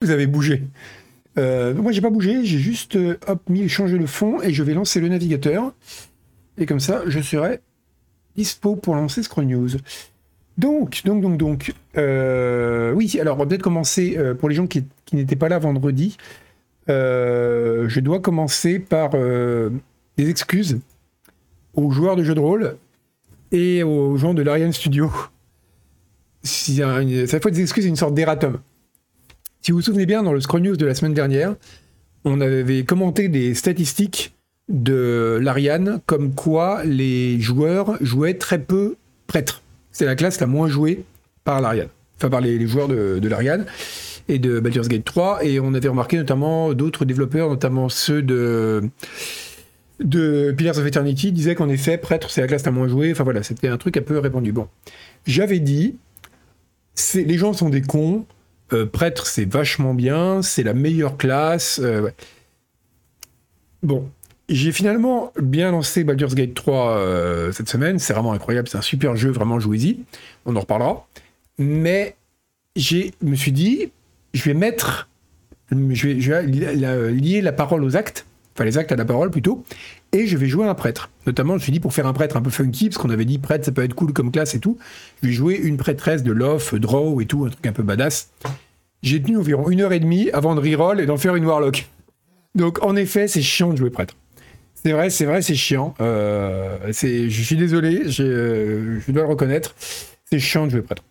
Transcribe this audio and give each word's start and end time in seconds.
vous 0.00 0.10
avez 0.10 0.26
bougé. 0.26 0.62
Euh, 1.38 1.74
moi, 1.74 1.92
j'ai 1.92 2.00
pas 2.00 2.10
bougé, 2.10 2.44
j'ai 2.44 2.58
juste 2.58 2.96
euh, 2.96 3.18
hop, 3.26 3.40
mis 3.48 3.68
changer 3.68 3.98
le 3.98 4.06
fond 4.06 4.40
et 4.42 4.52
je 4.52 4.62
vais 4.62 4.74
lancer 4.74 5.00
le 5.00 5.08
navigateur. 5.08 5.72
Et 6.56 6.66
comme 6.66 6.80
ça, 6.80 7.02
je 7.06 7.20
serai 7.20 7.60
dispo 8.36 8.76
pour 8.76 8.94
lancer 8.94 9.22
Scroll 9.22 9.46
News. 9.46 9.70
Donc, 10.56 11.02
donc, 11.04 11.20
donc, 11.22 11.36
donc, 11.36 11.74
euh, 11.96 12.92
oui, 12.92 13.18
alors 13.20 13.36
on 13.36 13.40
va 13.40 13.46
peut-être 13.46 13.62
commencer 13.62 14.18
pour 14.38 14.48
les 14.48 14.54
gens 14.54 14.66
qui, 14.66 14.84
n'étaient 15.12 15.36
pas 15.36 15.48
là 15.48 15.58
vendredi. 15.58 16.16
je 16.88 18.00
dois 18.00 18.20
commencer 18.20 18.78
par 18.78 19.10
des 19.10 20.30
excuses 20.30 20.78
aux 21.74 21.90
joueurs 21.90 22.16
de 22.16 22.24
jeux 22.24 22.34
de 22.34 22.40
rôle 22.40 22.76
et 23.52 23.82
aux 23.84 24.16
gens 24.16 24.34
de 24.34 24.42
l'Ariane 24.42 24.72
Studio. 24.72 25.10
Ça 26.42 27.40
fait 27.40 27.50
des 27.50 27.62
excuses 27.62 27.84
une 27.84 27.96
sorte 27.96 28.14
d'erratum. 28.14 28.58
Si 29.68 29.72
vous 29.72 29.80
vous 29.80 29.84
souvenez 29.84 30.06
bien, 30.06 30.22
dans 30.22 30.32
le 30.32 30.40
Scroll 30.40 30.62
News 30.62 30.76
de 30.78 30.86
la 30.86 30.94
semaine 30.94 31.12
dernière, 31.12 31.54
on 32.24 32.40
avait 32.40 32.84
commenté 32.84 33.28
des 33.28 33.52
statistiques 33.52 34.34
de 34.70 35.38
l'Ariane 35.42 36.00
comme 36.06 36.32
quoi 36.32 36.82
les 36.86 37.38
joueurs 37.38 37.98
jouaient 38.00 38.38
très 38.38 38.58
peu 38.58 38.96
prêtres. 39.26 39.62
C'est 39.92 40.06
la 40.06 40.16
classe 40.16 40.40
la 40.40 40.46
moins 40.46 40.68
jouée 40.68 41.04
par 41.44 41.60
l'Ariane, 41.60 41.88
enfin 42.16 42.30
par 42.30 42.40
les, 42.40 42.66
joueurs 42.66 42.88
de, 42.88 43.28
l'Ariane 43.28 43.66
et 44.30 44.38
de 44.38 44.58
Baldur's 44.58 44.88
Gate 44.88 45.04
3. 45.04 45.44
Et 45.44 45.60
on 45.60 45.74
avait 45.74 45.88
remarqué 45.88 46.16
notamment 46.16 46.72
d'autres 46.72 47.04
développeurs, 47.04 47.50
notamment 47.50 47.90
ceux 47.90 48.22
de 48.22 48.88
de 50.00 50.54
Pillars 50.56 50.78
of 50.78 50.86
Eternity 50.86 51.30
disaient 51.30 51.54
qu'en 51.54 51.68
effet, 51.68 51.98
prêtre, 51.98 52.30
c'est 52.30 52.40
la 52.40 52.46
classe 52.46 52.64
la 52.64 52.72
moins 52.72 52.88
jouée. 52.88 53.12
Enfin 53.12 53.24
voilà, 53.24 53.42
c'était 53.42 53.68
un 53.68 53.76
truc 53.76 53.98
un 53.98 54.02
peu 54.02 54.18
répandu. 54.18 54.50
Bon, 54.50 54.66
j'avais 55.26 55.60
dit, 55.60 55.96
les 57.14 57.36
gens 57.36 57.52
sont 57.52 57.68
des 57.68 57.82
cons, 57.82 58.24
euh, 58.72 58.86
prêtre, 58.86 59.26
c'est 59.26 59.50
vachement 59.50 59.94
bien, 59.94 60.42
c'est 60.42 60.62
la 60.62 60.74
meilleure 60.74 61.16
classe. 61.16 61.80
Euh, 61.82 62.10
bon, 63.82 64.10
j'ai 64.48 64.72
finalement 64.72 65.32
bien 65.40 65.70
lancé 65.70 66.04
Baldur's 66.04 66.34
Gate 66.34 66.54
3 66.54 66.96
euh, 66.98 67.52
cette 67.52 67.68
semaine. 67.68 67.98
C'est 67.98 68.12
vraiment 68.12 68.32
incroyable, 68.32 68.68
c'est 68.68 68.78
un 68.78 68.82
super 68.82 69.16
jeu, 69.16 69.30
vraiment 69.30 69.58
jouez-y. 69.58 70.00
On 70.44 70.54
en 70.56 70.60
reparlera. 70.60 71.06
Mais 71.58 72.16
je 72.76 73.10
me 73.22 73.34
suis 73.34 73.52
dit, 73.52 73.90
je 74.34 74.44
vais 74.44 74.54
mettre, 74.54 75.08
je 75.70 76.08
vais, 76.08 77.12
lier 77.12 77.40
la 77.40 77.52
parole 77.52 77.82
aux 77.84 77.96
actes, 77.96 78.26
enfin 78.54 78.64
les 78.64 78.78
actes 78.78 78.92
à 78.92 78.96
la 78.96 79.04
parole 79.04 79.30
plutôt, 79.30 79.64
et 80.12 80.26
je 80.26 80.36
vais 80.36 80.46
jouer 80.46 80.66
un 80.66 80.74
prêtre. 80.74 81.10
Notamment, 81.26 81.54
je 81.54 81.58
me 81.58 81.62
suis 81.62 81.72
dit 81.72 81.80
pour 81.80 81.92
faire 81.92 82.06
un 82.06 82.12
prêtre 82.12 82.36
un 82.36 82.42
peu 82.42 82.50
funky, 82.50 82.88
parce 82.88 82.98
qu'on 82.98 83.10
avait 83.10 83.24
dit 83.24 83.38
prêtre, 83.38 83.64
ça 83.64 83.72
peut 83.72 83.82
être 83.82 83.94
cool 83.94 84.12
comme 84.12 84.30
classe 84.30 84.54
et 84.54 84.60
tout. 84.60 84.78
Je 85.22 85.28
vais 85.28 85.32
jouer 85.32 85.56
une 85.56 85.76
prêtresse 85.76 86.22
de 86.22 86.32
Lof, 86.32 86.74
Draw 86.74 87.20
et 87.20 87.26
tout, 87.26 87.44
un 87.44 87.50
truc 87.50 87.66
un 87.66 87.72
peu 87.72 87.82
badass. 87.82 88.30
J'ai 89.02 89.22
tenu 89.22 89.36
environ 89.36 89.70
une 89.70 89.80
heure 89.80 89.92
et 89.92 90.00
demie 90.00 90.30
avant 90.30 90.54
de 90.54 90.60
reroll 90.60 91.00
et 91.00 91.06
d'en 91.06 91.18
faire 91.18 91.36
une 91.36 91.44
Warlock. 91.44 91.88
Donc, 92.54 92.82
en 92.82 92.96
effet, 92.96 93.28
c'est 93.28 93.42
chiant 93.42 93.70
de 93.70 93.76
jouer 93.76 93.90
prêtre. 93.90 94.14
C'est 94.74 94.92
vrai, 94.92 95.10
c'est 95.10 95.24
vrai, 95.24 95.42
c'est 95.42 95.54
chiant. 95.54 95.94
Euh, 96.00 96.78
je 96.92 97.42
suis 97.42 97.56
désolé, 97.56 98.02
euh, 98.20 99.00
je 99.06 99.12
dois 99.12 99.22
le 99.22 99.28
reconnaître. 99.28 99.74
C'est 100.24 100.38
chiant 100.38 100.66
de 100.66 100.70
jouer 100.70 100.82
prêtre. 100.82 101.04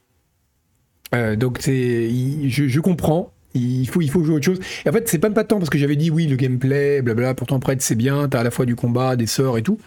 Euh, 1.15 1.35
donc, 1.35 1.61
je, 1.61 2.47
je 2.47 2.79
comprends 2.79 3.31
il 3.57 3.87
faut, 3.87 4.01
il 4.01 4.09
jouer 4.09 4.35
autre 4.35 4.45
chose. 4.45 4.59
Et 4.85 4.89
en 4.89 4.91
fait, 4.91 5.07
c'est 5.07 5.19
pas 5.19 5.29
pas 5.29 5.43
tant 5.43 5.57
parce 5.57 5.69
que 5.69 5.77
j'avais 5.77 5.95
dit 5.95 6.09
oui, 6.11 6.27
le 6.27 6.35
gameplay, 6.35 7.01
blabla, 7.01 7.33
pourtant 7.33 7.59
prêtre 7.59 7.81
c'est 7.81 7.95
bien, 7.95 8.27
t'as 8.27 8.41
à 8.41 8.43
la 8.43 8.51
fois 8.51 8.65
du 8.65 8.75
combat, 8.75 9.15
des 9.15 9.27
sorts 9.27 9.57
et 9.57 9.63
tout. 9.63 9.79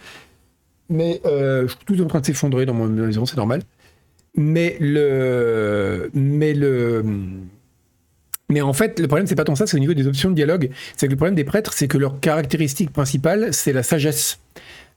Mais 0.89 1.21
euh, 1.25 1.67
je 1.67 1.73
suis 1.73 1.85
tout 1.85 2.01
en 2.01 2.07
train 2.07 2.19
de 2.19 2.25
s'effondrer 2.25 2.65
dans 2.65 2.73
mon 2.73 2.87
maison, 2.87 3.25
c'est 3.25 3.37
normal. 3.37 3.61
Mais 4.35 4.77
le. 4.79 6.09
Mais 6.13 6.53
le. 6.53 7.03
Mais 8.49 8.61
en 8.61 8.73
fait, 8.73 8.99
le 8.99 9.07
problème, 9.07 9.27
c'est 9.27 9.35
pas 9.35 9.45
tant 9.45 9.55
ça, 9.55 9.65
c'est 9.65 9.77
au 9.77 9.79
niveau 9.79 9.93
des 9.93 10.07
options 10.07 10.29
de 10.29 10.35
dialogue. 10.35 10.69
C'est 10.97 11.07
que 11.07 11.11
le 11.11 11.17
problème 11.17 11.35
des 11.35 11.45
prêtres, 11.45 11.71
c'est 11.73 11.87
que 11.87 11.97
leur 11.97 12.19
caractéristique 12.19 12.91
principale, 12.91 13.53
c'est 13.53 13.71
la 13.71 13.83
sagesse. 13.83 14.39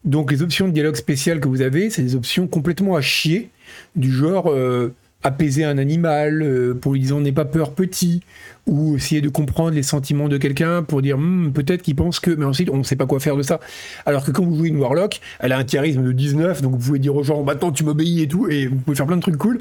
Donc 0.04 0.32
les 0.32 0.42
options 0.42 0.66
de 0.66 0.72
dialogue 0.72 0.96
spéciales 0.96 1.40
que 1.40 1.48
vous 1.48 1.62
avez, 1.62 1.88
c'est 1.88 2.02
des 2.02 2.16
options 2.16 2.48
complètement 2.48 2.96
à 2.96 3.00
chier, 3.00 3.50
du 3.96 4.12
genre. 4.12 4.50
Euh, 4.50 4.92
apaiser 5.24 5.64
un 5.64 5.78
animal, 5.78 6.42
euh, 6.42 6.74
pour 6.74 6.92
lui 6.92 7.00
dire 7.00 7.18
n'aie 7.18 7.32
pas 7.32 7.46
peur 7.46 7.72
petit, 7.72 8.22
ou 8.66 8.96
essayer 8.96 9.20
de 9.20 9.28
comprendre 9.28 9.70
les 9.70 9.82
sentiments 9.82 10.28
de 10.28 10.36
quelqu'un 10.36 10.82
pour 10.82 11.02
dire 11.02 11.18
hmm, 11.18 11.52
peut-être 11.52 11.82
qu'il 11.82 11.96
pense 11.96 12.20
que, 12.20 12.30
mais 12.30 12.44
ensuite 12.44 12.70
on 12.70 12.76
ne 12.76 12.82
sait 12.82 12.96
pas 12.96 13.06
quoi 13.06 13.20
faire 13.20 13.36
de 13.36 13.42
ça. 13.42 13.58
Alors 14.06 14.24
que 14.24 14.30
quand 14.30 14.44
vous 14.44 14.56
jouez 14.56 14.68
une 14.68 14.78
Warlock, 14.78 15.20
elle 15.40 15.52
a 15.52 15.58
un 15.58 15.64
charisme 15.64 16.04
de 16.04 16.12
19, 16.12 16.62
donc 16.62 16.72
vous 16.72 16.78
pouvez 16.78 16.98
dire 16.98 17.16
aux 17.16 17.22
gens 17.22 17.42
maintenant 17.42 17.72
tu 17.72 17.84
m'obéis 17.84 18.22
et 18.22 18.28
tout, 18.28 18.48
et 18.48 18.66
vous 18.66 18.76
pouvez 18.76 18.96
faire 18.96 19.06
plein 19.06 19.16
de 19.16 19.22
trucs 19.22 19.38
cool. 19.38 19.58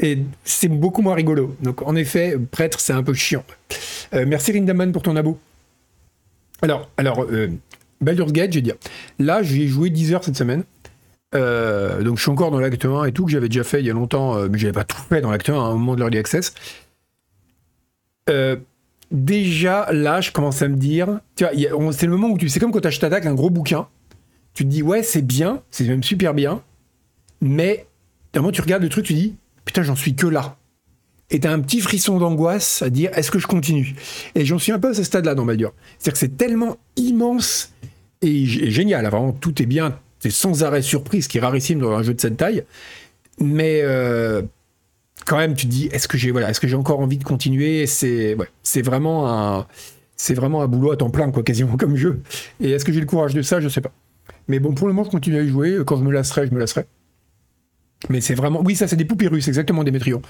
Et 0.00 0.18
c'est 0.42 0.68
beaucoup 0.68 1.02
moins 1.02 1.14
rigolo. 1.14 1.54
Donc 1.62 1.82
en 1.82 1.94
effet, 1.94 2.36
prêtre, 2.50 2.80
c'est 2.80 2.92
un 2.92 3.02
peu 3.02 3.14
chiant. 3.14 3.44
Euh, 4.14 4.24
merci 4.26 4.52
Rindaman 4.52 4.90
pour 4.90 5.02
ton 5.02 5.14
abo. 5.16 5.38
Alors, 6.62 6.90
alors 6.96 7.26
euh, 7.30 7.48
Baldur's 8.00 8.32
Gate, 8.32 8.52
je 8.52 8.58
vais 8.58 8.62
dire. 8.62 8.76
Là, 9.18 9.42
j'ai 9.42 9.68
joué 9.68 9.90
10 9.90 10.14
heures 10.14 10.24
cette 10.24 10.36
semaine. 10.36 10.64
Euh, 11.34 12.02
donc 12.02 12.16
je 12.16 12.22
suis 12.22 12.30
encore 12.30 12.50
dans 12.50 12.60
l'acte 12.60 12.84
1 12.84 13.04
et 13.04 13.12
tout, 13.12 13.24
que 13.24 13.32
j'avais 13.32 13.48
déjà 13.48 13.64
fait 13.64 13.80
il 13.80 13.86
y 13.86 13.90
a 13.90 13.92
longtemps, 13.92 14.36
euh, 14.36 14.48
mais 14.50 14.58
j'avais 14.58 14.72
pas 14.72 14.84
tout 14.84 15.00
fait 15.08 15.20
dans 15.20 15.30
l'acte 15.30 15.48
1 15.48 15.54
à 15.54 15.56
un 15.56 15.72
moment 15.72 15.94
de 15.94 16.00
l'early 16.00 16.18
access. 16.18 16.54
Euh, 18.30 18.56
déjà 19.10 19.88
là, 19.92 20.20
je 20.20 20.30
commence 20.30 20.62
à 20.62 20.68
me 20.68 20.76
dire, 20.76 21.20
tu 21.36 21.44
vois, 21.44 21.92
c'est 21.92 22.06
le 22.06 22.12
moment 22.12 22.28
où 22.28 22.38
tu 22.38 22.48
c'est 22.48 22.60
comme 22.60 22.72
quand 22.72 22.88
tu 22.88 22.98
t'attaques 22.98 23.26
un 23.26 23.34
gros 23.34 23.50
bouquin, 23.50 23.88
tu 24.54 24.64
te 24.64 24.68
dis 24.68 24.82
ouais 24.82 25.02
c'est 25.02 25.22
bien, 25.22 25.62
c'est 25.70 25.84
même 25.84 26.02
super 26.02 26.34
bien, 26.34 26.62
mais 27.40 27.86
d'un 28.32 28.40
moment 28.40 28.52
tu 28.52 28.60
regardes 28.60 28.82
le 28.82 28.88
truc, 28.88 29.04
tu 29.04 29.14
dis 29.14 29.36
putain 29.64 29.82
j'en 29.82 29.96
suis 29.96 30.14
que 30.14 30.26
là. 30.26 30.56
Et 31.30 31.40
t'as 31.40 31.52
un 31.52 31.60
petit 31.60 31.80
frisson 31.80 32.18
d'angoisse 32.18 32.82
à 32.82 32.90
dire 32.90 33.10
est-ce 33.16 33.30
que 33.30 33.38
je 33.38 33.46
continue? 33.46 33.96
Et 34.34 34.44
j'en 34.44 34.58
suis 34.58 34.72
un 34.72 34.78
peu 34.78 34.90
à 34.90 34.94
ce 34.94 35.02
stade-là 35.02 35.34
dans 35.34 35.44
Baldur. 35.44 35.72
C'est-à-dire 35.98 36.12
que 36.12 36.18
c'est 36.18 36.36
tellement 36.36 36.76
immense 36.96 37.72
et, 38.22 38.42
et 38.42 38.70
génial, 38.70 39.04
vraiment 39.06 39.32
tout 39.32 39.60
est 39.60 39.66
bien, 39.66 39.98
c'est 40.24 40.30
sans 40.30 40.64
arrêt 40.64 40.80
surprise, 40.80 41.28
qui 41.28 41.36
est 41.36 41.40
rarissime 41.42 41.80
dans 41.80 41.92
un 41.92 42.02
jeu 42.02 42.14
de 42.14 42.20
cette 42.20 42.38
taille. 42.38 42.64
Mais 43.38 43.80
euh, 43.82 44.40
quand 45.26 45.36
même, 45.36 45.54
tu 45.54 45.66
te 45.66 45.70
dis, 45.70 45.90
est-ce 45.92 46.08
que 46.08 46.16
j'ai 46.16 46.30
voilà, 46.30 46.48
est-ce 46.48 46.60
que 46.60 46.66
j'ai 46.66 46.76
encore 46.76 47.00
envie 47.00 47.18
de 47.18 47.24
continuer? 47.24 47.86
C'est 47.86 48.34
c'est 48.62 48.80
vraiment 48.80 49.30
un 49.30 49.66
c'est 50.16 50.32
vraiment 50.32 50.62
un 50.62 50.66
boulot 50.66 50.92
à 50.92 50.96
temps 50.96 51.10
plein, 51.10 51.30
quoi, 51.30 51.42
quasiment 51.42 51.76
comme 51.76 51.96
jeu. 51.96 52.22
Et 52.58 52.70
est-ce 52.70 52.86
que 52.86 52.92
j'ai 52.92 53.00
le 53.00 53.06
courage 53.06 53.34
de 53.34 53.42
ça? 53.42 53.60
Je 53.60 53.68
sais 53.68 53.82
pas. 53.82 53.92
Mais 54.48 54.60
bon, 54.60 54.72
pour 54.72 54.86
le 54.86 54.94
moment, 54.94 55.04
je 55.04 55.10
continue 55.10 55.36
à 55.36 55.42
y 55.42 55.48
jouer. 55.48 55.76
Quand 55.84 55.98
je 55.98 56.04
me 56.04 56.10
lasserai, 56.10 56.46
je 56.46 56.54
me 56.54 56.58
lasserai. 56.58 56.86
Mais 58.08 58.22
c'est 58.22 58.34
vraiment. 58.34 58.62
Oui, 58.64 58.74
ça, 58.74 58.88
c'est 58.88 58.96
des 58.96 59.04
poupées 59.04 59.28
russes, 59.28 59.48
exactement 59.48 59.84
des 59.84 59.90
métrions. 59.90 60.22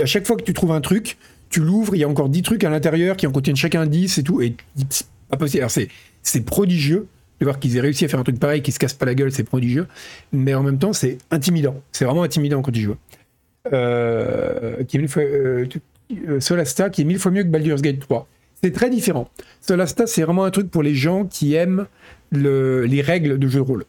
À 0.00 0.06
chaque 0.06 0.26
fois 0.26 0.36
que 0.36 0.42
tu 0.44 0.54
trouves 0.54 0.72
un 0.72 0.80
truc, 0.80 1.18
tu 1.50 1.60
l'ouvres, 1.60 1.94
il 1.94 1.98
y 1.98 2.04
a 2.04 2.08
encore 2.08 2.30
10 2.30 2.40
trucs 2.40 2.64
à 2.64 2.70
l'intérieur 2.70 3.18
qui 3.18 3.26
en 3.26 3.30
contiennent 3.30 3.56
chacun 3.56 3.84
10 3.84 4.16
et 4.16 4.22
tout. 4.22 4.40
Et 4.40 4.56
c'est 4.88 5.04
pas 5.28 5.36
possible. 5.36 5.64
Alors, 5.64 5.70
c'est 6.22 6.40
prodigieux 6.40 7.08
de 7.40 7.44
voir 7.44 7.58
qu'ils 7.58 7.76
aient 7.76 7.80
réussi 7.80 8.04
à 8.04 8.08
faire 8.08 8.20
un 8.20 8.24
truc 8.24 8.38
pareil, 8.38 8.62
qui 8.62 8.72
se 8.72 8.78
casse 8.78 8.94
pas 8.94 9.06
la 9.06 9.14
gueule, 9.14 9.32
c'est 9.32 9.44
prodigieux. 9.44 9.86
Mais 10.32 10.54
en 10.54 10.62
même 10.62 10.78
temps, 10.78 10.92
c'est 10.92 11.18
intimidant. 11.30 11.80
C'est 11.92 12.04
vraiment 12.04 12.22
intimidant 12.22 12.62
quand 12.62 12.72
tu 12.72 12.80
joues. 12.80 12.96
Euh, 13.72 14.82
euh, 14.94 15.66
euh, 16.28 16.40
Solasta, 16.40 16.90
qui 16.90 17.02
est 17.02 17.04
mille 17.04 17.18
fois 17.18 17.32
mieux 17.32 17.42
que 17.42 17.48
Baldur's 17.48 17.82
Gate 17.82 18.00
3. 18.00 18.28
C'est 18.62 18.72
très 18.72 18.90
différent. 18.90 19.28
Solasta, 19.60 20.06
c'est 20.06 20.22
vraiment 20.22 20.44
un 20.44 20.50
truc 20.50 20.70
pour 20.70 20.82
les 20.82 20.94
gens 20.94 21.24
qui 21.24 21.54
aiment 21.54 21.86
les 22.32 23.02
règles 23.02 23.38
de 23.38 23.48
jeu 23.48 23.60
de 23.60 23.64
rôle. 23.64 23.84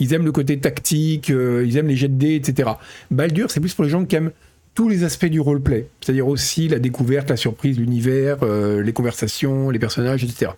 Ils 0.00 0.12
aiment 0.14 0.24
le 0.24 0.32
côté 0.32 0.58
tactique, 0.58 1.28
ils 1.28 1.76
aiment 1.76 1.88
les 1.88 1.96
jets 1.96 2.08
de 2.08 2.14
dés, 2.14 2.36
etc. 2.36 2.70
Baldur, 3.10 3.50
c'est 3.50 3.60
plus 3.60 3.74
pour 3.74 3.84
les 3.84 3.90
gens 3.90 4.04
qui 4.04 4.16
aiment 4.16 4.30
tous 4.78 4.88
les 4.88 5.02
aspects 5.02 5.26
du 5.26 5.40
roleplay, 5.40 5.88
c'est-à-dire 6.00 6.28
aussi 6.28 6.68
la 6.68 6.78
découverte, 6.78 7.30
la 7.30 7.36
surprise, 7.36 7.80
l'univers, 7.80 8.36
euh, 8.44 8.80
les 8.80 8.92
conversations, 8.92 9.70
les 9.70 9.80
personnages, 9.80 10.22
etc. 10.22 10.52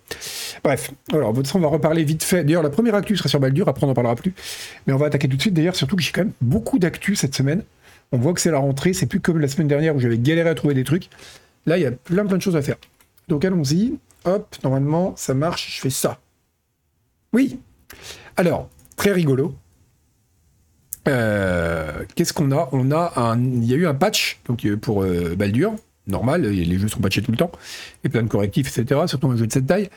Bref, 0.63 0.91
alors, 1.11 1.33
on 1.55 1.59
va 1.59 1.69
reparler 1.69 2.05
vite 2.05 2.23
fait. 2.23 2.45
D'ailleurs, 2.45 2.63
la 2.63 2.69
première 2.69 2.95
actu 2.95 3.17
sera 3.17 3.31
sur 3.31 3.41
Baldur, 3.41 3.67
après 3.67 3.85
on 3.85 3.87
n'en 3.87 3.95
parlera 3.95 4.17
plus. 4.17 4.35
Mais 4.87 4.93
on 4.93 4.99
va 4.99 5.07
attaquer 5.07 5.27
tout 5.27 5.39
de 5.39 5.41
suite, 5.41 5.55
d'ailleurs, 5.55 5.75
surtout 5.75 5.97
que 5.97 6.03
j'ai 6.03 6.13
quand 6.13 6.21
même 6.21 6.35
beaucoup 6.43 6.79
d'actu 6.79 7.17
cette 7.17 7.35
semaine. 7.35 7.63
On 8.13 8.19
voit 8.19 8.35
que 8.35 8.43
c'est 8.43 8.51
la 8.51 8.59
rentrée, 8.59 8.93
c'est 8.93 9.07
plus 9.07 9.21
comme 9.21 9.39
la 9.39 9.49
semaine 9.49 9.69
dernière 9.69 9.97
où 9.97 10.01
j'avais 10.01 10.19
galéré 10.19 10.51
à 10.51 10.55
trouver 10.55 10.75
des 10.75 10.85
trucs. 10.85 11.09
Là, 11.65 11.79
il 11.79 11.83
y 11.83 11.87
a 11.87 11.91
plein 11.91 12.27
plein 12.27 12.37
de 12.37 12.43
choses 12.43 12.57
à 12.57 12.61
faire. 12.61 12.77
Donc 13.29 13.47
allons-y. 13.47 13.95
Hop, 14.27 14.55
normalement, 14.63 15.15
ça 15.17 15.33
marche, 15.33 15.77
je 15.77 15.81
fais 15.81 15.89
ça. 15.89 16.21
Oui. 17.33 17.59
Alors, 18.37 18.69
très 18.97 19.13
rigolo. 19.13 19.55
Euh, 21.09 22.05
qu'est-ce 22.15 22.33
qu'on 22.33 22.53
a? 22.53 22.69
On 22.73 22.91
a 22.91 23.13
un, 23.17 23.41
il 23.41 23.65
y 23.65 23.75
a 23.75 23.77
eu 23.77 23.87
un 23.87 23.95
patch 23.95 24.41
donc 24.47 24.65
euh, 24.65 24.77
pour 24.77 25.03
euh, 25.03 25.35
Baldur, 25.37 25.75
normal, 26.07 26.43
les 26.43 26.79
jeux 26.79 26.89
sont 26.89 27.01
patchés 27.01 27.23
tout 27.23 27.31
le 27.31 27.37
temps, 27.37 27.53
et 28.05 28.09
plein 28.09 28.23
de 28.23 28.29
correctifs, 28.29 28.77
etc. 28.77 29.01
Surtout 29.07 29.31
un 29.31 29.37
jeu 29.37 29.47
de 29.47 29.53
cette 29.53 29.67
taille. 29.67 29.89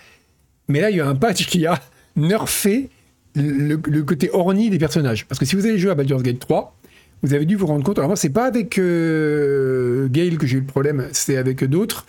Mais 0.67 0.79
là, 0.79 0.89
il 0.89 0.97
y 0.97 1.01
a 1.01 1.07
un 1.07 1.15
patch 1.15 1.45
qui 1.47 1.65
a 1.65 1.79
nerfé 2.15 2.89
le, 3.35 3.75
côté 4.03 4.29
orni 4.31 4.69
des 4.69 4.77
personnages. 4.77 5.25
Parce 5.25 5.39
que 5.39 5.45
si 5.45 5.55
vous 5.55 5.65
avez 5.65 5.77
joué 5.77 5.91
à 5.91 5.95
Baldur's 5.95 6.23
Gate 6.23 6.39
3, 6.39 6.77
vous 7.21 7.33
avez 7.33 7.45
dû 7.45 7.55
vous 7.55 7.67
rendre 7.67 7.83
compte. 7.83 7.97
Alors 7.97 8.09
moi, 8.09 8.17
c'est 8.17 8.29
pas 8.29 8.45
avec 8.45 8.75
Gale 8.75 10.38
que 10.38 10.47
j'ai 10.47 10.57
eu 10.57 10.61
le 10.61 10.65
problème, 10.65 11.07
c'est 11.11 11.38
avec 11.38 11.63
d'autres. 11.63 12.05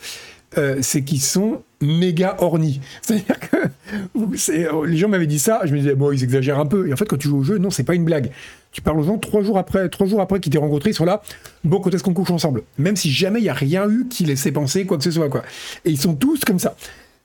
c'est 0.81 1.03
qu'ils 1.03 1.21
sont 1.21 1.63
méga 1.81 2.35
orni. 2.39 2.81
C'est-à-dire 3.01 3.39
que 3.39 4.85
les 4.87 4.97
gens 4.97 5.09
m'avaient 5.09 5.27
dit 5.27 5.39
ça, 5.39 5.61
je 5.65 5.73
me 5.73 5.79
disais, 5.79 5.95
bon, 5.95 6.11
ils 6.11 6.23
exagèrent 6.23 6.59
un 6.59 6.65
peu. 6.65 6.87
Et 6.87 6.93
en 6.93 6.95
fait, 6.95 7.05
quand 7.05 7.17
tu 7.17 7.27
joues 7.27 7.39
au 7.39 7.43
jeu, 7.43 7.57
non, 7.57 7.69
c'est 7.69 7.83
pas 7.83 7.95
une 7.95 8.05
blague 8.05 8.31
tu 8.75 8.81
parles 8.81 8.99
aux 8.99 9.03
gens 9.03 9.17
trois 9.17 9.41
jours 9.41 9.57
après, 9.57 9.87
trois 9.87 10.05
jours 10.05 10.19
après 10.19 10.41
qu'ils 10.41 10.51
t'aient 10.51 10.59
rencontré, 10.59 10.89
ils 10.89 10.93
sont 10.93 11.05
là, 11.05 11.21
bon, 11.63 11.79
quand 11.79 11.93
est-ce 11.93 12.03
qu'on 12.03 12.13
couche 12.13 12.31
ensemble? 12.31 12.63
Même 12.77 12.97
si 12.97 13.09
jamais 13.09 13.39
il 13.39 13.43
n'y 13.43 13.49
a 13.49 13.53
rien 13.53 13.89
eu 13.89 14.05
qui 14.09 14.25
laissait 14.25 14.51
penser 14.51 14.85
quoi 14.85 14.97
que 14.97 15.03
ce 15.05 15.11
soit, 15.11 15.29
quoi. 15.29 15.43
Et 15.85 15.91
ils 15.91 15.97
sont 15.97 16.13
tous 16.13 16.43
comme 16.43 16.59
ça. 16.59 16.75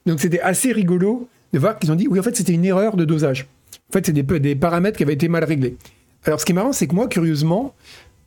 Donc 0.05 0.21
c'était 0.21 0.39
assez 0.39 0.71
rigolo 0.71 1.27
de 1.51 1.59
voir 1.59 1.77
qu'ils 1.77 1.91
ont 1.91 1.95
dit, 1.95 2.07
oui, 2.07 2.17
en 2.21 2.23
fait, 2.23 2.37
c'était 2.37 2.53
une 2.53 2.63
erreur 2.63 2.95
de 2.95 3.03
dosage. 3.03 3.47
En 3.89 3.91
fait, 3.91 4.05
c'est 4.05 4.13
des, 4.13 4.55
paramètres 4.55 4.95
qui 4.95 5.03
avaient 5.03 5.11
été 5.11 5.27
mal 5.27 5.43
réglés. 5.43 5.75
Alors, 6.23 6.39
ce 6.39 6.45
qui 6.45 6.53
est 6.53 6.55
marrant, 6.55 6.71
c'est 6.71 6.87
que 6.87 6.95
moi, 6.95 7.09
curieusement, 7.09 7.75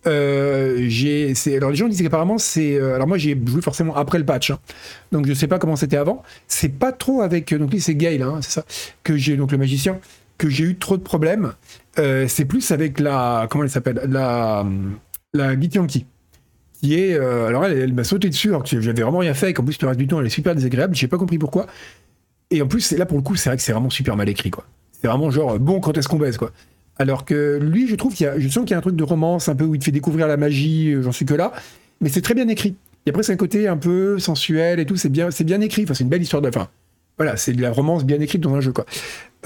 euh, 0.06 0.85
j'ai, 0.88 1.32
alors 1.56 1.70
les 1.70 1.77
gens 1.77 1.88
disent 1.88 2.03
qu'apparemment 2.03 2.37
c'est, 2.37 2.75
euh, 2.75 2.94
alors 2.94 3.09
moi 3.09 3.17
j'ai 3.17 3.41
joué 3.47 3.62
forcément 3.62 3.97
après 3.97 4.19
le 4.19 4.27
patch, 4.27 4.50
hein. 4.50 4.59
donc 5.12 5.27
je 5.27 5.32
sais 5.32 5.47
pas 5.47 5.59
comment 5.59 5.77
c'était 5.77 5.97
avant. 5.97 6.23
C'est 6.47 6.69
pas 6.69 6.93
trop 6.93 7.23
avec, 7.23 7.55
donc 7.55 7.73
lui 7.73 7.81
c'est 7.81 7.94
Gale, 7.94 8.20
hein, 8.20 8.41
c'est 8.43 8.50
ça, 8.50 8.67
que 9.03 9.17
j'ai 9.17 9.38
donc 9.38 9.50
le 9.50 9.56
magicien, 9.56 9.99
que 10.37 10.50
j'ai 10.50 10.65
eu 10.65 10.77
trop 10.77 10.99
de 10.99 11.03
problèmes. 11.03 11.55
Euh, 11.99 12.26
c'est 12.29 12.44
plus 12.44 12.70
avec 12.70 13.00
la, 13.00 13.46
comment 13.50 13.64
elle 13.64 13.70
s'appelle, 13.70 14.00
la, 14.08 14.67
la 15.32 15.58
Githyanki, 15.58 16.06
qui 16.81 16.94
est, 16.94 17.17
alors 17.17 17.64
elle, 17.64 17.79
elle 17.79 17.93
m'a 17.93 18.05
sauté 18.05 18.29
dessus 18.29 18.49
alors 18.49 18.64
que 18.64 18.81
j'avais 18.81 19.02
vraiment 19.02 19.19
rien 19.19 19.35
fait, 19.35 19.50
et 19.50 19.52
qu'en 19.55 19.64
plus 19.64 19.81
le 19.81 19.88
reste 19.88 20.00
du 20.00 20.06
temps 20.06 20.20
elle 20.20 20.26
est 20.26 20.31
super 20.31 20.55
désagréable, 20.55 20.94
j'ai 20.94 21.08
pas 21.08 21.19
compris 21.19 21.38
pourquoi. 21.38 21.67
Et 22.50 22.61
en 22.62 22.67
plus 22.67 22.93
là 22.93 23.06
pour 23.06 23.17
le 23.17 23.23
coup 23.23 23.37
c'est 23.37 23.49
vrai 23.49 23.56
que 23.56 23.62
c'est 23.62 23.73
vraiment 23.73 23.91
super 23.91 24.17
mal 24.17 24.29
écrit 24.29 24.50
quoi. 24.50 24.64
C'est 24.93 25.08
vraiment 25.08 25.31
genre 25.31 25.58
bon 25.58 25.81
quand 25.81 25.96
est-ce 25.96 26.08
qu'on 26.08 26.19
baise 26.19 26.37
quoi. 26.37 26.50
Alors 26.96 27.25
que 27.25 27.58
lui, 27.61 27.88
je 27.88 27.96
trouve 27.96 28.14
qu'il 28.14 28.25
y 28.25 28.29
a, 28.29 28.38
je 28.38 28.49
sens 28.49 28.64
qu'il 28.64 28.70
y 28.70 28.75
a 28.75 28.79
un 28.79 28.82
truc 28.82 28.96
de 28.96 29.02
romance 29.05 29.49
un 29.49 29.56
peu 29.56 29.64
où 29.64 29.75
il 29.75 29.79
te 29.79 29.85
fait 29.85 29.91
découvrir 29.91 30.29
la 30.29 30.37
magie, 30.37 30.93
euh, 30.93 31.02
j'en 31.02 31.12
suis 31.12 31.26
que 31.26 31.35
là, 31.35 31.52
mais 32.00 32.08
c'est 32.08 32.23
très 32.23 32.35
bien 32.35 32.46
écrit. 32.49 32.76
Et 33.06 33.11
après, 33.11 33.23
c'est 33.23 33.32
un 33.32 33.37
côté 33.37 33.69
un 33.69 33.76
peu 33.76 34.19
sensuel 34.19 34.81
et 34.81 34.87
tout, 34.87 34.96
c'est 34.96 35.08
bien, 35.08 35.31
c'est 35.31 35.44
bien 35.44 35.61
écrit. 35.61 35.82
Enfin, 35.82 35.94
c'est 35.94 36.05
une 36.05 36.11
belle 36.11 36.23
histoire 36.23 36.41
de, 36.41 36.49
enfin, 36.49 36.69
voilà, 37.17 37.37
c'est 37.37 37.53
de 37.53 37.63
la 37.63 37.71
romance 37.71 38.05
bien 38.05 38.21
écrite 38.21 38.41
dans 38.41 38.55
un 38.55 38.61
jeu, 38.61 38.73
quoi. 38.73 38.87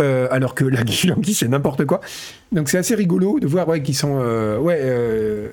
Euh, 0.01 0.29
alors 0.31 0.55
que 0.55 0.65
la 0.65 0.83
Guilangi, 0.85 1.35
c'est 1.35 1.49
n'importe 1.49 1.85
quoi. 1.85 2.01
Donc, 2.53 2.69
c'est 2.69 2.79
assez 2.79 2.95
rigolo 2.95 3.41
de 3.41 3.47
voir, 3.47 3.69
ouais, 3.69 3.83
qu'ils 3.83 3.97
sont, 3.97 4.19
euh, 4.21 4.59
ouais, 4.59 5.51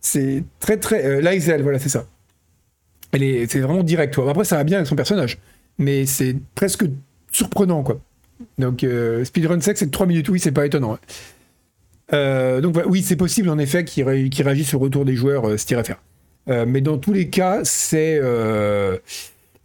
c'est 0.00 0.44
très, 0.58 0.76
très, 0.76 1.20
Lizel, 1.20 1.62
voilà, 1.62 1.78
c'est 1.78 1.88
ça. 1.88 2.06
Elle 3.12 3.22
est, 3.22 3.50
c'est 3.50 3.60
vraiment 3.60 3.82
direct, 3.82 4.14
toi. 4.14 4.30
Après, 4.30 4.44
ça 4.44 4.56
va 4.56 4.64
bien 4.64 4.78
avec 4.78 4.88
son 4.88 4.96
personnage, 4.96 5.38
mais 5.78 6.06
c'est 6.06 6.36
presque 6.54 6.84
surprenant, 7.32 7.82
quoi. 7.82 8.00
Donc, 8.58 8.84
euh, 8.84 9.24
speedrun 9.24 9.60
sec, 9.60 9.78
c'est 9.78 9.90
3 9.90 10.06
minutes, 10.06 10.28
oui, 10.28 10.40
c'est 10.40 10.52
pas 10.52 10.66
étonnant. 10.66 10.98
Euh, 12.12 12.60
donc, 12.60 12.76
oui, 12.86 13.02
c'est 13.02 13.16
possible 13.16 13.48
en 13.48 13.58
effet 13.58 13.84
qu'il 13.84 14.04
réagisse 14.04 14.74
au 14.74 14.78
retour 14.78 15.04
des 15.04 15.14
joueurs, 15.14 15.48
euh, 15.48 15.56
faire. 15.56 16.00
Euh, 16.48 16.64
mais 16.66 16.80
dans 16.80 16.98
tous 16.98 17.12
les 17.12 17.28
cas, 17.28 17.60
c'est. 17.64 18.20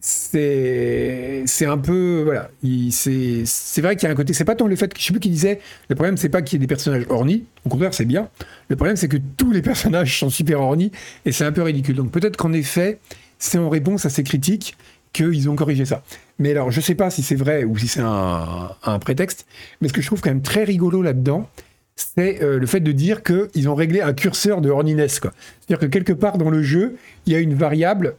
C'est 0.08 1.66
un 1.66 1.78
peu. 1.78 2.22
Voilà. 2.24 2.48
C'est 2.62 3.80
vrai 3.80 3.96
qu'il 3.96 4.06
y 4.06 4.08
a 4.08 4.12
un 4.12 4.14
côté. 4.14 4.32
C'est 4.32 4.44
pas 4.44 4.54
tant 4.54 4.68
le 4.68 4.76
fait 4.76 4.92
que. 4.94 5.00
Je 5.00 5.06
sais 5.06 5.12
plus 5.12 5.20
qui 5.20 5.30
disait. 5.30 5.60
Le 5.88 5.96
problème, 5.96 6.16
c'est 6.16 6.28
pas 6.28 6.42
qu'il 6.42 6.54
y 6.54 6.56
ait 6.56 6.64
des 6.64 6.68
personnages 6.68 7.06
ornis. 7.08 7.44
Au 7.64 7.68
contraire, 7.68 7.92
c'est 7.92 8.04
bien. 8.04 8.28
Le 8.68 8.76
problème, 8.76 8.96
c'est 8.96 9.08
que 9.08 9.16
tous 9.36 9.50
les 9.50 9.62
personnages 9.62 10.18
sont 10.18 10.30
super 10.30 10.60
ornis. 10.60 10.92
Et 11.24 11.32
c'est 11.32 11.44
un 11.44 11.52
peu 11.52 11.62
ridicule. 11.62 11.96
Donc, 11.96 12.12
peut-être 12.12 12.36
qu'en 12.36 12.52
effet, 12.52 13.00
c'est 13.38 13.58
en 13.58 13.68
réponse 13.68 14.06
à 14.06 14.10
ces 14.10 14.22
critiques 14.22 14.76
qu'ils 15.12 15.50
ont 15.50 15.56
corrigé 15.56 15.84
ça. 15.84 16.02
Mais 16.38 16.52
alors, 16.52 16.70
je 16.70 16.80
sais 16.80 16.94
pas 16.94 17.10
si 17.10 17.22
c'est 17.22 17.34
vrai 17.34 17.64
ou 17.64 17.76
si 17.76 17.88
c'est 17.88 18.02
un, 18.02 18.98
prétexte, 19.00 19.46
mais 19.80 19.88
ce 19.88 19.92
que 19.92 20.02
je 20.02 20.06
trouve 20.06 20.20
quand 20.20 20.30
même 20.30 20.42
très 20.42 20.64
rigolo 20.64 21.02
là-dedans, 21.02 21.48
c'est 21.96 22.42
euh, 22.42 22.58
le 22.58 22.66
fait 22.66 22.80
de 22.80 22.92
dire 22.92 23.22
qu'ils 23.22 23.68
ont 23.68 23.74
réglé 23.74 24.02
un 24.02 24.12
curseur 24.12 24.60
de 24.60 24.68
horniness. 24.68 25.14
C'est-à-dire 25.14 25.78
que 25.78 25.86
quelque 25.86 26.12
part 26.12 26.36
dans 26.36 26.50
le 26.50 26.62
jeu, 26.62 26.96
il 27.24 27.32
y 27.32 27.36
a 27.36 27.38
une 27.38 27.54
variable 27.54 28.16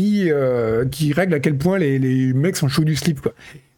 qui, 0.00 0.30
euh, 0.30 0.86
qui 0.86 1.12
règle 1.12 1.34
à 1.34 1.40
quel 1.40 1.56
point 1.56 1.78
les, 1.78 2.32
mecs 2.32 2.56
sont 2.56 2.68
chauds 2.68 2.84
du 2.84 2.96
slip. 2.96 3.28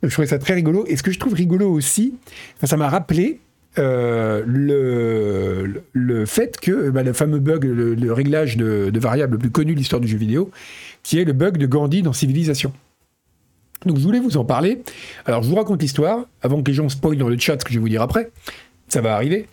Je 0.03 0.09
trouvais 0.09 0.29
ça 0.29 0.39
très 0.39 0.55
rigolo. 0.55 0.85
Et 0.87 0.97
ce 0.97 1.03
que 1.03 1.11
je 1.11 1.19
trouve 1.19 1.35
rigolo 1.35 1.69
aussi, 1.69 2.15
ça 2.63 2.77
m'a 2.77 2.89
rappelé 2.89 3.41
euh, 3.79 4.43
le, 4.47 6.25
fait 6.27 6.61
que 6.61 6.91
bah, 6.91 7.03
le 7.03 7.13
fameux 7.13 7.41
bug, 7.41 7.65
le, 7.65 8.13
réglage 8.13 8.57
de, 8.57 8.91
de 8.91 9.01
variable 9.01 9.33
le 9.33 9.39
plus 9.39 9.51
connu 9.51 9.75
de 9.75 9.79
l'histoire 9.79 10.01
du 10.01 10.09
jeu 10.09 10.19
vidéo, 10.19 10.51
qui 11.03 11.19
est 11.19 11.25
le 11.25 11.33
bug 11.33 11.57
de 11.57 11.67
Gandhi 11.67 12.03
dans 12.03 12.13
Civilisation. 12.13 12.73
Donc 13.85 13.99
je 13.99 14.03
voulais 14.03 14.21
vous 14.21 14.37
en 14.37 14.45
parler. 14.45 14.83
Alors 15.27 15.43
je 15.43 15.49
vous 15.49 15.57
raconte 15.57 15.83
l'histoire, 15.83 16.27
avant 16.41 16.63
que 16.63 16.71
les 16.71 16.75
gens 16.75 16.89
spoilent 16.89 17.19
dans 17.19 17.29
le 17.29 17.39
chat 17.39 17.59
ce 17.59 17.65
que 17.65 17.73
je 17.73 17.79
vais 17.79 17.83
vous 17.83 17.89
dire 17.89 18.03
après. 18.03 18.31
Ça 18.87 19.01
va 19.01 19.15
arriver. 19.15 19.49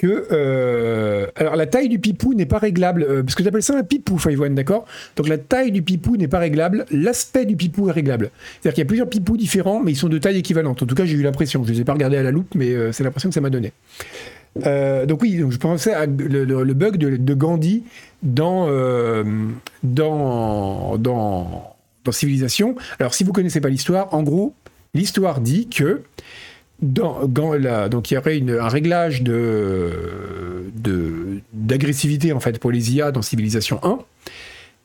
Que, 0.00 0.28
euh, 0.32 1.26
alors 1.36 1.56
la 1.56 1.66
taille 1.66 1.90
du 1.90 1.98
pipou 1.98 2.32
n'est 2.32 2.46
pas 2.46 2.56
réglable, 2.56 3.02
euh, 3.06 3.22
parce 3.22 3.34
que 3.34 3.44
j'appelle 3.44 3.62
ça 3.62 3.76
un 3.76 3.82
pipou, 3.82 4.16
Five 4.16 4.40
d'accord? 4.54 4.86
Donc 5.14 5.28
la 5.28 5.36
taille 5.36 5.72
du 5.72 5.82
pipou 5.82 6.16
n'est 6.16 6.26
pas 6.26 6.38
réglable, 6.38 6.86
l'aspect 6.90 7.44
du 7.44 7.54
pipou 7.54 7.90
est 7.90 7.92
réglable. 7.92 8.30
C'est-à-dire 8.54 8.72
qu'il 8.76 8.82
y 8.82 8.86
a 8.86 8.88
plusieurs 8.88 9.10
pipous 9.10 9.36
différents, 9.36 9.78
mais 9.82 9.92
ils 9.92 9.96
sont 9.96 10.08
de 10.08 10.16
taille 10.16 10.38
équivalente. 10.38 10.82
En 10.82 10.86
tout 10.86 10.94
cas, 10.94 11.04
j'ai 11.04 11.16
eu 11.18 11.22
l'impression, 11.22 11.62
je 11.64 11.68
ne 11.68 11.74
les 11.74 11.82
ai 11.82 11.84
pas 11.84 11.92
regardés 11.92 12.16
à 12.16 12.22
la 12.22 12.30
loupe, 12.30 12.54
mais 12.54 12.70
euh, 12.70 12.92
c'est 12.92 13.04
l'impression 13.04 13.28
que 13.28 13.34
ça 13.34 13.42
m'a 13.42 13.50
donné. 13.50 13.74
donc 14.56 15.20
oui, 15.20 15.36
donc 15.36 15.52
je 15.52 15.58
pensais 15.58 15.92
à 15.92 16.06
le, 16.06 16.72
bug 16.72 16.96
de, 16.96 17.34
Gandhi 17.34 17.82
dans, 18.22 18.68
dans, 19.82 20.96
dans 20.96 21.76
dans 22.06 22.12
Civilisation. 22.12 22.74
Alors, 22.98 23.12
si 23.12 23.24
vous 23.24 23.32
connaissez 23.32 23.60
pas 23.60 23.68
l'histoire, 23.68 24.14
en 24.14 24.22
gros, 24.22 24.54
l'histoire 24.94 25.40
dit 25.40 25.68
que 25.68 26.00
dans, 26.82 27.26
donc 27.26 28.10
il 28.10 28.14
y 28.14 28.16
aurait 28.16 28.42
un 28.60 28.68
réglage 28.68 29.22
de, 29.22 29.92
d'agressivité 31.52 32.32
en 32.32 32.40
fait 32.40 32.58
pour 32.58 32.70
les 32.70 32.94
IA 32.94 33.12
dans 33.12 33.22
Civilisation 33.22 33.80
1 33.82 33.98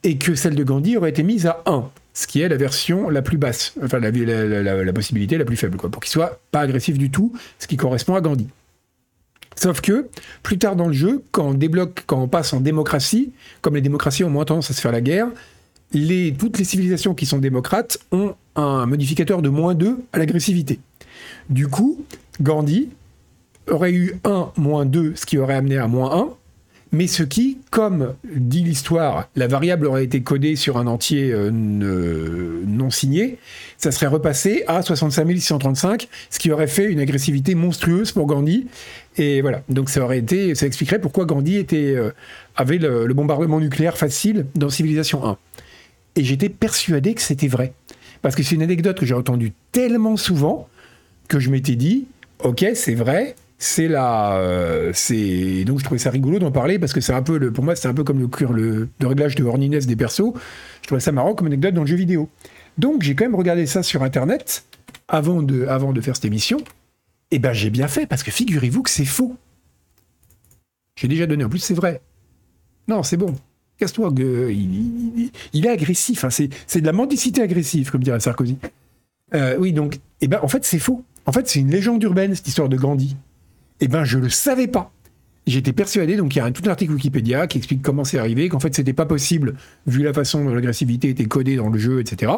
et 0.03 0.18
que 0.18 0.36
celle 0.36 0.56
de 0.56 0.63
Gandhi 0.63 0.97
aurait 0.97 1.09
été 1.09 1.24
mise 1.24 1.47
à 1.47 1.63
1, 1.65 1.89
ce 2.13 2.27
qui 2.27 2.42
est 2.42 2.47
la 2.47 2.57
version 2.57 3.09
la 3.09 3.21
plus 3.21 3.38
basse, 3.38 3.74
enfin 3.83 4.00
la, 4.00 4.12
la, 4.12 4.94
possibilité 4.94 5.38
la 5.38 5.45
plus 5.45 5.56
faible, 5.56 5.77
quoi, 5.77 5.89
pour 5.89 6.01
qu'il 6.01 6.12
soit 6.12 6.39
pas 6.51 6.62
agressif 6.62 6.97
du 6.97 7.09
tout, 7.09 7.33
ce 7.57 7.65
qui 7.65 7.75
correspond 7.75 8.13
à 8.13 8.21
Gandhi. 8.21 8.47
Sauf 9.56 9.81
que, 9.81 10.07
plus 10.44 10.59
tard 10.59 10.75
dans 10.75 10.88
le 10.88 10.94
jeu, 10.94 11.24
quand 11.31 11.47
on 11.47 11.53
débloque, 11.53 12.03
quand 12.06 12.21
on 12.21 12.27
passe 12.27 12.53
en 12.53 12.59
démocratie, 12.59 13.31
comme 13.62 13.75
les 13.75 13.81
démocraties 13.81 14.24
ont 14.24 14.30
moins 14.30 14.45
tendance 14.45 14.69
à 14.69 14.74
se 14.74 14.81
faire 14.81 14.92
la 14.92 15.01
guerre, 15.01 15.27
toutes 16.38 16.59
les 16.59 16.65
civilisations 16.65 17.15
qui 17.15 17.25
sont 17.25 17.39
démocrates 17.39 17.97
ont 18.12 18.36
un 18.56 18.86
modificateur 18.86 19.42
de 19.42 19.50
moins 19.50 19.74
2 19.74 19.97
à 20.13 20.19
l'agressivité. 20.19 20.80
Du 21.50 21.68
coup, 21.68 22.04
Gandhi 22.42 22.90
aurait 23.70 23.94
eu 23.94 24.20
1 24.24 24.52
moins 24.58 24.86
2, 24.86 25.14
ce 25.16 25.26
qui 25.26 25.38
aurait 25.38 25.56
amené 25.56 25.78
à 25.78 25.88
moins 25.88 26.18
1, 26.18 26.30
mais 26.96 27.08
ce 27.08 27.24
qui, 27.24 27.58
comme 27.72 28.16
dit 28.24 28.64
l'histoire, 28.64 29.28
la 29.36 29.48
variable 29.48 29.88
aurait 29.88 30.06
été 30.06 30.22
codée 30.22 30.56
sur 30.56 30.78
un 30.78 30.88
entier 30.88 31.32
euh, 31.34 31.52
non 31.52 32.90
signé, 32.90 33.38
ça 33.78 33.92
serait 33.92 34.08
repassé 34.08 34.64
à 34.68 34.82
65 34.82 35.30
635, 35.30 36.08
ce 36.30 36.40
qui 36.40 36.52
aurait 36.52 36.68
fait 36.68 36.86
une 36.86 37.02
agressivité 37.02 37.54
monstrueuse 37.54 38.14
pour 38.14 38.28
Gandhi. 38.28 38.68
Et 39.18 39.42
voilà, 39.42 39.62
donc 39.68 39.90
ça 39.90 40.02
aurait 40.02 40.20
été, 40.20 40.56
ça 40.56 40.68
expliquerait 40.68 41.00
pourquoi 41.00 41.26
Gandhi 41.26 41.66
euh, 41.74 42.12
avait 42.56 42.78
le, 42.78 43.08
le, 43.08 43.14
bombardement 43.14 43.60
nucléaire 43.60 43.98
facile 43.98 44.46
dans 44.56 44.70
Civilisation 44.70 45.26
1. 45.26 45.38
Et 46.16 46.24
j'étais 46.24 46.50
persuadé 46.50 47.14
que 47.14 47.22
c'était 47.22 47.48
vrai. 47.50 47.74
Parce 48.22 48.36
que 48.36 48.44
c'est 48.44 48.56
une 48.56 48.64
anecdote 48.64 48.98
que 48.98 49.06
j'ai 49.06 49.14
entendue 49.14 49.52
tellement 49.74 50.16
souvent 50.16 50.69
que 51.28 51.40
je 51.40 51.50
m'étais 51.50 51.76
dit, 51.76 52.06
ok, 52.44 52.66
c'est 52.76 52.96
vrai, 52.96 53.36
c'est 53.58 53.88
la, 53.88 54.38
euh, 54.38 54.92
c'est 54.94 55.64
donc 55.64 55.80
je 55.80 55.86
trouvais 55.86 56.00
ça 56.00 56.10
rigolo 56.10 56.40
d'en 56.40 56.52
parler 56.52 56.78
parce 56.78 56.94
que 56.94 57.02
c'est 57.02 57.14
un 57.14 57.22
peu 57.22 57.38
le, 57.38 57.52
pour 57.52 57.64
moi 57.64 57.76
c'est 57.76 57.88
un 57.88 57.94
peu 57.94 58.04
comme 58.04 58.20
le, 58.20 58.30
le, 58.54 58.90
le 59.00 59.08
réglage 59.08 59.36
de 59.36 59.44
horniness 59.44 59.88
des 59.88 59.96
persos. 59.96 60.34
Je 60.82 60.88
trouvais 60.88 61.02
ça 61.02 61.12
marrant 61.12 61.34
comme 61.34 61.48
anecdote 61.48 61.74
dans 61.74 61.82
le 61.82 61.88
jeu 61.88 61.96
vidéo. 61.96 62.30
Donc 62.78 63.02
j'ai 63.02 63.16
quand 63.16 63.26
même 63.26 63.36
regardé 63.36 63.66
ça 63.66 63.82
sur 63.82 64.04
internet 64.04 64.66
avant 65.08 65.42
de, 65.42 65.66
avant 65.68 65.94
de 65.94 66.02
faire 66.02 66.16
cette 66.16 66.26
émission. 66.26 66.58
Et 67.32 67.40
ben 67.40 67.54
j'ai 67.54 67.70
bien 67.70 67.88
fait 67.88 68.06
parce 68.06 68.24
que 68.24 68.32
figurez-vous 68.32 68.84
que 68.84 68.90
c'est 68.90 69.06
faux. 69.06 69.36
J'ai 70.98 71.08
déjà 71.08 71.26
donné. 71.26 71.44
En 71.44 71.50
plus 71.50 71.60
c'est 71.60 71.74
vrai. 71.74 72.02
Non 72.88 73.04
c'est 73.04 73.18
bon. 73.18 73.36
Casse-toi, 73.78 74.10
il, 74.18 75.32
est 75.54 75.68
agressif. 75.68 76.24
Hein, 76.24 76.30
c'est 76.30 76.80
de 76.80 76.86
la 76.86 76.94
mendicité 76.94 77.42
agressive, 77.42 77.92
comme 77.92 78.04
dirait 78.04 78.22
Sarkozy. 78.22 78.58
Euh, 79.34 79.58
oui, 79.60 79.74
donc, 79.74 80.00
eh 80.22 80.28
ben, 80.28 80.40
en 80.42 80.48
fait, 80.48 80.64
c'est 80.64 80.80
faux. 80.80 81.04
En 81.26 81.32
fait, 81.32 81.48
c'est 81.48 81.60
une 81.60 81.72
légende 81.72 82.04
urbaine, 82.04 82.36
cette 82.36 82.48
histoire 82.48 82.70
de 82.70 82.78
Gandhi. 82.78 83.16
Eh 83.80 83.88
ben, 83.88 84.04
je 84.04 84.20
le 84.20 84.30
savais 84.30 84.68
pas. 84.68 84.92
J'étais 85.48 85.74
persuadé, 85.74 86.16
donc 86.18 86.36
il 86.36 86.40
y 86.40 86.42
a 86.42 86.46
un, 86.46 86.52
tout 86.52 86.68
article 86.68 86.94
Wikipédia 86.94 87.46
qui 87.46 87.60
explique 87.60 87.82
comment 87.82 88.04
c'est 88.04 88.18
arrivé, 88.18 88.50
qu'en 88.50 88.60
fait, 88.60 88.74
c'était 88.76 88.94
pas 88.94 89.06
possible, 89.06 89.56
vu 89.86 90.02
la 90.02 90.14
façon 90.14 90.44
dont 90.44 90.54
l'agressivité 90.54 91.10
était 91.10 91.26
codée 91.26 91.56
dans 91.56 91.70
le 91.70 91.78
jeu, 91.78 92.00
etc. 92.00 92.32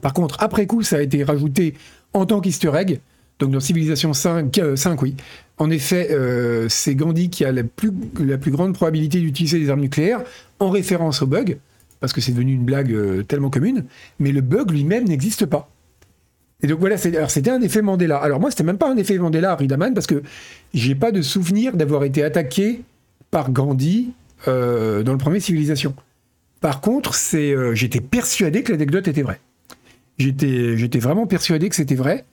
Par 0.00 0.14
contre, 0.14 0.36
après 0.40 0.66
coup, 0.66 0.82
ça 0.82 0.96
a 0.96 1.02
été 1.02 1.22
rajouté 1.24 1.74
en 2.14 2.24
tant 2.24 2.40
qu'easter 2.40 2.70
egg, 2.74 3.00
donc 3.38 3.50
dans 3.50 3.60
Civilisation 3.60 4.12
5, 4.12 4.60
5 4.76 4.92
euh, 4.92 4.96
oui, 5.02 5.14
en 5.58 5.70
effet, 5.70 6.08
euh, 6.10 6.68
c'est 6.68 6.94
Gandhi 6.94 7.28
qui 7.28 7.44
a 7.44 7.52
la 7.52 7.64
plus, 7.64 7.92
la 8.18 8.38
plus 8.38 8.50
grande 8.50 8.74
probabilité 8.74 9.20
d'utiliser 9.20 9.58
des 9.58 9.68
armes 9.68 9.80
nucléaires 9.80 10.22
en 10.58 10.70
référence 10.70 11.20
au 11.20 11.26
bug, 11.26 11.58
parce 12.00 12.12
que 12.12 12.20
c'est 12.20 12.32
devenu 12.32 12.54
une 12.54 12.64
blague 12.64 12.92
euh, 12.92 13.22
tellement 13.22 13.50
commune, 13.50 13.84
mais 14.18 14.32
le 14.32 14.40
bug 14.40 14.70
lui-même 14.70 15.04
n'existe 15.04 15.44
pas. 15.44 15.70
Et 16.62 16.66
donc 16.66 16.80
voilà, 16.80 16.96
c'était 16.98 17.50
un 17.50 17.62
effet 17.62 17.82
Mandela. 17.82 18.18
Alors 18.18 18.40
moi, 18.40 18.50
c'était 18.50 18.64
même 18.64 18.78
pas 18.78 18.90
un 18.90 18.96
effet 18.96 19.18
Mandela, 19.18 19.54
Ridaman, 19.54 19.94
parce 19.94 20.06
que 20.06 20.22
j'ai 20.74 20.94
pas 20.94 21.10
de 21.10 21.22
souvenir 21.22 21.76
d'avoir 21.76 22.04
été 22.04 22.22
attaqué 22.22 22.82
par 23.30 23.50
Gandhi 23.50 24.10
euh, 24.48 25.02
dans 25.02 25.12
le 25.12 25.18
premier 25.18 25.40
Civilisation. 25.40 25.94
Par 26.60 26.80
contre, 26.80 27.14
c'est, 27.14 27.54
j'étais 27.74 28.00
persuadé 28.00 28.62
que 28.62 28.72
l'anecdote 28.72 29.08
était 29.08 29.22
vraie. 29.22 29.40
J'étais, 30.18 30.98
vraiment 30.98 31.26
persuadé 31.26 31.70
que 31.70 31.74
c'était 31.74 31.94
vrai. 31.94 32.26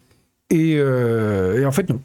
Et, 0.49 0.71
et, 0.73 1.65
en 1.65 1.71
fait, 1.71 1.89
non. 1.89 2.01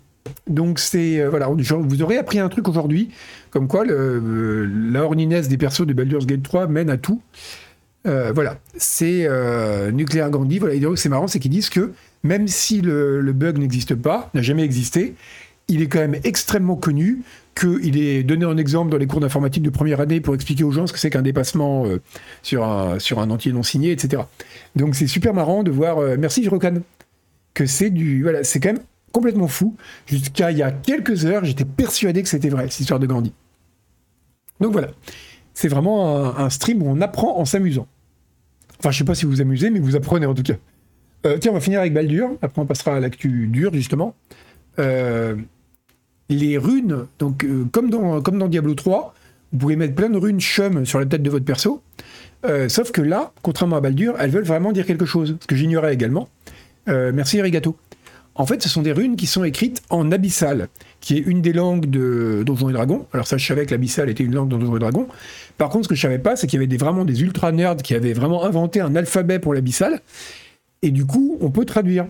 Donc 0.48 0.78
c'est 0.78 1.24
voilà, 1.26 1.48
vous 1.48 2.02
aurez 2.02 2.16
appris 2.16 2.38
un 2.38 2.48
truc 2.48 2.68
aujourd'hui, 2.68 3.10
comme 3.50 3.66
quoi 3.66 3.84
la 3.84 5.04
horniness 5.04 5.48
des 5.48 5.56
persos 5.56 5.84
de 5.84 5.92
Baldur's 5.92 6.26
Gate 6.26 6.44
3 6.44 6.68
mène 6.68 6.90
à 6.90 6.96
tout. 6.96 7.20
voilà, 8.04 8.58
c'est 8.76 9.28
Nuclear 9.92 10.30
Gandhi. 10.30 10.60
Voilà, 10.60 10.76
c'est 10.94 11.08
marrant, 11.08 11.26
c'est 11.26 11.40
qu'ils 11.40 11.50
disent 11.50 11.70
que 11.70 11.92
même 12.22 12.48
si 12.48 12.80
le 12.80 13.32
bug 13.32 13.58
n'existe 13.58 13.94
pas, 13.94 14.30
n'a 14.34 14.42
jamais 14.42 14.62
existé, 14.62 15.14
il 15.68 15.82
est 15.82 15.86
quand 15.86 16.00
même 16.00 16.16
extrêmement 16.24 16.76
connu, 16.76 17.22
qu'il 17.54 17.98
est 17.98 18.22
donné 18.22 18.44
en 18.44 18.56
exemple 18.56 18.90
dans 18.90 18.96
les 18.96 19.06
cours 19.06 19.20
d'informatique 19.20 19.62
de 19.62 19.70
première 19.70 20.00
année 20.00 20.20
pour 20.20 20.34
expliquer 20.34 20.64
aux 20.64 20.70
gens 20.70 20.86
ce 20.86 20.92
que 20.92 20.98
c'est 20.98 21.10
qu'un 21.10 21.22
dépassement 21.22 21.86
euh, 21.86 22.00
sur, 22.42 22.64
un, 22.64 23.30
entier 23.30 23.52
non 23.52 23.62
signé, 23.62 23.92
etc. 23.92 24.22
Donc 24.74 24.94
c'est 24.94 25.06
super 25.06 25.34
marrant 25.34 25.62
de 25.62 25.70
voir, 25.70 25.98
euh, 25.98 26.16
merci 26.18 26.42
Jirokan, 26.42 26.76
que 27.54 27.66
c'est 27.66 27.90
du... 27.90 28.22
Voilà, 28.22 28.44
c'est 28.44 28.60
quand 28.60 28.72
même 28.72 28.82
complètement 29.12 29.48
fou. 29.48 29.76
Jusqu'à 30.06 30.50
il 30.50 30.58
y 30.58 30.62
a 30.62 30.70
quelques 30.70 31.26
heures, 31.26 31.44
j'étais 31.44 31.66
persuadé 31.66 32.22
que 32.22 32.28
c'était 32.28 32.48
vrai, 32.48 32.68
cette 32.70 32.80
histoire 32.80 33.00
de 33.00 33.06
Gandhi. 33.06 33.32
Donc 34.60 34.72
voilà, 34.72 34.88
c'est 35.52 35.68
vraiment 35.68 36.38
un, 36.38 36.48
stream 36.48 36.82
où 36.82 36.86
on 36.88 37.00
apprend 37.00 37.38
en 37.38 37.44
s'amusant. 37.44 37.86
Enfin, 38.78 38.90
je 38.90 38.98
sais 38.98 39.04
pas 39.04 39.14
si 39.14 39.26
vous 39.26 39.32
vous 39.32 39.40
amusez, 39.40 39.70
mais 39.70 39.78
vous 39.78 39.96
apprenez 39.96 40.26
en 40.26 40.34
tout 40.34 40.42
cas. 40.42 40.54
Euh, 41.26 41.38
tiens, 41.38 41.52
on 41.52 41.54
va 41.54 41.60
finir 41.60 41.80
avec 41.80 41.92
Baldur, 41.92 42.30
après 42.42 42.60
on 42.60 42.66
passera 42.66 42.96
à 42.96 43.00
l'actu 43.00 43.46
dur, 43.46 43.72
justement. 43.72 44.14
Euh, 44.78 45.36
les 46.28 46.58
runes, 46.58 47.06
donc 47.18 47.44
euh, 47.44 47.64
comme, 47.70 47.90
dans, 47.90 48.20
comme 48.22 48.38
dans 48.38 48.48
Diablo 48.48 48.74
3, 48.74 49.14
vous 49.52 49.58
pouvez 49.58 49.76
mettre 49.76 49.94
plein 49.94 50.08
de 50.08 50.16
runes 50.16 50.40
chum 50.40 50.86
sur 50.86 50.98
la 50.98 51.06
tête 51.06 51.22
de 51.22 51.30
votre 51.30 51.44
perso. 51.44 51.82
Sauf 52.66 52.90
que 52.90 53.00
là, 53.00 53.32
contrairement 53.42 53.76
à 53.76 53.80
Baldur, 53.80 54.16
elles 54.18 54.30
veulent 54.30 54.42
vraiment 54.42 54.72
dire 54.72 54.84
quelque 54.84 55.04
chose, 55.04 55.36
ce 55.40 55.46
que 55.46 55.54
j'ignorais 55.54 55.94
également. 55.94 56.28
Merci 56.88 57.38
Erigato. 57.38 57.76
En 58.34 58.46
fait, 58.46 58.62
ce 58.62 58.68
sont 58.68 58.82
des 58.82 58.92
runes 58.92 59.14
qui 59.14 59.26
sont 59.26 59.44
écrites 59.44 59.82
en 59.90 60.10
abyssal, 60.10 60.68
qui 61.00 61.18
est 61.18 61.20
une 61.20 61.42
des 61.42 61.52
langues 61.52 61.88
de 61.88 62.42
Donjons 62.44 62.70
et 62.70 62.72
Dragons. 62.72 63.06
Alors 63.12 63.28
ça, 63.28 63.36
je 63.36 63.46
savais 63.46 63.66
que 63.66 63.70
l'abyssal 63.70 64.08
était 64.08 64.24
une 64.24 64.34
langue 64.34 64.48
de 64.48 64.56
Donjons 64.56 64.76
et 64.76 64.80
Dragons. 64.80 65.06
Par 65.58 65.68
contre, 65.68 65.84
ce 65.84 65.88
que 65.90 65.94
je 65.94 66.00
savais 66.00 66.18
pas, 66.18 66.34
c'est 66.34 66.46
qu'il 66.46 66.60
y 66.60 66.64
avait 66.64 66.76
vraiment 66.76 67.04
des 67.04 67.22
ultra 67.22 67.52
nerds 67.52 67.76
qui 67.76 67.94
avaient 67.94 68.14
vraiment 68.14 68.44
inventé 68.44 68.80
un 68.80 68.96
alphabet 68.96 69.38
pour 69.38 69.52
l'abyssal. 69.52 70.00
Et 70.82 70.90
du 70.90 71.06
coup, 71.06 71.38
on 71.40 71.50
peut 71.50 71.64
traduire. 71.64 72.06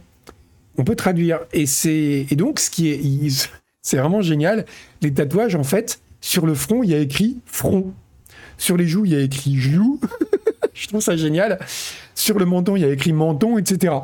On 0.79 0.85
peut 0.85 0.97
traduire. 0.97 1.41
Et 1.52 1.67
c'est 1.67 2.26
et 2.31 2.37
donc 2.37 2.59
ce 2.59 2.71
qui 2.71 2.88
est 2.88 3.50
c'est 3.83 3.97
vraiment 3.97 4.23
génial. 4.23 4.64
Les 5.02 5.12
tatouages, 5.12 5.57
en 5.57 5.64
fait, 5.64 6.00
sur 6.21 6.47
le 6.47 6.55
front, 6.55 6.83
il 6.83 6.91
y 6.91 6.95
a 6.95 6.99
écrit 6.99 7.38
front. 7.47 7.93
Sur 8.57 8.76
les 8.76 8.87
joues, 8.87 9.05
il 9.05 9.12
y 9.12 9.17
a 9.17 9.21
écrit 9.21 9.57
joue. 9.57 10.00
Je 10.75 10.87
trouve 10.87 11.00
ça 11.00 11.17
génial. 11.17 11.59
Sur 12.14 12.38
le 12.38 12.47
menton, 12.47 12.76
il 12.76 12.83
y 12.83 12.85
a 12.85 12.88
écrit 12.88 13.12
menton, 13.12 13.59
etc. 13.59 13.95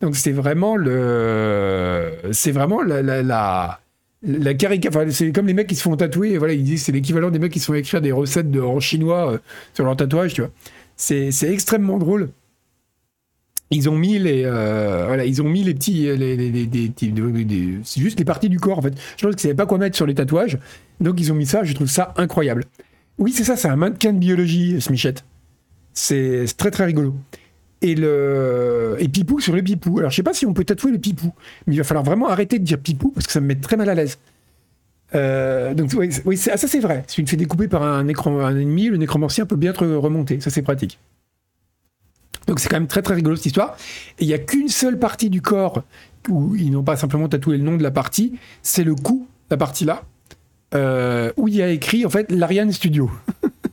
Donc 0.00 0.16
c'est 0.16 0.32
vraiment 0.32 0.76
le, 0.76 2.12
c'est 2.32 2.52
vraiment 2.52 2.82
la, 2.82 3.02
la, 3.02 3.80
la, 4.22 4.54
caricature. 4.54 5.02
C'est 5.10 5.32
comme 5.32 5.46
les 5.46 5.54
mecs 5.54 5.66
qui 5.66 5.74
se 5.74 5.82
font 5.82 5.96
tatouer. 5.96 6.38
Voilà, 6.38 6.54
ils 6.54 6.62
disent 6.62 6.84
c'est 6.84 6.92
l'équivalent 6.92 7.30
des 7.30 7.38
mecs 7.38 7.52
qui 7.52 7.60
se 7.60 7.66
font 7.66 7.74
écrire 7.74 8.00
des 8.00 8.12
recettes 8.12 8.50
de, 8.50 8.60
en 8.60 8.80
chinois 8.80 9.32
euh, 9.32 9.38
sur 9.74 9.84
leur 9.84 9.96
tatouage. 9.96 10.34
Tu 10.34 10.42
vois, 10.42 10.50
c'est, 10.96 11.30
c'est 11.30 11.52
extrêmement 11.52 11.98
drôle 11.98 12.30
ils 13.74 13.88
ont 13.88 13.96
mis 13.96 14.18
les 14.18 14.42
euh, 14.44 15.24
ils 15.26 15.42
ont 15.42 15.48
mis 15.48 15.64
les 15.64 15.74
petits 15.74 16.16
les, 16.16 17.80
c'est 17.84 18.00
juste 18.00 18.18
les 18.18 18.24
parties 18.24 18.48
du 18.48 18.60
corps 18.60 18.78
en 18.78 18.82
fait. 18.82 18.94
Je 19.16 19.26
pense 19.26 19.34
qu'ils 19.34 19.42
savaient 19.42 19.54
pas 19.54 19.66
quoi 19.66 19.78
mettre 19.78 19.96
sur 19.96 20.06
les 20.06 20.14
tatouages. 20.14 20.58
Donc 21.00 21.20
ils 21.20 21.32
ont 21.32 21.34
mis 21.34 21.46
ça. 21.46 21.64
Je 21.64 21.74
trouve 21.74 21.88
ça 21.88 22.14
incroyable. 22.16 22.64
Oui 23.18 23.32
c'est 23.32 23.44
ça. 23.44 23.56
C'est 23.56 23.68
un 23.68 23.76
mannequin 23.76 24.12
de 24.12 24.18
biologie 24.18 24.80
Smichette 24.80 25.24
c'est 25.92 26.46
très 26.56 26.70
très 26.70 26.84
rigolo. 26.84 27.14
Et 27.80 27.94
le 27.94 28.96
et 28.98 29.08
Pipou 29.08 29.40
sur 29.40 29.54
le 29.54 29.62
Pipou. 29.62 29.98
Alors 29.98 30.10
je 30.10 30.16
sais 30.16 30.22
pas 30.22 30.34
si 30.34 30.46
on 30.46 30.54
peut 30.54 30.64
tatouer 30.64 30.92
le 30.92 30.98
Pipou 30.98 31.32
mais 31.66 31.74
il 31.74 31.78
va 31.78 31.84
falloir 31.84 32.04
vraiment 32.04 32.28
arrêter 32.28 32.58
de 32.58 32.64
dire 32.64 32.78
Pipou 32.78 33.10
parce 33.10 33.26
que 33.26 33.32
ça 33.32 33.40
me 33.40 33.46
met 33.46 33.56
très 33.56 33.76
mal 33.76 33.88
à 33.88 33.94
l'aise. 33.94 34.18
Euh, 35.14 35.74
donc 35.74 35.92
oui, 35.96 36.10
oui 36.24 36.36
ça 36.36 36.56
c'est 36.56 36.80
vrai. 36.80 37.04
Si 37.06 37.16
tu 37.16 37.24
te 37.24 37.30
fais 37.30 37.36
découper 37.36 37.68
par 37.68 37.82
un 37.82 38.06
un 38.08 38.56
ennemi. 38.56 38.88
Le 38.88 38.96
nécromancien 38.96 39.46
peut 39.46 39.56
bien 39.56 39.72
te 39.72 39.84
remonter 39.84 40.40
ça 40.40 40.50
c'est 40.50 40.62
pratique 40.62 40.98
donc 42.46 42.60
c'est 42.60 42.68
quand 42.68 42.76
même 42.76 42.86
très 42.86 43.02
très 43.02 43.14
rigolo 43.14 43.36
cette 43.36 43.46
histoire. 43.46 43.76
Et 44.18 44.24
il 44.24 44.28
n'y 44.28 44.34
a 44.34 44.38
qu'une 44.38 44.68
seule 44.68 44.98
partie 44.98 45.30
du 45.30 45.40
corps 45.40 45.82
où 46.28 46.54
ils 46.56 46.70
n'ont 46.70 46.82
pas 46.82 46.96
simplement 46.96 47.28
tatoué 47.28 47.58
le 47.58 47.64
nom 47.64 47.76
de 47.76 47.82
la 47.82 47.90
partie, 47.90 48.38
c'est 48.62 48.84
le 48.84 48.94
cou, 48.94 49.26
la 49.50 49.56
partie 49.56 49.84
là, 49.84 50.04
euh, 50.74 51.32
où 51.36 51.48
il 51.48 51.56
y 51.56 51.62
a 51.62 51.68
écrit 51.68 52.06
en 52.06 52.10
fait 52.10 52.30
l'Ariane 52.30 52.72
Studio. 52.72 53.10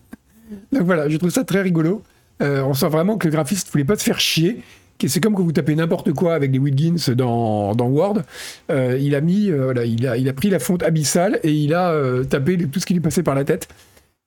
Donc 0.71 0.83
voilà, 0.83 1.09
je 1.09 1.17
trouve 1.17 1.29
ça 1.29 1.43
très 1.43 1.61
rigolo. 1.61 2.03
Euh, 2.41 2.63
on 2.63 2.73
sent 2.73 2.89
vraiment 2.89 3.17
que 3.17 3.27
le 3.27 3.31
graphiste 3.31 3.69
voulait 3.71 3.85
pas 3.85 3.95
se 3.95 4.03
faire 4.03 4.19
chier. 4.19 4.61
C'est 5.07 5.19
comme 5.19 5.33
quand 5.33 5.43
vous 5.43 5.51
tapez 5.51 5.73
n'importe 5.73 6.13
quoi 6.13 6.35
avec 6.35 6.51
des 6.51 6.59
Wiggins 6.59 7.13
dans, 7.15 7.73
dans 7.73 7.87
Word. 7.87 8.21
Euh, 8.69 8.99
il 9.01 9.15
a 9.15 9.21
mis, 9.21 9.49
voilà, 9.49 9.83
il 9.83 10.05
a, 10.05 10.15
il 10.15 10.29
a 10.29 10.33
pris 10.33 10.51
la 10.51 10.59
fonte 10.59 10.83
abyssale 10.83 11.39
et 11.41 11.51
il 11.51 11.73
a 11.73 11.95
tapé 12.29 12.55
tout 12.67 12.79
ce 12.79 12.85
qui 12.85 12.93
lui 12.93 12.99
passait 12.99 13.23
par 13.23 13.33
la 13.33 13.43
tête. 13.43 13.67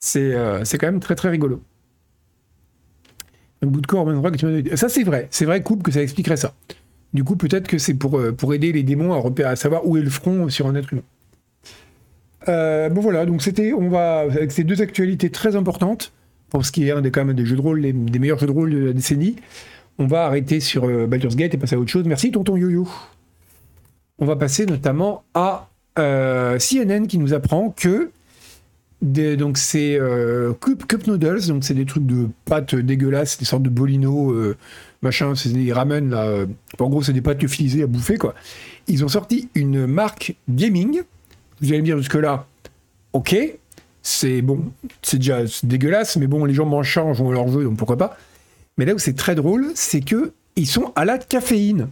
C'est 0.00 0.32
quand 0.32 0.86
même 0.86 0.98
très 0.98 1.14
très 1.14 1.28
rigolo 1.28 1.62
un 3.64 3.68
bout 3.68 3.80
de 3.80 3.86
corps 3.86 4.06
Ça, 4.74 4.88
c'est 4.88 5.02
vrai. 5.02 5.28
C'est 5.30 5.44
vrai, 5.44 5.62
coupe, 5.62 5.82
que 5.82 5.90
ça 5.90 6.02
expliquerait 6.02 6.36
ça. 6.36 6.54
Du 7.12 7.22
coup, 7.22 7.36
peut-être 7.36 7.68
que 7.68 7.78
c'est 7.78 7.94
pour, 7.94 8.18
euh, 8.18 8.32
pour 8.32 8.54
aider 8.54 8.72
les 8.72 8.82
démons 8.82 9.12
à, 9.12 9.16
repérer, 9.16 9.50
à 9.50 9.56
savoir 9.56 9.86
où 9.86 9.96
est 9.96 10.02
le 10.02 10.10
front 10.10 10.48
sur 10.48 10.66
un 10.66 10.74
être 10.74 10.92
humain. 10.92 11.02
Euh, 12.48 12.88
bon 12.90 13.00
voilà, 13.00 13.24
donc 13.24 13.40
c'était, 13.40 13.72
on 13.72 13.88
va, 13.88 14.20
avec 14.20 14.52
ces 14.52 14.64
deux 14.64 14.82
actualités 14.82 15.30
très 15.30 15.56
importantes, 15.56 16.12
pour 16.50 16.66
ce 16.66 16.72
qui 16.72 16.88
est 16.88 16.90
un 16.90 17.00
des, 17.00 17.10
quand 17.10 17.24
même, 17.24 17.36
des 17.36 17.46
jeux 17.46 17.56
de 17.56 17.60
rôle, 17.60 17.80
des 17.80 18.18
meilleurs 18.18 18.38
jeux 18.38 18.46
de 18.46 18.52
rôle 18.52 18.70
de 18.70 18.78
la 18.86 18.92
décennie, 18.92 19.36
on 19.98 20.06
va 20.06 20.26
arrêter 20.26 20.60
sur 20.60 20.84
euh, 20.84 21.06
Baldur's 21.06 21.36
Gate 21.36 21.54
et 21.54 21.56
passer 21.56 21.76
à 21.76 21.78
autre 21.78 21.90
chose. 21.90 22.04
Merci, 22.04 22.32
tonton 22.32 22.56
Yo-Yo. 22.56 22.88
On 24.18 24.26
va 24.26 24.36
passer 24.36 24.66
notamment 24.66 25.24
à 25.34 25.68
CNN 25.96 27.06
qui 27.06 27.18
nous 27.18 27.32
apprend 27.32 27.70
que 27.70 28.10
donc 29.04 29.58
c'est 29.58 29.98
euh, 30.00 30.54
cup, 30.54 31.06
noodles, 31.06 31.46
donc 31.46 31.64
c'est 31.64 31.74
des 31.74 31.84
trucs 31.84 32.06
de 32.06 32.28
pâtes 32.46 32.74
dégueulasses, 32.74 33.38
des 33.38 33.44
sortes 33.44 33.62
de 33.62 33.68
bolino, 33.68 34.32
euh, 34.32 34.56
machin, 35.02 35.34
c'est 35.34 35.52
des 35.52 35.72
ramen 35.72 36.10
là. 36.10 36.24
Euh, 36.24 36.46
en 36.78 36.88
gros, 36.88 37.02
c'est 37.02 37.12
des 37.12 37.20
pâtes 37.20 37.42
lyophilisées 37.42 37.82
à 37.82 37.86
bouffer 37.86 38.16
quoi. 38.16 38.34
Ils 38.88 39.04
ont 39.04 39.08
sorti 39.08 39.50
une 39.54 39.86
marque 39.86 40.34
gaming. 40.48 41.02
Vous 41.60 41.68
allez 41.68 41.80
me 41.80 41.84
dire 41.84 41.98
jusque 41.98 42.14
là, 42.14 42.46
ok, 43.12 43.36
c'est 44.02 44.40
bon, 44.40 44.72
c'est 45.02 45.18
déjà 45.18 45.40
dégueulasse, 45.62 46.16
mais 46.16 46.26
bon, 46.26 46.44
les 46.46 46.54
gens 46.54 46.66
mangent 46.66 46.94
ça, 46.94 47.12
jouent 47.12 47.32
leur 47.32 47.48
jeu, 47.48 47.64
donc 47.64 47.76
pourquoi 47.76 47.98
pas. 47.98 48.16
Mais 48.78 48.86
là 48.86 48.94
où 48.94 48.98
c'est 48.98 49.14
très 49.14 49.34
drôle, 49.34 49.66
c'est 49.74 50.00
que 50.00 50.32
ils 50.56 50.66
sont 50.66 50.92
à 50.96 51.04
la 51.04 51.18
caféine. 51.18 51.88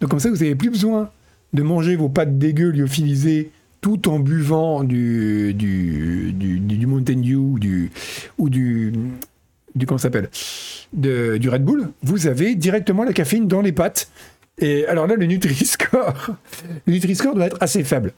Donc 0.00 0.10
comme 0.10 0.20
ça, 0.20 0.30
vous 0.30 0.36
n'avez 0.36 0.54
plus 0.54 0.70
besoin 0.70 1.10
de 1.52 1.62
manger 1.62 1.94
vos 1.96 2.08
pâtes 2.08 2.38
dégueu 2.38 2.70
lyophilisées 2.70 3.50
tout 3.84 4.08
en 4.08 4.18
buvant 4.18 4.82
du, 4.82 5.54
Mountain 6.86 7.20
Dew 7.20 7.90
ou 8.38 8.48
du, 8.48 8.92
comment 9.86 9.98
s'appelle 9.98 10.30
du 10.94 11.50
Red 11.50 11.64
Bull, 11.64 11.90
vous 12.02 12.26
avez 12.26 12.54
directement 12.54 13.04
la 13.04 13.12
caféine 13.12 13.46
dans 13.46 13.60
les 13.60 13.72
pattes. 13.72 14.10
Et 14.56 14.86
alors 14.86 15.06
là, 15.06 15.16
le 15.16 15.26
Nutri-Score, 15.26 16.30
Nutri-Score 16.86 17.34
doit 17.34 17.44
être 17.44 17.58
assez 17.60 17.84
faible. 17.84 18.14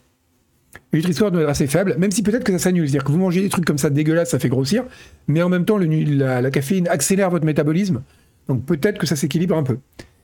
Le 0.92 0.98
Nutri-Score 0.98 1.32
doit 1.32 1.42
être 1.42 1.48
assez 1.48 1.66
faible, 1.66 1.96
même 1.98 2.12
si 2.12 2.22
peut-être 2.22 2.44
que 2.44 2.52
ça 2.52 2.60
s'annule. 2.60 2.88
C'est-à-dire 2.88 3.02
que 3.02 3.10
vous 3.10 3.18
mangez 3.18 3.42
des 3.42 3.48
trucs 3.48 3.64
comme 3.64 3.78
ça 3.78 3.90
dégueulasses, 3.90 4.30
ça 4.30 4.38
fait 4.38 4.48
grossir, 4.48 4.84
mais 5.26 5.42
en 5.42 5.48
même 5.48 5.64
temps, 5.64 5.78
la, 5.78 6.50
caféine 6.52 6.86
accélère 6.86 7.28
votre 7.28 7.44
métabolisme. 7.44 8.04
Donc 8.46 8.64
peut-être 8.64 8.98
que 8.98 9.06
ça 9.08 9.16
s'équilibre 9.16 9.56
un 9.56 9.64
peu. 9.64 9.78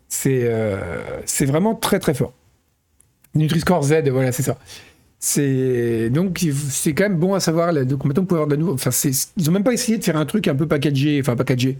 C'est 0.08 0.42
euh, 0.44 0.86
vraiment 1.40 1.74
très 1.74 1.98
très 1.98 2.14
fort. 2.14 2.32
Nutri-Score 3.34 3.82
Z, 3.82 4.08
voilà, 4.08 4.30
c'est 4.30 4.44
ça. 4.44 4.56
C'est 5.24 6.10
donc 6.10 6.44
c'est 6.68 6.94
quand 6.94 7.04
même 7.04 7.16
bon 7.16 7.34
à 7.34 7.38
savoir. 7.38 7.72
Donc 7.86 8.04
maintenant, 8.04 8.24
avoir 8.24 8.48
de 8.48 8.56
la. 8.56 8.64
Enfin, 8.64 8.90
ils 9.36 9.48
ont 9.48 9.52
même 9.52 9.62
pas 9.62 9.72
essayé 9.72 9.96
de 9.96 10.02
faire 10.02 10.16
un 10.16 10.26
truc 10.26 10.48
un 10.48 10.56
peu 10.56 10.66
packagé, 10.66 11.20
enfin 11.20 11.36
packagé, 11.36 11.78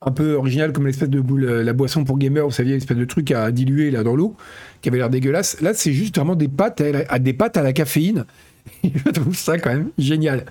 un 0.00 0.10
peu 0.10 0.32
original 0.32 0.72
comme 0.72 0.86
l'espèce 0.86 1.10
de 1.10 1.20
boule, 1.20 1.44
la 1.44 1.72
boisson 1.74 2.04
pour 2.04 2.16
gamer, 2.16 2.42
vous 2.46 2.50
saviez, 2.50 2.72
l'espèce 2.72 2.96
de 2.96 3.04
truc 3.04 3.32
à 3.32 3.52
diluer 3.52 3.90
là 3.90 4.02
dans 4.02 4.16
l'eau, 4.16 4.34
qui 4.80 4.88
avait 4.88 4.96
l'air 4.96 5.10
dégueulasse. 5.10 5.60
Là, 5.60 5.74
c'est 5.74 5.92
juste 5.92 6.16
vraiment 6.16 6.36
des 6.36 6.48
pâtes 6.48 6.80
à, 6.80 7.18
des 7.18 7.34
pâtes 7.34 7.58
à 7.58 7.62
la 7.62 7.74
caféine. 7.74 8.24
Je 8.82 9.10
trouve 9.10 9.36
ça 9.36 9.58
quand 9.58 9.74
même 9.74 9.90
génial. 9.98 10.46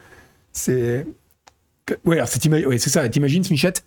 C'est 0.53 1.07
ouais, 2.05 2.21
c'est 2.27 2.47
ouais, 2.47 2.77
c'est 2.77 2.91
ça. 2.91 3.09
T'imagines, 3.09 3.43
Smichette? 3.43 3.83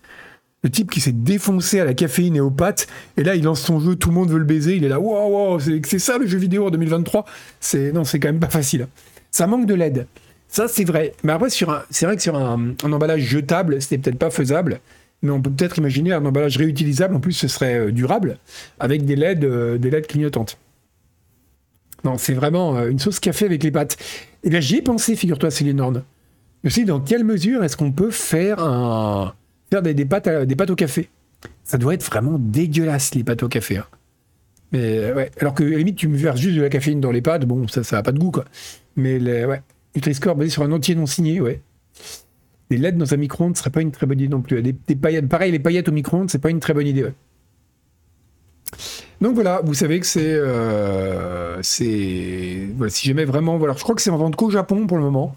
Le 0.63 0.71
type 0.71 0.91
qui 0.91 1.01
s'est 1.01 1.13
défoncé 1.13 1.81
à 1.81 1.85
la 1.85 1.95
caféine 1.95 2.37
et 2.37 2.41
aux 2.41 2.51
pâtes, 2.51 2.87
et 3.17 3.25
là 3.25 3.35
il 3.35 3.45
lance 3.45 3.61
son 3.61 3.81
jeu, 3.81 3.97
tout 3.97 4.11
le 4.11 4.15
monde 4.15 4.31
veut 4.31 4.39
le 4.39 4.45
baiser, 4.45 4.77
il 4.77 4.85
est 4.85 4.89
là, 4.89 5.01
waouh, 5.01 5.59
c'est 5.61 5.99
ça 5.99 6.19
le 6.19 6.27
jeu 6.27 6.39
vidéo 6.39 6.67
en 6.67 6.71
2023 6.71 7.25
C'est 7.61 7.93
non, 7.93 8.05
c'est 8.05 8.21
quand 8.21 8.29
même 8.29 8.41
pas 8.41 8.51
facile. 8.51 8.87
Ça 9.31 9.47
manque 9.47 9.67
de 9.67 9.75
l'aide. 9.75 10.07
Ça 10.49 10.69
c'est 10.69 10.85
vrai. 10.85 11.15
Mais 11.25 11.33
après 11.33 11.49
c'est 11.51 12.05
vrai 12.05 12.17
que 12.17 12.23
sur 12.23 12.37
un, 12.37 12.75
emballage 12.85 13.23
jetable, 13.23 13.83
c'était 13.83 13.99
peut-être 13.99 14.19
pas 14.19 14.31
faisable, 14.31 14.81
mais 15.23 15.31
on 15.31 15.41
peut 15.41 15.51
peut-être 15.51 15.79
imaginer 15.79 16.13
un 16.13 16.25
emballage 16.25 16.57
réutilisable. 16.57 17.17
En 17.17 17.21
plus, 17.21 17.33
ce 17.33 17.49
serait 17.49 17.79
euh, 17.79 17.93
durable 17.93 18.39
avec 18.81 19.05
des 19.05 19.17
LED, 19.17 19.45
euh, 19.45 19.79
des 19.79 19.91
LED 19.91 20.07
clignotantes. 20.09 20.59
Non, 22.05 22.19
c'est 22.19 22.35
vraiment 22.35 22.77
euh, 22.77 22.91
une 22.91 22.99
sauce 22.99 23.21
café 23.21 23.45
avec 23.45 23.63
les 23.63 23.71
pâtes. 23.71 23.97
Et 24.43 24.51
bien 24.51 24.59
j'y 24.61 24.77
ai 24.77 24.83
pensé, 24.83 25.15
figure-toi, 25.15 25.51
c'est 25.53 25.65
l'énorme. 25.65 26.03
Je 26.63 26.69
me 26.69 26.71
suis 26.71 26.83
dit, 26.83 26.89
dans 26.89 27.01
quelle 27.01 27.25
mesure 27.25 27.63
est-ce 27.63 27.77
qu'on 27.77 27.93
peut 27.93 28.11
faire 28.11 28.63
un 28.63 29.33
faire 29.73 29.83
des, 29.83 30.05
pâtes 30.05 30.29
des 30.29 30.57
pâtes 30.57 30.71
au 30.71 30.77
café. 30.77 31.09
Ça 31.65 31.79
doit 31.79 31.95
être 31.95 32.05
vraiment 32.05 32.39
dégueulasse, 32.39 33.15
les 33.15 33.25
pâtes 33.25 33.43
au 33.43 33.49
café. 33.49 33.79
Hein. 33.79 33.87
Mais 34.73 35.13
ouais, 35.13 35.31
alors 35.41 35.55
que 35.55 35.65
à 35.65 35.69
la 35.69 35.79
limite, 35.79 35.97
tu 35.97 36.09
me 36.09 36.17
verses 36.17 36.41
juste 36.41 36.57
de 36.57 36.63
la 36.63 36.69
caféine 36.69 37.01
dans 37.01 37.11
les 37.11 37.23
pâtes, 37.23 37.45
bon, 37.45 37.69
ça, 37.69 37.83
ça 37.83 38.03
pas 38.03 38.13
de 38.13 38.19
goût, 38.19 38.31
quoi. 38.31 38.45
Mais 38.97 39.19
les, 39.19 39.45
ouais, 39.45 39.63
Nutri-Score 39.95 40.37
basé 40.37 40.51
sur 40.51 40.63
un 40.63 40.73
entier 40.73 40.95
non 40.95 41.07
signé, 41.07 41.41
ouais. 41.41 41.61
Des 42.71 42.79
LED 42.79 42.97
dans 42.97 43.13
un 43.13 43.17
micro-ondes 43.17 43.57
serait 43.57 43.71
pas 43.71 43.83
une 43.83 43.93
très 43.93 44.07
bonne 44.07 44.19
idée 44.19 44.29
non 44.29 44.41
plus. 44.41 44.63
Des, 44.63 44.73
paillettes, 44.73 45.29
pareil, 45.29 45.53
les 45.53 45.59
paillettes 45.59 45.89
au 45.89 45.93
micro-ondes, 45.93 46.31
c'est 46.31 46.39
pas 46.39 46.51
une 46.51 46.61
très 46.61 46.73
bonne 46.73 46.87
idée. 46.87 47.07
Donc 49.21 49.35
voilà, 49.35 49.61
vous 49.63 49.75
savez 49.75 50.01
que 50.01 50.07
c'est. 50.07 50.35
Euh, 50.35 51.59
c'est. 51.63 52.69
Voilà, 52.77 52.91
si 52.91 53.07
jamais 53.07 53.25
vraiment. 53.25 53.59
Voilà, 53.59 53.75
je 53.77 53.83
crois 53.83 53.95
que 53.95 54.01
c'est 54.01 54.11
en 54.11 54.17
vente 54.17 54.37
qu'au 54.37 54.51
Japon 54.51 54.87
pour 54.87 54.97
le 54.97 55.05
moment. 55.05 55.37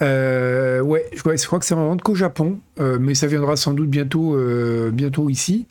Euh, 0.00 0.80
ouais, 0.80 1.04
je 1.12 1.20
crois, 1.20 1.58
que 1.58 1.64
c'est 1.64 1.74
en 1.74 1.86
vente 1.86 2.02
qu'au 2.02 2.14
Japon, 2.14 2.60
euh, 2.78 2.98
mais 3.00 3.14
ça 3.14 3.26
viendra 3.26 3.56
sans 3.56 3.72
doute 3.72 3.88
bientôt, 3.88 4.34
euh, 4.36 4.90
bientôt 4.90 5.28
ici. 5.28 5.66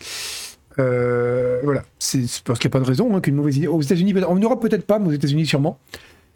Voilà, 0.77 1.83
c'est 1.97 2.19
parce 2.43 2.59
qu'il 2.59 2.69
n'y 2.69 2.71
a 2.71 2.77
pas 2.77 2.79
de 2.79 2.89
raison 2.89 3.15
hein, 3.15 3.21
qu'une 3.21 3.35
mauvaise 3.35 3.57
idée. 3.57 3.67
Aux 3.67 3.81
États-Unis, 3.81 4.13
en 4.23 4.35
Europe 4.35 4.61
peut-être 4.61 4.85
pas, 4.85 4.99
mais 4.99 5.07
aux 5.07 5.13
États-Unis 5.13 5.45
sûrement. 5.45 5.79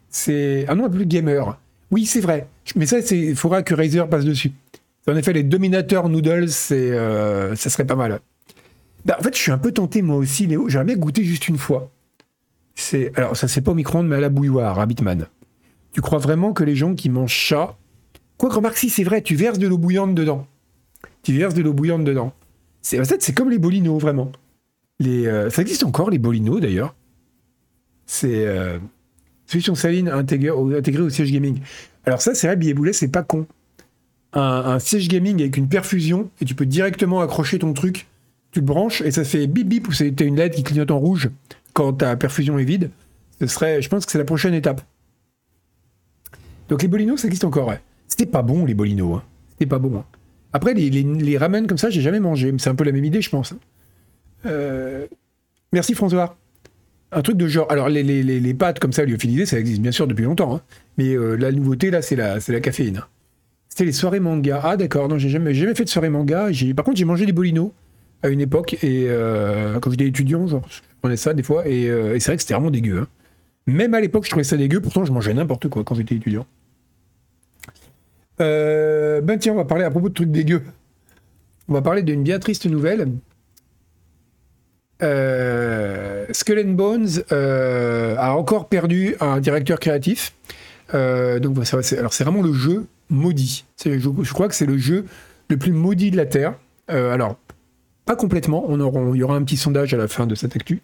C'est 0.08 0.66
un 0.68 0.74
nom 0.74 0.90
plus 0.90 1.06
gamer. 1.06 1.58
Oui, 1.90 2.06
c'est 2.06 2.20
vrai. 2.20 2.48
Mais 2.74 2.86
ça, 2.86 2.98
il 2.98 3.36
faudra 3.36 3.62
que 3.62 3.74
Razer 3.74 4.08
passe 4.08 4.24
dessus. 4.24 4.52
En 5.06 5.16
effet, 5.16 5.32
les 5.32 5.42
Dominator 5.42 6.08
Noodles, 6.08 6.48
c'est, 6.48 6.90
ça 7.56 7.70
serait 7.70 7.86
pas 7.86 7.94
mal. 7.94 8.20
Bah, 9.04 9.16
en 9.18 9.22
fait, 9.22 9.34
je 9.34 9.40
suis 9.40 9.52
un 9.52 9.58
peu 9.58 9.72
tenté 9.72 10.02
moi 10.02 10.16
aussi, 10.16 10.46
Léo. 10.46 10.68
J'aimerais 10.68 10.96
goûter 10.96 11.24
juste 11.24 11.48
une 11.48 11.58
fois. 11.58 11.90
Alors 13.16 13.36
ça 13.36 13.48
c'est 13.48 13.60
pas 13.60 13.72
au 13.72 13.74
micro-ondes, 13.74 14.08
mais 14.08 14.16
à 14.16 14.20
la 14.20 14.28
bouilloire, 14.28 14.78
à 14.78 14.86
Bitman. 14.86 15.26
Tu 15.92 16.00
crois 16.00 16.18
vraiment 16.18 16.52
que 16.52 16.64
les 16.64 16.74
gens 16.74 16.94
qui 16.94 17.10
mangent 17.10 17.48
ça 17.48 17.76
Quoi 18.42 18.50
que 18.50 18.56
remarque, 18.56 18.76
si 18.76 18.90
c'est 18.90 19.04
vrai, 19.04 19.22
tu 19.22 19.36
verses 19.36 19.60
de 19.60 19.68
l'eau 19.68 19.78
bouillante 19.78 20.16
dedans. 20.16 20.48
Tu 21.22 21.32
verses 21.32 21.54
de 21.54 21.62
l'eau 21.62 21.72
bouillante 21.72 22.02
dedans. 22.02 22.32
C'est, 22.80 22.98
en 22.98 23.04
fait, 23.04 23.32
comme 23.36 23.50
les 23.50 23.58
bolinos, 23.58 24.00
vraiment. 24.00 24.32
Les, 24.98 25.28
euh, 25.28 25.48
ça 25.48 25.62
existe 25.62 25.84
encore, 25.84 26.10
les 26.10 26.18
bolinos, 26.18 26.58
d'ailleurs. 26.58 26.96
C'est 28.04 28.44
euh, 28.44 28.80
solution 29.46 29.76
saline 29.76 30.08
intégrée, 30.08 30.50
au 30.50 31.08
siège 31.08 31.30
gaming. 31.30 31.60
Alors 32.04 32.20
ça, 32.20 32.34
c'est 32.34 32.48
vrai, 32.48 32.56
billet 32.56 32.74
boulet, 32.74 32.92
c'est 32.92 33.06
pas 33.06 33.22
con. 33.22 33.46
Un, 34.32 34.80
siège 34.80 35.06
gaming 35.06 35.40
avec 35.40 35.56
une 35.56 35.68
perfusion, 35.68 36.28
et 36.40 36.44
tu 36.44 36.56
peux 36.56 36.66
directement 36.66 37.20
accrocher 37.20 37.60
ton 37.60 37.72
truc, 37.72 38.08
tu 38.50 38.58
le 38.58 38.66
branches, 38.66 39.02
et 39.02 39.12
ça 39.12 39.22
fait 39.22 39.46
bip 39.46 39.68
bip, 39.68 39.86
ou 39.86 39.92
t'as 39.92 40.24
une 40.24 40.34
LED 40.34 40.56
qui 40.56 40.64
clignote 40.64 40.90
en 40.90 40.98
rouge 40.98 41.30
quand 41.74 41.92
ta 41.92 42.16
perfusion 42.16 42.58
est 42.58 42.64
vide. 42.64 42.90
Ce 43.38 43.46
serait, 43.46 43.80
je 43.80 43.88
pense 43.88 44.04
que 44.04 44.10
c'est 44.10 44.18
la 44.18 44.24
prochaine 44.24 44.52
étape. 44.52 44.82
Donc 46.68 46.82
les 46.82 46.88
bolinos, 46.88 47.20
ça 47.20 47.28
existe 47.28 47.44
encore, 47.44 47.68
ouais. 47.68 47.80
C'était 48.12 48.26
pas 48.26 48.42
bon, 48.42 48.66
les 48.66 48.74
bolinos. 48.74 49.16
Hein. 49.16 49.22
C'était 49.48 49.64
pas 49.64 49.78
bon. 49.78 49.96
Hein. 49.96 50.04
Après, 50.52 50.74
les, 50.74 50.90
les, 50.90 51.38
ramen 51.38 51.66
comme 51.66 51.78
ça, 51.78 51.88
j'ai 51.88 52.02
jamais 52.02 52.20
mangé. 52.20 52.52
Mais 52.52 52.58
c'est 52.58 52.68
un 52.68 52.74
peu 52.74 52.84
la 52.84 52.92
même 52.92 53.06
idée, 53.06 53.22
je 53.22 53.30
pense. 53.30 53.54
Euh, 54.44 55.06
merci, 55.72 55.94
François. 55.94 56.36
Un 57.10 57.22
truc 57.22 57.38
de 57.38 57.46
genre. 57.48 57.72
Alors, 57.72 57.88
les, 57.88 58.02
les 58.02 58.54
pâtes 58.54 58.80
comme 58.80 58.92
ça, 58.92 59.06
lyophilisées, 59.06 59.46
ça 59.46 59.58
existe 59.58 59.80
bien 59.80 59.92
sûr 59.92 60.06
depuis 60.06 60.24
longtemps. 60.26 60.56
Hein. 60.56 60.60
Mais 60.98 61.14
euh, 61.14 61.36
la 61.36 61.52
nouveauté, 61.52 61.90
là, 61.90 62.02
c'est 62.02 62.14
la, 62.14 62.36
la 62.46 62.60
caféine. 62.60 63.00
C'était 63.70 63.86
les 63.86 63.92
soirées 63.92 64.20
manga. 64.20 64.60
Ah, 64.62 64.76
d'accord. 64.76 65.08
Non, 65.08 65.16
j'ai 65.16 65.30
jamais, 65.30 65.54
jamais 65.54 65.74
fait 65.74 65.84
de 65.84 65.88
soirée 65.88 66.10
manga. 66.10 66.48
Par 66.76 66.84
contre, 66.84 66.98
j'ai 66.98 67.06
mangé 67.06 67.24
des 67.24 67.32
bolinos 67.32 67.72
à 68.22 68.28
une 68.28 68.42
époque. 68.42 68.74
Et 68.82 69.06
euh, 69.08 69.80
quand 69.80 69.90
j'étais 69.90 70.06
étudiant, 70.06 70.46
genre, 70.46 70.68
je 70.68 70.80
prenais 71.00 71.16
ça 71.16 71.32
des 71.32 71.42
fois. 71.42 71.66
Et, 71.66 71.84
et 71.84 72.20
c'est 72.20 72.26
vrai 72.26 72.36
que 72.36 72.42
c'était 72.42 72.52
vraiment 72.52 72.70
dégueu. 72.70 73.06
Même 73.66 73.94
à 73.94 74.02
l'époque, 74.02 74.24
je 74.26 74.28
trouvais 74.28 74.44
ça 74.44 74.58
dégueu. 74.58 74.82
Pourtant, 74.82 75.06
je 75.06 75.12
mangeais 75.12 75.32
n'importe 75.32 75.68
quoi 75.68 75.82
quand 75.82 75.94
j'étais 75.94 76.16
étudiant. 76.16 76.44
Euh, 78.42 79.20
ben 79.20 79.38
tiens, 79.38 79.52
on 79.52 79.56
va 79.56 79.64
parler 79.64 79.84
à 79.84 79.90
propos 79.90 80.08
de 80.08 80.14
trucs 80.14 80.30
dégueux. 80.30 80.62
On 81.68 81.74
va 81.74 81.82
parler 81.82 82.02
d'une 82.02 82.22
bien 82.22 82.38
triste 82.38 82.66
nouvelle. 82.66 83.08
Euh, 85.02 86.26
Skull 86.32 86.60
and 86.60 86.72
Bones 86.72 87.08
euh, 87.32 88.14
a 88.18 88.34
encore 88.36 88.68
perdu 88.68 89.16
un 89.20 89.40
directeur 89.40 89.78
créatif. 89.80 90.34
donc, 90.92 91.56
alors 91.98 92.12
c'est 92.12 92.24
vraiment 92.24 92.42
le 92.42 92.52
jeu 92.52 92.86
maudit. 93.08 93.64
Je, 93.84 94.32
crois 94.32 94.48
que 94.48 94.54
c'est 94.54 94.66
le 94.66 94.78
jeu 94.78 95.06
le 95.48 95.56
plus 95.56 95.72
maudit 95.72 96.10
de 96.10 96.16
la 96.16 96.26
Terre. 96.26 96.54
alors, 96.88 97.36
pas 98.04 98.16
complètement. 98.16 98.64
On 98.68 98.80
aura, 98.80 99.00
il 99.14 99.18
y 99.18 99.22
aura 99.22 99.36
un 99.36 99.44
petit 99.44 99.56
sondage 99.56 99.94
à 99.94 99.96
la 99.96 100.08
fin 100.08 100.26
de 100.26 100.34
cette 100.34 100.56
actu. 100.56 100.82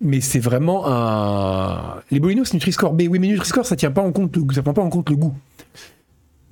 Mais 0.00 0.22
c'est 0.22 0.40
vraiment 0.40 0.84
un. 0.86 2.00
Les 2.10 2.20
Bolinos 2.20 2.54
Nutri-Score 2.54 2.94
B. 2.94 3.02
Oui, 3.10 3.18
mais 3.18 3.26
Nutri-Score, 3.28 3.66
ça 3.66 3.76
tient 3.76 3.94
en 3.94 4.12
compte, 4.12 4.34
ça 4.54 4.62
prend 4.62 4.72
pas 4.72 4.82
en 4.82 4.88
compte 4.88 5.10
le 5.10 5.16
goût. 5.16 5.34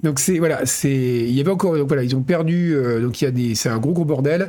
Donc 0.03 0.21
c'est 0.21 0.39
voilà, 0.39 0.65
c'est 0.65 0.93
il 0.93 1.33
y 1.33 1.41
avait 1.41 1.51
encore 1.51 1.77
donc 1.77 1.89
voilà 1.89 2.05
ils 2.05 2.15
ont 2.15 2.23
perdu 2.23 2.73
euh, 2.75 3.01
donc 3.01 3.21
il 3.21 3.25
y 3.25 3.27
a 3.27 3.33
des 3.33 3.57
c'est 3.57 3.69
un 3.69 3.79
gros 3.79 3.93
gros 3.93 4.05
bordel. 4.05 4.49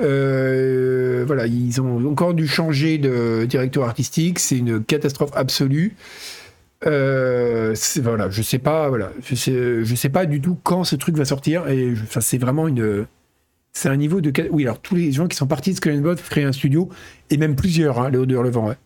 Euh, 0.00 1.24
voilà 1.26 1.46
ils 1.46 1.80
ont 1.80 2.08
encore 2.08 2.32
dû 2.32 2.46
changer 2.46 2.98
de 2.98 3.44
directeur 3.44 3.84
artistique, 3.84 4.38
c'est 4.38 4.58
une 4.58 4.84
catastrophe 4.84 5.32
absolue. 5.34 5.96
Euh, 6.86 7.74
voilà 8.02 8.30
je 8.30 8.42
sais 8.42 8.58
pas 8.58 8.88
voilà 8.88 9.10
je 9.24 9.34
sais 9.34 9.84
je 9.84 9.94
sais 9.94 10.10
pas 10.10 10.26
du 10.26 10.40
tout 10.40 10.58
quand 10.62 10.84
ce 10.84 10.96
truc 10.96 11.16
va 11.16 11.24
sortir 11.24 11.66
et 11.66 11.92
enfin, 11.92 12.20
c'est 12.20 12.38
vraiment 12.38 12.68
une 12.68 13.06
c'est 13.72 13.88
un 13.88 13.96
niveau 13.96 14.20
de 14.20 14.32
oui 14.50 14.64
alors 14.64 14.80
tous 14.80 14.94
les 14.94 15.10
gens 15.10 15.26
qui 15.26 15.36
sont 15.36 15.46
partis 15.46 15.70
de 15.70 15.76
Skull 15.76 16.00
Bot 16.02 16.16
créent 16.16 16.44
un 16.44 16.52
studio 16.52 16.88
et 17.30 17.36
même 17.36 17.56
plusieurs 17.56 17.98
hein, 17.98 18.10
les 18.10 18.18
odeurs 18.18 18.42
le 18.44 18.50
vent 18.50 18.68
ouais. 18.68 18.76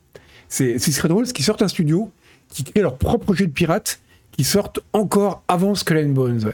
C'est 0.48 0.78
ce 0.78 0.90
serait 0.90 1.08
drôle 1.08 1.26
ce 1.26 1.34
qui 1.34 1.42
sortent 1.42 1.62
un 1.62 1.68
studio 1.68 2.10
qui 2.48 2.64
crée 2.64 2.80
leur 2.80 2.96
propre 2.96 3.34
jeu 3.34 3.46
de 3.46 3.52
pirate 3.52 4.00
qui 4.38 4.44
sortent 4.44 4.78
encore 4.92 5.42
avant 5.48 5.74
Skull 5.74 5.98
and 5.98 6.10
Bones. 6.10 6.52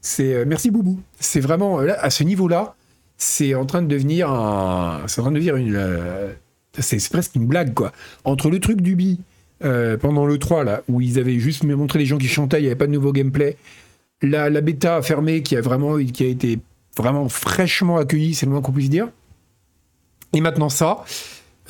C'est 0.00 0.32
euh, 0.32 0.44
merci 0.46 0.70
Boubou. 0.70 0.98
C'est 1.20 1.40
vraiment 1.40 1.78
là 1.82 2.02
à 2.02 2.08
ce 2.08 2.24
niveau-là, 2.24 2.74
c'est 3.18 3.54
en 3.54 3.66
train 3.66 3.82
de 3.82 3.86
devenir 3.86 4.30
un, 4.30 5.02
c'est 5.06 5.20
en 5.20 5.24
train 5.24 5.32
de 5.32 5.36
devenir 5.36 5.56
une, 5.56 5.76
euh, 5.76 6.32
c'est 6.78 7.06
presque 7.10 7.34
une 7.34 7.46
blague 7.46 7.74
quoi. 7.74 7.92
Entre 8.24 8.48
le 8.48 8.60
truc 8.60 8.80
du 8.80 8.96
bi 8.96 9.20
euh, 9.62 9.98
pendant 9.98 10.24
le 10.24 10.38
3 10.38 10.64
là 10.64 10.82
où 10.88 11.02
ils 11.02 11.18
avaient 11.18 11.38
juste 11.38 11.64
montré 11.64 11.98
les 11.98 12.06
gens 12.06 12.16
qui 12.16 12.28
chantaient, 12.28 12.60
il 12.60 12.62
n'y 12.62 12.68
avait 12.68 12.76
pas 12.76 12.86
de 12.86 12.92
nouveau 12.92 13.12
gameplay. 13.12 13.58
La, 14.22 14.48
la 14.48 14.62
bêta 14.62 15.02
fermée 15.02 15.42
qui 15.42 15.54
a 15.54 15.60
vraiment 15.60 15.98
qui 15.98 16.24
a 16.24 16.28
été 16.28 16.58
vraiment 16.96 17.28
fraîchement 17.28 17.98
accueillie, 17.98 18.34
c'est 18.34 18.46
le 18.46 18.52
moins 18.52 18.62
qu'on 18.62 18.72
puisse 18.72 18.90
dire. 18.90 19.10
Et 20.32 20.40
maintenant 20.40 20.70
ça. 20.70 21.04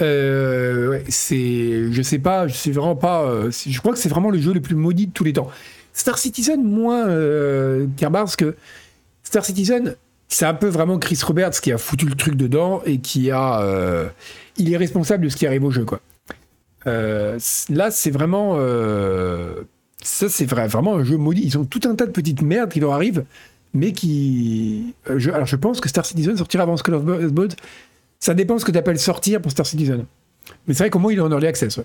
Euh, 0.01 1.01
c'est, 1.09 1.93
je 1.93 2.03
sais 2.03 2.19
pas, 2.19 2.47
je 2.47 2.55
sais 2.55 2.71
vraiment 2.71 2.97
pas. 2.97 3.25
Euh, 3.25 3.51
je 3.51 3.79
crois 3.81 3.93
que 3.93 3.99
c'est 3.99 4.09
vraiment 4.09 4.31
le 4.31 4.39
jeu 4.39 4.53
le 4.53 4.61
plus 4.61 4.75
maudit 4.75 5.07
de 5.09 5.13
tous 5.13 5.25
les 5.25 5.33
temps. 5.33 5.51
Star 5.93 6.19
Citizen, 6.19 6.63
moins 6.63 7.09
euh, 7.09 7.87
parce 8.01 8.37
que 8.37 8.55
Star 9.25 9.45
Citizen, 9.45 9.97
c'est 10.29 10.47
un 10.47 10.55
peu 10.55 10.69
vraiment 10.69 10.99
Chris 10.99 11.19
Roberts 11.25 11.61
qui 11.61 11.73
a 11.73 11.79
foutu 11.79 12.07
le 12.07 12.15
truc 12.15 12.37
dedans 12.37 12.83
et 12.87 12.99
qui 12.99 13.31
a, 13.31 13.61
euh, 13.63 14.09
il 14.57 14.73
est 14.73 14.77
responsable 14.77 15.25
de 15.25 15.29
ce 15.29 15.37
qui 15.37 15.47
arrive 15.47 15.65
au 15.65 15.71
jeu, 15.71 15.85
quoi. 15.85 16.01
Là, 16.87 17.91
c'est 17.91 18.11
vraiment, 18.11 18.57
ça, 20.03 20.29
c'est 20.31 20.47
vrai, 20.47 20.69
vraiment 20.69 20.97
un 20.97 21.05
jeu 21.05 21.19
maudit. 21.19 21.43
Ils 21.45 21.59
ont 21.59 21.67
tout 21.67 21.81
un 21.85 21.95
tas 21.95 22.07
de 22.07 22.13
petites 22.13 22.41
merdes 22.41 22.71
qui 22.71 22.81
leur 22.81 22.93
arrivent, 22.93 23.25
mais 23.75 23.93
qui, 23.93 24.95
alors 25.07 25.45
je 25.45 25.57
pense 25.57 25.81
que 25.81 25.89
Star 25.89 26.07
Citizen 26.07 26.37
sortira 26.39 26.63
avant 26.63 26.79
Skull 26.79 26.95
of 26.95 27.05
Bones 27.05 27.51
ça 28.21 28.35
dépend 28.35 28.59
ce 28.59 28.65
que 28.65 28.73
tu 28.73 28.79
appelles 28.79 28.99
sortir 28.99 29.41
pour 29.41 29.51
Star 29.53 29.67
Citizen. 29.67 30.05
Mais 30.67 30.75
c'est 30.75 30.85
vrai 30.85 30.91
qu'au 30.91 30.99
moins, 30.99 31.13
il 31.13 31.19
est 31.19 31.23
en 31.23 31.31
early 31.31 31.47
access. 31.47 31.81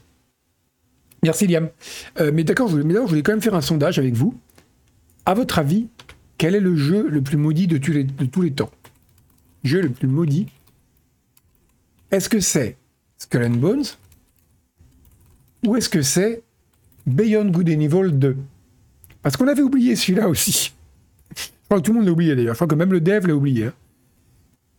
Merci, 1.24 1.48
Liam. 1.48 1.70
Euh, 2.20 2.32
mais 2.34 2.44
d'accord, 2.44 2.68
je, 2.68 2.78
je 2.78 2.82
voulais 2.82 3.22
quand 3.22 3.32
même 3.32 3.42
faire 3.42 3.56
un 3.56 3.62
sondage 3.62 4.00
avec 4.00 4.14
vous. 4.14 4.38
À 5.26 5.34
votre 5.34 5.60
avis, 5.60 5.88
quel 6.38 6.56
est 6.56 6.60
le 6.60 6.76
jeu 6.76 7.08
le 7.08 7.22
plus 7.22 7.38
maudit 7.38 7.68
de 7.68 7.78
tous 7.78 7.92
les, 7.92 8.04
de 8.04 8.26
tous 8.26 8.42
les 8.42 8.52
temps? 8.52 8.72
Jeu 9.64 9.82
le 9.82 9.90
plus 9.90 10.08
maudit. 10.08 10.48
Est-ce 12.12 12.28
que 12.28 12.40
c'est 12.40 12.78
Skull 13.18 13.44
and 13.46 13.52
Bones 13.52 13.86
Ou 15.66 15.78
est-ce 15.78 15.88
que 15.88 16.02
c'est 16.02 16.44
Beyond 17.06 17.50
Good 17.50 17.70
and 17.70 17.80
Evil 17.80 18.12
2 18.12 18.38
Parce 19.22 19.38
qu'on 19.38 19.48
avait 19.48 19.62
oublié 19.62 19.96
celui-là 19.96 20.28
aussi. 20.28 20.74
Je 21.36 21.44
crois 21.70 21.80
que 21.80 21.86
tout 21.86 21.94
le 21.94 22.00
monde 22.00 22.06
l'a 22.06 22.12
oublié 22.12 22.36
d'ailleurs. 22.36 22.54
Je 22.54 22.58
crois 22.58 22.68
que 22.68 22.76
même 22.76 22.92
le 22.92 23.00
dev 23.00 23.26
l'a 23.26 23.36
oublié. 23.36 23.68
Hein. 23.68 23.74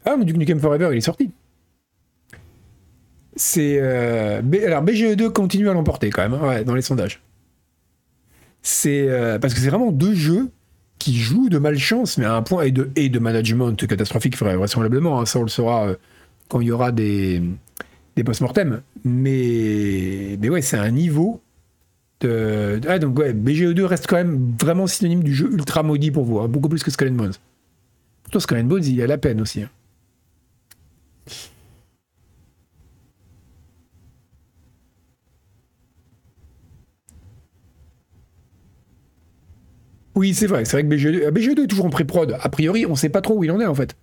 Ah, 0.05 0.17
mais 0.19 0.27
Duke 0.27 0.37
Nukem 0.37 0.61
Forever, 0.61 0.91
il 0.93 0.99
est 0.99 1.01
sorti. 1.01 1.31
C'est 3.37 3.79
euh, 3.81 4.41
alors 4.65 4.85
BGE2 4.85 5.31
continue 5.31 5.69
à 5.69 5.73
l'emporter 5.73 6.11
quand 6.11 6.23
même 6.29 6.35
hein, 6.41 6.63
dans 6.63 6.75
les 6.75 6.83
sondages. 6.83 7.21
Euh, 8.87 9.39
parce 9.39 9.55
que 9.55 9.61
c'est 9.61 9.69
vraiment 9.69 9.93
deux 9.93 10.15
jeux 10.15 10.51
qui 10.99 11.17
jouent 11.17 11.49
de 11.49 11.59
malchance, 11.59 12.17
mais 12.17 12.25
à 12.25 12.35
un 12.35 12.43
point 12.43 12.65
et 12.65 13.09
de 13.09 13.19
management 13.19 13.87
catastrophique 13.87 14.39
vraisemblablement. 14.39 15.21
Hein, 15.21 15.27
ça 15.27 15.39
on 15.39 15.43
le 15.43 15.49
saura 15.49 15.89
euh, 15.89 15.95
quand 16.49 16.61
il 16.61 16.69
y 16.69 16.71
aura 16.71 16.93
des 16.93 17.43
post-mortem. 18.25 18.83
Mais 19.05 20.39
mais 20.41 20.49
ouais, 20.49 20.63
c'est 20.63 20.79
un 20.79 20.91
niveau 20.91 21.43
de 22.21 22.81
ah, 22.89 23.01
donc 23.01 23.19
ouais, 23.19 23.33
BGE2 23.33 23.83
reste 23.83 24.07
quand 24.07 24.17
même 24.17 24.55
vraiment 24.61 24.87
synonyme 24.87 25.25
du 25.25 25.35
jeu 25.35 25.51
ultra 25.53 25.83
maudit 25.83 26.13
pour 26.13 26.25
vous, 26.25 26.39
hein, 26.39 26.49
beaucoup 26.49 26.69
plus 26.69 26.85
que 26.85 26.91
Skull 26.93 27.11
Bones. 27.11 27.35
Pourtant 28.23 28.41
Skull 28.41 28.59
and 28.59 28.65
Bones, 28.65 28.85
il 28.85 29.03
a 29.03 29.09
la 29.09 29.19
peine 29.19 29.41
aussi. 29.41 29.65
Oui, 40.15 40.35
c'est 40.35 40.47
vrai. 40.47 40.65
C'est 40.65 40.77
vrai 40.77 40.85
que 40.85 40.95
BG2, 40.95 41.31
BG2 41.31 41.65
est 41.65 41.67
toujours 41.67 41.87
en 41.87 41.91
pré-prod. 41.91 42.37
A 42.41 42.49
priori, 42.49 42.87
on 42.87 42.91
ne 42.91 42.97
sait 42.97 43.09
pas 43.09 43.21
trop 43.21 43.37
où 43.37 43.45
il 43.45 43.51
en 43.51 43.61
est, 43.61 43.67
en 43.67 43.75
fait. 43.75 43.97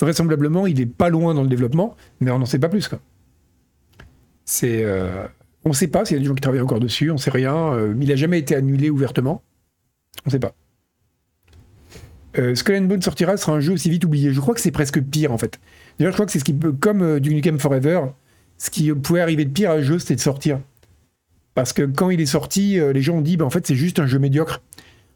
Vraisemblablement, 0.00 0.66
il 0.66 0.80
est 0.80 0.86
pas 0.86 1.08
loin 1.08 1.34
dans 1.34 1.42
le 1.42 1.48
développement, 1.48 1.96
mais 2.20 2.30
on 2.30 2.38
n'en 2.38 2.46
sait 2.46 2.58
pas 2.58 2.68
plus, 2.68 2.88
quoi. 2.88 3.00
C'est, 4.44 4.84
on 5.64 5.68
ne 5.68 5.74
sait 5.74 5.86
pas 5.86 6.04
s'il 6.04 6.16
y 6.16 6.18
a 6.18 6.20
des 6.20 6.26
gens 6.26 6.34
qui 6.34 6.40
travaillent 6.40 6.60
encore 6.60 6.80
dessus, 6.80 7.10
on 7.10 7.14
ne 7.14 7.18
sait 7.18 7.30
rien. 7.30 7.78
il 8.00 8.08
n'a 8.08 8.16
jamais 8.16 8.40
été 8.40 8.56
annulé 8.56 8.90
ouvertement. 8.90 9.42
On 10.24 10.28
ne 10.28 10.32
sait 10.32 10.40
pas. 10.40 10.54
Euh, 12.38 12.54
Skull 12.54 13.02
sortira, 13.02 13.36
sera 13.36 13.52
un 13.52 13.60
jeu 13.60 13.74
aussi 13.74 13.90
vite 13.90 14.04
oublié. 14.04 14.32
Je 14.32 14.40
crois 14.40 14.54
que 14.54 14.60
c'est 14.60 14.70
presque 14.70 15.00
pire 15.00 15.32
en 15.32 15.38
fait. 15.38 15.60
D'ailleurs, 15.98 16.12
je 16.12 16.16
crois 16.16 16.26
que 16.26 16.32
c'est 16.32 16.38
ce 16.38 16.44
qui 16.44 16.54
peut, 16.54 16.72
comme 16.72 17.02
euh, 17.02 17.20
Duke 17.20 17.34
Nukem 17.34 17.58
Forever, 17.58 18.00
ce 18.58 18.70
qui 18.70 18.92
pouvait 18.92 19.20
arriver 19.20 19.44
de 19.44 19.50
pire 19.50 19.70
à 19.70 19.74
un 19.74 19.82
jeu, 19.82 19.98
c'était 19.98 20.14
de 20.14 20.20
sortir. 20.20 20.60
Parce 21.54 21.72
que 21.72 21.82
quand 21.82 22.08
il 22.08 22.20
est 22.20 22.26
sorti, 22.26 22.78
euh, 22.78 22.92
les 22.92 23.02
gens 23.02 23.16
ont 23.16 23.20
dit, 23.20 23.36
bah, 23.36 23.44
en 23.44 23.50
fait, 23.50 23.66
c'est 23.66 23.74
juste 23.74 23.98
un 23.98 24.06
jeu 24.06 24.18
médiocre. 24.18 24.62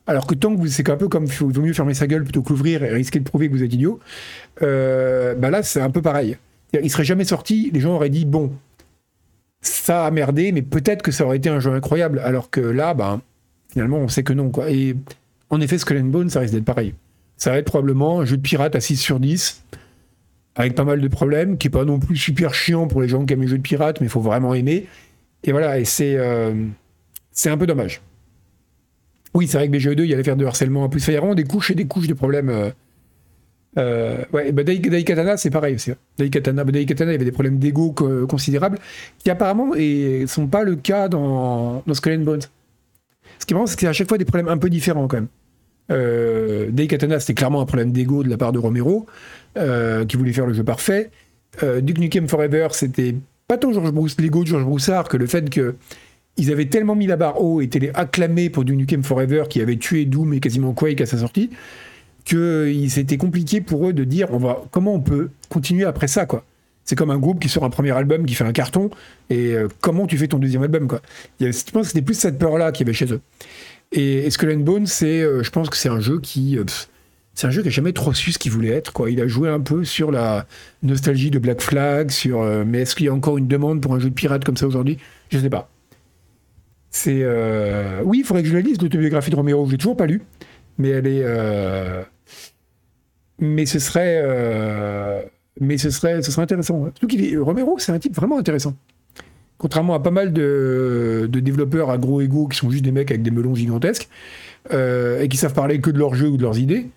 Alors 0.06 0.26
que 0.26 0.34
tant 0.34 0.54
que 0.54 0.60
vous, 0.60 0.68
c'est 0.68 0.88
un 0.88 0.96
peu 0.96 1.08
comme 1.08 1.24
il 1.24 1.30
vaut 1.30 1.62
mieux 1.62 1.72
fermer 1.72 1.94
sa 1.94 2.06
gueule 2.06 2.24
plutôt 2.24 2.42
que 2.42 2.50
l'ouvrir 2.50 2.84
et 2.84 2.90
risquer 2.90 3.18
de 3.18 3.24
prouver 3.24 3.48
que 3.48 3.54
vous 3.54 3.62
êtes 3.62 3.72
idiot. 3.72 3.98
Euh, 4.62 5.34
bah 5.34 5.50
là, 5.50 5.62
c'est 5.62 5.80
un 5.80 5.90
peu 5.90 6.02
pareil. 6.02 6.36
Il 6.72 6.90
serait 6.90 7.04
jamais 7.04 7.24
sorti, 7.24 7.70
les 7.72 7.80
gens 7.80 7.94
auraient 7.94 8.10
dit, 8.10 8.24
bon, 8.24 8.52
ça 9.60 10.06
a 10.06 10.10
merdé, 10.10 10.52
mais 10.52 10.62
peut-être 10.62 11.02
que 11.02 11.10
ça 11.10 11.24
aurait 11.24 11.38
été 11.38 11.48
un 11.48 11.60
jeu 11.60 11.72
incroyable. 11.72 12.20
Alors 12.24 12.50
que 12.50 12.60
là, 12.60 12.94
bah, 12.94 13.20
finalement, 13.72 13.98
on 13.98 14.08
sait 14.08 14.22
que 14.22 14.32
non. 14.32 14.52
Et 14.68 14.94
en 15.50 15.60
effet, 15.60 15.78
Skull 15.78 15.98
and 15.98 16.04
Bones, 16.04 16.30
ça 16.30 16.40
risque 16.40 16.54
d'être 16.54 16.64
pareil 16.64 16.94
ça 17.36 17.50
va 17.50 17.58
être 17.58 17.66
probablement 17.66 18.20
un 18.20 18.24
jeu 18.24 18.36
de 18.36 18.42
pirate 18.42 18.74
à 18.74 18.80
6 18.80 18.96
sur 18.96 19.20
10, 19.20 19.62
avec 20.54 20.74
pas 20.74 20.84
mal 20.84 21.00
de 21.00 21.08
problèmes, 21.08 21.58
qui 21.58 21.66
est 21.66 21.70
pas 21.70 21.84
non 21.84 21.98
plus 21.98 22.16
super 22.16 22.54
chiant 22.54 22.86
pour 22.88 23.02
les 23.02 23.08
gens 23.08 23.24
qui 23.24 23.34
aiment 23.34 23.42
les 23.42 23.48
jeux 23.48 23.58
de 23.58 23.62
pirates, 23.62 24.00
mais 24.00 24.06
il 24.06 24.10
faut 24.10 24.20
vraiment 24.20 24.54
aimer. 24.54 24.86
Et 25.44 25.52
voilà, 25.52 25.78
et 25.78 25.84
c'est 25.84 26.16
euh, 26.16 26.54
c'est 27.30 27.50
un 27.50 27.58
peu 27.58 27.66
dommage. 27.66 28.00
Oui, 29.36 29.46
c'est 29.46 29.58
vrai 29.58 29.68
que 29.68 29.76
BGE2, 29.76 30.02
il 30.02 30.14
allait 30.14 30.24
faire 30.24 30.34
de 30.34 30.46
harcèlement 30.46 30.84
en 30.84 30.88
plus. 30.88 31.06
Il 31.06 31.12
y 31.12 31.16
a 31.16 31.20
vraiment 31.20 31.34
des 31.34 31.44
couches 31.44 31.70
et 31.70 31.74
des 31.74 31.86
couches 31.86 32.06
de 32.06 32.14
problèmes. 32.14 32.48
Euh, 32.48 32.70
euh, 33.76 34.24
ouais, 34.32 34.50
bah 34.50 34.64
Daikatana, 34.64 35.36
c'est 35.36 35.50
pareil 35.50 35.74
aussi. 35.74 35.90
Hein. 35.90 35.96
Daikatana, 36.16 36.64
bah 36.64 36.72
Daikatana, 36.72 37.10
il 37.10 37.14
y 37.14 37.16
avait 37.16 37.26
des 37.26 37.32
problèmes 37.32 37.58
d'ego 37.58 37.92
considérables, 38.26 38.78
qui 39.18 39.28
apparemment 39.28 39.74
ne 39.74 40.24
sont 40.26 40.46
pas 40.46 40.64
le 40.64 40.76
cas 40.76 41.08
dans, 41.08 41.82
dans 41.86 41.94
and 42.06 42.18
Bones. 42.20 42.40
Ce 43.38 43.44
qui 43.44 43.52
est 43.52 43.54
marrant, 43.54 43.66
c'est 43.66 43.82
y 43.82 43.86
a 43.86 43.90
à 43.90 43.92
chaque 43.92 44.08
fois 44.08 44.16
des 44.16 44.24
problèmes 44.24 44.48
un 44.48 44.56
peu 44.56 44.70
différents 44.70 45.06
quand 45.06 45.18
même. 45.18 45.28
Euh, 45.90 46.72
Katana, 46.88 47.20
c'était 47.20 47.34
clairement 47.34 47.60
un 47.60 47.66
problème 47.66 47.92
d'ego 47.92 48.22
de 48.22 48.30
la 48.30 48.38
part 48.38 48.52
de 48.52 48.58
Romero, 48.58 49.04
euh, 49.58 50.06
qui 50.06 50.16
voulait 50.16 50.32
faire 50.32 50.46
le 50.46 50.54
jeu 50.54 50.64
parfait. 50.64 51.10
Euh, 51.62 51.82
Duke 51.82 51.98
Nukem 51.98 52.26
Forever, 52.26 52.68
c'était 52.70 53.14
pas 53.48 53.58
tant 53.58 53.70
George 53.70 53.92
Bruce, 53.92 54.16
l'ego 54.18 54.44
de 54.44 54.48
George 54.48 54.64
Broussard 54.64 55.08
que 55.08 55.18
le 55.18 55.26
fait 55.26 55.50
que 55.50 55.74
ils 56.36 56.52
avaient 56.52 56.66
tellement 56.66 56.94
mis 56.94 57.06
la 57.06 57.16
barre 57.16 57.40
haut 57.42 57.60
et 57.60 57.64
étaient 57.64 57.90
acclamés 57.94 58.50
pour 58.50 58.64
Duke 58.64 58.76
Nukem 58.76 59.02
Forever 59.02 59.44
qui 59.48 59.60
avait 59.60 59.76
tué 59.76 60.04
Doom 60.04 60.34
et 60.34 60.40
quasiment 60.40 60.72
Quake 60.72 61.00
à 61.00 61.06
sa 61.06 61.18
sortie, 61.18 61.50
que 62.24 62.72
c'était 62.88 63.16
compliqué 63.16 63.60
pour 63.60 63.88
eux 63.88 63.92
de 63.92 64.04
dire 64.04 64.28
on 64.32 64.38
va, 64.38 64.62
comment 64.70 64.94
on 64.94 65.00
peut 65.00 65.30
continuer 65.48 65.84
après 65.84 66.08
ça, 66.08 66.26
quoi? 66.26 66.44
C'est 66.84 66.94
comme 66.94 67.10
un 67.10 67.18
groupe 67.18 67.40
qui 67.40 67.48
sort 67.48 67.64
un 67.64 67.70
premier 67.70 67.90
album, 67.90 68.26
qui 68.26 68.34
fait 68.34 68.44
un 68.44 68.52
carton, 68.52 68.90
et 69.28 69.52
euh, 69.54 69.66
comment 69.80 70.06
tu 70.06 70.16
fais 70.16 70.28
ton 70.28 70.38
deuxième 70.38 70.62
album, 70.62 70.86
quoi? 70.86 71.02
je 71.40 71.46
pense 71.72 71.82
que 71.82 71.88
c'était 71.88 72.02
plus 72.02 72.14
cette 72.14 72.38
peur-là 72.38 72.70
qu'il 72.70 72.86
y 72.86 72.88
avait 72.88 72.96
chez 72.96 73.12
eux. 73.12 73.20
Et, 73.90 74.30
Skull 74.30 74.52
and 74.52 74.60
Bones, 74.60 74.86
c'est, 74.86 75.20
euh, 75.20 75.42
je 75.42 75.50
pense 75.50 75.68
que 75.68 75.76
c'est 75.76 75.88
un 75.88 75.98
jeu 75.98 76.20
qui, 76.20 76.56
euh, 76.56 76.64
c'est 77.34 77.48
un 77.48 77.50
jeu 77.50 77.62
qui 77.62 77.68
a 77.68 77.70
jamais 77.72 77.92
trop 77.92 78.14
su 78.14 78.30
ce 78.30 78.38
qu'il 78.38 78.52
voulait 78.52 78.70
être. 78.70 78.92
Quoi. 78.92 79.10
Il 79.10 79.20
a 79.20 79.26
joué 79.26 79.48
un 79.48 79.60
peu 79.60 79.84
sur 79.84 80.12
la 80.12 80.46
nostalgie 80.84 81.32
de 81.32 81.40
Black 81.40 81.60
Flag, 81.60 82.10
sur, 82.10 82.42
mais 82.64 82.82
est-ce 82.82 82.94
qu'il 82.94 83.06
y 83.06 83.08
a 83.08 83.14
encore 83.14 83.36
une 83.36 83.48
demande 83.48 83.80
pour 83.80 83.92
un 83.94 83.98
jeu 83.98 84.08
de 84.08 84.14
pirate 84.14 84.44
comme 84.44 84.56
ça 84.56 84.66
aujourd'hui? 84.66 84.98
Je 85.30 85.38
sais 85.38 85.50
pas. 85.50 85.68
C'est, 86.96 87.22
oui, 88.04 88.20
il 88.20 88.24
faudrait 88.24 88.42
que 88.42 88.48
je 88.48 88.54
la 88.54 88.62
lise 88.62 88.80
l'autobiographie 88.80 89.30
de 89.30 89.36
Romero. 89.36 89.66
Je 89.66 89.72
l'ai 89.72 89.76
toujours 89.76 89.96
pas 89.96 90.06
lu, 90.06 90.22
mais 90.78 90.88
elle 90.88 91.06
est, 91.06 91.24
mais 93.38 93.66
ce 93.66 93.78
serait, 93.78 94.22
mais 95.60 95.76
ce 95.76 95.90
serait, 95.90 96.22
serait 96.22 96.42
intéressant. 96.42 96.84
Surtout 96.84 97.06
qu'il 97.06 97.22
est... 97.22 97.36
Romero, 97.36 97.78
c'est 97.78 97.92
un 97.92 97.98
type 97.98 98.14
vraiment 98.14 98.38
intéressant. 98.38 98.74
Contrairement 99.58 99.94
à 99.94 100.00
pas 100.00 100.10
mal 100.10 100.32
de, 100.32 101.28
développeurs 101.30 101.90
à 101.90 101.98
gros 101.98 102.20
égaux 102.20 102.46
qui 102.46 102.58
sont 102.58 102.70
juste 102.70 102.84
des 102.84 102.92
mecs 102.92 103.10
avec 103.10 103.22
des 103.22 103.30
melons 103.30 103.54
gigantesques 103.54 104.08
euh, 104.72 105.20
et 105.20 105.28
qui 105.28 105.36
savent 105.36 105.54
parler 105.54 105.80
que 105.80 105.90
de 105.90 105.98
leurs 105.98 106.14
jeux 106.14 106.28
ou 106.28 106.36
de 106.36 106.42
leurs 106.42 106.58
idées, 106.58 106.88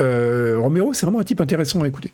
euh, 0.00 0.58
Romero, 0.58 0.94
c'est 0.94 1.04
vraiment 1.04 1.20
un 1.20 1.24
type 1.24 1.40
intéressant 1.40 1.82
à 1.82 1.88
écouter. 1.88 2.12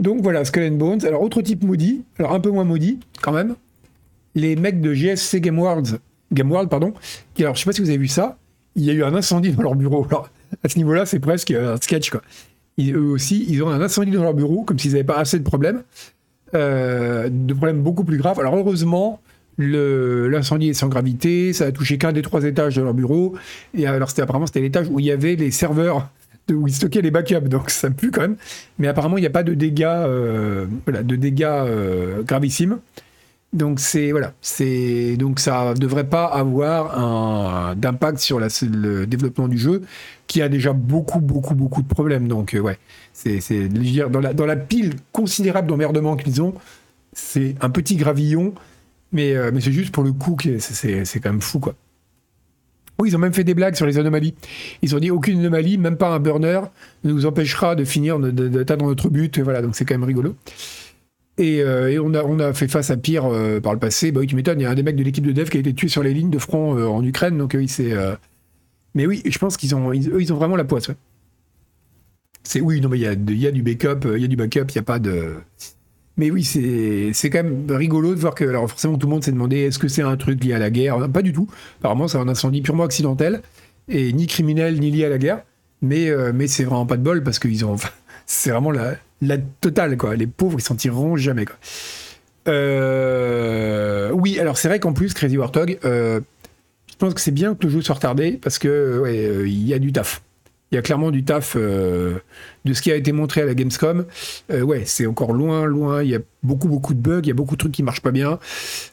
Donc 0.00 0.22
voilà, 0.22 0.44
Skull 0.44 0.62
and 0.64 0.76
Bones. 0.76 1.04
Alors, 1.04 1.22
autre 1.22 1.42
type 1.42 1.64
maudit, 1.64 2.04
alors 2.18 2.32
un 2.32 2.40
peu 2.40 2.50
moins 2.50 2.64
maudit 2.64 3.00
quand 3.20 3.32
même, 3.32 3.56
les 4.34 4.56
mecs 4.56 4.80
de 4.80 4.92
GSC 4.94 5.40
Game 5.40 5.58
World, 5.58 6.00
Game 6.32 6.50
World 6.50 6.68
pardon, 6.68 6.92
alors 7.38 7.54
je 7.54 7.60
sais 7.60 7.66
pas 7.66 7.72
si 7.72 7.80
vous 7.80 7.88
avez 7.88 7.98
vu 7.98 8.08
ça, 8.08 8.38
il 8.76 8.84
y 8.84 8.90
a 8.90 8.92
eu 8.92 9.02
un 9.02 9.14
incendie 9.14 9.52
dans 9.52 9.62
leur 9.62 9.74
bureau. 9.74 10.06
Alors, 10.08 10.30
à 10.62 10.68
ce 10.68 10.76
niveau-là, 10.78 11.06
c'est 11.06 11.18
presque 11.18 11.50
un 11.50 11.76
sketch 11.76 12.10
quoi. 12.10 12.22
eux 12.80 13.10
aussi, 13.10 13.44
ils 13.48 13.62
ont 13.62 13.68
un 13.68 13.80
incendie 13.80 14.12
dans 14.12 14.22
leur 14.22 14.34
bureau, 14.34 14.62
comme 14.62 14.78
s'ils 14.78 14.92
n'avaient 14.92 15.04
pas 15.04 15.18
assez 15.18 15.38
de 15.38 15.44
problèmes. 15.44 15.82
Euh, 16.54 17.28
de 17.30 17.52
problèmes 17.52 17.82
beaucoup 17.82 18.04
plus 18.04 18.16
graves. 18.16 18.40
Alors 18.40 18.56
heureusement, 18.56 19.20
l'incendie 19.58 20.70
est 20.70 20.74
sans 20.74 20.88
gravité, 20.88 21.52
ça 21.52 21.66
a 21.66 21.72
touché 21.72 21.98
qu'un 21.98 22.12
des 22.12 22.22
trois 22.22 22.44
étages 22.44 22.76
de 22.76 22.82
leur 22.82 22.94
bureau. 22.94 23.34
Et 23.74 23.86
alors 23.86 24.08
c'était 24.08 24.22
apparemment 24.22 24.46
c'était 24.46 24.60
l'étage 24.60 24.88
où 24.88 25.00
il 25.00 25.06
y 25.06 25.10
avait 25.10 25.36
les 25.36 25.50
serveurs 25.50 26.08
où 26.50 26.66
ils 26.66 26.74
stockaient 26.74 27.02
les 27.02 27.10
backups, 27.10 27.40
donc 27.48 27.70
ça 27.70 27.90
pue 27.90 28.10
quand 28.10 28.22
même. 28.22 28.36
Mais 28.78 28.88
apparemment 28.88 29.18
il 29.18 29.22
n'y 29.22 29.26
a 29.26 29.30
pas 29.30 29.42
de 29.42 29.54
dégâts, 29.54 29.84
euh, 29.86 30.66
de 30.86 31.16
dégâts 31.16 31.44
euh, 31.44 32.22
gravissimes. 32.22 32.78
Donc 33.54 33.80
c'est 33.80 34.10
voilà, 34.10 34.34
c'est 34.42 35.16
donc 35.16 35.40
ça 35.40 35.72
devrait 35.72 36.08
pas 36.08 36.26
avoir 36.26 37.74
d'impact 37.76 38.18
sur 38.18 38.38
le 38.40 39.06
développement 39.06 39.48
du 39.48 39.56
jeu 39.56 39.82
qui 40.26 40.42
a 40.42 40.50
déjà 40.50 40.74
beaucoup 40.74 41.20
beaucoup 41.20 41.54
beaucoup 41.54 41.80
de 41.80 41.88
problèmes. 41.88 42.28
Donc 42.28 42.54
ouais, 42.60 42.78
c'est, 43.12 43.68
dans 44.10 44.20
la, 44.20 44.34
dans 44.34 44.46
la 44.46 44.56
pile 44.56 44.94
considérable 45.12 45.66
d'emmerdements 45.66 46.16
qu'ils 46.16 46.42
ont, 46.42 46.54
c'est 47.12 47.56
un 47.60 47.70
petit 47.70 47.96
gravillon, 47.96 48.54
mais, 49.12 49.34
euh, 49.34 49.50
mais 49.52 49.60
c'est 49.60 49.72
juste 49.72 49.92
pour 49.92 50.04
le 50.04 50.12
coup, 50.12 50.36
c'est, 50.58 51.04
c'est 51.04 51.20
quand 51.20 51.30
même 51.30 51.40
fou, 51.40 51.58
quoi. 51.58 51.74
Oui, 53.00 53.10
ils 53.10 53.16
ont 53.16 53.20
même 53.20 53.32
fait 53.32 53.44
des 53.44 53.54
blagues 53.54 53.76
sur 53.76 53.86
les 53.86 53.96
anomalies. 53.98 54.34
Ils 54.82 54.96
ont 54.96 54.98
dit 54.98 55.12
aucune 55.12 55.38
anomalie, 55.38 55.78
même 55.78 55.96
pas 55.96 56.08
un 56.08 56.18
burner, 56.18 56.60
ne 57.04 57.12
nous 57.12 57.26
empêchera 57.26 57.76
de 57.76 57.84
finir 57.84 58.18
d'atteindre 58.18 58.86
notre 58.86 59.08
but. 59.08 59.38
Voilà, 59.38 59.62
donc 59.62 59.76
c'est 59.76 59.84
quand 59.84 59.94
même 59.94 60.02
rigolo. 60.02 60.34
Et, 61.38 61.62
euh, 61.62 61.90
et, 61.90 61.98
on, 61.98 62.14
a, 62.14 62.22
on 62.24 62.38
a 62.40 62.52
fait 62.52 62.68
face 62.68 62.90
à 62.90 62.96
pire 62.96 63.24
euh, 63.26 63.60
par 63.60 63.72
le 63.72 63.78
passé. 63.78 64.10
Bah 64.12 64.20
oui, 64.20 64.26
tu 64.26 64.36
m'étonnes, 64.36 64.60
il 64.60 64.64
y 64.64 64.66
a 64.66 64.70
un 64.70 64.74
des 64.74 64.82
mecs 64.82 64.96
de 64.96 65.04
l'équipe 65.04 65.24
de 65.24 65.32
dev 65.32 65.48
qui 65.48 65.56
a 65.56 65.60
été 65.60 65.72
tué 65.72 65.88
sur 65.88 66.02
les 66.02 66.12
lignes 66.12 66.30
de 66.30 66.38
front 66.38 66.72
en 66.72 67.04
Ukraine, 67.04 67.38
donc 67.38 67.54
oui, 67.56 67.68
c'est. 67.68 67.92
Mais 68.94 69.06
oui, 69.06 69.22
je 69.24 69.38
pense 69.38 69.56
qu'ils 69.56 69.74
ont, 69.74 69.92
ils, 69.92 70.32
ont 70.32 70.36
vraiment 70.36 70.56
la 70.56 70.64
poisse. 70.64 70.90
C'est 72.42 72.60
oui, 72.60 72.80
non, 72.80 72.88
mais 72.88 72.98
il 72.98 73.02
y 73.02 73.46
a, 73.46 73.52
du 73.52 73.62
backup, 73.62 74.08
il 74.16 74.22
y 74.22 74.24
a 74.24 74.28
du 74.28 74.36
backup, 74.36 74.64
il 74.70 74.74
n'y 74.74 74.78
a 74.78 74.82
pas 74.82 74.98
de. 74.98 75.34
Mais 76.16 76.32
oui, 76.32 76.42
c'est 76.42 77.30
quand 77.30 77.44
même 77.44 77.66
rigolo 77.70 78.14
de 78.14 78.18
voir 78.18 78.34
que, 78.34 78.44
alors 78.44 78.68
forcément, 78.68 78.98
tout 78.98 79.06
le 79.06 79.12
monde 79.12 79.22
s'est 79.22 79.30
demandé 79.30 79.58
est-ce 79.58 79.78
que 79.78 79.86
c'est 79.86 80.02
un 80.02 80.16
truc 80.16 80.42
lié 80.42 80.54
à 80.54 80.58
la 80.58 80.70
guerre? 80.70 81.08
Pas 81.08 81.22
du 81.22 81.32
tout. 81.32 81.48
Apparemment, 81.78 82.08
c'est 82.08 82.18
un 82.18 82.26
incendie 82.26 82.60
purement 82.60 82.82
accidentel 82.82 83.40
et 83.88 84.12
ni 84.12 84.26
criminel 84.26 84.80
ni 84.80 84.90
lié 84.90 85.04
à 85.04 85.08
la 85.08 85.18
guerre. 85.18 85.44
Mais, 85.80 86.10
euh, 86.10 86.32
mais 86.34 86.48
c'est 86.48 86.64
vraiment 86.64 86.86
pas 86.86 86.96
de 86.96 87.02
bol 87.02 87.22
parce 87.22 87.38
qu'ils 87.38 87.64
ont. 87.64 87.76
c'est 88.26 88.50
vraiment 88.50 88.72
la, 88.72 88.96
la, 89.20 89.38
totale, 89.38 89.96
quoi. 89.96 90.16
Les 90.16 90.26
pauvres, 90.26 90.58
ils 90.58 90.62
s'en 90.62 90.76
tireront 90.76 91.16
jamais, 91.16 91.44
quoi. 91.44 91.56
Euh, 92.48 94.10
oui, 94.12 94.38
alors 94.38 94.56
c'est 94.56 94.68
vrai 94.68 94.80
qu'en 94.80 94.92
plus, 94.92 95.12
Crazy 95.12 95.36
Warthog, 95.36 95.78
euh, 95.84 96.20
je 96.90 96.96
pense 96.96 97.12
que 97.12 97.20
c'est 97.20 97.30
bien 97.30 97.54
que 97.54 97.66
le 97.66 97.72
jeu 97.72 97.82
soit 97.82 97.96
retardé 97.96 98.38
parce 98.42 98.58
que, 98.58 98.98
ouais, 99.00 99.48
il 99.48 99.66
y 99.66 99.74
a 99.74 99.78
du 99.78 99.92
taf 99.92 100.22
il 100.70 100.74
y 100.74 100.78
a 100.78 100.82
clairement 100.82 101.10
du 101.10 101.24
taf 101.24 101.54
euh, 101.56 102.18
de 102.64 102.74
ce 102.74 102.82
qui 102.82 102.92
a 102.92 102.96
été 102.96 103.12
montré 103.12 103.40
à 103.40 103.46
la 103.46 103.54
Gamescom. 103.54 104.04
Euh, 104.50 104.60
ouais, 104.62 104.84
c'est 104.84 105.06
encore 105.06 105.32
loin, 105.32 105.64
loin. 105.64 106.02
Il 106.02 106.10
y 106.10 106.14
a 106.14 106.20
beaucoup, 106.42 106.68
beaucoup 106.68 106.92
de 106.94 107.00
bugs, 107.00 107.20
il 107.22 107.28
y 107.28 107.30
a 107.30 107.34
beaucoup 107.34 107.54
de 107.54 107.60
trucs 107.60 107.72
qui 107.72 107.82
marchent 107.82 108.02
pas 108.02 108.10
bien. 108.10 108.38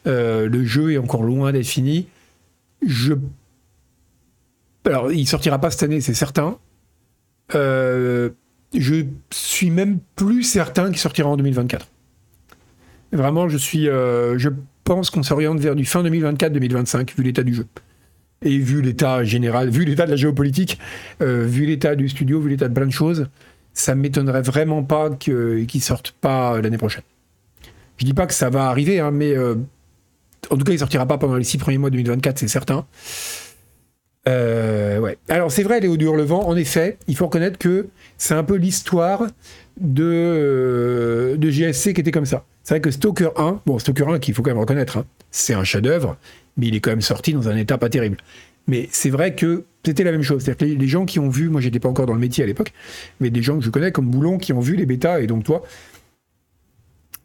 Euh, 0.07 0.47
le 0.47 0.63
jeu 0.63 0.93
est 0.93 0.97
encore 0.97 1.23
loin 1.23 1.51
d'être 1.51 1.65
fini. 1.65 2.07
Je. 2.85 3.13
Alors, 4.85 5.11
il 5.11 5.27
sortira 5.27 5.59
pas 5.59 5.69
cette 5.71 5.83
année, 5.83 5.99
c'est 5.99 6.13
certain. 6.13 6.57
Je 8.79 9.05
suis 9.31 9.69
même 9.69 9.99
plus 10.15 10.43
certain 10.43 10.87
qu'il 10.87 10.99
sortira 10.99 11.29
en 11.29 11.37
2024. 11.37 11.87
Vraiment, 13.11 13.47
je 13.47 13.57
suis. 13.57 13.85
je 13.85 14.49
pense 14.85 15.09
qu'on 15.09 15.23
s'oriente 15.23 15.59
vers 15.59 15.75
du 15.75 15.83
fin 15.83 16.01
2024-2025, 16.03 17.17
vu 17.17 17.23
l'état 17.23 17.43
du 17.43 17.53
jeu. 17.53 17.65
Et 18.43 18.57
vu 18.59 18.81
l'état 18.81 19.23
général, 19.23 19.69
vu 19.69 19.83
l'état 19.83 20.05
de 20.05 20.11
la 20.11 20.15
géopolitique, 20.15 20.79
euh, 21.21 21.45
vu 21.45 21.65
l'état 21.65 21.95
du 21.95 22.07
studio, 22.07 22.39
vu 22.39 22.49
l'état 22.49 22.69
de 22.69 22.73
plein 22.73 22.85
de 22.85 22.91
choses, 22.91 23.27
ça 23.73 23.95
m'étonnerait 23.95 24.43
vraiment 24.43 24.83
pas 24.83 25.09
qu'ils 25.09 25.67
ne 25.73 25.79
sortent 25.79 26.11
pas 26.21 26.61
l'année 26.61 26.77
prochaine. 26.77 27.03
Je 27.97 28.05
dis 28.05 28.13
pas 28.13 28.27
que 28.27 28.33
ça 28.33 28.49
va 28.49 28.67
arriver, 28.67 28.99
hein, 28.99 29.11
mais 29.11 29.35
euh, 29.35 29.55
en 30.51 30.57
tout 30.57 30.63
cas, 30.63 30.73
il 30.73 30.79
sortira 30.79 31.05
pas 31.07 31.17
pendant 31.17 31.35
les 31.35 31.43
six 31.43 31.57
premiers 31.57 31.79
mois 31.79 31.89
de 31.89 31.95
2024, 31.95 32.37
c'est 32.37 32.47
certain. 32.47 32.85
Euh, 34.27 34.99
ouais. 34.99 35.17
Alors 35.29 35.51
c'est 35.51 35.63
vrai, 35.63 35.79
Léo 35.79 35.95
Hurlevent, 35.95 36.47
en 36.47 36.55
effet, 36.55 36.97
il 37.07 37.15
faut 37.15 37.25
reconnaître 37.25 37.57
que 37.57 37.87
c'est 38.17 38.33
un 38.33 38.43
peu 38.43 38.55
l'histoire 38.55 39.27
de, 39.79 41.35
de 41.37 41.49
GSC 41.49 41.93
qui 41.93 42.01
était 42.01 42.11
comme 42.11 42.25
ça. 42.25 42.45
C'est 42.63 42.73
vrai 42.73 42.81
que 42.81 42.89
Stalker 42.89 43.29
1, 43.37 43.61
bon, 43.65 43.77
Stalker 43.77 44.05
1, 44.07 44.19
qu'il 44.19 44.33
faut 44.33 44.41
quand 44.41 44.49
même 44.49 44.59
reconnaître, 44.59 44.97
hein, 44.97 45.05
c'est 45.29 45.53
un 45.53 45.63
chef-d'œuvre, 45.63 46.17
mais 46.57 46.67
il 46.67 46.75
est 46.75 46.79
quand 46.79 46.89
même 46.89 47.01
sorti 47.01 47.33
dans 47.33 47.47
un 47.49 47.55
état 47.55 47.77
pas 47.77 47.89
terrible. 47.89 48.17
Mais 48.67 48.89
c'est 48.91 49.11
vrai 49.11 49.35
que 49.35 49.65
c'était 49.85 50.03
la 50.03 50.11
même 50.11 50.23
chose. 50.23 50.43
C'est-à-dire 50.43 50.75
que 50.75 50.79
les 50.81 50.87
gens 50.87 51.05
qui 51.05 51.19
ont 51.19 51.29
vu, 51.29 51.49
moi 51.49 51.61
j'étais 51.61 51.79
pas 51.79 51.89
encore 51.89 52.07
dans 52.07 52.15
le 52.15 52.19
métier 52.19 52.43
à 52.43 52.47
l'époque, 52.47 52.73
mais 53.19 53.29
des 53.29 53.43
gens 53.43 53.59
que 53.59 53.63
je 53.63 53.69
connais 53.69 53.91
comme 53.91 54.09
Boulon 54.09 54.39
qui 54.39 54.53
ont 54.53 54.59
vu 54.59 54.75
les 54.75 54.87
bêtas, 54.87 55.19
et 55.19 55.27
donc 55.27 55.43
toi, 55.43 55.61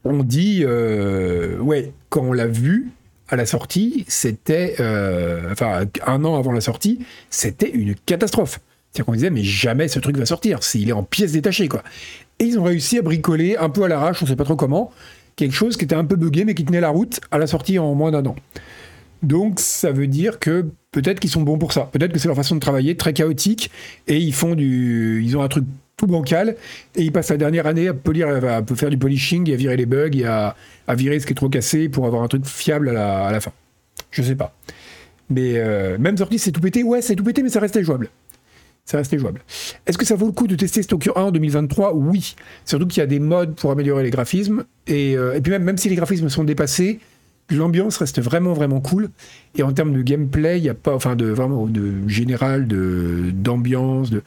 on 0.04 0.22
dit, 0.22 0.66
ouais, 0.66 1.92
quand 2.10 2.22
on 2.22 2.32
l'a 2.34 2.46
vu 2.46 2.90
à 3.31 3.37
la 3.37 3.47
sortie, 3.47 4.05
c'était, 4.09 4.75
enfin, 5.51 5.85
un 6.07 6.25
an 6.25 6.37
avant 6.37 6.53
la 6.53 6.61
sortie, 6.61 6.99
c'était 7.31 7.71
une 7.71 7.95
catastrophe. 7.95 8.61
C'est-à-dire 8.90 9.07
qu'on 9.07 9.12
disait, 9.12 9.31
mais 9.31 9.45
jamais 9.45 9.87
ce 9.87 10.01
truc 10.01 10.16
va 10.16 10.27
sortir, 10.27 10.64
s'il 10.64 10.88
est 10.88 10.93
en 10.93 11.05
pièces 11.05 11.33
détachées, 11.33 11.69
quoi. 11.69 11.85
Et 12.40 12.45
ils 12.45 12.59
ont 12.59 12.64
réussi 12.64 12.99
à 12.99 13.03
bricoler 13.03 13.57
un 13.57 13.69
peu 13.71 13.85
à 13.85 13.88
l'arrache, 13.88 14.21
on 14.23 14.27
sait 14.27 14.35
pas 14.35 14.45
trop 14.45 14.57
comment, 14.57 14.90
quelque 15.37 15.55
chose 15.55 15.77
qui 15.77 15.85
était 15.85 15.95
un 15.95 16.05
peu 16.05 16.16
buggé, 16.16 16.45
mais 16.45 16.55
qui 16.55 16.64
tenait 16.64 16.81
la 16.81 16.88
route 16.88 17.21
à 17.31 17.38
la 17.38 17.47
sortie 17.47 17.79
en 17.79 17.95
moins 17.95 18.11
d'un 18.11 18.27
an. 18.27 18.35
Donc 19.23 19.61
ça 19.61 19.93
veut 19.93 20.09
dire 20.09 20.38
que 20.38 20.66
peut-être 20.90 21.21
qu'ils 21.21 21.31
sont 21.31 21.43
bons 21.43 21.59
pour 21.59 21.73
ça. 21.73 21.88
Peut-être 21.93 22.12
que 22.12 22.19
c'est 22.19 22.27
leur 22.27 22.37
façon 22.37 22.57
de 22.57 22.61
travailler, 22.61 22.97
très 22.97 23.12
chaotique, 23.12 23.71
et 24.09 24.16
ils 24.16 24.35
font 24.35 24.57
du, 24.57 25.23
ils 25.25 25.37
ont 25.37 25.43
un 25.43 25.49
truc 25.49 25.66
tout 26.00 26.06
bancal, 26.06 26.56
et 26.96 27.02
ils 27.02 27.12
passent 27.12 27.28
la 27.28 27.36
dernière 27.36 27.66
année 27.66 27.88
à 27.88 27.94
polir, 27.94 28.28
à 28.28 28.62
faire 28.74 28.90
du 28.90 28.96
polishing, 28.96 29.48
et 29.50 29.52
à 29.52 29.56
virer 29.56 29.76
les 29.76 29.86
bugs, 29.86 30.10
et 30.14 30.24
à, 30.24 30.56
virer 30.94 31.20
ce 31.20 31.26
qui 31.26 31.32
est 31.32 31.36
trop 31.36 31.48
cassé 31.48 31.88
pour 31.88 32.06
avoir 32.06 32.22
un 32.22 32.28
truc 32.28 32.46
fiable 32.46 32.88
à 32.88 33.30
la, 33.30 33.40
fin. 33.40 33.52
Je 34.10 34.22
sais 34.22 34.34
pas. 34.34 34.56
Mais 35.28 35.52
euh, 35.56 35.98
même 35.98 36.16
sorti, 36.16 36.38
c'est 36.38 36.52
tout 36.52 36.60
pété. 36.60 36.82
Ouais, 36.82 37.02
c'est 37.02 37.14
tout 37.14 37.22
pété, 37.22 37.42
mais 37.42 37.50
ça 37.50 37.60
restait 37.60 37.84
jouable 37.84 38.08
ça 38.86 38.96
restait 38.96 39.20
jouable. 39.20 39.42
Est-ce 39.86 39.96
que 39.96 40.04
ça 40.04 40.16
vaut 40.16 40.26
le 40.26 40.32
coup 40.32 40.48
de 40.48 40.56
tester 40.56 40.82
Stalker 40.82 41.12
1 41.14 41.20
en 41.20 41.30
2023 41.30 41.94
Oui. 41.94 42.34
Surtout 42.64 42.88
qu'il 42.88 42.98
y 42.98 43.04
a 43.04 43.06
des 43.06 43.20
modes 43.20 43.54
pour 43.54 43.70
améliorer 43.70 44.02
les 44.02 44.10
graphismes. 44.10 44.64
Et, 44.88 45.16
euh, 45.16 45.38
puis 45.40 45.52
même, 45.52 45.62
même 45.62 45.76
si 45.76 45.88
les 45.88 45.94
graphismes 45.94 46.28
sont 46.28 46.42
dépassés, 46.42 46.98
l'ambiance 47.50 47.98
reste 47.98 48.20
vraiment 48.20 48.52
vraiment 48.52 48.80
cool. 48.80 49.10
Et 49.54 49.62
en 49.62 49.72
termes 49.72 49.92
de 49.92 50.02
gameplay, 50.02 50.58
il 50.58 50.62
n'y 50.62 50.68
a 50.68 50.74
pas, 50.74 50.92
enfin 50.92 51.14
de 51.14 51.26
vraiment 51.26 51.66
de 51.66 52.08
général, 52.08 52.66
de 52.66 53.30
d'ambiance, 53.32 54.10
de, 54.10 54.24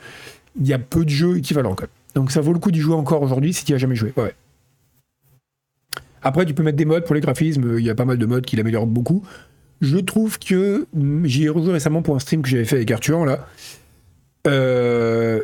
il 0.59 0.67
y 0.67 0.73
a 0.73 0.79
peu 0.79 1.05
de 1.05 1.09
jeux 1.09 1.37
équivalents. 1.37 1.75
Quand 1.75 1.87
Donc 2.15 2.31
ça 2.31 2.41
vaut 2.41 2.53
le 2.53 2.59
coup 2.59 2.71
d'y 2.71 2.79
jouer 2.79 2.95
encore 2.95 3.21
aujourd'hui 3.21 3.53
si 3.53 3.65
tu 3.65 3.71
n'y 3.71 3.75
as 3.75 3.79
jamais 3.79 3.95
joué. 3.95 4.13
Après, 6.21 6.45
tu 6.45 6.53
peux 6.53 6.63
mettre 6.63 6.77
des 6.77 6.85
modes 6.85 7.05
pour 7.05 7.15
les 7.15 7.21
graphismes. 7.21 7.77
Il 7.77 7.85
y 7.85 7.89
a 7.89 7.95
pas 7.95 8.05
mal 8.05 8.17
de 8.17 8.25
modes 8.25 8.45
qui 8.45 8.55
l'améliorent 8.55 8.87
beaucoup. 8.87 9.23
Je 9.81 9.97
trouve 9.97 10.39
que 10.39 10.87
j'y 11.25 11.43
ai 11.43 11.49
rejoué 11.49 11.73
récemment 11.73 12.01
pour 12.01 12.15
un 12.15 12.19
stream 12.19 12.41
que 12.41 12.47
j'avais 12.47 12.65
fait 12.65 12.77
avec 12.77 12.91
Arthur 12.91 13.25
là. 13.25 13.47
Euh, 14.47 15.41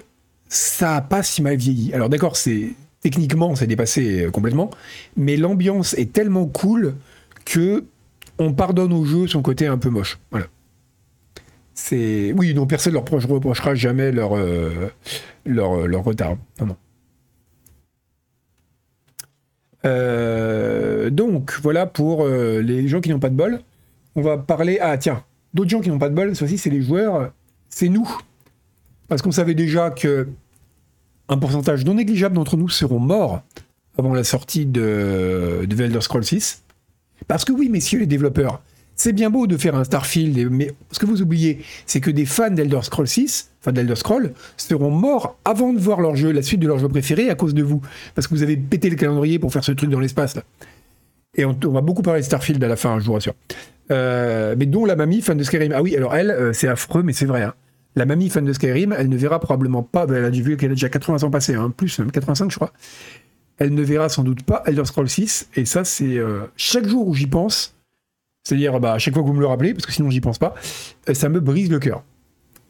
ça 0.48 0.96
a 0.96 1.02
pas 1.02 1.24
si 1.24 1.42
mal 1.42 1.58
vieilli. 1.58 1.94
Alors 1.94 2.08
d'accord, 2.08 2.38
c'est 2.38 2.70
techniquement 3.02 3.56
c'est 3.56 3.68
dépassé 3.68 4.26
euh, 4.26 4.32
complètement, 4.32 4.72
mais 5.18 5.36
l'ambiance 5.36 5.94
est 5.96 6.14
tellement 6.14 6.46
cool 6.46 6.96
que 7.44 7.84
on 8.38 8.54
pardonne 8.54 8.94
au 8.94 9.04
jeu 9.04 9.28
son 9.28 9.42
côté 9.42 9.68
un 9.68 9.78
peu 9.78 9.90
moche. 9.90 10.20
Voilà. 10.32 10.48
Oui, 11.92 12.54
non, 12.54 12.66
personne 12.66 12.94
ne 12.94 13.00
leur 13.00 13.06
reprochera 13.06 13.76
jamais 13.76 14.12
leur, 14.12 14.36
euh, 14.38 14.90
leur, 15.46 16.04
retard. 16.04 16.38
Non, 16.60 16.76
donc 21.10 21.58
voilà 21.62 21.86
pour 21.86 22.28
les 22.28 22.88
gens 22.88 23.02
qui 23.02 23.10
n'ont 23.10 23.20
pas 23.20 23.30
de 23.30 23.36
bol. 23.36 23.62
On 24.16 24.22
va 24.22 24.38
parler. 24.38 24.80
Ah 24.82 24.98
tiens, 24.98 25.24
d'autres 25.54 25.70
gens 25.70 25.82
qui 25.82 25.90
n'ont 25.90 26.00
pas 26.00 26.10
de 26.10 26.16
bol. 26.16 26.36
Ceci 26.36 26.58
c'est 26.58 26.70
les 26.70 26.82
joueurs. 26.82 27.32
C'est 27.70 27.90
nous 27.90 28.10
parce 29.10 29.22
qu'on 29.22 29.32
savait 29.32 29.56
déjà 29.56 29.90
que 29.90 30.28
un 31.28 31.38
pourcentage 31.38 31.84
non 31.86 31.96
négligeable 31.96 32.36
d'entre 32.36 32.58
nous 32.58 32.70
seront 32.70 33.00
morts 33.00 33.42
avant 33.98 34.14
la 34.14 34.24
sortie 34.24 34.66
de, 34.66 35.66
de 35.68 36.00
Scrolls 36.00 36.24
6. 36.24 36.64
Parce 37.28 37.44
que 37.44 37.52
oui, 37.52 37.70
messieurs 37.70 38.00
les 38.00 38.08
développeurs, 38.08 38.62
c'est 39.00 39.14
bien 39.14 39.30
beau 39.30 39.48
de 39.48 39.56
faire 39.56 39.76
un 39.76 39.86
Starfield, 39.86 40.52
mais 40.52 40.74
ce 40.92 41.00
que 41.00 41.06
vous 41.06 41.22
oubliez, 41.22 41.62
c'est 41.86 42.02
que 42.02 42.12
des 42.12 42.26
fans 42.26 42.52
d'Elder 42.52 42.82
Scrolls 42.82 43.08
6, 43.08 43.52
enfin 43.62 43.72
d'Elder 43.72 43.96
Scrolls, 43.96 44.34
seront 44.58 44.92
morts 44.92 45.38
avant 45.46 45.72
de 45.72 45.80
voir 45.80 46.02
leur 46.02 46.18
jeu, 46.18 46.32
la 46.32 46.42
suite 46.42 46.60
de 46.60 46.68
leur 46.68 46.80
jeu 46.80 46.90
préféré, 46.90 47.30
à 47.30 47.36
cause 47.36 47.54
de 47.54 47.64
vous. 47.64 47.82
Parce 48.14 48.28
que 48.28 48.34
vous 48.34 48.44
avez 48.44 48.58
pété 48.58 48.90
le 48.90 48.98
calendrier 48.98 49.40
pour 49.40 49.54
faire 49.54 49.64
ce 49.64 49.72
truc 49.72 49.90
dans 49.90 50.02
l'espace. 50.02 50.38
Et 51.36 51.46
on, 51.46 51.54
va 51.64 51.80
beaucoup 51.80 52.02
parler 52.02 52.20
de 52.20 52.26
Starfield 52.26 52.62
à 52.62 52.68
la 52.68 52.76
fin, 52.76 53.00
je 53.00 53.06
vous 53.06 53.14
rassure. 53.14 53.36
Euh, 53.90 54.56
mais 54.58 54.66
dont 54.66 54.84
la 54.84 54.98
mamie, 54.98 55.22
fan 55.22 55.38
de 55.38 55.44
Skyrim. 55.44 55.72
Ah 55.74 55.82
oui, 55.82 55.96
alors 55.96 56.14
elle, 56.14 56.32
euh, 56.32 56.52
c'est 56.52 56.68
affreux, 56.68 57.02
mais 57.02 57.14
c'est 57.14 57.26
vrai. 57.26 57.44
Hein. 57.44 57.54
La 57.96 58.06
mamie 58.06 58.30
fan 58.30 58.44
de 58.44 58.52
Skyrim, 58.52 58.94
elle 58.98 59.08
ne 59.08 59.18
verra 59.18 59.40
probablement 59.40 59.82
pas, 59.82 60.08
elle 60.10 60.26
a 60.26 60.30
vu 60.30 60.58
qu'elle 60.58 60.72
a 60.72 60.76
déjà 60.76 60.90
80 60.90 61.24
ans 61.24 61.32
passés, 61.32 61.56
hein, 61.56 61.74
plus 61.76 62.00
même 62.00 62.12
85 62.12 62.52
je 62.52 62.56
crois, 62.58 62.74
elle 63.60 63.74
ne 63.74 63.82
verra 63.82 64.10
sans 64.10 64.24
doute 64.24 64.44
pas 64.44 64.62
Elder 64.66 64.86
Scrolls 64.86 65.10
6, 65.10 65.50
et 65.56 65.66
ça 65.66 65.84
c'est 65.84 66.18
euh, 66.18 66.42
chaque 66.56 66.88
jour 66.88 67.08
où 67.08 67.16
j'y 67.16 67.26
pense, 67.26 67.76
c'est-à-dire 68.44 68.80
bah, 68.80 68.94
à 68.94 69.00
chaque 69.00 69.14
fois 69.14 69.24
que 69.24 69.28
vous 69.28 69.34
me 69.34 69.42
le 69.42 69.48
rappelez, 69.48 69.74
parce 69.74 69.86
que 69.86 69.92
sinon 69.92 70.10
j'y 70.10 70.22
pense 70.22 70.38
pas, 70.38 70.56
euh, 71.10 71.14
ça 71.14 71.30
me 71.30 71.40
brise 71.40 71.70
le 71.70 71.80
cœur. 71.80 72.04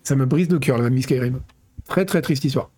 Ça 0.03 0.15
me 0.15 0.25
brise 0.25 0.49
le 0.49 0.59
cœur, 0.59 0.77
la 0.77 0.83
mamie 0.83 1.01
Skyrim. 1.01 1.39
Très 1.87 2.05
très 2.05 2.21
triste 2.21 2.43
histoire. 2.43 2.69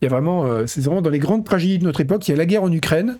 Il 0.00 0.06
y 0.06 0.08
a 0.08 0.10
vraiment, 0.10 0.44
euh, 0.44 0.66
c'est 0.66 0.80
vraiment 0.80 1.02
dans 1.02 1.10
les 1.10 1.18
grandes 1.18 1.44
tragédies 1.44 1.78
de 1.78 1.84
notre 1.84 2.00
époque, 2.00 2.26
il 2.28 2.32
y 2.32 2.34
a 2.34 2.36
la 2.36 2.46
guerre 2.46 2.62
en 2.62 2.72
Ukraine 2.72 3.18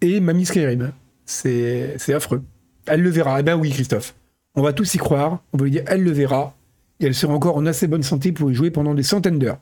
et 0.00 0.20
mamie 0.20 0.46
Skyrim. 0.46 0.92
C'est 1.24 1.96
affreux. 2.12 2.42
Elle 2.86 3.02
le 3.02 3.10
verra. 3.10 3.40
Eh 3.40 3.42
ben 3.42 3.56
oui, 3.56 3.70
Christophe. 3.70 4.14
On 4.54 4.62
va 4.62 4.72
tous 4.72 4.94
y 4.94 4.98
croire. 4.98 5.42
On 5.52 5.58
va 5.58 5.64
lui 5.64 5.70
dire, 5.70 5.84
elle 5.86 6.02
le 6.02 6.10
verra 6.10 6.54
et 7.00 7.06
elle 7.06 7.14
sera 7.14 7.32
encore 7.32 7.56
en 7.56 7.66
assez 7.66 7.86
bonne 7.86 8.02
santé 8.02 8.32
pour 8.32 8.50
y 8.50 8.54
jouer 8.54 8.70
pendant 8.70 8.94
des 8.94 9.02
centaines 9.02 9.38
d'heures. 9.38 9.58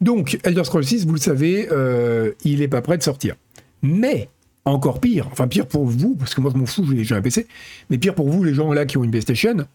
Donc, 0.00 0.38
Elder 0.44 0.64
Scrolls 0.64 0.84
6, 0.84 1.06
vous 1.06 1.12
le 1.12 1.20
savez, 1.20 1.68
euh, 1.70 2.32
il 2.44 2.60
n'est 2.60 2.68
pas 2.68 2.80
prêt 2.80 2.96
de 2.96 3.02
sortir. 3.02 3.36
Mais, 3.82 4.28
encore 4.64 5.00
pire, 5.00 5.28
enfin 5.32 5.48
pire 5.48 5.66
pour 5.66 5.86
vous, 5.86 6.14
parce 6.16 6.34
que 6.34 6.40
moi 6.40 6.50
je 6.52 6.58
m'en 6.58 6.66
fous, 6.66 6.86
j'ai 6.94 7.14
un 7.14 7.22
PC, 7.22 7.46
mais 7.88 7.98
pire 7.98 8.14
pour 8.14 8.28
vous, 8.28 8.44
les 8.44 8.54
gens 8.54 8.72
là 8.72 8.86
qui 8.86 8.98
ont 8.98 9.04
une 9.04 9.10
PlayStation, 9.10 9.66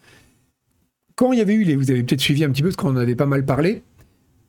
quand 1.15 1.31
il 1.31 1.39
y 1.39 1.41
avait 1.41 1.53
eu, 1.53 1.63
les, 1.63 1.75
vous 1.75 1.91
avez 1.91 2.03
peut-être 2.03 2.21
suivi 2.21 2.43
un 2.43 2.49
petit 2.49 2.61
peu, 2.61 2.69
parce 2.69 2.77
qu'on 2.77 2.89
en 2.89 2.97
avait 2.97 3.15
pas 3.15 3.25
mal 3.25 3.45
parlé, 3.45 3.81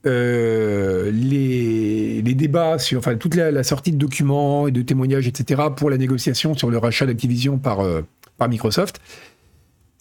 euh, 0.07 1.11
les, 1.11 2.23
débats 2.35 2.79
sur 2.79 2.99
enfin, 2.99 3.17
toute 3.17 3.35
la, 3.35 3.63
sortie 3.63 3.93
de 3.93 3.97
documents 3.97 4.69
et 4.69 4.71
de 4.71 4.83
témoignages, 4.83 5.27
etc., 5.27 5.63
pour 5.75 5.91
la 5.91 5.97
négociation 5.97 6.55
sur 6.55 6.71
le 6.71 6.77
rachat 6.77 7.07
d'Activision 7.07 7.57
par, 7.59 7.81
euh, 7.81 8.03
par 8.37 8.49
Microsoft, 8.49 9.01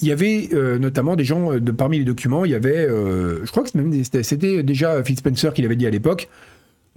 il 0.02 0.10
y 0.10 0.12
avait 0.12 0.50
euh, 0.54 0.78
notamment 0.78 1.16
des 1.16 1.24
gens, 1.24 1.58
de, 1.58 1.72
parmi 1.72 1.98
les 1.98 2.04
documents, 2.04 2.44
il 2.44 2.52
y 2.52 2.56
avait, 2.56 2.88
je 2.88 3.50
crois 3.50 3.64
que 3.64 3.70
c'était 4.24 4.64
déjà 4.64 5.02
Phil 5.04 5.18
Spencer 5.18 5.54
qui 5.54 5.62
l'avait 5.62 5.78
dit 5.78 5.88
à 5.88 5.92
l'époque, 5.92 6.28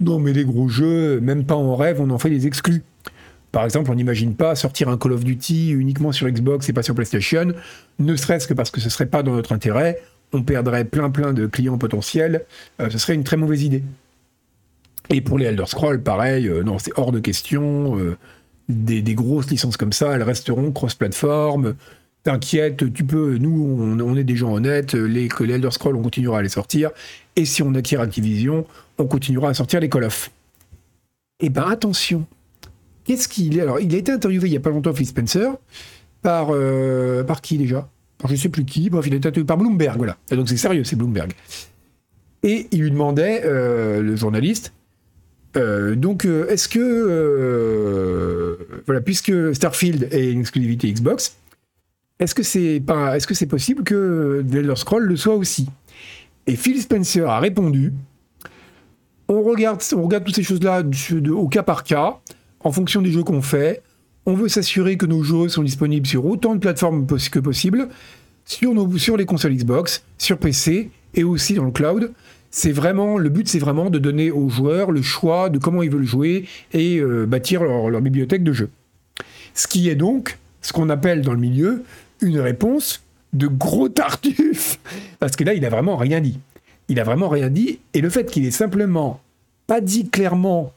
non 0.01 0.19
mais 0.19 0.33
les 0.33 0.43
gros 0.43 0.67
jeux, 0.67 1.21
même 1.21 1.45
pas 1.45 1.55
en 1.55 1.75
rêve, 1.75 2.01
on 2.01 2.09
en 2.09 2.19
fait 2.19 2.29
des 2.29 2.47
exclus. 2.47 2.83
Par 3.51 3.65
exemple, 3.65 3.89
on 3.91 3.95
n'imagine 3.95 4.35
pas 4.35 4.55
sortir 4.55 4.89
un 4.89 4.97
Call 4.97 5.13
of 5.13 5.23
Duty 5.23 5.71
uniquement 5.71 6.11
sur 6.11 6.27
Xbox 6.27 6.69
et 6.69 6.73
pas 6.73 6.83
sur 6.83 6.93
PlayStation, 6.93 7.53
ne 7.97 8.15
serait-ce 8.15 8.47
que 8.47 8.53
parce 8.53 8.71
que 8.71 8.79
ce 8.79 8.89
serait 8.89 9.07
pas 9.07 9.23
dans 9.23 9.33
notre 9.33 9.53
intérêt, 9.53 9.99
on 10.33 10.43
perdrait 10.43 10.85
plein 10.85 11.09
plein 11.09 11.33
de 11.33 11.47
clients 11.47 11.79
potentiels, 11.79 12.45
ce 12.79 12.97
serait 12.97 13.15
une 13.15 13.23
très 13.23 13.37
mauvaise 13.37 13.63
idée. 13.63 13.83
Et 15.09 15.21
pour 15.21 15.39
les 15.39 15.47
Elder 15.47 15.65
Scrolls, 15.65 16.03
pareil, 16.03 16.49
non, 16.63 16.77
c'est 16.77 16.91
hors 16.95 17.11
de 17.11 17.19
question. 17.19 17.97
Des, 18.67 19.01
des, 19.01 19.15
grosses 19.15 19.49
licences 19.49 19.77
comme 19.77 19.93
ça, 19.93 20.13
elles 20.13 20.21
resteront 20.21 20.71
cross-platform. 20.71 21.73
T'inquiète, 22.21 22.93
tu 22.93 23.03
peux, 23.03 23.37
nous, 23.37 23.97
on, 24.03 24.15
est 24.15 24.23
des 24.23 24.35
gens 24.35 24.53
honnêtes, 24.53 24.93
les, 24.93 25.27
les 25.39 25.53
Elder 25.53 25.71
Scrolls, 25.71 25.95
on 25.95 26.03
continuera 26.03 26.39
à 26.39 26.41
les 26.43 26.49
sortir, 26.49 26.91
et 27.35 27.45
si 27.45 27.63
on 27.63 27.73
acquiert 27.73 28.01
Activision, 28.01 28.67
on 28.99 29.05
continuera 29.07 29.49
à 29.49 29.53
sortir 29.55 29.79
les 29.79 29.89
Call 29.89 30.03
of. 30.03 30.29
Eh 31.39 31.49
ben 31.49 31.63
attention, 31.63 32.25
qu'est-ce 33.09 33.27
qu'il 33.27 33.59
Alors, 33.59 33.79
il 33.79 33.95
a 33.95 33.97
été 33.97 34.11
interviewé 34.11 34.49
il 34.49 34.53
y 34.53 34.57
a 34.57 34.59
pas 34.59 34.69
longtemps, 34.69 34.93
Phil 34.93 35.07
Spencer, 35.07 35.57
par, 36.21 36.49
euh, 36.51 37.23
par 37.23 37.41
qui 37.41 37.57
déjà? 37.57 37.89
Je 38.23 38.33
ne 38.33 38.37
sais 38.37 38.49
plus 38.49 38.65
qui, 38.65 38.91
bref, 38.91 39.07
il 39.07 39.13
a 39.13 39.17
été 39.17 39.29
interviewé 39.29 39.47
par 39.47 39.57
Bloomberg, 39.57 39.97
voilà. 39.97 40.15
donc 40.29 40.47
c'est 40.47 40.57
sérieux, 40.57 40.83
c'est 40.83 40.95
Bloomberg. 40.95 41.31
Et 42.43 42.67
il 42.71 42.81
lui 42.81 42.91
demandait, 42.91 43.41
euh, 43.45 44.03
le 44.03 44.15
journaliste, 44.15 44.73
euh, 45.57 45.95
donc, 45.95 46.25
est-ce 46.25 46.69
que, 46.69 48.57
voilà, 48.85 49.01
puisque 49.01 49.55
Starfield 49.55 50.09
est 50.11 50.31
une 50.31 50.41
exclusivité 50.41 50.91
Xbox, 50.91 51.35
est-ce 52.19 52.35
que 52.35 52.43
c'est 52.43 52.83
est-ce 53.15 53.25
que 53.25 53.33
c'est 53.33 53.47
possible 53.47 53.83
que 53.83 54.45
The 54.47 54.55
Elder 54.55 54.75
Scroll 54.75 55.05
le 55.05 55.15
soit 55.15 55.35
aussi? 55.35 55.67
Et 56.45 56.55
Phil 56.55 56.79
Spencer 56.79 57.27
a 57.27 57.39
répondu 57.39 57.91
on 59.29 59.43
regarde, 59.43 59.79
on 59.95 60.03
regarde 60.03 60.25
toutes 60.25 60.35
ces 60.35 60.43
choses-là 60.43 60.83
au 61.31 61.47
cas 61.47 61.63
par 61.63 61.83
cas, 61.83 62.19
en 62.61 62.71
fonction 62.71 63.01
des 63.01 63.11
jeux 63.11 63.23
qu'on 63.23 63.41
fait. 63.41 63.81
On 64.25 64.33
veut 64.33 64.49
s'assurer 64.49 64.97
que 64.97 65.05
nos 65.05 65.23
jeux 65.23 65.49
sont 65.49 65.63
disponibles 65.63 66.07
sur 66.07 66.25
autant 66.25 66.55
de 66.55 66.59
plateformes 66.59 67.07
que 67.07 67.39
possible, 67.39 67.89
sur, 68.45 69.17
les 69.17 69.25
consoles 69.25 69.55
Xbox, 69.55 70.03
sur 70.17 70.37
PC 70.37 70.89
et 71.13 71.23
aussi 71.23 71.53
dans 71.53 71.65
le 71.65 71.71
cloud. 71.71 72.11
C'est 72.51 72.71
vraiment 72.71 73.17
le 73.17 73.29
but, 73.29 73.47
c'est 73.47 73.59
vraiment 73.59 73.89
de 73.89 73.99
donner 73.99 74.31
aux 74.31 74.49
joueurs 74.49 74.91
le 74.91 75.01
choix 75.01 75.49
de 75.49 75.59
comment 75.59 75.83
ils 75.83 75.91
veulent 75.91 76.03
jouer 76.03 76.45
et 76.73 76.97
euh, 76.97 77.25
bâtir 77.25 77.63
leur, 77.63 77.89
leur 77.89 78.01
bibliothèque 78.01 78.43
de 78.43 78.53
jeux. 78.53 78.69
Ce 79.53 79.67
qui 79.67 79.89
est 79.89 79.95
donc 79.95 80.37
ce 80.61 80.73
qu'on 80.73 80.89
appelle 80.89 81.21
dans 81.21 81.33
le 81.33 81.39
milieu 81.39 81.83
une 82.21 82.39
réponse 82.39 83.03
de 83.33 83.47
gros 83.47 83.89
tartuffe. 83.89 84.79
Parce 85.19 85.35
que 85.35 85.43
là, 85.43 85.53
il 85.53 85.65
a 85.65 85.69
vraiment 85.69 85.95
rien 85.95 86.21
dit. 86.21 86.39
Il 86.87 86.99
a 86.99 87.03
vraiment 87.03 87.29
rien 87.29 87.49
dit. 87.49 87.79
Et 87.93 88.01
le 88.01 88.09
fait 88.09 88.29
qu'il 88.29 88.45
ait 88.45 88.51
simplement 88.51 89.21
pas 89.67 89.81
dit 89.81 90.09
clairement, 90.09 90.73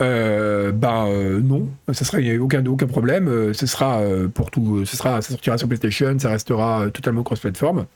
euh, 0.00 0.72
ben 0.72 1.06
euh, 1.06 1.40
non, 1.40 1.68
ça 1.92 2.04
serait 2.04 2.36
aucun 2.38 2.64
aucun 2.66 2.86
problème. 2.86 3.28
Euh, 3.28 3.52
ce 3.52 3.66
sera 3.66 4.02
pour 4.34 4.50
tout, 4.50 4.84
ce 4.84 4.96
sera, 4.96 5.22
ça 5.22 5.30
sortira 5.30 5.58
sur 5.58 5.68
PlayStation, 5.68 6.18
ça 6.18 6.30
restera 6.30 6.90
totalement 6.92 7.22
cross-platform. 7.22 7.86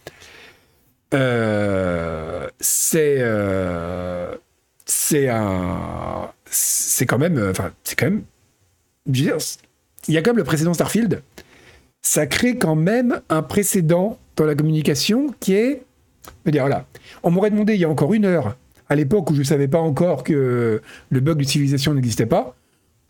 c'est 2.61 3.23
c'est 4.85 5.29
un, 5.29 6.31
c'est 6.47 7.07
quand 7.07 7.19
même, 7.19 7.49
enfin 7.51 7.73
c'est 7.85 7.99
quand 7.99 8.07
même 8.07 8.23
il 9.11 10.15
y 10.15 10.19
a 10.19 10.23
quand 10.23 10.31
même 10.31 10.39
le 10.39 10.45
précédent 10.45 10.75
Starfield. 10.75 11.23
Ça 12.03 12.27
crée 12.27 12.57
quand 12.57 12.77
même 12.77 13.21
un 13.29 13.43
précédent 13.43 14.19
dans 14.37 14.45
la 14.45 14.55
communication 14.55 15.35
qui 15.41 15.55
est. 15.55 15.83
dire, 16.47 16.63
voilà. 16.63 16.87
On 17.23 17.31
m'aurait 17.31 17.51
demandé 17.51 17.75
il 17.75 17.81
y 17.81 17.85
a 17.85 17.89
encore 17.89 18.15
une 18.15 18.25
heure, 18.25 18.57
à 18.89 18.95
l'époque 18.95 19.31
où 19.31 19.35
je 19.35 19.41
ne 19.41 19.45
savais 19.45 19.69
pas 19.69 19.81
encore 19.81 20.25
que 20.25 20.81
le 21.11 21.21
bug 21.21 21.39
de 21.39 21.45
civilisation 21.45 21.95
n'existait 21.95 22.27
pas, 22.27 22.57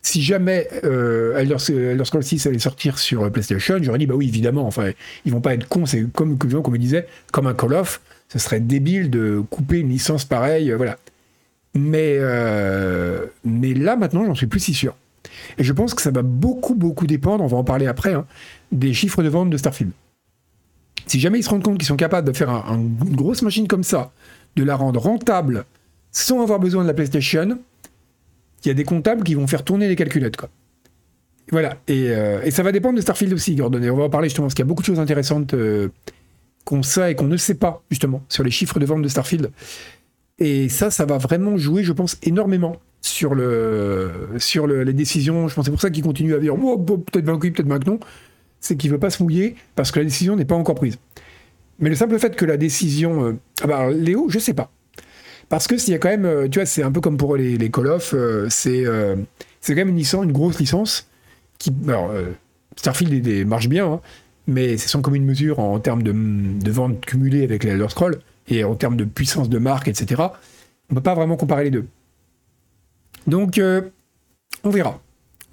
si 0.01 0.21
jamais 0.21 0.67
euh, 0.85 1.37
Elder, 1.37 2.05
Scrolls 2.05 2.23
6 2.23 2.47
allait 2.47 2.59
sortir 2.59 2.97
sur 2.97 3.29
PlayStation, 3.31 3.77
j'aurais 3.81 3.97
dit 3.97 4.07
bah 4.07 4.15
oui 4.15 4.27
évidemment. 4.27 4.65
Enfin, 4.65 4.91
ils 5.25 5.31
vont 5.31 5.41
pas 5.41 5.53
être 5.53 5.67
cons. 5.67 5.85
C'est 5.85 6.05
comme 6.13 6.37
comme 6.37 6.53
on 6.53 6.71
me 6.71 6.77
disait, 6.77 7.07
comme 7.31 7.47
un 7.47 7.53
Call 7.53 7.73
of. 7.73 8.01
Ce 8.29 8.39
serait 8.39 8.59
débile 8.59 9.09
de 9.09 9.43
couper 9.49 9.79
une 9.79 9.89
licence 9.89 10.23
pareille. 10.23 10.71
Euh, 10.71 10.77
voilà. 10.77 10.97
Mais 11.75 12.15
euh, 12.19 13.25
mais 13.43 13.73
là 13.73 13.95
maintenant, 13.95 14.25
j'en 14.25 14.35
suis 14.35 14.47
plus 14.47 14.59
si 14.59 14.73
sûr. 14.73 14.95
Et 15.57 15.63
je 15.63 15.73
pense 15.73 15.93
que 15.93 16.01
ça 16.01 16.11
va 16.11 16.21
beaucoup 16.21 16.75
beaucoup 16.75 17.05
dépendre. 17.05 17.43
On 17.43 17.47
va 17.47 17.57
en 17.57 17.63
parler 17.63 17.87
après 17.87 18.13
hein, 18.13 18.25
des 18.71 18.93
chiffres 18.93 19.21
de 19.21 19.29
vente 19.29 19.49
de 19.49 19.57
Starfield. 19.57 19.91
Si 21.07 21.19
jamais 21.19 21.39
ils 21.39 21.43
se 21.43 21.49
rendent 21.49 21.63
compte 21.63 21.77
qu'ils 21.77 21.87
sont 21.87 21.95
capables 21.95 22.27
de 22.27 22.33
faire 22.33 22.49
une 22.49 22.95
grosse 23.15 23.41
machine 23.41 23.67
comme 23.67 23.83
ça, 23.83 24.11
de 24.55 24.63
la 24.63 24.75
rendre 24.75 24.99
rentable 24.99 25.65
sans 26.11 26.41
avoir 26.41 26.59
besoin 26.59 26.83
de 26.83 26.87
la 26.87 26.93
PlayStation, 26.93 27.59
il 28.63 28.67
y 28.67 28.71
a 28.71 28.73
des 28.73 28.83
comptables 28.83 29.23
qui 29.23 29.35
vont 29.35 29.47
faire 29.47 29.63
tourner 29.63 29.87
les 29.87 29.95
calculettes. 29.95 30.37
Voilà, 31.51 31.77
euh, 31.89 32.41
et, 32.43 32.51
ça 32.51 32.61
va 32.61 32.71
dépendre 32.71 32.95
de 32.95 33.01
Starfield 33.01 33.33
aussi, 33.33 33.55
Gordon. 33.55 33.81
Et 33.81 33.89
on 33.89 33.97
va 33.97 34.03
en 34.03 34.09
parler 34.09 34.29
justement, 34.29 34.45
parce 34.45 34.53
qu'il 34.53 34.63
y 34.63 34.67
a 34.67 34.69
beaucoup 34.69 34.81
de 34.81 34.87
choses 34.87 34.99
intéressantes 34.99 35.53
euh, 35.53 35.89
qu'on 36.63 36.83
sait 36.83 37.11
et 37.11 37.15
qu'on 37.15 37.25
ne 37.25 37.37
sait 37.37 37.55
pas, 37.55 37.81
justement, 37.89 38.23
sur 38.29 38.43
les 38.43 38.51
chiffres 38.51 38.79
de 38.79 38.85
vente 38.85 39.01
de 39.01 39.07
Starfield. 39.07 39.51
Et 40.37 40.69
ça, 40.69 40.91
ça 40.91 41.05
va 41.05 41.17
vraiment 41.17 41.57
jouer, 41.57 41.83
je 41.83 41.91
pense, 41.91 42.17
énormément 42.23 42.75
sur, 43.01 43.33
le, 43.33 44.11
sur 44.37 44.67
les 44.67 44.93
décisions. 44.93 45.47
Je 45.47 45.55
pense 45.55 45.65
c'est 45.65 45.71
pour 45.71 45.81
ça 45.81 45.89
qu'il 45.89 46.03
continue 46.03 46.35
à 46.35 46.39
dire 46.39 46.55
oh, 46.61 46.77
peut-être 46.77 47.25
vaincu, 47.25 47.51
peut-être 47.51 47.67
maintenant. 47.67 47.99
C'est 48.61 48.75
qu'il 48.75 48.89
ne 48.89 48.95
veut 48.95 48.99
pas 48.99 49.09
se 49.09 49.23
mouiller 49.23 49.55
parce 49.75 49.91
que 49.91 49.99
la 49.99 50.05
décision 50.05 50.35
n'est 50.35 50.45
pas 50.45 50.55
encore 50.55 50.75
prise. 50.75 50.97
Mais 51.79 51.89
le 51.89 51.95
simple 51.95 52.19
fait 52.19 52.35
que 52.35 52.45
la 52.45 52.57
décision. 52.57 53.25
Euh, 53.25 53.37
ah 53.61 53.67
bah, 53.67 53.89
Léo, 53.89 54.27
je 54.29 54.39
sais 54.39 54.53
pas. 54.53 54.71
Parce 55.47 55.67
que 55.67 55.77
s'il 55.77 55.93
y 55.93 55.95
a 55.95 55.99
quand 55.99 56.09
même, 56.09 56.25
euh, 56.25 56.47
tu 56.47 56.59
vois, 56.59 56.65
c'est 56.65 56.83
un 56.83 56.91
peu 56.91 57.01
comme 57.01 57.17
pour 57.17 57.35
les, 57.35 57.71
Call 57.71 57.87
of, 57.87 58.13
c'est 58.49 58.85
euh, 58.85 59.15
c'est 59.61 59.73
quand 59.73 59.81
même 59.81 59.89
une 59.89 59.97
licence, 59.97 60.25
une 60.25 60.31
grosse 60.31 60.59
licence 60.59 61.07
qui, 61.57 61.73
alors, 61.87 62.13
Starfield 62.77 63.45
marche 63.45 63.67
bien, 63.67 63.85
hein, 63.85 64.01
mais 64.47 64.77
c'est 64.77 64.87
sans 64.87 65.01
commune 65.01 65.25
mesure 65.25 65.59
en, 65.59 65.79
termes 65.79 66.03
de, 66.03 66.13
de 66.13 66.71
ventes 66.71 67.05
cumulées 67.05 67.43
avec 67.43 67.65
les 67.65 67.71
Elder 67.71 67.89
Scrolls 67.89 68.19
et 68.47 68.63
en 68.63 68.75
termes 68.75 68.95
de 68.95 69.03
puissance 69.03 69.49
de 69.49 69.57
marque, 69.57 69.89
etc. 69.89 70.21
On 70.89 70.95
peut 70.95 71.01
pas 71.01 71.15
vraiment 71.15 71.35
comparer 71.35 71.65
les 71.65 71.71
deux. 71.71 71.85
Donc, 73.27 73.59
on 74.63 74.69
verra. 74.69 75.01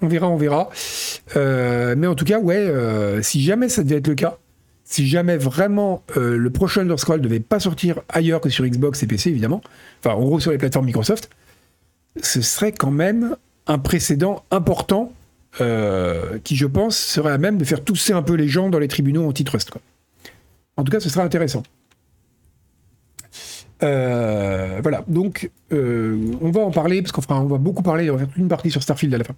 On 0.01 0.07
verra, 0.07 0.29
on 0.29 0.37
verra. 0.37 0.69
mais 1.35 2.07
en 2.07 2.15
tout 2.15 2.23
cas, 2.23 2.39
ouais, 2.39 2.71
si 3.21 3.43
jamais 3.43 3.67
ça 3.67 3.83
devait 3.83 3.97
être 3.97 4.07
le 4.07 4.15
cas, 4.15 4.37
si 4.89 5.05
jamais 5.05 5.35
vraiment 5.35 6.01
euh, 6.15 6.37
le 6.37 6.49
prochain 6.49 6.81
Elder 6.81 6.95
Scrolls 6.97 7.19
devait 7.19 7.41
pas 7.41 7.59
sortir 7.59 7.99
ailleurs 8.07 8.39
que 8.39 8.49
sur 8.49 8.65
Xbox 8.65 9.03
et 9.03 9.07
PC, 9.07 9.29
évidemment, 9.29 9.61
enfin 9.99 10.15
en 10.15 10.21
gros 10.21 10.39
sur 10.39 10.51
les 10.51 10.57
plateformes 10.57 10.85
Microsoft, 10.85 11.29
ce 12.23 12.41
serait 12.41 12.71
quand 12.71 12.89
même 12.89 13.35
un 13.67 13.79
précédent 13.79 14.45
important 14.49 15.11
euh, 15.59 16.39
qui, 16.45 16.55
je 16.55 16.65
pense, 16.65 16.95
serait 16.95 17.33
à 17.33 17.37
même 17.37 17.57
de 17.57 17.65
faire 17.65 17.83
tousser 17.83 18.13
un 18.13 18.21
peu 18.21 18.35
les 18.35 18.47
gens 18.47 18.69
dans 18.69 18.79
les 18.79 18.87
tribunaux 18.87 19.27
antitrust. 19.27 19.71
Quoi. 19.71 19.81
En 20.77 20.85
tout 20.85 20.91
cas, 20.91 21.01
ce 21.01 21.09
sera 21.09 21.23
intéressant. 21.23 21.63
Euh, 23.83 24.79
voilà, 24.81 25.03
donc 25.09 25.51
on 25.69 26.49
va 26.49 26.61
en 26.61 26.71
parler, 26.71 27.01
parce 27.01 27.11
qu'on 27.11 27.35
on 27.35 27.47
va 27.47 27.57
beaucoup 27.57 27.83
parler, 27.83 28.09
on 28.09 28.15
va 28.15 28.25
faire 28.25 28.37
une 28.37 28.47
partie 28.47 28.71
sur 28.71 28.81
Starfield 28.81 29.13
à 29.13 29.17
la 29.17 29.25
fin. 29.25 29.35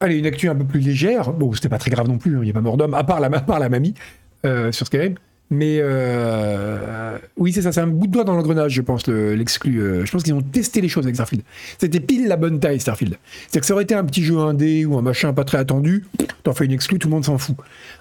Allez, 0.00 0.18
une 0.18 0.26
actu 0.26 0.48
un 0.48 0.54
peu 0.54 0.64
plus 0.64 0.80
légère. 0.80 1.32
Bon, 1.32 1.52
c'était 1.54 1.70
pas 1.70 1.78
très 1.78 1.90
grave 1.90 2.06
non 2.06 2.18
plus, 2.18 2.36
hein, 2.36 2.40
il 2.42 2.44
n'y 2.44 2.50
a 2.50 2.54
pas 2.54 2.60
mort 2.60 2.76
d'homme, 2.76 2.94
à 2.94 3.02
part 3.02 3.20
la, 3.20 3.30
part 3.30 3.58
la 3.58 3.68
mamie 3.68 3.94
euh, 4.44 4.70
sur 4.70 4.86
Skyrim. 4.86 5.14
Mais 5.48 5.78
euh, 5.80 7.18
oui, 7.36 7.52
c'est 7.52 7.62
ça, 7.62 7.70
c'est 7.70 7.80
un 7.80 7.86
bout 7.86 8.08
de 8.08 8.12
doigt 8.12 8.24
dans 8.24 8.34
l'engrenage, 8.34 8.72
je 8.72 8.82
pense, 8.82 9.06
l'exclu. 9.06 9.80
Euh, 9.80 10.04
je 10.04 10.10
pense 10.10 10.24
qu'ils 10.24 10.34
ont 10.34 10.42
testé 10.42 10.80
les 10.80 10.88
choses 10.88 11.04
avec 11.04 11.14
Starfield. 11.14 11.44
C'était 11.78 12.00
pile 12.00 12.26
la 12.26 12.36
bonne 12.36 12.58
taille, 12.58 12.80
Starfield. 12.80 13.16
C'est 13.50 13.60
que 13.60 13.66
ça 13.66 13.72
aurait 13.72 13.84
été 13.84 13.94
un 13.94 14.04
petit 14.04 14.24
jeu 14.24 14.38
indé 14.38 14.84
ou 14.84 14.98
un 14.98 15.02
machin 15.02 15.32
pas 15.32 15.44
très 15.44 15.58
attendu, 15.58 16.04
t'en 16.42 16.52
fais 16.52 16.64
une 16.64 16.72
exclu, 16.72 16.98
tout 16.98 17.08
le 17.08 17.14
monde 17.14 17.24
s'en 17.24 17.38
fout. 17.38 17.56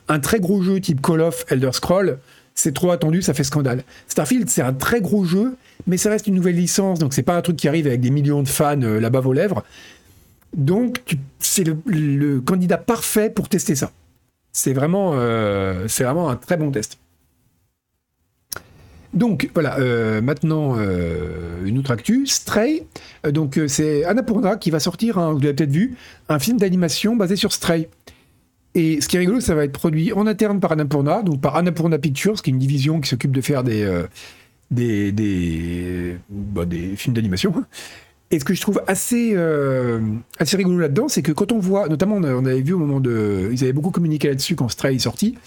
Un 0.09 0.19
très 0.19 0.39
gros 0.39 0.63
jeu 0.63 0.79
type 0.79 1.01
Call 1.01 1.21
of, 1.21 1.45
Elder 1.49 1.69
Scroll, 1.71 2.17
c'est 2.55 2.73
trop 2.73 2.91
attendu, 2.91 3.21
ça 3.21 3.33
fait 3.33 3.43
scandale. 3.43 3.83
Starfield, 4.07 4.49
c'est 4.49 4.63
un 4.63 4.73
très 4.73 4.99
gros 4.99 5.23
jeu, 5.23 5.55
mais 5.85 5.97
ça 5.97 6.09
reste 6.09 6.25
une 6.25 6.35
nouvelle 6.35 6.55
licence, 6.55 6.99
donc 6.99 7.13
c'est 7.13 7.23
pas 7.23 7.35
un 7.37 7.41
truc 7.41 7.57
qui 7.57 7.67
arrive 7.67 7.85
avec 7.85 8.01
des 8.01 8.09
millions 8.09 8.41
de 8.41 8.47
fans 8.47 8.75
là-bas 8.75 9.21
aux 9.23 9.33
lèvres. 9.33 9.63
Donc, 10.55 11.17
c'est 11.39 11.65
le, 11.65 12.39
candidat 12.39 12.77
parfait 12.77 13.29
pour 13.29 13.49
tester 13.49 13.75
ça. 13.75 13.91
C'est 14.53 14.73
vraiment, 14.73 15.11
euh, 15.15 15.85
vraiment 15.99 16.29
un 16.29 16.37
très 16.37 16.55
bon 16.55 16.71
test. 16.71 16.97
Donc 19.13 19.49
voilà, 19.53 19.77
euh, 19.79 20.21
maintenant 20.21 20.75
euh, 20.77 21.65
une 21.65 21.77
autre 21.77 21.91
actu, 21.91 22.25
Stray. 22.27 22.85
donc 23.29 23.57
c'est 23.67 24.03
Annapurna 24.03 24.57
qui 24.57 24.71
va 24.71 24.81
sortir, 24.81 25.19
vous 25.31 25.39
l'avez 25.39 25.53
peut-être 25.53 25.71
vu, 25.71 25.95
un 26.27 26.37
film 26.37 26.57
d'animation 26.57 27.15
basé 27.15 27.37
sur 27.37 27.53
Stray. 27.53 27.87
Et 28.73 28.99
ce 28.99 29.07
qui 29.07 29.15
est 29.15 29.19
rigolo, 29.19 29.39
ça 29.39 29.55
va 29.55 29.63
être 29.63 29.71
produit 29.71 30.11
en 30.11 30.27
interne 30.27 30.59
par 30.59 30.73
Annapurna, 30.73 31.21
donc 31.21 31.39
par 31.39 31.55
Annapurna 31.55 31.97
Pictures, 31.97 32.41
qui 32.41 32.49
est 32.49 32.53
une 32.53 32.59
division 32.59 32.99
qui 32.99 33.07
s'occupe 33.07 33.31
de 33.31 33.39
faire 33.39 33.63
des, 33.63 34.03
des, 34.69 36.17
bah, 36.29 36.65
des 36.65 36.97
films 36.97 37.13
d'animation. 37.13 37.53
Et 38.35 38.39
ce 38.39 38.43
que 38.43 38.53
je 38.53 38.59
trouve 38.59 38.81
assez, 38.85 39.31
euh, 39.33 40.01
assez 40.39 40.57
rigolo 40.57 40.77
là-dedans, 40.77 41.07
c'est 41.07 41.21
que 41.21 41.31
quand 41.31 41.53
on 41.53 41.59
voit, 41.59 41.87
notamment 41.87 42.15
on 42.15 42.45
avait 42.45 42.59
vu 42.59 42.73
au 42.73 42.77
moment 42.77 42.99
de... 42.99 43.47
Ils 43.53 43.63
avaient 43.63 43.71
beaucoup 43.71 43.91
communiqué 43.91 44.27
là-dessus 44.27 44.57
quand 44.57 44.67
Stray 44.67 44.97
est 44.97 44.99
sorti, 44.99 45.37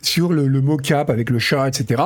sur 0.00 0.32
le, 0.32 0.48
le 0.48 0.62
mocap 0.62 1.10
avec 1.10 1.28
le 1.28 1.38
chat, 1.38 1.68
etc. 1.68 2.02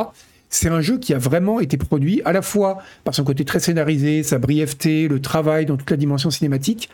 C'est 0.49 0.69
un 0.69 0.81
jeu 0.81 0.99
qui 0.99 1.15
a 1.15 1.19
vraiment 1.19 1.61
été 1.61 1.77
produit 1.77 2.23
à 2.25 2.33
la 2.33 2.43
fois 2.43 2.79
par 3.05 3.15
son 3.15 3.23
côté 3.23 3.45
très 3.45 3.61
scénarisé, 3.61 4.25
sa 4.25 4.41
brièveté, 4.41 5.07
le 5.07 5.21
travail 5.21 5.65
dans 5.65 5.77
toute 5.77 5.93
la 5.93 5.97
dimension 5.97 6.33
cinématique, 6.33 6.91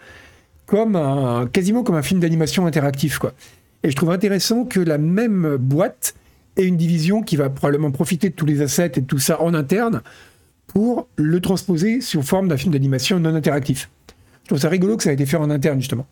comme 0.66 0.94
un, 0.94 1.46
quasiment 1.50 1.82
comme 1.82 1.96
un 1.96 2.02
film 2.02 2.20
d'animation 2.20 2.66
interactif. 2.66 3.18
Quoi. 3.18 3.32
Et 3.82 3.90
je 3.90 3.96
trouve 3.96 4.10
intéressant 4.10 4.66
que 4.66 4.78
la 4.78 4.98
même 4.98 5.56
boîte 5.56 6.14
ait 6.58 6.66
une 6.66 6.76
division 6.76 7.22
qui 7.22 7.36
va 7.36 7.48
probablement 7.48 7.92
profiter 7.92 8.28
de 8.28 8.34
tous 8.34 8.44
les 8.44 8.60
assets 8.60 8.92
et 8.96 9.00
de 9.00 9.06
tout 9.06 9.18
ça 9.18 9.40
en 9.40 9.54
interne 9.54 10.02
pour 10.72 11.08
le 11.16 11.40
transposer 11.40 12.00
sous 12.00 12.22
forme 12.22 12.46
d'un 12.46 12.56
film 12.56 12.72
d'animation 12.72 13.18
non 13.18 13.34
interactif. 13.34 13.90
Je 14.44 14.48
trouve 14.48 14.58
ça 14.58 14.68
rigolo 14.68 14.96
que 14.96 15.02
ça 15.02 15.10
a 15.10 15.12
été 15.12 15.26
fait 15.26 15.36
en 15.36 15.50
interne, 15.50 15.80
justement. 15.80 16.06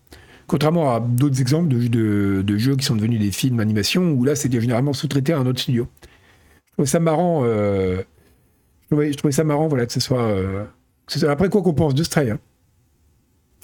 Contrairement 0.49 0.95
à 0.95 1.01
d'autres 1.01 1.41
exemples 1.41 1.69
de, 1.69 2.57
jeux 2.57 2.75
qui 2.75 2.85
sont 2.85 2.97
devenus 2.97 3.21
des 3.21 3.31
films 3.31 3.59
d'animation, 3.59 4.11
où 4.13 4.25
là, 4.25 4.35
c'est 4.35 4.51
généralement 4.53 4.93
sous-traité 4.93 5.33
à 5.33 5.39
un 5.39 5.47
autre 5.47 5.61
studio. 5.61 5.87
Je 6.67 6.73
trouvais 6.73 6.89
ça 6.89 6.99
marrant. 6.99 7.43
Euh, 7.45 8.03
je, 8.91 9.13
trouvais, 9.17 9.33
ça 9.33 9.45
marrant, 9.45 9.69
voilà, 9.69 9.87
que 9.87 9.93
ce 9.93 10.01
soit. 10.01 10.23
Euh, 10.23 10.65
après 11.29 11.49
quoi 11.49 11.63
qu'on 11.63 11.75
pense 11.75 11.95
de 11.95 12.03
Stray. 12.03 12.31
Hein. 12.31 12.39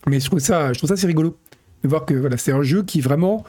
Mais 0.06 0.20
je 0.20 0.26
trouve 0.26 0.38
ça, 0.38 0.72
je 0.72 0.92
assez 0.92 1.06
rigolo 1.06 1.36
de 1.82 1.88
voir 1.88 2.04
que 2.04 2.36
c'est 2.36 2.52
un 2.52 2.62
jeu 2.62 2.82
qui 2.82 3.00
vraiment. 3.00 3.44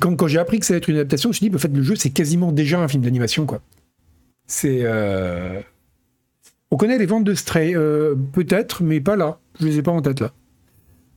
quand, 0.00 0.26
j'ai 0.26 0.38
appris 0.38 0.60
que 0.60 0.66
ça 0.66 0.74
allait 0.74 0.78
être 0.78 0.88
une 0.88 0.96
adaptation, 0.96 1.28
je 1.28 1.30
me 1.30 1.34
suis 1.34 1.48
dit, 1.48 1.56
en 1.56 1.58
fait, 1.58 1.74
le 1.74 1.82
jeu, 1.82 1.96
c'est 1.96 2.10
quasiment 2.10 2.52
déjà 2.52 2.80
un 2.80 2.88
film 2.88 3.02
d'animation, 3.02 3.46
quoi. 3.46 3.60
C'est. 4.46 4.80
Euh, 4.82 5.60
on 6.70 6.76
connaît 6.76 6.98
les 6.98 7.06
ventes 7.06 7.24
de 7.24 7.34
Stray, 7.34 7.74
euh, 7.76 8.14
peut-être, 8.32 8.82
mais 8.82 9.00
pas 9.00 9.16
là. 9.16 9.38
Je 9.60 9.66
les 9.66 9.78
ai 9.78 9.82
pas 9.82 9.92
en 9.92 10.02
tête 10.02 10.20
là. 10.20 10.32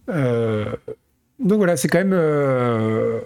Euh, 0.09 0.65
donc 1.39 1.57
voilà, 1.57 1.77
c'est 1.77 1.87
quand 1.87 1.97
même. 1.97 2.13
Euh, 2.13 3.19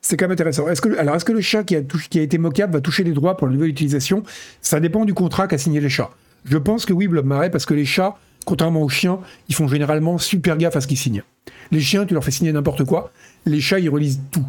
c'est 0.00 0.16
quand 0.16 0.24
même 0.24 0.32
intéressant. 0.32 0.68
Est-ce 0.68 0.80
que, 0.80 0.96
alors, 0.98 1.16
est-ce 1.16 1.24
que 1.24 1.32
le 1.32 1.40
chat 1.40 1.64
qui 1.64 1.76
a, 1.76 1.82
qui 1.82 2.18
a 2.18 2.22
été 2.22 2.38
moquable 2.38 2.72
va 2.72 2.80
toucher 2.80 3.02
les 3.02 3.12
droits 3.12 3.36
pour 3.36 3.48
la 3.48 3.54
nouvelle 3.54 3.70
utilisation? 3.70 4.22
Ça 4.60 4.78
dépend 4.78 5.04
du 5.04 5.14
contrat 5.14 5.48
qu'a 5.48 5.58
signé 5.58 5.80
les 5.80 5.88
chats. 5.88 6.10
Je 6.44 6.58
pense 6.58 6.86
que 6.86 6.92
oui, 6.92 7.08
Blob 7.08 7.26
Marais, 7.26 7.50
parce 7.50 7.66
que 7.66 7.74
les 7.74 7.84
chats, 7.84 8.16
contrairement 8.44 8.82
aux 8.82 8.88
chiens, 8.88 9.18
ils 9.48 9.54
font 9.54 9.66
généralement 9.66 10.18
super 10.18 10.58
gaffe 10.58 10.76
à 10.76 10.80
ce 10.80 10.86
qu'ils 10.86 10.96
signent. 10.98 11.24
Les 11.72 11.80
chiens, 11.80 12.06
tu 12.06 12.14
leur 12.14 12.22
fais 12.22 12.30
signer 12.30 12.52
n'importe 12.52 12.84
quoi. 12.84 13.10
Les 13.46 13.60
chats, 13.60 13.80
ils 13.80 13.90
relisent 13.90 14.20
tout. 14.30 14.46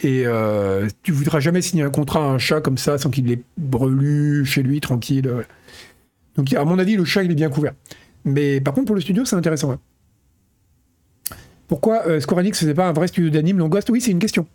Et 0.00 0.22
euh, 0.26 0.88
tu 1.02 1.12
voudras 1.12 1.40
jamais 1.40 1.60
signer 1.60 1.82
un 1.82 1.90
contrat 1.90 2.24
à 2.24 2.28
un 2.28 2.38
chat 2.38 2.60
comme 2.60 2.78
ça 2.78 2.96
sans 2.98 3.10
qu'il 3.10 3.26
l'ait 3.26 3.42
brelu 3.58 4.44
chez 4.46 4.62
lui, 4.62 4.80
tranquille. 4.80 5.30
Donc, 6.36 6.52
à 6.54 6.64
mon 6.64 6.78
avis, 6.78 6.96
le 6.96 7.04
chat, 7.04 7.22
il 7.22 7.30
est 7.30 7.34
bien 7.34 7.50
couvert. 7.50 7.74
Mais 8.24 8.60
par 8.60 8.74
contre, 8.74 8.86
pour 8.86 8.94
le 8.94 9.00
studio, 9.00 9.24
c'est 9.24 9.36
intéressant. 9.36 9.76
Pourquoi 11.68 12.06
euh, 12.06 12.20
Square 12.20 12.40
Enix 12.40 12.58
faisait 12.58 12.74
pas 12.74 12.88
un 12.88 12.92
vrai 12.92 13.08
studio 13.08 13.30
d'anime? 13.30 13.58
Longoast 13.58 13.90
Oui, 13.90 14.00
c'est 14.00 14.10
une 14.10 14.18
question. 14.18 14.46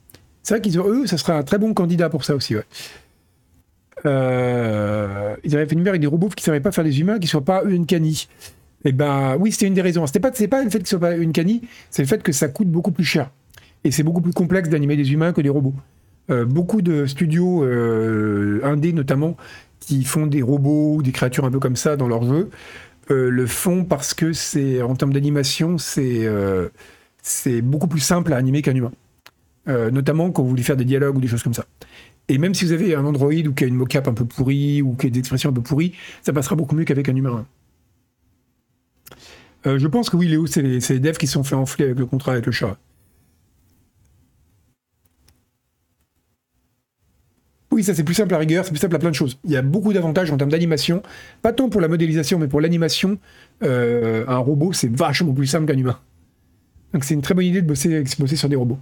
C'est 0.43 0.55
vrai 0.55 0.61
qu'ils 0.61 0.79
eux, 0.79 1.07
ça 1.07 1.17
serait 1.17 1.33
un 1.33 1.43
très 1.43 1.57
bon 1.57 1.73
candidat 1.73 2.09
pour 2.09 2.23
ça 2.23 2.35
aussi. 2.35 2.55
Ouais. 2.55 2.63
Euh, 4.05 5.35
ils 5.43 5.55
avaient 5.55 5.65
fait 5.65 5.75
une 5.75 5.87
avec 5.87 6.01
des 6.01 6.07
robots 6.07 6.29
qui 6.29 6.43
ne 6.43 6.45
savaient 6.45 6.59
pas 6.59 6.71
faire 6.71 6.83
des 6.83 6.99
humains, 6.99 7.15
qui 7.15 7.25
ne 7.25 7.29
soient 7.29 7.43
pas 7.43 7.63
une 7.63 7.85
cani. 7.85 8.27
Et 8.85 8.89
eh 8.89 8.91
ben 8.91 9.35
oui, 9.39 9.51
c'était 9.51 9.65
une 9.65 9.73
des 9.73 9.81
raisons. 9.81 10.05
C'est 10.07 10.19
pas, 10.19 10.31
pas 10.31 10.63
le 10.63 10.69
fait 10.69 10.77
qu'ils 10.77 10.83
ne 10.83 10.87
soient 10.87 10.99
pas 10.99 11.15
une 11.15 11.31
cani, 11.31 11.61
c'est 11.89 12.03
le 12.03 12.07
fait 12.07 12.21
que 12.21 12.31
ça 12.31 12.47
coûte 12.47 12.69
beaucoup 12.69 12.91
plus 12.91 13.03
cher. 13.03 13.31
Et 13.87 13.91
c'est 13.91 14.03
beaucoup 14.03 14.19
plus 14.19 14.33
complexe 14.33 14.67
d'animer 14.67 14.97
des 14.97 15.13
humains 15.13 15.31
que 15.31 15.39
des 15.39 15.47
robots. 15.47 15.73
Euh, 16.29 16.43
beaucoup 16.43 16.81
de 16.81 17.05
studios 17.05 17.63
euh, 17.63 18.59
indés 18.61 18.91
notamment 18.91 19.37
qui 19.79 20.03
font 20.03 20.27
des 20.27 20.41
robots 20.41 20.95
ou 20.95 21.01
des 21.01 21.13
créatures 21.13 21.45
un 21.45 21.51
peu 21.51 21.59
comme 21.59 21.77
ça 21.77 21.95
dans 21.95 22.09
leurs 22.09 22.23
jeux 22.23 22.49
le 23.09 23.47
font 23.47 23.85
parce 23.85 24.13
que 24.13 24.33
c'est 24.33 24.81
en 24.81 24.93
termes 24.93 25.13
d'animation, 25.13 25.77
c'est 25.77 26.29
c'est 27.21 27.61
beaucoup 27.61 27.87
plus 27.87 28.01
simple 28.01 28.33
à 28.33 28.35
animer 28.35 28.61
qu'un 28.61 28.75
humain. 28.75 28.91
notamment 29.65 30.29
quand 30.31 30.43
vous 30.43 30.49
voulez 30.49 30.63
faire 30.63 30.75
des 30.75 30.83
dialogues 30.83 31.15
ou 31.15 31.21
des 31.21 31.29
choses 31.29 31.43
comme 31.43 31.53
ça. 31.53 31.63
Et 32.27 32.37
même 32.37 32.53
si 32.53 32.65
vous 32.65 32.73
avez 32.73 32.95
un 32.95 33.05
Android 33.05 33.31
ou 33.31 33.53
qui 33.53 33.63
a 33.63 33.67
une 33.67 33.75
mocap 33.75 34.09
un 34.09 34.13
peu 34.13 34.25
pourrie 34.25 34.81
ou 34.81 34.95
qui 34.95 35.07
a 35.07 35.09
des 35.09 35.19
expressions 35.19 35.51
un 35.51 35.53
peu 35.53 35.61
pourries, 35.61 35.93
ça 36.21 36.33
passera 36.33 36.57
beaucoup 36.57 36.75
mieux 36.75 36.83
qu'avec 36.83 37.07
un 37.07 37.15
humain. 37.15 37.45
Euh, 39.65 39.79
je 39.79 39.87
pense 39.87 40.09
que 40.09 40.17
oui, 40.17 40.27
Léo, 40.27 40.45
c'est 40.45 40.61
les, 40.61 40.79
les, 40.79 40.99
devs 40.99 41.17
qui 41.17 41.27
se 41.27 41.33
sont 41.33 41.43
fait 41.43 41.55
enfler 41.55 41.85
avec 41.85 41.99
le 41.99 42.05
contrat 42.05 42.33
avec 42.33 42.45
le 42.45 42.51
chat. 42.51 42.77
Oui, 47.77 47.83
ça 47.83 47.93
c'est 47.93 48.03
plus 48.03 48.15
simple 48.15 48.33
à 48.33 48.39
rigueur, 48.39 48.65
c'est 48.65 48.71
plus 48.71 48.79
simple 48.79 48.95
à 48.95 48.99
plein 48.99 49.11
de 49.11 49.15
choses. 49.15 49.37
Il 49.43 49.51
y 49.51 49.55
a 49.55 49.61
beaucoup 49.61 49.93
d'avantages 49.93 50.31
en 50.31 50.37
termes 50.37 50.49
d'animation. 50.49 51.03
Pas 51.43 51.53
tant 51.53 51.69
pour 51.69 51.79
la 51.79 51.87
modélisation, 51.87 52.39
mais 52.39 52.47
pour 52.47 52.59
l'animation, 52.59 53.19
euh, 53.61 54.25
un 54.27 54.37
robot 54.37 54.73
c'est 54.73 54.89
vachement 54.91 55.31
plus 55.31 55.45
simple 55.45 55.67
qu'un 55.67 55.77
humain. 55.77 55.99
Donc 56.91 57.03
c'est 57.03 57.13
une 57.13 57.21
très 57.21 57.35
bonne 57.35 57.45
idée 57.45 57.61
de 57.61 57.67
bosser, 57.67 58.03
bosser 58.17 58.35
sur 58.35 58.49
des 58.49 58.55
robots. 58.55 58.79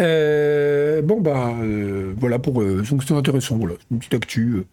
Euh, 0.00 1.00
bon, 1.00 1.22
bah, 1.22 1.54
euh, 1.62 2.12
voilà 2.18 2.38
pour. 2.38 2.60
Euh, 2.60 2.82
donc, 2.82 3.04
c'est 3.04 3.14
intéressant. 3.14 3.56
Voilà, 3.56 3.76
une 3.90 3.98
petite 3.98 4.12
actu 4.12 4.64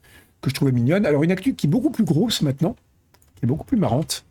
que 0.41 0.49
je 0.49 0.55
trouvais 0.55 0.73
mignonne. 0.73 1.05
Alors, 1.05 1.23
une 1.23 1.31
actu 1.31 1.55
qui 1.55 1.67
est 1.67 1.69
beaucoup 1.69 1.89
plus 1.89 2.03
grosse 2.03 2.41
maintenant, 2.41 2.75
qui 3.35 3.45
est 3.45 3.47
beaucoup 3.47 3.65
plus 3.65 3.77
marrante. 3.77 4.25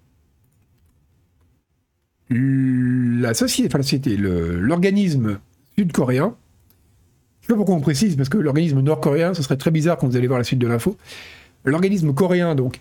La 2.28 3.32
société, 3.32 3.68
enfin, 3.68 3.78
la 3.78 3.84
société, 3.84 4.18
l'organisme 4.18 5.38
sud-coréen. 5.78 6.36
Sais 7.46 7.52
pas 7.52 7.58
pourquoi 7.58 7.76
on 7.76 7.80
précise, 7.80 8.16
parce 8.16 8.28
que 8.28 8.38
l'organisme 8.38 8.80
nord-coréen, 8.80 9.32
ce 9.32 9.40
serait 9.40 9.56
très 9.56 9.70
bizarre 9.70 9.98
quand 9.98 10.08
vous 10.08 10.16
allez 10.16 10.26
voir 10.26 10.40
la 10.40 10.42
suite 10.42 10.58
de 10.58 10.66
l'info. 10.66 10.96
L'organisme 11.64 12.12
coréen, 12.12 12.56
donc, 12.56 12.80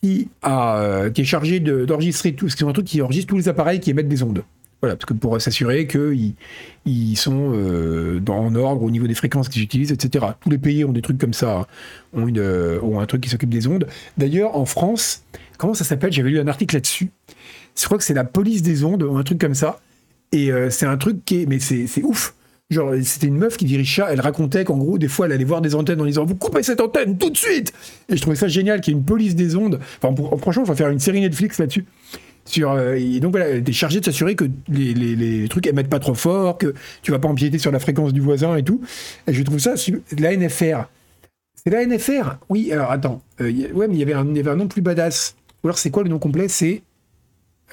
qui, 0.00 0.28
a, 0.42 1.10
qui 1.12 1.22
est 1.22 1.24
chargé 1.24 1.58
d'enregistrer 1.58 2.32
tout, 2.32 2.48
ce 2.48 2.54
qui 2.54 2.60
sont 2.60 2.68
un 2.68 2.72
truc 2.72 2.86
qui 2.86 3.02
enregistre 3.02 3.30
tous 3.30 3.36
les 3.36 3.48
appareils 3.48 3.80
qui 3.80 3.90
émettent 3.90 4.06
des 4.06 4.22
ondes. 4.22 4.44
Voilà, 4.80 4.94
parce 4.94 5.06
que 5.06 5.14
pour 5.14 5.40
s'assurer 5.40 5.88
qu'ils 5.88 6.34
ils 6.86 7.16
sont 7.16 7.54
euh, 7.54 8.20
en 8.28 8.54
ordre 8.54 8.84
au 8.84 8.90
niveau 8.92 9.08
des 9.08 9.14
fréquences 9.14 9.48
qu'ils 9.48 9.62
utilisent, 9.62 9.90
etc. 9.90 10.26
Tous 10.40 10.50
les 10.50 10.58
pays 10.58 10.84
ont 10.84 10.92
des 10.92 11.02
trucs 11.02 11.18
comme 11.18 11.34
ça, 11.34 11.66
euh, 12.16 12.80
ont 12.82 13.00
un 13.00 13.06
truc 13.06 13.20
qui 13.20 13.30
s'occupe 13.30 13.50
des 13.50 13.66
ondes. 13.66 13.88
D'ailleurs, 14.16 14.56
en 14.56 14.64
France, 14.64 15.24
comment 15.58 15.74
ça 15.74 15.82
s'appelle? 15.82 16.12
J'avais 16.12 16.30
lu 16.30 16.38
un 16.38 16.46
article 16.46 16.76
là-dessus. 16.76 17.10
Je 17.76 17.84
crois 17.84 17.98
que 17.98 18.04
c'est 18.04 18.14
la 18.14 18.22
police 18.22 18.62
des 18.62 18.84
ondes, 18.84 19.02
ou 19.02 19.16
un 19.16 19.24
truc 19.24 19.40
comme 19.40 19.54
ça. 19.54 19.80
Et 20.30 20.52
euh, 20.52 20.70
c'est 20.70 20.86
un 20.86 20.98
truc 20.98 21.24
qui 21.24 21.42
est... 21.42 21.46
Mais 21.46 21.58
c'est 21.58 22.04
ouf 22.04 22.36
Genre, 22.70 22.94
c'était 23.02 23.26
une 23.26 23.36
meuf 23.36 23.56
qui 23.56 23.66
dirige 23.66 23.94
ça, 23.94 24.08
elle 24.10 24.20
racontait 24.20 24.64
qu'en 24.64 24.78
gros, 24.78 24.96
des 24.96 25.08
fois, 25.08 25.26
elle 25.26 25.32
allait 25.32 25.44
voir 25.44 25.60
des 25.60 25.74
antennes 25.74 26.00
en 26.00 26.06
disant 26.06 26.24
Vous 26.24 26.34
coupez 26.34 26.62
cette 26.62 26.80
antenne 26.80 27.18
tout 27.18 27.30
de 27.30 27.36
suite 27.36 27.72
Et 28.08 28.16
je 28.16 28.22
trouvais 28.22 28.36
ça 28.36 28.48
génial 28.48 28.80
qu'il 28.80 28.94
y 28.94 28.96
ait 28.96 28.98
une 28.98 29.04
police 29.04 29.34
des 29.34 29.54
ondes. 29.54 29.80
Enfin, 30.02 30.14
franchement, 30.38 30.64
il 30.64 30.66
faut 30.66 30.74
faire 30.74 30.88
une 30.88 30.98
série 30.98 31.20
Netflix 31.20 31.58
là-dessus. 31.58 31.84
Euh, 32.58 32.94
et 32.94 33.20
donc 33.20 33.32
voilà, 33.32 33.50
était 33.50 33.72
chargée 33.72 34.00
de 34.00 34.04
s'assurer 34.04 34.34
que 34.34 34.44
les, 34.68 34.94
les, 34.94 35.16
les, 35.16 35.48
trucs 35.48 35.66
émettent 35.66 35.88
pas 35.88 35.98
trop 35.98 36.14
fort, 36.14 36.58
que 36.58 36.74
tu 37.02 37.10
vas 37.10 37.18
pas 37.18 37.28
empiéter 37.28 37.58
sur 37.58 37.72
la 37.72 37.78
fréquence 37.78 38.12
du 38.12 38.20
voisin 38.20 38.56
et 38.56 38.62
tout. 38.62 38.80
Et 39.26 39.32
je 39.32 39.42
trouve 39.42 39.58
ça, 39.58 39.74
la 40.18 40.36
NFR. 40.36 40.88
C'est 41.54 41.70
la 41.70 41.84
NFR 41.86 42.36
Oui, 42.48 42.70
alors 42.72 42.90
attends. 42.90 43.22
Euh, 43.40 43.50
ouais, 43.72 43.88
mais 43.88 43.94
il 43.94 43.98
y, 43.98 44.02
avait 44.02 44.12
un, 44.14 44.26
il 44.26 44.36
y 44.36 44.40
avait 44.40 44.50
un 44.50 44.56
nom 44.56 44.68
plus 44.68 44.82
badass. 44.82 45.36
Ou 45.62 45.68
alors 45.68 45.78
c'est 45.78 45.90
quoi 45.90 46.02
le 46.02 46.10
nom 46.10 46.18
complet? 46.18 46.48
C'est 46.48 46.82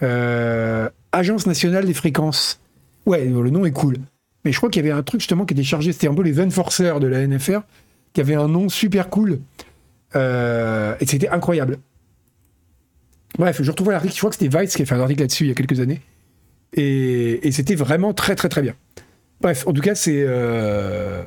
euh, 0.01 0.89
Agence 1.11 1.45
nationale 1.45 1.85
des 1.85 1.93
fréquences. 1.93 2.61
Ouais, 3.05 3.25
le 3.25 3.49
nom 3.49 3.65
est 3.65 3.71
cool. 3.71 3.97
Mais 4.43 4.51
je 4.51 4.57
crois 4.57 4.69
qu'il 4.69 4.83
y 4.83 4.89
avait 4.89 4.97
un 4.97 5.03
truc 5.03 5.21
justement 5.21 5.45
qui 5.45 5.53
était 5.53 5.63
chargé, 5.63 5.91
c'était 5.91 6.07
un 6.07 6.13
peu 6.13 6.23
les 6.23 6.39
enforcers 6.39 6.99
de 6.99 7.07
la 7.07 7.25
NFR, 7.27 7.61
qui 8.13 8.21
avait 8.21 8.35
un 8.35 8.47
nom 8.47 8.69
super 8.69 9.09
cool. 9.09 9.39
et 10.15 11.05
c'était 11.05 11.29
incroyable. 11.29 11.77
Bref, 13.37 13.61
je 13.61 13.71
retrouve 13.71 13.91
l'article, 13.91 14.13
je 14.13 14.19
crois 14.19 14.29
que 14.29 14.35
c'était 14.37 14.59
Vice 14.59 14.75
qui 14.75 14.81
a 14.81 14.85
fait 14.85 14.95
un 14.95 14.99
article 14.99 15.21
là-dessus 15.21 15.45
il 15.45 15.47
y 15.47 15.51
a 15.51 15.55
quelques 15.55 15.79
années. 15.79 16.01
Et, 16.73 17.51
c'était 17.51 17.75
vraiment 17.75 18.13
très 18.13 18.35
très 18.35 18.49
très 18.49 18.61
bien. 18.61 18.73
Bref, 19.41 19.65
en 19.67 19.73
tout 19.73 19.81
cas, 19.81 19.95
c'est. 19.95 20.23
Euh, 20.25 21.23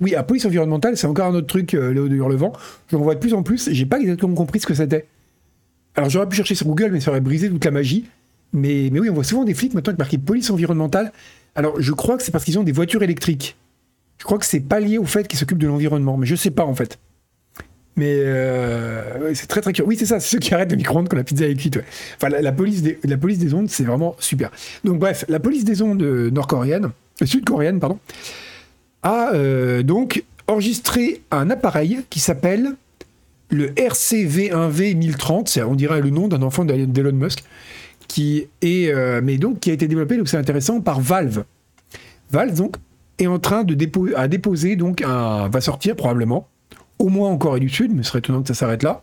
oui, 0.00 0.14
à 0.14 0.22
police 0.22 0.44
environnementale, 0.44 0.96
c'est 0.96 1.06
encore 1.06 1.26
un 1.26 1.34
autre 1.34 1.46
truc, 1.46 1.74
euh, 1.74 1.92
Léo 1.92 2.08
de 2.08 2.14
Hurlevent. 2.14 2.52
Je 2.88 2.96
vois 2.96 3.14
de 3.14 3.20
plus 3.20 3.32
en 3.32 3.42
plus, 3.42 3.70
j'ai 3.72 3.86
pas 3.86 3.98
exactement 3.98 4.34
compris 4.34 4.60
ce 4.60 4.66
que 4.66 4.74
c'était. 4.74 5.06
Alors 5.96 6.10
j'aurais 6.10 6.28
pu 6.28 6.36
chercher 6.36 6.54
sur 6.54 6.66
Google, 6.66 6.90
mais 6.92 7.00
ça 7.00 7.10
aurait 7.10 7.20
brisé 7.20 7.48
toute 7.48 7.64
la 7.64 7.70
magie. 7.70 8.06
Mais, 8.52 8.90
mais 8.92 9.00
oui, 9.00 9.08
on 9.10 9.14
voit 9.14 9.24
souvent 9.24 9.44
des 9.44 9.54
flics 9.54 9.74
maintenant 9.74 9.92
qui 9.92 9.98
marquent 9.98 10.18
police 10.18 10.50
environnementale. 10.50 11.12
Alors 11.54 11.80
je 11.80 11.92
crois 11.92 12.16
que 12.16 12.22
c'est 12.22 12.30
parce 12.30 12.44
qu'ils 12.44 12.58
ont 12.58 12.62
des 12.62 12.72
voitures 12.72 13.02
électriques. 13.02 13.56
Je 14.18 14.24
crois 14.24 14.38
que 14.38 14.46
c'est 14.46 14.60
pas 14.60 14.80
lié 14.80 14.98
au 14.98 15.04
fait 15.04 15.26
qu'ils 15.26 15.38
s'occupent 15.38 15.58
de 15.58 15.66
l'environnement, 15.66 16.16
mais 16.16 16.26
je 16.26 16.34
sais 16.34 16.50
pas 16.50 16.64
en 16.64 16.74
fait. 16.74 16.98
Mais 17.96 18.14
euh, 18.16 19.34
c'est 19.34 19.46
très 19.46 19.60
très 19.60 19.72
curieux. 19.72 19.88
Oui, 19.88 19.96
c'est 19.98 20.06
ça, 20.06 20.20
c'est 20.20 20.28
ceux 20.28 20.38
qui 20.38 20.54
arrêtent 20.54 20.70
le 20.70 20.76
micro-ondes 20.76 21.08
quand 21.08 21.16
la 21.16 21.24
pizza 21.24 21.46
est 21.46 21.54
cuite. 21.54 21.78
La, 22.22 22.52
police 22.52 22.82
des, 22.82 23.54
ondes, 23.54 23.68
c'est 23.68 23.84
vraiment 23.84 24.14
super. 24.18 24.50
Donc, 24.84 24.98
bref, 24.98 25.24
la 25.28 25.40
police 25.40 25.64
des 25.64 25.82
ondes 25.82 26.02
euh, 26.02 26.30
nord-coréenne, 26.30 26.90
euh, 27.20 27.26
sud-coréenne, 27.26 27.80
pardon, 27.80 27.98
a 29.02 29.32
donc 29.82 30.24
enregistré 30.46 31.22
un 31.30 31.48
appareil 31.50 32.00
qui 32.10 32.20
s'appelle 32.20 32.74
le 33.50 33.68
RCV1V 33.70 34.96
1030. 34.96 35.58
On 35.66 35.74
dirait 35.74 36.00
le 36.00 36.10
nom 36.10 36.28
d'un 36.28 36.42
enfant 36.42 36.64
d'Elon 36.64 37.12
Musk, 37.12 37.44
qui 38.10 38.48
est, 38.60 38.92
mais 39.22 39.38
donc 39.38 39.68
a 39.68 39.72
été 39.72 39.86
développé, 39.86 40.16
donc 40.16 40.28
c'est 40.28 40.36
intéressant, 40.36 40.80
par 40.80 41.00
Valve. 41.00 41.44
Valve 42.32 42.54
donc 42.54 42.76
est 43.18 43.28
en 43.28 43.38
train 43.38 43.62
de 43.62 43.74
déposer, 43.74 44.74
donc 44.74 45.02
va 45.02 45.60
sortir 45.60 45.94
probablement 45.94 46.48
au 46.98 47.08
moins 47.08 47.30
en 47.30 47.38
Corée 47.38 47.60
du 47.60 47.68
Sud, 47.68 47.92
mais 47.94 48.02
ce 48.02 48.08
serait 48.08 48.18
étonnant 48.18 48.42
que 48.42 48.48
ça 48.48 48.54
s'arrête 48.54 48.82
là, 48.82 49.00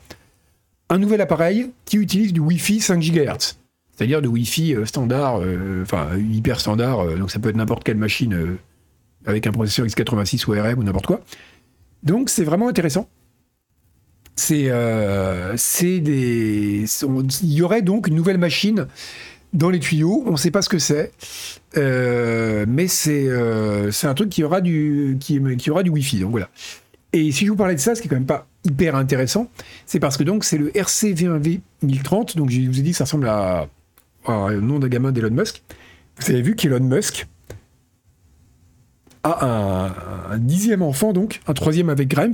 un 0.90 1.00
nouvel 1.00 1.20
appareil 1.20 1.72
qui 1.86 1.98
utilise 1.98 2.32
du 2.32 2.40
Wi-Fi 2.40 2.80
5 2.80 3.00
GHz, 3.00 3.58
c'est-à-dire 3.96 4.22
du 4.22 4.28
Wi-Fi 4.28 4.76
euh, 4.76 4.86
standard, 4.86 5.42
euh, 5.42 5.82
enfin 5.82 6.10
hyper 6.18 6.60
standard, 6.60 7.00
euh, 7.00 7.16
donc 7.16 7.32
ça 7.32 7.40
peut 7.40 7.50
être 7.50 7.56
n'importe 7.56 7.84
quelle 7.84 7.98
machine 7.98 8.58
avec 9.26 9.48
un 9.48 9.52
processeur 9.52 9.86
x86 9.86 10.48
ou 10.48 10.54
ARM 10.54 10.80
ou 10.80 10.84
n'importe 10.84 11.08
quoi. 11.08 11.22
Donc 12.04 12.30
c'est 12.30 12.44
vraiment 12.44 12.70
intéressant. 12.70 13.10
C'est 14.38 16.00
des. 16.00 16.86
Il 17.44 17.54
y 17.54 17.62
aurait 17.62 17.82
donc 17.82 18.08
une 18.08 18.16
nouvelle 18.16 18.38
machine 18.38 18.88
dans 19.54 19.70
les 19.70 19.80
tuyaux. 19.80 20.24
On 20.26 20.32
ne 20.32 20.38
sait 20.38 20.52
pas 20.52 20.62
ce 20.62 20.70
que 20.70 20.80
c'est, 20.80 21.12
mais 21.76 22.88
c'est 22.88 23.28
un 23.30 24.14
truc 24.14 24.30
qui 24.30 24.44
aura 24.44 24.62
du 24.62 25.18
qui, 25.20 25.42
qui 25.58 25.72
aura 25.72 25.84
du 25.84 25.90
Wi-Fi. 25.90 26.20
Donc 26.20 26.32
voilà. 26.32 26.50
Et 27.14 27.32
si 27.32 27.46
je 27.46 27.52
vous 27.52 27.58
parlais 27.58 27.76
de 27.76 27.80
ça, 27.80 27.96
ce 27.96 28.02
qui 28.02 28.08
est 28.08 28.10
quand 28.10 28.16
même 28.16 28.26
pas 28.26 28.48
hyper 28.66 28.96
intéressant, 28.96 29.48
c'est 29.86 30.00
parce 30.00 30.18
que 30.18 30.24
donc 30.24 30.44
c'est 30.44 30.58
le 30.58 30.70
RCV1V 30.70 31.62
1030, 31.82 32.38
donc 32.38 32.50
je 32.50 32.62
vous 32.62 32.80
ai 32.80 32.82
dit 32.82 32.92
que 32.92 32.98
ça 32.98 33.06
ressemble 33.06 33.28
à, 33.28 33.68
un 34.26 34.52
nom 34.56 34.80
d'un 34.80 34.90
gamin 34.90 35.12
d'Elon 35.12 35.32
Musk. 35.32 35.64
Vous 36.20 36.32
avez 36.32 36.42
vu 36.42 36.56
qu'Elon 36.56 36.82
Musk 36.82 37.28
a 39.24 39.90
un, 40.32 40.38
dixième 40.38 40.82
enfant, 40.82 41.14
donc 41.14 41.40
un 41.48 41.54
troisième 41.54 41.90
avec 41.90 42.08
Grimes, 42.10 42.34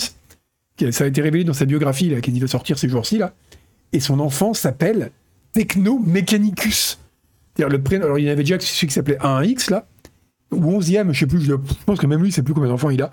ça 0.92 1.04
a 1.04 1.08
été 1.08 1.22
révélé 1.22 1.44
dans 1.44 1.54
sa 1.54 1.66
biographie 1.66 2.10
là, 2.10 2.22
qui 2.22 2.38
va 2.40 2.48
sortir 2.48 2.78
ces 2.78 2.90
jours-ci 2.90 3.18
là, 3.18 3.34
et 3.92 4.00
son 4.00 4.20
enfant 4.20 4.54
s'appelle 4.54 5.12
Techno 5.52 6.00
Mechanicus. 6.00 7.00
Le 7.60 7.96
alors 7.96 8.18
il 8.18 8.26
y 8.26 8.30
avait 8.30 8.44
déjà 8.44 8.60
celui 8.60 8.88
qui 8.88 8.94
s'appelait 8.94 9.18
1X 9.18 9.70
là, 9.70 9.86
ou 10.52 10.80
11e, 10.80 11.12
je 11.14 11.20
sais 11.20 11.28
plus, 11.28 11.42
je, 11.42 11.54
pense 11.86 12.00
que 12.00 12.08
même 12.08 12.22
lui, 12.22 12.30
il 12.30 12.32
sait 12.32 12.44
plus 12.44 12.54
combien 12.54 12.70
d'enfants 12.70 12.90
il 12.90 13.02
a 13.02 13.12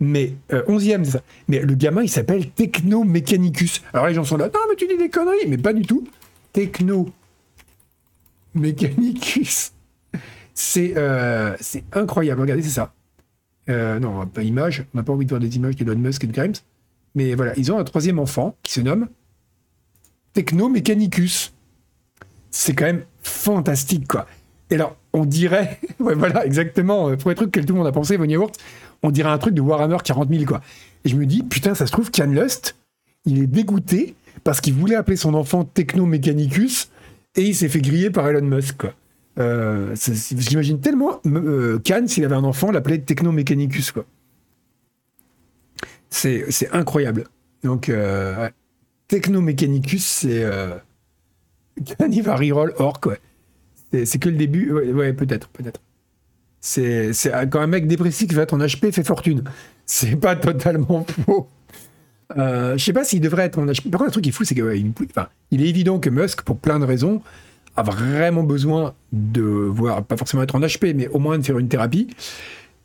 mais 0.00 0.32
11e, 0.50 1.00
euh, 1.00 1.04
c'est 1.04 1.10
ça. 1.10 1.22
Mais 1.46 1.60
le 1.60 1.74
gamin, 1.74 2.02
il 2.02 2.08
s'appelle 2.08 2.50
Techno 2.50 3.04
Mechanicus. 3.04 3.82
Alors 3.92 4.06
les 4.06 4.14
gens 4.14 4.24
sont 4.24 4.38
là, 4.38 4.46
non, 4.46 4.60
mais 4.68 4.74
tu 4.74 4.86
dis 4.86 4.96
des 4.96 5.10
conneries, 5.10 5.46
mais 5.46 5.58
pas 5.58 5.74
du 5.74 5.82
tout. 5.82 6.08
Techno 6.54 7.10
Mechanicus. 8.54 9.72
C'est 10.54 10.94
euh, 10.96 11.54
incroyable. 11.92 12.40
Regardez, 12.40 12.62
c'est 12.62 12.70
ça. 12.70 12.94
Euh, 13.68 13.98
non, 14.00 14.26
pas 14.26 14.42
image. 14.42 14.86
On 14.94 14.98
n'a 14.98 15.04
pas 15.04 15.12
envie 15.12 15.26
de 15.26 15.30
voir 15.30 15.40
des 15.40 15.54
images 15.56 15.76
d'Elon 15.76 15.96
Musk 15.96 16.24
et 16.24 16.26
de 16.26 16.32
Grimes. 16.32 16.54
Mais 17.14 17.34
voilà, 17.34 17.52
ils 17.56 17.72
ont 17.72 17.78
un 17.78 17.84
troisième 17.84 18.18
enfant 18.18 18.56
qui 18.62 18.72
se 18.72 18.80
nomme 18.80 19.08
Techno 20.32 20.68
Mechanicus. 20.68 21.52
C'est 22.50 22.74
quand 22.74 22.84
même 22.84 23.04
fantastique, 23.22 24.06
quoi. 24.08 24.26
Et 24.70 24.74
alors, 24.74 24.96
on 25.12 25.24
dirait, 25.24 25.80
voilà, 25.98 26.46
exactement, 26.46 27.16
pour 27.16 27.30
les 27.30 27.36
trucs 27.36 27.50
que 27.50 27.60
tout 27.60 27.72
le 27.72 27.78
monde 27.78 27.86
a 27.86 27.92
pensé, 27.92 28.16
Von 28.16 28.24
Yaourt, 28.24 28.52
on 29.02 29.10
dirait 29.10 29.30
un 29.30 29.38
truc 29.38 29.54
de 29.54 29.60
Warhammer 29.60 29.98
40 30.02 30.28
000, 30.30 30.44
quoi. 30.44 30.60
Et 31.04 31.08
je 31.08 31.16
me 31.16 31.26
dis, 31.26 31.42
putain, 31.42 31.74
ça 31.74 31.86
se 31.86 31.92
trouve, 31.92 32.10
Can 32.10 32.26
Lust, 32.26 32.76
il 33.24 33.42
est 33.42 33.46
dégoûté 33.46 34.14
parce 34.44 34.60
qu'il 34.60 34.74
voulait 34.74 34.94
appeler 34.96 35.16
son 35.16 35.34
enfant 35.34 35.64
Techno 35.64 36.06
Mechanicus 36.06 36.90
et 37.36 37.42
il 37.42 37.54
s'est 37.54 37.68
fait 37.68 37.80
griller 37.80 38.10
par 38.10 38.28
Elon 38.28 38.42
Musk, 38.46 38.76
quoi. 38.78 38.94
Euh, 39.38 39.94
J'imagine 39.94 40.80
tellement 40.80 41.20
euh, 41.26 41.78
Can, 41.84 42.06
s'il 42.06 42.24
avait 42.24 42.34
un 42.34 42.44
enfant, 42.44 42.70
l'appelait 42.70 42.98
Techno 42.98 43.32
Mechanicus, 43.32 43.92
quoi. 43.92 44.04
C'est 46.10 46.68
incroyable. 46.72 47.24
Donc, 47.62 47.88
euh, 47.88 48.48
Techno 49.08 49.40
Mechanicus, 49.40 50.04
c'est. 50.04 50.42
Euh, 50.42 50.76
Can, 51.98 52.10
il 52.10 52.22
va 52.22 52.36
reroll 52.36 52.74
Orc, 52.78 53.00
ouais. 53.06 53.20
C'est 54.04 54.18
que 54.18 54.28
le 54.28 54.36
début, 54.36 54.72
ouais 54.72 55.12
peut-être, 55.12 55.48
peut-être. 55.48 55.80
C'est 56.60 57.10
quand 57.50 57.60
un 57.60 57.66
mec 57.66 57.86
dépressif 57.86 58.28
qui 58.28 58.34
va 58.34 58.46
ton 58.46 58.58
HP 58.58 58.92
fait 58.92 59.02
fortune. 59.04 59.42
C'est 59.86 60.16
pas 60.16 60.36
totalement 60.36 61.04
faux. 61.26 61.48
Euh, 62.36 62.76
je 62.78 62.84
sais 62.84 62.92
pas 62.92 63.02
s'il 63.02 63.20
devrait 63.20 63.44
être 63.46 63.58
en 63.58 63.66
HP. 63.66 63.90
Par 63.90 63.98
contre, 63.98 64.10
un 64.10 64.12
truc 64.12 64.24
qui 64.24 64.30
est 64.30 64.32
fou, 64.32 64.44
c'est 64.44 64.54
qu'il 64.54 64.92
il 65.50 65.62
est 65.62 65.68
évident 65.68 65.98
que 65.98 66.10
Musk, 66.10 66.42
pour 66.42 66.58
plein 66.58 66.78
de 66.78 66.84
raisons, 66.84 67.22
a 67.76 67.82
vraiment 67.82 68.42
besoin 68.42 68.94
de 69.12 69.42
voir, 69.42 70.04
pas 70.04 70.16
forcément 70.16 70.42
être 70.42 70.54
en 70.54 70.60
HP, 70.60 70.94
mais 70.94 71.08
au 71.08 71.18
moins 71.18 71.38
de 71.38 71.42
faire 71.44 71.58
une 71.58 71.68
thérapie. 71.68 72.08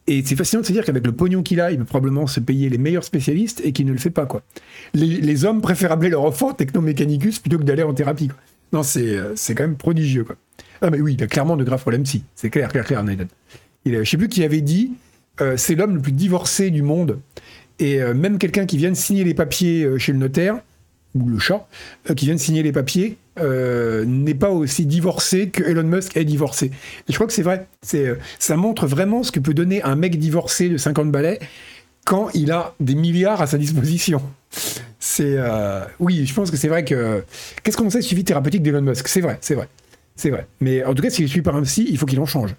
Et 0.07 0.23
c'est 0.23 0.35
fascinant 0.35 0.61
de 0.61 0.67
se 0.67 0.71
dire 0.71 0.85
qu'avec 0.85 1.05
le 1.05 1.11
pognon 1.11 1.41
qu'il 1.41 1.59
a, 1.59 1.71
il 1.71 1.79
peut 1.79 1.85
probablement 1.85 2.27
se 2.27 2.39
payer 2.39 2.69
les 2.69 2.77
meilleurs 2.77 3.03
spécialistes 3.03 3.61
et 3.63 3.71
qu'il 3.71 3.87
ne 3.87 3.91
le 3.91 3.97
fait 3.97 4.11
pas. 4.11 4.25
quoi. 4.25 4.43
Les, 4.93 5.45
hommes 5.45 5.61
préfèrent 5.61 5.91
appeler 5.91 6.09
leur 6.09 6.23
enfant 6.23 6.53
technomécanicus 6.53 7.39
plutôt 7.39 7.57
que 7.57 7.63
d'aller 7.63 7.83
en 7.83 7.93
thérapie. 7.93 8.29
Non, 8.71 8.83
c'est, 8.83 9.17
euh, 9.17 9.33
c'est 9.35 9.55
quand 9.55 9.63
même 9.63 9.77
prodigieux. 9.77 10.23
Quoi. 10.23 10.35
Ah, 10.81 10.91
mais 10.91 11.01
oui, 11.01 11.15
il 11.17 11.23
a 11.23 11.27
clairement 11.27 11.57
de 11.57 11.63
graves 11.63 11.81
problèmes 11.81 12.05
si. 12.05 12.23
C'est 12.35 12.51
clair, 12.51 12.69
clair, 12.69 12.85
clair, 12.85 13.03
Nathan. 13.03 13.25
Il 13.83 13.97
je 13.97 14.09
sais 14.09 14.17
plus 14.17 14.29
qui 14.29 14.43
avait 14.43 14.61
dit 14.61 14.93
euh, 15.41 15.57
c'est 15.57 15.75
l'homme 15.75 15.95
le 15.95 16.01
plus 16.01 16.11
divorcé 16.11 16.69
du 16.69 16.83
monde. 16.83 17.19
Et 17.79 18.01
euh, 18.01 18.13
même 18.13 18.37
quelqu'un 18.37 18.65
qui 18.65 18.77
vient 18.77 18.91
de 18.91 18.95
signer 18.95 19.23
les 19.23 19.33
papiers 19.33 19.87
chez 19.97 20.11
le 20.11 20.19
notaire, 20.19 20.59
ou 21.15 21.27
le 21.27 21.39
chat, 21.39 21.67
qui 22.15 22.25
vient 22.25 22.35
de 22.35 22.39
signer 22.39 22.63
les 22.63 22.71
papiers, 22.71 23.17
n'est 23.37 24.35
pas 24.35 24.49
aussi 24.49 24.85
divorcé 24.85 25.49
que 25.49 25.63
Elon 25.63 25.83
Musk 25.83 26.15
est 26.17 26.25
divorcé. 26.25 26.67
Et 27.07 27.11
je 27.11 27.15
crois 27.15 27.27
que 27.27 27.33
c'est 27.33 27.41
vrai. 27.41 27.67
C'est, 27.81 28.17
ça 28.39 28.57
montre 28.57 28.85
vraiment 28.85 29.23
ce 29.23 29.31
que 29.31 29.39
peut 29.39 29.53
donner 29.53 29.81
un 29.83 29.95
mec 29.95 30.19
divorcé 30.19 30.69
de 30.69 30.77
50 30.77 31.11
balais 31.11 31.39
quand 32.05 32.29
il 32.33 32.51
a 32.51 32.75
des 32.79 32.95
milliards 32.95 33.41
à 33.41 33.47
sa 33.47 33.57
disposition. 33.57 34.21
C'est 34.99 35.37
oui, 35.99 36.25
je 36.25 36.33
pense 36.33 36.51
que 36.51 36.57
c'est 36.57 36.67
vrai 36.67 36.83
que 36.83 37.23
qu'est-ce 37.63 37.77
qu'on 37.77 37.89
sait 37.89 38.01
suivi 38.01 38.23
thérapeutique 38.23 38.63
d'Elon 38.63 38.81
Musk? 38.81 39.07
C'est 39.07 39.21
vrai, 39.21 39.37
c'est 39.41 39.55
vrai. 39.55 39.69
C'est 40.15 40.29
vrai. 40.29 40.47
Mais 40.61 40.83
en 40.83 40.93
tout 40.93 41.03
cas, 41.03 41.09
s'il 41.09 41.25
est 41.25 41.27
suivi 41.27 41.43
par 41.43 41.55
un 41.55 41.63
psy, 41.63 41.85
il 41.89 41.97
faut 41.97 42.05
qu'il 42.05 42.19
en 42.19 42.25
change. 42.25 42.55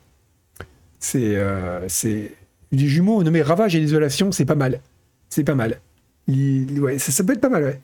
C'est. 0.99 1.37
Euh, 1.37 1.89
c'est... 1.89 2.33
Du 2.73 2.89
jumeau 2.89 3.23
nommé 3.23 3.43
Ravage 3.43 3.77
et 3.77 3.81
l'isolation, 3.81 4.33
c'est 4.33 4.45
pas 4.45 4.57
mal. 4.57 4.81
C'est 5.29 5.45
pas 5.45 5.55
mal. 5.55 5.81
ouais, 6.29 6.99
ça, 6.99 7.25
peut 7.25 7.33
être 7.33 7.41
pas 7.41 7.49
mal, 7.49 7.63
ouais. 7.63 7.81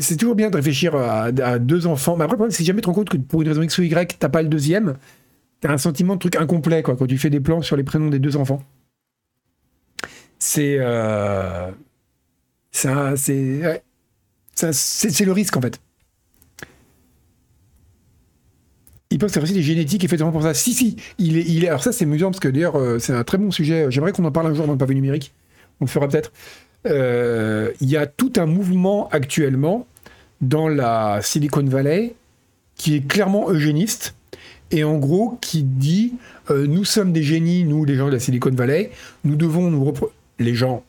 C'est 0.00 0.16
toujours 0.16 0.34
bien 0.34 0.50
de 0.50 0.56
réfléchir 0.56 0.94
à, 0.94 1.30
deux 1.58 1.86
enfants. 1.86 2.16
Mais 2.16 2.24
après, 2.24 2.36
le 2.36 2.50
c'est 2.50 2.64
jamais 2.64 2.80
te 2.80 2.86
rends 2.86 2.94
compte 2.94 3.08
que 3.08 3.16
pour 3.16 3.42
une 3.42 3.48
raison 3.48 3.62
X 3.62 3.78
ou 3.78 3.82
Y, 3.82 4.18
t'as 4.18 4.28
pas 4.28 4.42
le 4.42 4.48
deuxième. 4.48 4.96
T'as 5.60 5.72
un 5.72 5.78
sentiment 5.78 6.14
de 6.14 6.20
truc 6.20 6.36
incomplet, 6.36 6.82
quand 6.82 7.06
tu 7.06 7.18
fais 7.18 7.30
des 7.30 7.40
plans 7.40 7.62
sur 7.62 7.76
les 7.76 7.84
prénoms 7.84 8.08
des 8.08 8.18
deux 8.18 8.36
enfants. 8.36 8.62
C'est. 10.38 10.76
Euh... 10.80 11.70
C'est. 12.70 13.16
C'est 14.54 15.24
le 15.24 15.32
risque, 15.32 15.56
en 15.56 15.60
fait. 15.60 15.80
ils 19.12 19.18
peuvent 19.18 19.30
faire 19.30 19.42
aussi 19.42 19.52
des 19.52 19.62
génétiques 19.62 20.04
effectivement 20.04 20.32
pour 20.32 20.42
ça. 20.42 20.54
Si, 20.54 20.72
si, 20.72 20.96
il 21.18 21.36
est, 21.36 21.44
il 21.46 21.64
est 21.64 21.68
alors 21.68 21.82
ça 21.82 21.92
c'est 21.92 22.04
amusant 22.04 22.30
parce 22.30 22.40
que 22.40 22.48
d'ailleurs 22.48 22.76
euh, 22.76 22.98
c'est 22.98 23.12
un 23.12 23.24
très 23.24 23.38
bon 23.38 23.50
sujet. 23.50 23.86
J'aimerais 23.90 24.12
qu'on 24.12 24.24
en 24.24 24.32
parle 24.32 24.46
un 24.46 24.54
jour 24.54 24.66
dans 24.66 24.72
le 24.72 24.78
pavé 24.78 24.94
numérique. 24.94 25.32
On 25.80 25.84
le 25.84 25.90
fera 25.90 26.08
peut-être. 26.08 26.32
Euh, 26.86 27.70
il 27.80 27.88
y 27.88 27.96
a 27.96 28.06
tout 28.06 28.32
un 28.36 28.46
mouvement 28.46 29.08
actuellement 29.10 29.86
dans 30.40 30.68
la 30.68 31.20
Silicon 31.22 31.64
Valley 31.64 32.14
qui 32.74 32.96
est 32.96 33.06
clairement 33.06 33.50
eugéniste 33.50 34.14
et 34.72 34.82
en 34.82 34.98
gros 34.98 35.38
qui 35.40 35.62
dit 35.62 36.14
euh, 36.50 36.66
nous 36.66 36.84
sommes 36.84 37.12
des 37.12 37.22
génies, 37.22 37.64
nous 37.64 37.84
les 37.84 37.94
gens 37.94 38.06
de 38.06 38.12
la 38.12 38.20
Silicon 38.20 38.50
Valley, 38.50 38.90
nous 39.24 39.36
devons 39.36 39.70
nous 39.70 39.92
les 40.38 40.54
gens 40.54 40.82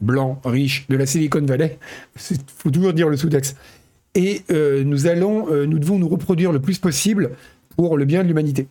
blancs, 0.00 0.38
riches 0.44 0.86
de 0.88 0.96
la 0.96 1.06
Silicon 1.06 1.42
Valley, 1.42 1.78
il 2.30 2.38
faut 2.56 2.70
toujours 2.70 2.92
dire 2.92 3.08
le 3.08 3.16
sous-texte, 3.16 3.56
et 4.14 4.42
nous 4.50 5.06
allons, 5.06 5.46
nous 5.66 5.78
devons 5.78 5.98
nous 5.98 6.08
reproduire 6.08 6.50
le 6.50 6.60
plus 6.60 6.78
possible 6.78 7.30
pour 7.76 7.96
le 7.96 8.04
bien 8.06 8.22
de 8.22 8.28
l'humanité. 8.28 8.66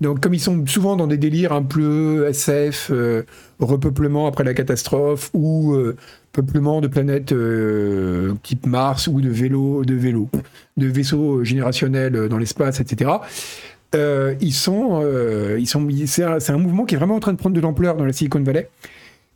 Donc, 0.00 0.20
comme 0.20 0.34
ils 0.34 0.40
sont 0.40 0.64
souvent 0.66 0.96
dans 0.96 1.06
des 1.06 1.16
délires 1.16 1.52
un 1.52 1.62
peu 1.62 2.28
SF, 2.28 2.90
euh, 2.90 3.24
repeuplement 3.58 4.26
après 4.26 4.44
la 4.44 4.54
catastrophe, 4.54 5.30
ou 5.34 5.74
euh, 5.74 5.96
peuplement 6.32 6.80
de 6.80 6.86
planètes 6.86 7.32
euh, 7.32 8.34
type 8.42 8.66
Mars, 8.66 9.08
ou 9.08 9.20
de 9.20 9.28
vélos, 9.28 9.84
de 9.84 9.94
vélos, 9.94 10.28
de 10.76 10.86
vaisseaux 10.86 11.42
générationnels 11.42 12.28
dans 12.28 12.38
l'espace, 12.38 12.80
etc. 12.80 13.10
ils 13.94 14.54
sont, 14.54 15.02
ils 15.58 16.08
c'est 16.08 16.22
un, 16.22 16.58
mouvement 16.58 16.84
qui 16.84 16.94
est 16.94 16.98
vraiment 16.98 17.16
en 17.16 17.20
train 17.20 17.32
de 17.32 17.38
prendre 17.38 17.56
de 17.56 17.60
l'ampleur 17.60 17.96
dans 17.96 18.04
la 18.04 18.12
Silicon 18.12 18.42
Valley. 18.42 18.68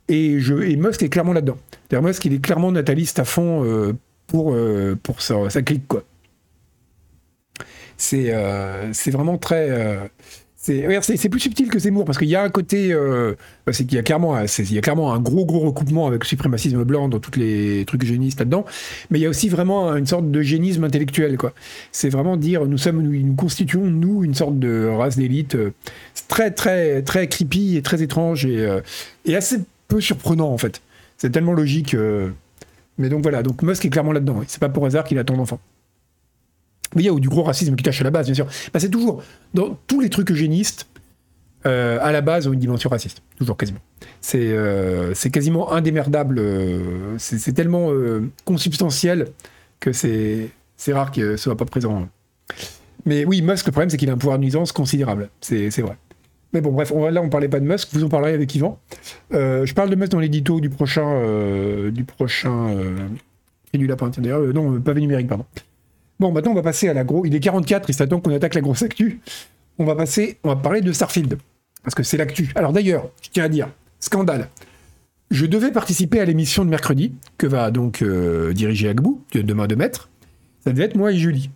Et, 0.07 0.39
je, 0.39 0.55
et 0.55 0.75
Musk 0.75 1.03
est 1.03 1.09
clairement 1.09 1.33
là-dedans. 1.33 1.57
D'ailleurs, 1.89 2.03
Musk, 2.03 2.23
il 2.25 2.33
est 2.33 2.43
clairement 2.43 2.71
nataliste 2.71 3.19
à 3.19 3.25
fond 3.25 3.93
pour, 4.27 4.55
pour 5.01 5.21
sa, 5.21 5.49
sa 5.49 5.61
clique, 5.61 5.87
quoi. 5.87 6.03
Euh, 8.13 8.89
c'est 8.93 9.11
vraiment 9.11 9.37
très. 9.37 10.09
Euh, 10.69 10.99
c'est 11.01 11.29
plus 11.29 11.41
subtil 11.41 11.69
que 11.69 11.77
Zemmour 11.77 12.05
parce 12.05 12.17
qu'il 12.17 12.29
y 12.29 12.35
a 12.35 12.43
un 12.43 12.49
côté, 12.49 12.93
euh, 12.93 13.33
c'est 13.71 13.85
qu'il 13.85 13.97
a 13.97 14.03
clairement, 14.03 14.39
il 14.39 14.73
y 14.73 14.77
a 14.77 14.81
clairement 14.81 15.13
un 15.13 15.19
gros 15.19 15.45
gros 15.45 15.59
recoupement 15.59 16.07
avec 16.07 16.23
le 16.23 16.27
suprémacisme 16.27 16.83
blanc 16.83 17.09
dans 17.09 17.19
tous 17.19 17.37
les 17.37 17.83
trucs 17.85 18.05
génistes 18.05 18.39
là-dedans, 18.39 18.65
mais 19.09 19.19
il 19.19 19.21
y 19.21 19.25
a 19.25 19.29
aussi 19.29 19.49
vraiment 19.49 19.93
une 19.95 20.07
sorte 20.07 20.31
de 20.31 20.41
génisme 20.41 20.85
intellectuel 20.85 21.37
quoi. 21.37 21.53
C'est 21.91 22.09
vraiment 22.09 22.37
dire 22.37 22.65
nous 22.65 22.77
sommes, 22.77 23.01
nous, 23.01 23.21
nous, 23.21 23.35
constituons 23.35 23.85
nous 23.85 24.23
une 24.23 24.35
sorte 24.35 24.57
de 24.57 24.87
race 24.87 25.17
d'élite. 25.17 25.57
C'est 26.13 26.27
très 26.29 26.51
très 26.51 27.01
très 27.01 27.27
creepy 27.27 27.75
et 27.75 27.81
très 27.81 28.01
étrange 28.01 28.45
et, 28.45 28.65
et 29.25 29.35
assez 29.35 29.57
peu 29.89 29.99
surprenant 29.99 30.49
en 30.49 30.57
fait. 30.57 30.81
C'est 31.17 31.31
tellement 31.31 31.53
logique. 31.53 31.95
mais 32.97 33.09
donc 33.09 33.21
voilà, 33.23 33.43
donc 33.43 33.61
Musk 33.63 33.83
est 33.85 33.89
clairement 33.89 34.13
là-dedans. 34.13 34.41
C'est 34.47 34.61
pas 34.61 34.69
pour 34.69 34.85
hasard 34.85 35.03
qu'il 35.03 35.19
a 35.19 35.25
tant 35.25 35.35
d'enfants 35.35 35.59
y 37.01 37.09
a 37.09 37.13
du 37.13 37.29
gros 37.29 37.43
racisme 37.43 37.75
qui 37.75 37.83
tâche 37.83 38.01
à 38.01 38.03
la 38.03 38.11
base, 38.11 38.27
bien 38.27 38.35
sûr. 38.35 38.45
Bah, 38.73 38.79
c'est 38.79 38.89
toujours, 38.89 39.23
dans 39.53 39.77
tous 39.87 39.99
les 39.99 40.09
trucs 40.09 40.31
eugénistes, 40.31 40.87
euh, 41.65 41.97
à 42.01 42.11
la 42.11 42.21
base, 42.21 42.47
ont 42.47 42.53
une 42.53 42.59
dimension 42.59 42.89
raciste. 42.89 43.21
Toujours, 43.37 43.57
quasiment. 43.57 43.79
C'est 44.21 44.51
euh, 44.51 45.13
quasiment 45.31 45.71
indémerdable. 45.71 46.39
Euh, 46.39 47.15
c'est 47.17 47.53
tellement 47.53 47.89
consubstantiel 48.45 49.27
que 49.79 49.93
c'est 49.93 50.49
rare 50.89 51.11
que 51.11 51.37
ce 51.37 51.43
soit 51.43 51.57
pas 51.57 51.65
présent. 51.65 52.07
Mais 53.05 53.25
oui, 53.25 53.41
Musk, 53.41 53.65
le 53.65 53.71
problème, 53.71 53.89
c'est 53.89 53.97
qu'il 53.97 54.09
a 54.09 54.13
un 54.13 54.17
pouvoir 54.17 54.37
de 54.37 54.43
nuisance 54.43 54.71
considérable. 54.71 55.29
C'est 55.41 55.69
vrai. 55.79 55.97
Mais 56.53 56.61
bon, 56.61 56.71
bref, 56.71 56.91
là, 57.11 57.21
on 57.21 57.29
parlait 57.29 57.49
pas 57.49 57.59
de 57.59 57.65
Musk, 57.65 57.89
vous 57.93 58.03
en 58.03 58.09
parlerez 58.09 58.33
avec 58.33 58.53
Yvan. 58.53 58.79
je 59.31 59.73
parle 59.73 59.89
de 59.89 59.95
Musk 59.95 60.11
dans 60.11 60.19
l'édito 60.19 60.59
du 60.59 60.69
prochain. 60.69 61.89
du 61.91 62.03
prochain. 62.03 62.75
et 63.73 63.77
du 63.77 63.87
lapin, 63.87 64.11
d'ailleurs. 64.17 64.41
non, 64.53 64.79
pavé 64.81 65.01
numérique, 65.01 65.27
pardon. 65.27 65.45
Bon, 66.19 66.31
maintenant, 66.31 66.51
on 66.51 66.55
va 66.55 66.61
passer 66.61 66.87
à 66.87 66.93
la 66.93 67.03
grosse. 67.03 67.27
Il 67.27 67.35
est 67.35 67.39
44, 67.39 67.89
il 67.89 67.93
s'attend 67.93 68.19
qu'on 68.19 68.33
attaque 68.33 68.55
la 68.55 68.61
grosse 68.61 68.83
actu. 68.83 69.19
On 69.79 69.85
va 69.85 69.95
passer, 69.95 70.37
on 70.43 70.49
va 70.49 70.55
parler 70.55 70.81
de 70.81 70.91
Starfield. 70.91 71.37
Parce 71.83 71.95
que 71.95 72.03
c'est 72.03 72.17
l'actu. 72.17 72.51
Alors 72.55 72.71
d'ailleurs, 72.71 73.09
je 73.21 73.29
tiens 73.29 73.43
à 73.45 73.49
dire, 73.49 73.69
scandale. 73.99 74.49
Je 75.31 75.45
devais 75.45 75.71
participer 75.71 76.19
à 76.19 76.25
l'émission 76.25 76.63
de 76.63 76.69
mercredi, 76.69 77.13
que 77.37 77.47
va 77.47 77.71
donc 77.71 78.01
euh, 78.01 78.53
diriger 78.53 78.89
Agbou, 78.89 79.21
demain 79.33 79.67
de 79.67 79.75
maître. 79.75 80.09
Ça 80.63 80.71
devait 80.71 80.83
être 80.85 80.95
moi 80.95 81.11
et 81.11 81.17
Julie. 81.17 81.49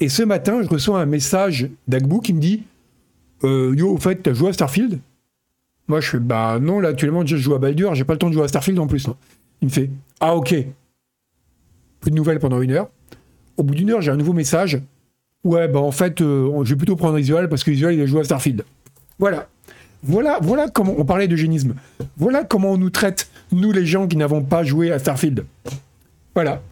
Et 0.00 0.08
ce 0.08 0.22
matin, 0.22 0.60
je 0.62 0.68
reçois 0.68 1.00
un 1.00 1.06
message 1.06 1.68
d'Agbou 1.86 2.20
qui 2.20 2.32
me 2.32 2.40
dit 2.40 2.62
euh, 3.44 3.74
Yo, 3.76 3.92
au 3.92 3.98
fait, 3.98 4.16
t'as 4.16 4.32
joué 4.32 4.48
à 4.48 4.52
Starfield? 4.52 4.98
Moi, 5.86 6.00
je 6.00 6.08
fais 6.08 6.18
Bah 6.18 6.58
non, 6.60 6.80
là, 6.80 6.88
actuellement, 6.88 7.24
je 7.24 7.36
joue 7.36 7.54
à 7.54 7.58
Baldur, 7.58 7.94
j'ai 7.94 8.04
pas 8.04 8.14
le 8.14 8.18
temps 8.18 8.28
de 8.28 8.34
jouer 8.34 8.44
à 8.44 8.48
Starfield 8.48 8.78
en 8.78 8.86
plus. 8.86 9.06
Il 9.60 9.68
me 9.68 9.70
fait 9.70 9.90
Ah, 10.20 10.34
ok. 10.34 10.54
Plus 12.00 12.10
de 12.10 12.16
nouvelles 12.16 12.38
pendant 12.38 12.62
une 12.62 12.72
heure. 12.72 12.88
Au 13.60 13.62
bout 13.62 13.74
d'une 13.74 13.90
heure, 13.90 14.00
j'ai 14.00 14.10
un 14.10 14.16
nouveau 14.16 14.32
message. 14.32 14.80
Ouais, 15.44 15.68
bah 15.68 15.80
en 15.80 15.92
fait, 15.92 16.22
euh, 16.22 16.64
je 16.64 16.70
vais 16.70 16.78
plutôt 16.78 16.96
prendre 16.96 17.18
Isual 17.18 17.46
parce 17.50 17.62
que 17.62 17.70
Isual, 17.70 17.92
il 17.92 18.00
a 18.00 18.06
joué 18.06 18.22
à 18.22 18.24
Starfield. 18.24 18.64
Voilà. 19.18 19.48
Voilà, 20.02 20.38
voilà 20.40 20.68
comment 20.72 20.94
on 20.96 21.04
parlait 21.04 21.28
d'eugénisme. 21.28 21.74
Voilà 22.16 22.42
comment 22.42 22.70
on 22.70 22.78
nous 22.78 22.88
traite, 22.88 23.28
nous 23.52 23.70
les 23.70 23.84
gens 23.84 24.08
qui 24.08 24.16
n'avons 24.16 24.42
pas 24.42 24.64
joué 24.64 24.90
à 24.90 24.98
Starfield. 24.98 25.44
Voilà. 26.34 26.62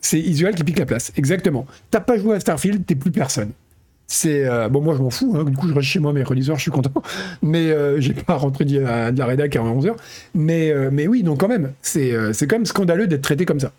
C'est 0.00 0.20
Isual 0.20 0.54
qui 0.54 0.62
pique 0.62 0.78
la 0.78 0.86
place. 0.86 1.10
Exactement. 1.16 1.66
T'as 1.90 1.98
pas 1.98 2.16
joué 2.16 2.36
à 2.36 2.40
Starfield, 2.40 2.86
t'es 2.86 2.94
plus 2.94 3.10
personne. 3.10 3.50
C'est 4.06 4.46
euh, 4.46 4.68
bon, 4.68 4.82
moi 4.82 4.94
je 4.96 5.02
m'en 5.02 5.10
fous. 5.10 5.34
Hein. 5.36 5.42
Du 5.42 5.56
coup, 5.56 5.66
je 5.66 5.74
reste 5.74 5.88
chez 5.88 5.98
moi 5.98 6.12
mercredi 6.12 6.44
soir, 6.44 6.58
je 6.58 6.62
suis 6.62 6.70
content. 6.70 7.02
Mais 7.42 7.72
euh, 7.72 8.00
j'ai 8.00 8.14
pas 8.14 8.36
rentré 8.36 8.64
de 8.64 8.78
la 8.78 9.26
rédac 9.26 9.56
à 9.56 9.62
11h. 9.62 9.96
Mais, 10.34 10.72
mais 10.92 11.08
oui, 11.08 11.24
donc 11.24 11.40
quand 11.40 11.48
même, 11.48 11.72
c'est 11.82 12.12
quand 12.42 12.54
même 12.54 12.66
scandaleux 12.66 13.08
d'être 13.08 13.22
traité 13.22 13.44
comme 13.44 13.58
ça. 13.58 13.72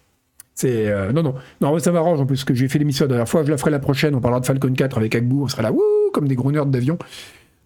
C'est 0.54 0.88
euh, 0.88 1.12
non 1.12 1.24
non 1.24 1.36
non 1.62 1.80
ça 1.80 1.92
m'arrange 1.92 2.20
en 2.20 2.26
plus 2.26 2.44
que 2.44 2.54
j'ai 2.54 2.68
fait 2.68 2.78
l'émission 2.78 3.06
la 3.06 3.10
dernière 3.10 3.30
fois, 3.30 3.44
je 3.44 3.50
la 3.50 3.58
ferai 3.58 3.72
la 3.72 3.80
prochaine, 3.80 4.14
on 4.16 4.20
parlera 4.20 4.42
de 4.42 4.46
Falcon 4.46 4.74
4 4.74 4.98
avec 4.98 5.16
Agbou, 5.16 5.44
on 5.44 5.48
sera 5.48 5.62
là 5.62 5.72
comme 6.14 6.28
des 6.28 6.36
gros 6.36 6.52
nerds 6.52 6.66
d'avion. 6.66 6.98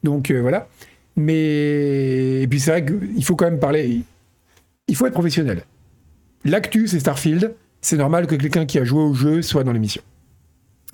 Donc 0.04 0.30
euh, 0.30 0.40
voilà. 0.42 0.68
Mais 1.16 2.42
et 2.42 2.48
puis 2.48 2.60
c'est 2.60 2.72
vrai 2.72 2.86
qu'il 2.86 3.24
faut 3.24 3.36
quand 3.36 3.46
même 3.46 3.60
parler 3.60 4.02
il 4.88 4.96
faut 4.96 5.08
être 5.08 5.14
professionnel. 5.14 5.64
L'actu 6.44 6.88
c'est 6.88 7.00
Starfield, 7.00 7.56
c'est 7.82 7.98
normal 7.98 8.28
que 8.28 8.36
quelqu'un 8.36 8.66
qui 8.66 8.78
a 8.78 8.84
joué 8.84 9.02
au 9.02 9.14
jeu 9.14 9.42
soit 9.42 9.64
dans 9.64 9.72
l'émission. 9.72 10.04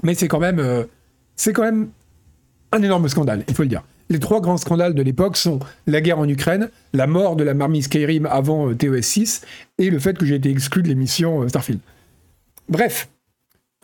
Mais 0.04 0.14
c'est 0.14 0.28
quand 0.28 0.40
même 0.40 0.60
euh, 0.60 0.86
c'est 1.36 1.54
quand 1.54 1.64
même 1.64 1.90
un 2.72 2.82
énorme 2.82 3.10
scandale, 3.10 3.44
il 3.48 3.54
faut 3.54 3.64
le 3.64 3.70
dire. 3.70 3.84
Les 4.12 4.20
trois 4.20 4.42
grands 4.42 4.58
scandales 4.58 4.94
de 4.94 5.02
l'époque 5.02 5.38
sont 5.38 5.60
la 5.88 6.02
guerre 6.02 6.20
en 6.20 6.28
Ukraine, 6.28 6.70
la 6.92 7.08
mort 7.08 7.38
de 7.38 7.46
la 7.46 7.54
marmite 7.54 7.86
Skyrim 7.86 8.26
avant 8.26 8.70
euh, 8.70 8.76
TOS 8.76 9.02
6 9.02 9.42
et 9.78 9.90
le 9.90 10.00
fait 10.00 10.18
que 10.18 10.26
j'ai 10.26 10.36
été 10.36 10.50
exclu 10.50 10.84
de 10.84 10.90
l'émission 10.90 11.42
euh, 11.42 11.48
Starfield. 11.48 11.80
Bref. 12.68 13.08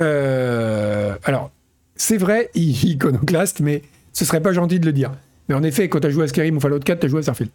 Euh, 0.02 1.16
alors, 1.24 1.50
c'est 1.96 2.18
vrai, 2.18 2.50
iconoclaste, 2.56 3.62
mais 3.62 3.84
ce 4.12 4.26
serait 4.26 4.42
pas 4.42 4.52
gentil 4.52 4.82
de 4.82 4.86
le 4.86 4.92
dire. 4.92 5.14
Mais 5.48 5.56
en 5.56 5.64
effet, 5.64 5.88
quand 5.88 6.02
tu 6.02 6.08
as 6.08 6.10
joué 6.10 6.26
à 6.26 6.28
Skyrim 6.28 6.58
ou 6.58 6.60
Fallout 6.60 6.82
4, 6.82 7.00
tu 7.00 7.06
as 7.06 7.10
joué 7.10 7.20
à 7.20 7.24
Starfield. 7.24 7.52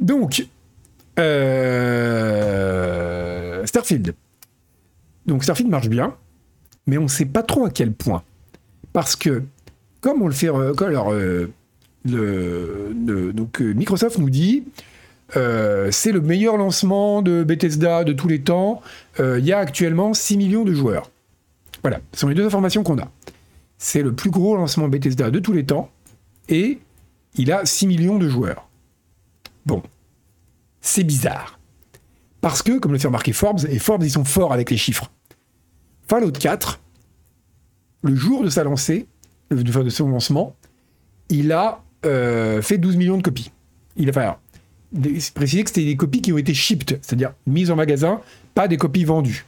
Donc, 0.00 0.46
Starfield. 3.66 4.14
Donc 5.26 5.42
Starfield 5.42 5.70
marche 5.70 5.90
bien, 5.90 6.14
mais 6.86 6.96
on 6.96 7.02
ne 7.02 7.08
sait 7.08 7.26
pas 7.26 7.42
trop 7.42 7.66
à 7.66 7.70
quel 7.70 7.92
point. 7.92 8.22
Parce 8.94 9.14
que, 9.14 9.42
comme 10.00 10.22
on 10.22 10.26
le 10.26 10.32
fait... 10.32 10.48
euh, 10.48 10.72
alors, 10.80 11.12
euh, 11.12 11.52
donc, 12.06 13.60
euh, 13.60 13.72
Microsoft 13.72 14.18
nous 14.18 14.30
dit... 14.30 14.64
euh, 15.36 15.90
c'est 15.90 16.12
le 16.12 16.20
meilleur 16.20 16.56
lancement 16.56 17.22
de 17.22 17.42
Bethesda 17.42 18.04
de 18.04 18.12
tous 18.12 18.28
les 18.28 18.40
temps. 18.42 18.80
Euh, 19.20 19.38
Il 19.38 19.46
y 19.46 19.52
a 19.52 19.58
actuellement 19.58 20.14
6 20.14 20.36
millions 20.36 20.64
de 20.64 20.72
joueurs. 20.72 21.10
Voilà, 21.82 22.00
ce 22.12 22.20
sont 22.20 22.28
les 22.28 22.34
deux 22.34 22.46
informations 22.46 22.82
qu'on 22.82 22.98
a. 22.98 23.10
C'est 23.78 24.02
le 24.02 24.12
plus 24.12 24.30
gros 24.30 24.56
lancement 24.56 24.88
Bethesda 24.88 25.30
de 25.30 25.38
tous 25.38 25.52
les 25.52 25.64
temps 25.64 25.90
et 26.48 26.78
il 27.34 27.52
a 27.52 27.64
6 27.66 27.86
millions 27.86 28.18
de 28.18 28.28
joueurs. 28.28 28.68
Bon, 29.66 29.82
c'est 30.80 31.04
bizarre. 31.04 31.58
Parce 32.40 32.62
que, 32.62 32.78
comme 32.78 32.92
le 32.92 32.98
fait 32.98 33.08
remarquer 33.08 33.32
Forbes, 33.32 33.60
et 33.68 33.78
Forbes, 33.78 34.04
ils 34.04 34.10
sont 34.10 34.24
forts 34.24 34.52
avec 34.52 34.70
les 34.70 34.76
chiffres. 34.76 35.10
Fallout 36.08 36.32
4, 36.32 36.80
le 38.02 38.14
jour 38.14 38.44
de 38.44 38.48
sa 38.48 38.62
lancée, 38.62 39.06
de 39.50 39.90
son 39.90 40.08
lancement, 40.08 40.54
il 41.28 41.52
a 41.52 41.82
euh, 42.06 42.62
fait 42.62 42.78
12 42.78 42.96
millions 42.96 43.16
de 43.16 43.22
copies. 43.22 43.50
Il 43.96 44.08
a 44.08 44.10
enfin, 44.10 44.36
précisé 45.34 45.64
que 45.64 45.70
c'était 45.70 45.84
des 45.84 45.96
copies 45.96 46.22
qui 46.22 46.32
ont 46.32 46.38
été 46.38 46.54
shipped, 46.54 46.98
c'est-à-dire 47.02 47.32
mises 47.46 47.70
en 47.70 47.76
magasin, 47.76 48.20
pas 48.54 48.68
des 48.68 48.76
copies 48.76 49.04
vendues. 49.04 49.44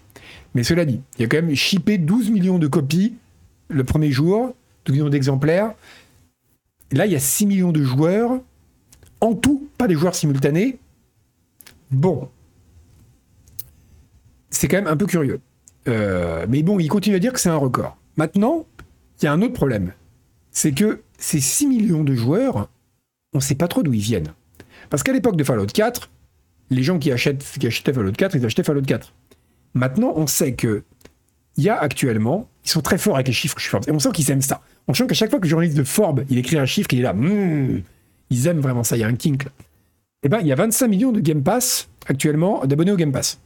Mais 0.54 0.64
cela 0.64 0.84
dit, 0.84 1.00
il 1.18 1.22
y 1.22 1.24
a 1.24 1.28
quand 1.28 1.36
même 1.42 1.54
shippé 1.54 1.98
12 1.98 2.30
millions 2.30 2.58
de 2.58 2.66
copies 2.66 3.14
le 3.68 3.84
premier 3.84 4.10
jour, 4.10 4.54
12 4.86 4.96
millions 4.96 5.08
d'exemplaires. 5.10 5.74
Là, 6.92 7.06
il 7.06 7.12
y 7.12 7.16
a 7.16 7.20
6 7.20 7.46
millions 7.46 7.72
de 7.72 7.82
joueurs. 7.82 8.40
En 9.20 9.34
tout, 9.34 9.68
pas 9.76 9.88
des 9.88 9.94
joueurs 9.94 10.14
simultanés. 10.14 10.78
Bon. 11.90 12.28
C'est 14.50 14.68
quand 14.68 14.76
même 14.76 14.86
un 14.86 14.96
peu 14.96 15.06
curieux. 15.06 15.40
Euh, 15.86 16.46
mais 16.48 16.62
bon, 16.62 16.78
il 16.78 16.88
continue 16.88 17.16
à 17.16 17.18
dire 17.18 17.32
que 17.32 17.40
c'est 17.40 17.48
un 17.48 17.56
record. 17.56 17.96
Maintenant, 18.16 18.66
il 19.20 19.26
y 19.26 19.28
a 19.28 19.32
un 19.32 19.42
autre 19.42 19.54
problème. 19.54 19.92
C'est 20.50 20.72
que 20.72 21.02
ces 21.18 21.40
6 21.40 21.66
millions 21.66 22.04
de 22.04 22.14
joueurs, 22.14 22.68
on 23.34 23.38
ne 23.38 23.42
sait 23.42 23.54
pas 23.54 23.68
trop 23.68 23.82
d'où 23.82 23.92
ils 23.92 24.00
viennent. 24.00 24.32
Parce 24.88 25.02
qu'à 25.02 25.12
l'époque 25.12 25.36
de 25.36 25.44
Fallout 25.44 25.66
4, 25.66 26.08
les 26.70 26.82
gens 26.82 26.98
qui, 26.98 27.12
achetaient 27.12 27.92
Fallout 27.92 28.12
4, 28.12 28.36
ils 28.36 28.46
achetaient 28.46 28.62
Fallout 28.62 28.82
4. 28.82 29.12
Maintenant, 29.74 30.12
on 30.16 30.26
sait 30.26 30.54
que 30.54 30.82
il 31.56 31.64
y 31.64 31.68
a 31.68 31.76
actuellement, 31.76 32.48
ils 32.64 32.70
sont 32.70 32.80
très 32.80 32.98
forts 32.98 33.16
avec 33.16 33.26
les 33.26 33.32
chiffres 33.32 33.58
chez 33.58 33.68
Forbes, 33.68 33.84
et 33.88 33.90
on 33.90 33.98
sent 33.98 34.10
qu'ils 34.14 34.30
aiment 34.30 34.42
ça. 34.42 34.62
On 34.86 34.94
sent 34.94 35.08
qu'à 35.08 35.14
chaque 35.14 35.30
fois 35.30 35.40
que 35.40 35.44
le 35.44 35.50
journaliste 35.50 35.76
de 35.76 35.82
Forbes, 35.82 36.24
il 36.30 36.38
écrit 36.38 36.56
un 36.56 36.66
chiffre, 36.66 36.88
il 36.92 37.00
est 37.00 37.02
là, 37.02 37.12
Hmm, 37.12 37.82
ils 38.30 38.46
aiment 38.46 38.60
vraiment 38.60 38.84
ça, 38.84 38.96
il 38.96 39.00
y 39.00 39.02
a 39.02 39.08
un 39.08 39.16
kink 39.16 39.44
là. 39.44 39.50
Eh 40.22 40.28
ben, 40.28 40.38
il 40.40 40.46
y 40.46 40.52
a 40.52 40.54
25 40.54 40.88
millions 40.88 41.12
de 41.12 41.20
Game 41.20 41.42
Pass 41.42 41.88
actuellement, 42.06 42.64
d'abonnés 42.64 42.92
au 42.92 42.96
Game 42.96 43.12
Pass. 43.12 43.40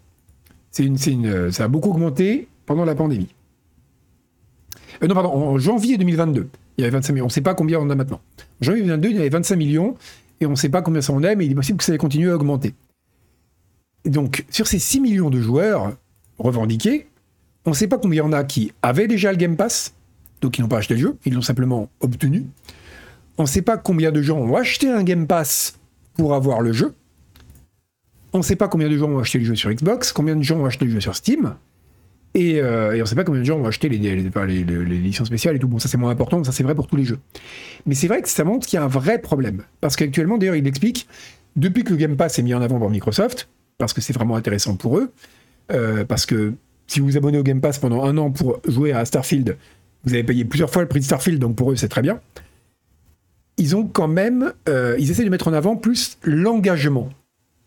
C'est 0.70 0.85
une, 0.85 0.97
une, 1.07 1.53
ça 1.53 1.64
a 1.64 1.68
beaucoup 1.68 1.91
augmenté 1.91 2.49
pendant 2.66 2.85
la 2.85 2.95
pandémie. 2.95 3.29
Euh, 5.03 5.07
non, 5.07 5.14
pardon, 5.14 5.33
en 5.33 5.59
janvier 5.59 5.99
2022, 5.99 6.49
il 6.77 6.83
y 6.83 6.85
avait 6.85 6.97
25 6.97 7.12
millions. 7.12 7.25
On 7.25 7.29
ne 7.29 7.33
sait 7.33 7.41
pas 7.41 7.55
combien 7.55 7.79
on 7.79 7.91
a 7.91 7.95
maintenant. 7.95 8.20
En 8.61 8.64
janvier 8.64 8.83
2022, 8.83 9.09
il 9.11 9.16
y 9.16 9.18
avait 9.18 9.29
25 9.29 9.57
millions, 9.57 9.97
et 10.41 10.47
on 10.47 10.51
ne 10.51 10.57
sait 10.57 10.68
pas 10.68 10.83
combien 10.83 11.01
ça 11.01 11.12
en 11.12 11.23
est, 11.23 11.37
mais 11.37 11.47
il 11.47 11.53
est 11.53 11.55
possible 11.55 11.79
que 11.79 11.85
ça 11.85 11.95
ait 11.95 11.99
continué 11.99 12.31
à 12.31 12.35
augmenter. 12.35 12.75
Donc, 14.05 14.45
sur 14.51 14.66
ces 14.66 14.79
6 14.79 15.01
millions 15.01 15.31
de 15.31 15.41
joueurs 15.41 15.93
revendiqués, 16.39 17.07
on 17.64 17.70
ne 17.70 17.75
sait 17.75 17.87
pas 17.87 17.99
combien 17.99 18.23
il 18.23 18.27
y 18.27 18.29
en 18.29 18.33
a 18.33 18.43
qui 18.45 18.73
avaient 18.83 19.07
déjà 19.07 19.31
le 19.31 19.39
Game 19.39 19.57
Pass, 19.57 19.95
donc 20.41 20.59
ils 20.59 20.62
n'ont 20.62 20.68
pas 20.68 20.79
acheté 20.79 20.95
le 20.95 21.01
jeu, 21.01 21.16
ils 21.25 21.35
l'ont 21.35 21.43
simplement 21.43 21.89
obtenu. 22.01 22.47
On 23.39 23.43
ne 23.43 23.49
sait 23.49 23.62
pas 23.62 23.77
combien 23.77 24.11
de 24.11 24.20
gens 24.20 24.39
ont 24.39 24.57
acheté 24.57 24.91
un 24.91 25.05
Game 25.05 25.27
Pass 25.27 25.79
pour 26.14 26.35
avoir 26.35 26.61
le 26.61 26.73
jeu. 26.73 26.95
On 28.33 28.39
ne 28.39 28.43
sait 28.43 28.57
pas 28.57 28.68
combien 28.68 28.89
de 28.89 28.97
gens 28.97 29.11
ont 29.11 29.18
acheté 29.18 29.39
le 29.39 29.45
jeu 29.45 29.55
sur 29.55 29.70
Xbox, 29.70 30.12
combien 30.12 30.35
de 30.35 30.43
gens 30.43 30.59
ont 30.59 30.66
acheté 30.66 30.87
le 30.87 30.91
jeu 30.91 31.01
sur 31.01 31.14
Steam. 31.14 31.55
Et, 32.35 32.61
euh, 32.61 32.93
et 32.95 33.01
on 33.01 33.05
ne 33.05 33.09
sait 33.09 33.14
pas 33.14 33.24
combien 33.24 33.43
de 33.43 33.47
gens 33.47 33.59
ont 33.59 33.66
acheté 33.66 33.89
les, 33.89 33.97
éditions 33.97 35.24
spéciales 35.24 35.57
et 35.57 35.59
tout. 35.59 35.68
Bon, 35.68 35.78
ça 35.78 35.89
c'est 35.89 35.99
moins 35.99 36.11
important, 36.11 36.43
ça 36.45 36.53
c'est 36.53 36.62
vrai 36.62 36.74
pour 36.74 36.87
tous 36.87 36.97
les 36.97 37.05
jeux. 37.05 37.18
Mais 37.87 37.95
c'est 37.95 38.09
vrai 38.09 38.22
que 38.22 38.28
ça 38.28 38.45
montre 38.45 38.66
qu'il 38.66 38.78
y 38.78 38.80
a 38.80 38.85
un 38.85 38.89
vrai 38.89 39.18
problème. 39.18 39.64
Parce 39.80 39.97
qu'actuellement, 39.97 40.39
d'ailleurs, 40.39 40.57
il 40.57 40.66
explique, 40.66 41.07
depuis 41.57 41.85
que 41.85 41.91
le 41.91 41.97
Game 41.97 42.16
Pass 42.16 42.39
est 42.39 42.43
mis 42.43 42.55
en 42.55 42.62
avant 42.62 42.80
par 42.80 42.89
Microsoft, 42.89 43.49
parce 43.76 43.93
que 43.93 44.01
c'est 44.01 44.14
vraiment 44.14 44.37
intéressant 44.37 44.76
pour 44.76 44.99
eux, 44.99 45.12
euh, 45.72 46.05
parce 46.05 46.24
que 46.24 46.55
si 46.87 47.01
vous 47.01 47.07
vous 47.07 47.16
abonnez 47.16 47.39
au 47.39 47.43
Game 47.43 47.61
Pass 47.61 47.78
pendant 47.78 48.05
un 48.05 48.16
an 48.16 48.30
pour 48.30 48.61
jouer 48.66 48.93
à 48.93 49.05
Starfield, 49.05 49.57
vous 50.05 50.14
avez 50.14 50.24
payé 50.24 50.45
plusieurs 50.45 50.70
fois 50.70 50.83
le 50.83 50.89
prix 50.89 51.01
de 51.01 51.05
Starfield, 51.05 51.39
donc 51.39 51.57
pour 51.57 51.72
eux 51.72 51.76
c'est 51.76 51.89
très 51.89 52.03
bien. 52.03 52.20
Ils 53.59 53.76
ont 53.76 53.87
quand 53.87 54.09
même, 54.09 54.53
euh, 54.68 54.97
ils 54.99 55.11
essaient 55.11 55.24
de 55.24 55.30
mettre 55.30 55.49
en 55.49 55.53
avant 55.53 55.76
plus 55.76 56.18
l'engagement 56.24 57.11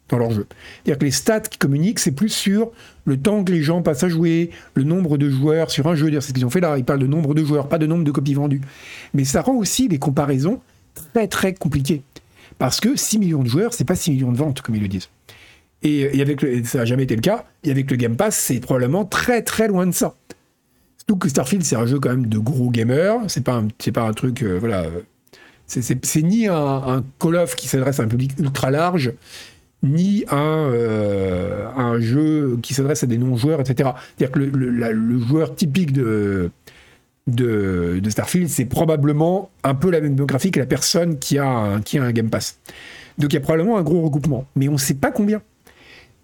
dans 0.09 0.17
leur 0.17 0.31
jeu. 0.31 0.45
C'est-à-dire 0.83 0.99
que 0.99 1.05
les 1.05 1.11
stats 1.11 1.41
qui 1.41 1.57
communiquent, 1.57 1.99
c'est 1.99 2.11
plus 2.11 2.29
sur 2.29 2.71
le 3.05 3.17
temps 3.17 3.43
que 3.43 3.51
les 3.51 3.63
gens 3.63 3.81
passent 3.81 4.03
à 4.03 4.09
jouer, 4.09 4.51
le 4.75 4.83
nombre 4.83 5.17
de 5.17 5.29
joueurs 5.29 5.71
sur 5.71 5.87
un 5.87 5.95
jeu. 5.95 6.11
C'est 6.13 6.29
ce 6.29 6.33
qu'ils 6.33 6.45
ont 6.45 6.49
fait 6.49 6.59
là. 6.59 6.77
Ils 6.77 6.85
parlent 6.85 6.99
de 6.99 7.07
nombre 7.07 7.33
de 7.33 7.43
joueurs, 7.43 7.69
pas 7.69 7.77
de 7.77 7.87
nombre 7.87 8.03
de 8.03 8.11
copies 8.11 8.33
vendues. 8.33 8.61
Mais 9.13 9.23
ça 9.25 9.41
rend 9.41 9.55
aussi 9.55 9.87
les 9.87 9.99
comparaisons 9.99 10.61
très 11.13 11.27
très 11.27 11.53
compliquées. 11.53 12.01
Parce 12.57 12.79
que 12.79 12.95
6 12.95 13.19
millions 13.19 13.43
de 13.43 13.49
joueurs, 13.49 13.73
c'est 13.73 13.83
pas 13.83 13.95
6 13.95 14.11
millions 14.11 14.31
de 14.31 14.37
ventes, 14.37 14.61
comme 14.61 14.75
ils 14.75 14.81
le 14.81 14.87
disent. 14.87 15.09
Et, 15.83 16.21
avec 16.21 16.41
ça 16.65 16.79
n'a 16.79 16.85
jamais 16.85 17.03
été 17.03 17.15
le 17.15 17.21
cas. 17.21 17.45
Et 17.63 17.71
avec 17.71 17.91
le 17.91 17.97
Game 17.97 18.15
Pass, 18.15 18.35
c'est 18.35 18.59
probablement 18.59 19.05
très 19.05 19.41
très 19.41 19.67
loin 19.67 19.85
de 19.85 19.91
ça. 19.91 20.15
Surtout 20.97 21.17
que 21.17 21.29
Starfield, 21.29 21.63
c'est 21.63 21.75
un 21.75 21.85
jeu 21.85 21.99
quand 21.99 22.09
même 22.09 22.25
de 22.27 22.39
gros 22.39 22.71
gamers. 22.71 23.19
C'est 23.27 23.43
pas 23.43 23.61
pas 23.93 24.01
un 24.01 24.13
truc, 24.13 24.41
euh, 24.41 24.57
voilà. 24.59 24.83
euh, 24.83 25.01
c'est 25.67 26.23
ni 26.23 26.47
un, 26.47 26.55
un 26.55 27.03
Call 27.19 27.35
of 27.35 27.55
qui 27.55 27.67
s'adresse 27.67 27.99
à 27.99 28.03
un 28.03 28.07
public 28.07 28.31
ultra 28.39 28.71
large, 28.71 29.13
ni 29.85 30.25
un, 30.29 30.69
euh, 30.71 31.67
un 31.75 31.99
jeu 31.99 32.57
qui 32.61 32.73
s'adresse 32.73 33.03
à 33.03 33.07
des 33.07 33.17
non-joueurs, 33.17 33.61
etc. 33.61 33.91
C'est-à-dire 34.17 34.31
que 34.31 34.39
le, 34.39 35.19
joueur 35.19 35.55
typique 35.55 35.93
de, 35.93 36.51
de, 37.27 38.01
Starfield, 38.09 38.49
c'est 38.49 38.65
probablement 38.65 39.49
un 39.63 39.75
peu 39.75 39.89
la 39.91 40.01
même 40.01 40.15
démographie 40.15 40.51
que 40.51 40.59
la 40.59 40.65
personne 40.65 41.19
qui 41.19 41.37
a 41.37 41.47
un, 41.47 41.81
qui 41.81 41.97
a 41.97 42.03
un 42.03 42.11
Game 42.11 42.29
Pass. 42.29 42.59
Donc 43.17 43.31
il 43.31 43.35
y 43.35 43.37
a 43.37 43.41
probablement 43.41 43.77
un 43.77 43.83
gros 43.83 44.01
regroupement, 44.01 44.45
mais 44.55 44.67
on 44.67 44.73
ne 44.73 44.77
sait 44.77 44.95
pas 44.95 45.11
combien. 45.11 45.41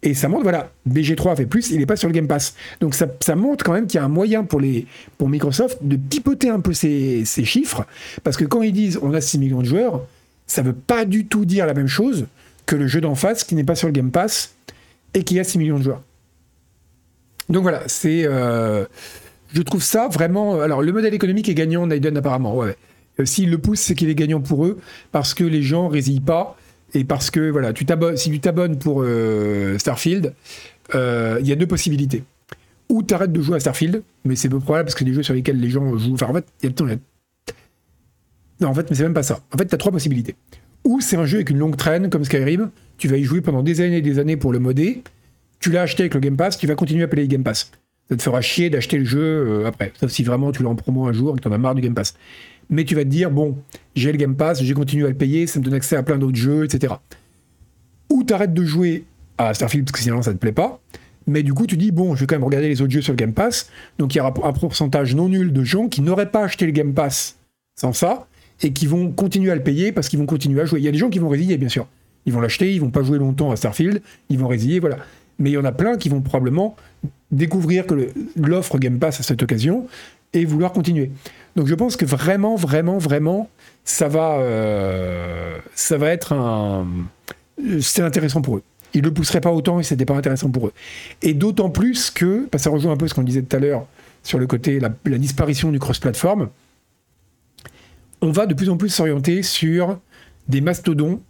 Et 0.03 0.15
ça 0.15 0.27
montre, 0.27 0.43
voilà, 0.43 0.71
BG3 0.89 1.31
a 1.31 1.35
fait 1.35 1.45
plus, 1.45 1.69
il 1.69 1.77
n'est 1.77 1.85
pas 1.85 1.95
sur 1.95 2.07
le 2.07 2.13
Game 2.13 2.27
Pass. 2.27 2.55
Donc 2.79 2.95
ça, 2.95 3.05
ça 3.19 3.35
montre 3.35 3.63
quand 3.63 3.73
même 3.73 3.85
qu'il 3.85 3.99
y 3.99 4.01
a 4.01 4.05
un 4.05 4.09
moyen 4.09 4.43
pour, 4.43 4.59
les, 4.59 4.87
pour 5.19 5.29
Microsoft 5.29 5.77
de 5.81 5.95
pipoter 5.95 6.49
un 6.49 6.59
peu 6.59 6.73
ces, 6.73 7.23
ces 7.25 7.45
chiffres, 7.45 7.85
parce 8.23 8.35
que 8.35 8.45
quand 8.45 8.63
ils 8.63 8.73
disent 8.73 8.99
on 9.03 9.13
a 9.13 9.21
6 9.21 9.37
millions 9.37 9.61
de 9.61 9.65
joueurs, 9.65 10.01
ça 10.47 10.63
ne 10.63 10.67
veut 10.67 10.75
pas 10.75 11.05
du 11.05 11.27
tout 11.27 11.45
dire 11.45 11.67
la 11.67 11.75
même 11.75 11.87
chose 11.87 12.25
le 12.75 12.87
jeu 12.87 13.01
d'en 13.01 13.15
face 13.15 13.43
qui 13.43 13.55
n'est 13.55 13.63
pas 13.63 13.75
sur 13.75 13.87
le 13.87 13.93
Game 13.93 14.11
Pass 14.11 14.53
et 15.13 15.23
qui 15.23 15.39
a 15.39 15.43
6 15.43 15.57
millions 15.57 15.77
de 15.77 15.83
joueurs. 15.83 16.01
Donc 17.49 17.63
voilà, 17.63 17.83
c'est... 17.87 18.23
euh, 18.25 18.85
je 19.53 19.61
trouve 19.61 19.83
ça 19.83 20.07
vraiment... 20.07 20.61
Alors 20.61 20.81
le 20.81 20.91
modèle 20.91 21.13
économique 21.13 21.49
est 21.49 21.53
gagnant, 21.53 21.87
Naiden 21.87 22.15
apparemment, 22.17 22.55
ouais. 22.55 22.75
S'il 23.25 23.49
le 23.51 23.57
pousse, 23.57 23.81
c'est 23.81 23.93
qu'il 23.95 24.09
est 24.09 24.15
gagnant 24.15 24.39
pour 24.39 24.65
eux, 24.65 24.79
parce 25.11 25.33
que 25.33 25.43
les 25.43 25.61
gens 25.61 25.89
résillent 25.89 26.21
pas, 26.21 26.55
et 26.93 27.03
parce 27.03 27.29
que, 27.29 27.49
voilà, 27.49 27.73
tu 27.73 27.85
si 28.15 28.31
tu 28.31 28.39
t'abonnes 28.39 28.79
pour 28.79 29.01
euh, 29.03 29.77
Starfield, 29.77 30.33
euh, 30.95 31.37
il 31.41 31.47
y 31.47 31.51
a 31.51 31.55
deux 31.55 31.67
possibilités. 31.67 32.23
Ou 32.89 33.03
tu 33.03 33.13
arrêtes 33.13 33.31
de 33.31 33.41
jouer 33.41 33.57
à 33.57 33.59
Starfield, 33.59 34.03
mais 34.25 34.35
c'est 34.35 34.49
peu 34.49 34.59
probable 34.59 34.85
parce 34.85 34.95
que 34.95 35.03
des 35.03 35.13
jeux 35.13 35.23
sur 35.23 35.33
lesquels 35.33 35.59
les 35.59 35.69
gens 35.69 35.97
jouent. 35.97 36.13
Enfin, 36.13 36.27
en 36.27 36.33
fait, 36.33 36.45
il 36.63 36.69
y 36.69 36.73
a, 36.73 36.85
y 36.87 36.93
a- 36.93 36.97
Non, 38.61 38.69
en 38.69 38.73
fait, 38.73 38.89
mais 38.89 38.95
c'est 38.95 39.03
même 39.03 39.13
pas 39.13 39.23
ça. 39.23 39.39
En 39.53 39.57
fait, 39.57 39.65
tu 39.65 39.75
as 39.75 39.77
trois 39.77 39.91
possibilités. 39.91 40.35
Ou 40.83 40.99
c'est 41.01 41.15
un 41.15 41.25
jeu 41.25 41.37
avec 41.37 41.49
une 41.49 41.59
longue 41.59 41.77
traîne 41.77 42.09
comme 42.09 42.23
Skyrim, 42.23 42.71
tu 42.97 43.07
vas 43.07 43.17
y 43.17 43.23
jouer 43.23 43.41
pendant 43.41 43.63
des 43.63 43.81
années 43.81 43.97
et 43.97 44.01
des 44.01 44.19
années 44.19 44.37
pour 44.37 44.51
le 44.51 44.59
modder, 44.59 45.03
tu 45.59 45.71
l'as 45.71 45.83
acheté 45.83 46.03
avec 46.03 46.13
le 46.13 46.19
Game 46.19 46.37
Pass, 46.37 46.57
tu 46.57 46.67
vas 46.67 46.75
continuer 46.75 47.03
à 47.03 47.07
payer 47.07 47.23
le 47.23 47.27
Game 47.27 47.43
Pass. 47.43 47.71
Ça 48.09 48.17
te 48.17 48.21
fera 48.21 48.41
chier 48.41 48.69
d'acheter 48.69 48.97
le 48.97 49.05
jeu 49.05 49.21
euh, 49.21 49.67
après, 49.67 49.93
sauf 49.99 50.11
si 50.11 50.23
vraiment 50.23 50.51
tu 50.51 50.63
l'as 50.63 50.69
en 50.69 50.75
promo 50.75 51.05
un 51.05 51.13
jour 51.13 51.33
et 51.33 51.37
que 51.37 51.41
tu 51.41 51.47
en 51.47 51.51
as 51.51 51.57
marre 51.57 51.75
du 51.75 51.81
Game 51.81 51.93
Pass. 51.93 52.15
Mais 52.69 52.83
tu 52.83 52.95
vas 52.95 53.03
te 53.03 53.09
dire, 53.09 53.31
bon, 53.31 53.57
j'ai 53.95 54.11
le 54.11 54.17
Game 54.17 54.35
Pass, 54.35 54.61
j'ai 54.61 54.73
continué 54.73 55.05
à 55.05 55.09
le 55.09 55.15
payer, 55.15 55.47
ça 55.47 55.59
me 55.59 55.65
donne 55.65 55.73
accès 55.73 55.95
à 55.95 56.03
plein 56.03 56.17
d'autres 56.17 56.37
jeux, 56.37 56.65
etc. 56.65 56.95
Ou 58.09 58.23
tu 58.23 58.33
arrêtes 58.33 58.53
de 58.53 58.63
jouer 58.63 59.05
à 59.37 59.53
Starfield 59.53 59.85
parce 59.85 59.93
que 59.93 60.03
sinon 60.03 60.21
ça 60.21 60.33
te 60.33 60.37
plaît 60.37 60.51
pas, 60.51 60.81
mais 61.27 61.43
du 61.43 61.53
coup 61.53 61.67
tu 61.67 61.77
dis, 61.77 61.91
bon, 61.91 62.15
je 62.15 62.21
vais 62.21 62.27
quand 62.27 62.35
même 62.35 62.43
regarder 62.43 62.67
les 62.67 62.81
autres 62.81 62.91
jeux 62.91 63.01
sur 63.01 63.13
le 63.13 63.17
Game 63.17 63.33
Pass, 63.33 63.69
donc 63.97 64.13
il 64.13 64.17
y 64.17 64.21
aura 64.21 64.33
un 64.43 64.53
pourcentage 64.53 65.15
non 65.15 65.29
nul 65.29 65.53
de 65.53 65.63
gens 65.63 65.87
qui 65.87 66.01
n'auraient 66.01 66.31
pas 66.31 66.43
acheté 66.43 66.65
le 66.65 66.71
Game 66.71 66.93
Pass 66.93 67.37
sans 67.79 67.93
ça, 67.93 68.27
et 68.61 68.73
qui 68.73 68.87
vont 68.87 69.11
continuer 69.11 69.51
à 69.51 69.55
le 69.55 69.63
payer 69.63 69.91
parce 69.91 70.09
qu'ils 70.09 70.19
vont 70.19 70.25
continuer 70.25 70.61
à 70.61 70.65
jouer. 70.65 70.79
Il 70.79 70.85
y 70.85 70.87
a 70.87 70.91
des 70.91 70.97
gens 70.97 71.09
qui 71.09 71.19
vont 71.19 71.29
résilier, 71.29 71.57
bien 71.57 71.69
sûr. 71.69 71.87
Ils 72.25 72.33
vont 72.33 72.41
l'acheter, 72.41 72.73
ils 72.73 72.79
vont 72.79 72.91
pas 72.91 73.03
jouer 73.03 73.17
longtemps 73.17 73.51
à 73.51 73.55
Starfield, 73.55 74.01
ils 74.29 74.37
vont 74.37 74.47
résilier, 74.47 74.79
voilà. 74.79 74.97
Mais 75.39 75.49
il 75.49 75.53
y 75.53 75.57
en 75.57 75.65
a 75.65 75.71
plein 75.71 75.97
qui 75.97 76.09
vont 76.09 76.21
probablement 76.21 76.75
découvrir 77.31 77.87
que 77.87 78.09
l'offre 78.35 78.77
Game 78.77 78.99
Pass 78.99 79.19
à 79.19 79.23
cette 79.23 79.41
occasion 79.41 79.87
et 80.33 80.45
vouloir 80.45 80.71
continuer. 80.71 81.11
Donc 81.55 81.67
je 81.67 81.75
pense 81.75 81.95
que 81.95 82.05
vraiment, 82.05 82.55
vraiment, 82.55 82.97
vraiment, 82.97 83.49
ça 83.83 84.07
va, 84.07 84.39
euh, 84.39 85.57
ça 85.73 85.97
va 85.97 86.09
être 86.09 86.33
un, 86.33 86.87
c'est 87.79 88.03
intéressant 88.03 88.41
pour 88.41 88.57
eux. 88.57 88.63
Ils 88.93 89.01
le 89.01 89.11
pousseraient 89.11 89.41
pas 89.41 89.51
autant 89.51 89.79
et 89.79 89.83
c'était 89.83 90.05
pas 90.05 90.15
intéressant 90.15 90.51
pour 90.51 90.67
eux. 90.67 90.73
Et 91.21 91.33
d'autant 91.33 91.69
plus 91.69 92.11
que, 92.11 92.47
ça 92.57 92.69
rejoint 92.69 92.91
un 92.91 92.97
peu 92.97 93.07
ce 93.07 93.13
qu'on 93.13 93.23
disait 93.23 93.41
tout 93.41 93.55
à 93.55 93.59
l'heure 93.59 93.87
sur 94.23 94.37
le 94.37 94.47
côté 94.47 94.79
la 94.79 95.17
disparition 95.17 95.71
du 95.71 95.79
cross-platform, 95.79 96.49
on 98.21 98.31
va 98.31 98.45
de 98.45 98.53
plus 98.53 98.69
en 98.69 98.77
plus 98.77 98.89
s'orienter 98.89 99.43
sur 99.43 99.99
des 100.47 100.61
mastodons, 100.61 101.21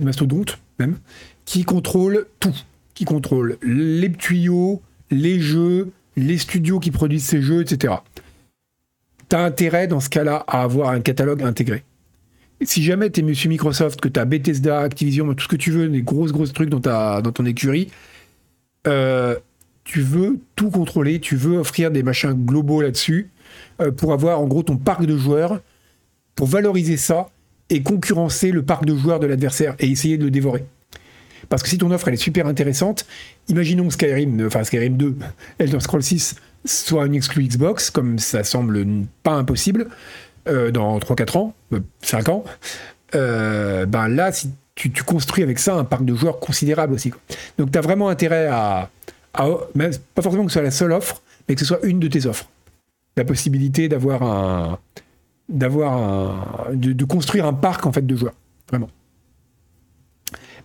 mastodontes 0.00 0.58
même, 0.78 0.98
qui 1.44 1.64
contrôlent 1.64 2.26
tout, 2.40 2.54
qui 2.94 3.04
contrôlent 3.04 3.58
les 3.62 4.10
tuyaux, 4.12 4.82
les 5.10 5.40
jeux, 5.40 5.90
les 6.16 6.38
studios 6.38 6.80
qui 6.80 6.90
produisent 6.90 7.24
ces 7.24 7.42
jeux, 7.42 7.60
etc. 7.60 7.94
Tu 9.28 9.36
as 9.36 9.44
intérêt 9.44 9.86
dans 9.86 10.00
ce 10.00 10.08
cas-là 10.08 10.44
à 10.46 10.62
avoir 10.62 10.90
un 10.90 11.00
catalogue 11.00 11.42
intégré. 11.42 11.84
si 12.62 12.82
jamais 12.82 13.10
tu 13.10 13.20
es 13.20 13.22
monsieur 13.22 13.48
Microsoft, 13.48 14.00
que 14.00 14.08
tu 14.08 14.20
as 14.20 14.24
Bethesda, 14.24 14.80
Activision, 14.80 15.32
tout 15.34 15.44
ce 15.44 15.48
que 15.48 15.56
tu 15.56 15.70
veux, 15.70 15.88
des 15.88 16.02
grosses 16.02 16.32
grosses 16.32 16.52
trucs 16.52 16.70
dans, 16.70 16.80
ta, 16.80 17.20
ton 17.34 17.44
écurie, 17.44 17.90
euh, 18.86 19.36
tu 19.84 20.00
veux 20.00 20.38
tout 20.54 20.70
contrôler, 20.70 21.20
tu 21.20 21.36
veux 21.36 21.58
offrir 21.58 21.90
des 21.90 22.02
machins 22.02 22.32
globaux 22.32 22.82
là-dessus 22.82 23.30
euh, 23.80 23.90
pour 23.90 24.12
avoir 24.12 24.40
en 24.40 24.46
gros 24.46 24.62
ton 24.62 24.76
parc 24.76 25.06
de 25.06 25.16
joueurs, 25.16 25.60
pour 26.34 26.46
valoriser 26.46 26.96
ça 26.96 27.30
et 27.70 27.82
concurrencer 27.82 28.50
le 28.50 28.62
parc 28.62 28.84
de 28.84 28.96
joueurs 28.96 29.20
de 29.20 29.26
l'adversaire 29.26 29.74
et 29.78 29.88
essayer 29.88 30.18
de 30.18 30.24
le 30.24 30.30
dévorer. 30.30 30.64
Parce 31.48 31.62
que 31.62 31.68
si 31.68 31.78
ton 31.78 31.90
offre 31.90 32.08
elle 32.08 32.14
est 32.14 32.18
super 32.18 32.46
intéressante, 32.46 33.06
imaginons 33.48 33.86
que 33.88 33.94
Skyrim, 33.94 34.46
enfin 34.46 34.64
Skyrim 34.64 34.96
2, 34.96 35.16
Elder 35.58 35.80
Scrolls 35.80 36.02
6 36.02 36.36
soit 36.64 37.04
un 37.04 37.12
exclu 37.12 37.44
Xbox, 37.44 37.90
comme 37.90 38.18
ça 38.18 38.44
semble 38.44 38.86
pas 39.22 39.32
impossible, 39.32 39.88
euh, 40.48 40.70
dans 40.70 40.98
3-4 40.98 41.38
ans, 41.38 41.54
5 42.02 42.28
ans, 42.28 42.44
ben 43.12 44.08
là, 44.08 44.32
tu, 44.74 44.90
construis 45.04 45.42
avec 45.42 45.58
ça 45.58 45.74
un 45.74 45.84
parc 45.84 46.04
de 46.04 46.14
joueurs 46.14 46.40
considérable 46.40 46.94
aussi. 46.94 47.12
Donc 47.58 47.70
tu 47.72 47.78
as 47.78 47.80
vraiment 47.80 48.08
intérêt 48.08 48.46
à, 48.46 48.90
pas 49.32 50.22
forcément 50.22 50.44
que 50.44 50.50
ce 50.50 50.54
soit 50.54 50.62
la 50.62 50.70
seule 50.70 50.92
offre, 50.92 51.22
mais 51.48 51.54
que 51.54 51.60
ce 51.60 51.66
soit 51.66 51.80
une 51.84 52.00
de 52.00 52.08
tes 52.08 52.26
offres. 52.26 52.48
La 53.16 53.24
possibilité 53.24 53.88
d'avoir 53.88 54.22
un, 54.22 54.78
d'avoir 55.48 56.68
de, 56.72 57.04
construire 57.04 57.46
un 57.46 57.52
parc 57.52 57.86
en 57.86 57.92
fait 57.92 58.06
de 58.06 58.16
joueurs, 58.16 58.34
vraiment. 58.68 58.88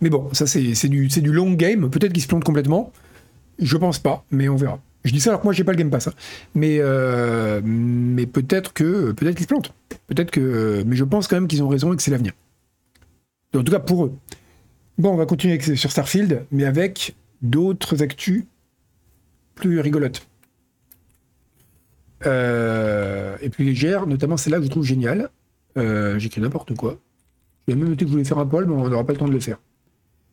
Mais 0.00 0.10
bon, 0.10 0.28
ça 0.32 0.46
c'est 0.46 0.88
du, 0.88 1.08
du 1.08 1.32
long 1.32 1.52
game. 1.52 1.90
Peut-être 1.90 2.12
qu'il 2.12 2.22
se 2.22 2.28
plante 2.28 2.44
complètement. 2.44 2.92
Je 3.58 3.76
pense 3.76 3.98
pas, 3.98 4.24
mais 4.30 4.48
on 4.48 4.56
verra. 4.56 4.80
Je 5.04 5.12
dis 5.12 5.20
ça 5.20 5.30
alors 5.30 5.40
que 5.40 5.46
moi 5.46 5.52
j'ai 5.52 5.64
pas 5.64 5.72
le 5.72 5.78
Game 5.78 5.90
Pass, 5.90 6.08
hein. 6.08 6.12
mais 6.54 6.78
euh, 6.80 7.60
mais 7.64 8.26
peut-être 8.26 8.72
que 8.72 9.12
peut-être 9.12 9.36
qu'ils 9.36 9.44
se 9.44 9.48
plantent. 9.48 9.72
Peut-être 10.06 10.30
que, 10.30 10.82
mais 10.86 10.96
je 10.96 11.04
pense 11.04 11.28
quand 11.28 11.36
même 11.36 11.48
qu'ils 11.48 11.62
ont 11.62 11.68
raison 11.68 11.92
et 11.92 11.96
que 11.96 12.02
c'est 12.02 12.10
l'avenir. 12.10 12.32
En 13.54 13.62
tout 13.62 13.72
cas 13.72 13.78
pour 13.78 14.06
eux. 14.06 14.12
Bon, 14.98 15.10
on 15.12 15.16
va 15.16 15.26
continuer 15.26 15.60
sur 15.76 15.90
Starfield, 15.90 16.44
mais 16.50 16.64
avec 16.64 17.14
d'autres 17.40 18.02
actus 18.02 18.44
plus 19.54 19.80
rigolote. 19.80 20.27
Euh, 22.26 23.36
et 23.40 23.48
plus 23.48 23.64
légère, 23.64 24.06
notamment 24.06 24.36
celle-là 24.36 24.58
que 24.58 24.64
je 24.64 24.70
trouve 24.70 24.84
géniale. 24.84 25.30
Euh, 25.76 26.18
J'écris 26.18 26.40
n'importe 26.40 26.74
quoi. 26.74 26.98
J'ai 27.66 27.74
même 27.74 27.88
noté 27.88 28.04
que 28.04 28.08
je 28.08 28.12
voulais 28.12 28.24
faire 28.24 28.38
un 28.38 28.46
poil, 28.46 28.66
mais 28.66 28.74
on 28.74 28.88
n'aura 28.88 29.04
pas 29.04 29.12
le 29.12 29.18
temps 29.18 29.28
de 29.28 29.32
le 29.32 29.40
faire. 29.40 29.58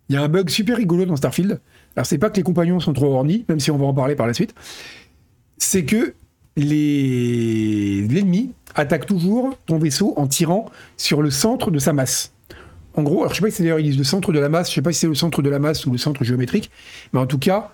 Il 0.10 0.16
y 0.16 0.18
a 0.18 0.24
un 0.24 0.28
bug 0.28 0.50
super 0.50 0.78
rigolo 0.78 1.06
dans 1.06 1.16
Starfield. 1.16 1.60
Alors, 1.96 2.06
c'est 2.06 2.18
pas 2.18 2.30
que 2.30 2.38
les 2.38 2.44
compagnons 2.44 2.80
sont 2.80 2.94
trop 2.94 3.14
ornis, 3.14 3.46
même 3.50 3.60
si 3.60 3.72
on 3.72 3.78
va 3.78 3.86
en 3.86 3.94
parler 3.94 4.16
par 4.16 4.28
la 4.28 4.34
suite. 4.34 4.54
C'est 5.58 5.86
que 5.86 6.14
l'ennemi 6.58 8.54
attaque 8.76 9.06
toujours 9.06 9.58
ton 9.66 9.78
vaisseau 9.78 10.14
en 10.18 10.28
tirant 10.28 10.70
sur 10.98 11.22
le 11.22 11.30
centre 11.30 11.72
de 11.72 11.80
sa 11.80 11.94
masse. 11.94 12.32
En 12.94 13.04
gros, 13.04 13.22
alors 13.22 13.34
je 13.34 13.38
sais 13.38 13.42
pas 13.42 13.52
si 13.52 13.62
d'ailleurs 13.62 13.80
le 13.80 14.04
centre 14.04 14.32
de 14.32 14.40
la 14.40 14.48
masse, 14.48 14.70
je 14.70 14.76
sais 14.76 14.82
pas 14.82 14.94
si 14.94 15.00
c'est 15.00 15.08
le 15.08 15.16
centre 15.16 15.42
de 15.42 15.50
la 15.50 15.60
masse 15.60 15.86
ou 15.86 15.92
le 15.92 15.98
centre 15.98 16.24
géométrique, 16.24 16.72
mais 17.12 17.20
en 17.20 17.28
tout 17.28 17.40
cas, 17.40 17.74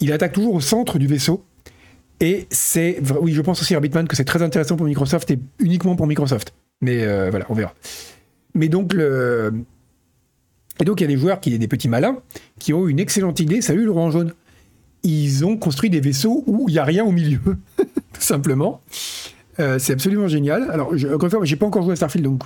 il 0.00 0.12
attaque 0.12 0.32
toujours 0.32 0.54
au 0.54 0.60
centre 0.60 0.98
du 0.98 1.06
vaisseau. 1.06 1.44
Et 2.20 2.46
c'est, 2.50 3.00
oui, 3.20 3.32
je 3.32 3.42
pense 3.42 3.60
aussi 3.60 3.74
à 3.74 3.80
Bitman 3.80 4.08
que 4.08 4.16
c'est 4.16 4.24
très 4.24 4.42
intéressant 4.42 4.76
pour 4.76 4.86
Microsoft 4.86 5.30
et 5.30 5.38
uniquement 5.58 5.96
pour 5.96 6.06
Microsoft. 6.06 6.54
Mais 6.80 7.04
euh, 7.04 7.30
voilà, 7.30 7.46
on 7.48 7.54
verra. 7.54 7.74
Mais 8.54 8.68
donc, 8.68 8.94
et 8.94 10.84
donc 10.84 11.00
il 11.00 11.04
y 11.04 11.04
a 11.04 11.08
des 11.08 11.18
joueurs 11.18 11.40
qui, 11.40 11.58
des 11.58 11.68
petits 11.68 11.88
malins, 11.88 12.18
qui 12.58 12.72
ont 12.72 12.88
une 12.88 12.98
excellente 12.98 13.40
idée. 13.40 13.60
Salut 13.60 13.84
Laurent 13.84 14.10
Jaune. 14.10 14.32
Ils 15.02 15.44
ont 15.44 15.56
construit 15.56 15.90
des 15.90 16.00
vaisseaux 16.00 16.42
où 16.46 16.68
il 16.68 16.72
n'y 16.72 16.78
a 16.78 16.84
rien 16.84 17.04
au 17.04 17.12
milieu, 17.12 17.40
tout 17.78 18.20
simplement. 18.20 18.80
Euh, 19.60 19.78
c'est 19.78 19.92
absolument 19.92 20.26
génial. 20.26 20.70
Alors, 20.70 20.88
encore 20.88 21.24
une 21.24 21.30
fois, 21.30 21.44
j'ai 21.44 21.56
pas 21.56 21.66
encore 21.66 21.82
joué 21.82 21.92
à 21.92 21.96
Starfield, 21.96 22.24
donc 22.24 22.42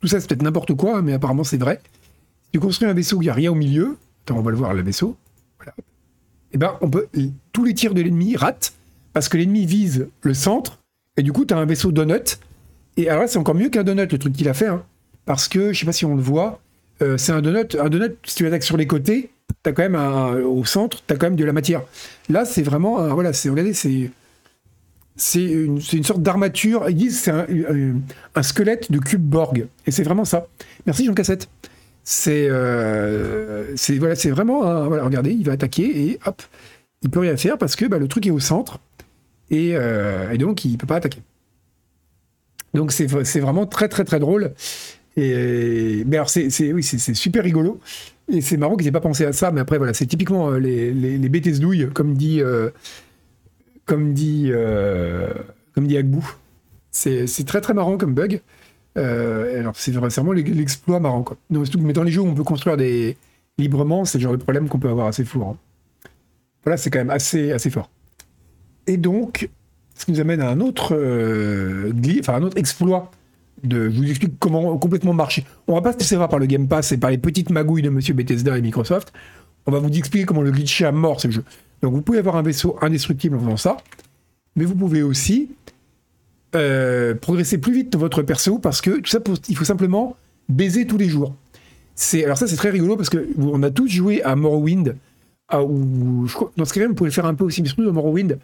tout 0.00 0.06
ça 0.08 0.18
c'est 0.18 0.28
peut-être 0.28 0.42
n'importe 0.42 0.74
quoi, 0.74 1.02
mais 1.02 1.12
apparemment 1.12 1.44
c'est 1.44 1.58
vrai. 1.58 1.80
tu 2.52 2.58
construis 2.58 2.88
un 2.88 2.94
vaisseau 2.94 3.18
où 3.18 3.22
il 3.22 3.26
n'y 3.26 3.30
a 3.30 3.34
rien 3.34 3.52
au 3.52 3.54
milieu, 3.54 3.96
attends, 4.24 4.38
on 4.38 4.42
va 4.42 4.50
le 4.50 4.56
voir 4.56 4.74
le 4.74 4.82
vaisseau. 4.82 5.16
Voilà 5.58 5.74
eh 6.52 6.58
ben, 6.58 6.76
on 6.80 6.90
peut, 6.90 7.06
tous 7.52 7.64
les 7.64 7.74
tirs 7.74 7.94
de 7.94 8.02
l'ennemi 8.02 8.36
ratent 8.36 8.72
parce 9.12 9.28
que 9.28 9.36
l'ennemi 9.36 9.66
vise 9.66 10.08
le 10.22 10.34
centre 10.34 10.78
et 11.16 11.22
du 11.22 11.32
coup, 11.32 11.44
tu 11.44 11.54
as 11.54 11.58
un 11.58 11.66
vaisseau 11.66 11.92
donut. 11.92 12.38
Et 12.96 13.08
alors 13.08 13.22
là, 13.22 13.28
c'est 13.28 13.38
encore 13.38 13.54
mieux 13.54 13.68
qu'un 13.68 13.84
donut, 13.84 14.10
le 14.10 14.18
truc 14.18 14.32
qu'il 14.32 14.48
a 14.48 14.54
fait, 14.54 14.68
hein, 14.68 14.82
parce 15.26 15.48
que 15.48 15.72
je 15.72 15.80
sais 15.80 15.86
pas 15.86 15.92
si 15.92 16.04
on 16.04 16.14
le 16.14 16.22
voit, 16.22 16.60
euh, 17.02 17.16
c'est 17.16 17.32
un 17.32 17.42
donut. 17.42 17.76
Un 17.78 17.88
donut, 17.88 18.16
si 18.24 18.36
tu 18.36 18.46
attaques 18.46 18.62
sur 18.62 18.76
les 18.76 18.86
côtés, 18.86 19.30
as 19.64 19.72
quand 19.72 19.82
même 19.82 19.96
au 20.44 20.64
centre, 20.64 21.02
tu 21.06 21.12
as 21.12 21.16
quand 21.16 21.26
même 21.26 21.36
de 21.36 21.44
la 21.44 21.52
matière. 21.52 21.82
Là, 22.28 22.44
c'est 22.44 22.62
vraiment, 22.62 23.14
voilà, 23.14 23.32
c'est, 23.32 23.50
regardez, 23.50 23.74
c'est 23.74 24.10
c'est 25.16 25.44
une, 25.44 25.80
une, 25.92 26.04
sorte 26.04 26.22
d'armature. 26.22 26.88
Ils 26.88 26.96
disent 26.96 27.20
c'est 27.20 27.30
un, 27.30 27.46
un, 28.34 28.42
squelette 28.42 28.90
de 28.90 28.98
cube 28.98 29.20
Borg. 29.20 29.66
Et 29.86 29.90
c'est 29.90 30.02
vraiment 30.02 30.24
ça. 30.24 30.46
Merci 30.86 31.04
Jean 31.04 31.12
Cassette. 31.14 31.48
C'est 32.04 32.46
euh, 32.48 33.74
voilà, 33.98 34.14
c'est 34.14 34.30
vraiment 34.30 34.86
voilà, 34.86 35.04
regardez, 35.04 35.32
il 35.32 35.44
va 35.44 35.52
attaquer 35.52 36.08
et 36.08 36.18
hop, 36.24 36.42
il 37.02 37.10
peut 37.10 37.20
rien 37.20 37.36
faire 37.36 37.58
parce 37.58 37.76
que 37.76 37.84
bah, 37.84 37.98
le 37.98 38.08
truc 38.08 38.26
est 38.26 38.30
au 38.30 38.40
centre 38.40 38.78
et, 39.50 39.72
euh, 39.74 40.30
et, 40.30 40.38
donc 40.38 40.64
il 40.64 40.78
peut 40.78 40.86
pas 40.86 40.96
attaquer. 40.96 41.20
Donc 42.72 42.92
c'est 42.92 43.06
vraiment 43.06 43.66
très 43.66 43.88
très 43.88 44.04
très 44.04 44.20
drôle. 44.20 44.52
Mais 45.16 46.04
alors 46.12 46.30
c'est 46.30 46.50
super 46.50 47.44
rigolo 47.44 47.80
et 48.32 48.40
c'est 48.40 48.56
marrant 48.56 48.76
qu'ils 48.76 48.86
aient 48.86 48.92
pas 48.92 49.00
pensé 49.00 49.24
à 49.24 49.32
ça. 49.32 49.50
Mais 49.50 49.60
après 49.60 49.78
voilà, 49.78 49.92
c'est 49.92 50.06
typiquement 50.06 50.50
euh, 50.50 50.58
les, 50.58 50.92
les, 50.92 51.28
bêtises 51.28 51.60
douilles 51.60 51.88
comme 51.92 52.14
dit 52.14 52.40
euh, 52.40 52.70
comme 53.86 54.14
dit 54.14 54.52
comme 55.74 55.86
dit 55.86 55.96
Agbou. 55.96 56.24
C'est 56.92 57.44
très 57.46 57.60
très 57.60 57.74
marrant 57.74 57.96
comme 57.98 58.14
bug. 58.14 58.40
Alors 58.94 59.74
c'est 59.74 59.90
vraiment 59.92 60.32
l'exploit 60.32 61.00
marrant 61.00 61.22
quoi. 61.22 61.36
mais 61.50 61.92
dans 61.92 62.04
les 62.04 62.12
jeux 62.12 62.20
où 62.20 62.26
on 62.28 62.34
peut 62.34 62.44
construire 62.44 62.76
librement, 63.58 64.04
c'est 64.04 64.18
le 64.18 64.22
genre 64.22 64.32
de 64.32 64.42
problème 64.42 64.68
qu'on 64.68 64.78
peut 64.78 64.88
avoir 64.88 65.08
assez 65.08 65.24
fort. 65.24 65.48
Hein. 65.48 65.56
Voilà, 66.64 66.76
c'est 66.76 66.90
quand 66.90 66.98
même 66.98 67.10
assez 67.10 67.52
assez 67.52 67.70
fort. 67.70 67.90
Et 68.86 68.96
donc, 68.96 69.48
ce 69.94 70.06
qui 70.06 70.12
nous 70.12 70.20
amène 70.20 70.40
à 70.40 70.48
un 70.48 70.60
autre 70.60 70.96
euh, 70.96 71.92
un 72.28 72.42
autre 72.42 72.56
exploit. 72.56 73.10
De, 73.62 73.90
je 73.90 73.96
vous 73.96 74.08
explique 74.08 74.38
comment 74.38 74.78
complètement 74.78 75.12
marcher. 75.12 75.44
On 75.68 75.74
va 75.74 75.82
pas 75.82 75.92
se 75.92 75.98
laisser 75.98 76.16
voir 76.16 76.30
par 76.30 76.38
le 76.38 76.46
Game 76.46 76.66
Pass 76.66 76.92
et 76.92 76.96
par 76.96 77.10
les 77.10 77.18
petites 77.18 77.50
magouilles 77.50 77.82
de 77.82 77.90
Monsieur 77.90 78.14
Bethesda 78.14 78.56
et 78.56 78.62
Microsoft. 78.62 79.12
On 79.66 79.70
va 79.70 79.80
vous 79.80 79.90
expliquer 79.90 80.24
comment 80.24 80.40
le 80.40 80.50
glitcher 80.50 80.86
à 80.86 80.92
mort 80.92 81.20
ce 81.20 81.30
jeu. 81.30 81.44
Donc 81.82 81.92
vous 81.92 82.00
pouvez 82.00 82.18
avoir 82.18 82.36
un 82.36 82.42
vaisseau 82.42 82.78
indestructible 82.80 83.36
en 83.36 83.40
faisant 83.40 83.56
ça, 83.58 83.76
mais 84.56 84.64
vous 84.64 84.74
pouvez 84.74 85.02
aussi 85.02 85.50
euh, 86.54 87.14
progresser 87.14 87.58
plus 87.58 87.74
vite 87.74 87.92
dans 87.92 87.98
votre 87.98 88.22
perso 88.22 88.58
parce 88.58 88.80
que 88.80 89.00
tout 89.00 89.10
ça, 89.10 89.18
il 89.48 89.56
faut 89.56 89.64
simplement 89.64 90.16
baiser 90.48 90.86
tous 90.86 90.96
les 90.96 91.08
jours. 91.08 91.34
Alors 92.24 92.38
ça 92.38 92.46
c'est 92.46 92.56
très 92.56 92.70
rigolo 92.70 92.96
parce 92.96 93.10
que 93.10 93.28
on 93.38 93.62
a 93.62 93.70
tous 93.70 93.88
joué 93.88 94.22
à 94.22 94.34
Morrowind, 94.36 94.96
à, 95.50 95.62
où, 95.62 96.26
je 96.26 96.36
dans 96.56 96.64
ce 96.64 96.72
cas-là 96.72 96.86
on 96.90 96.94
pouvait 96.94 97.10
faire 97.10 97.26
un 97.26 97.34
peu 97.34 97.44
aussi, 97.44 97.64
surtout 97.66 97.84
dans 97.84 97.92
Morrowind 97.92 98.38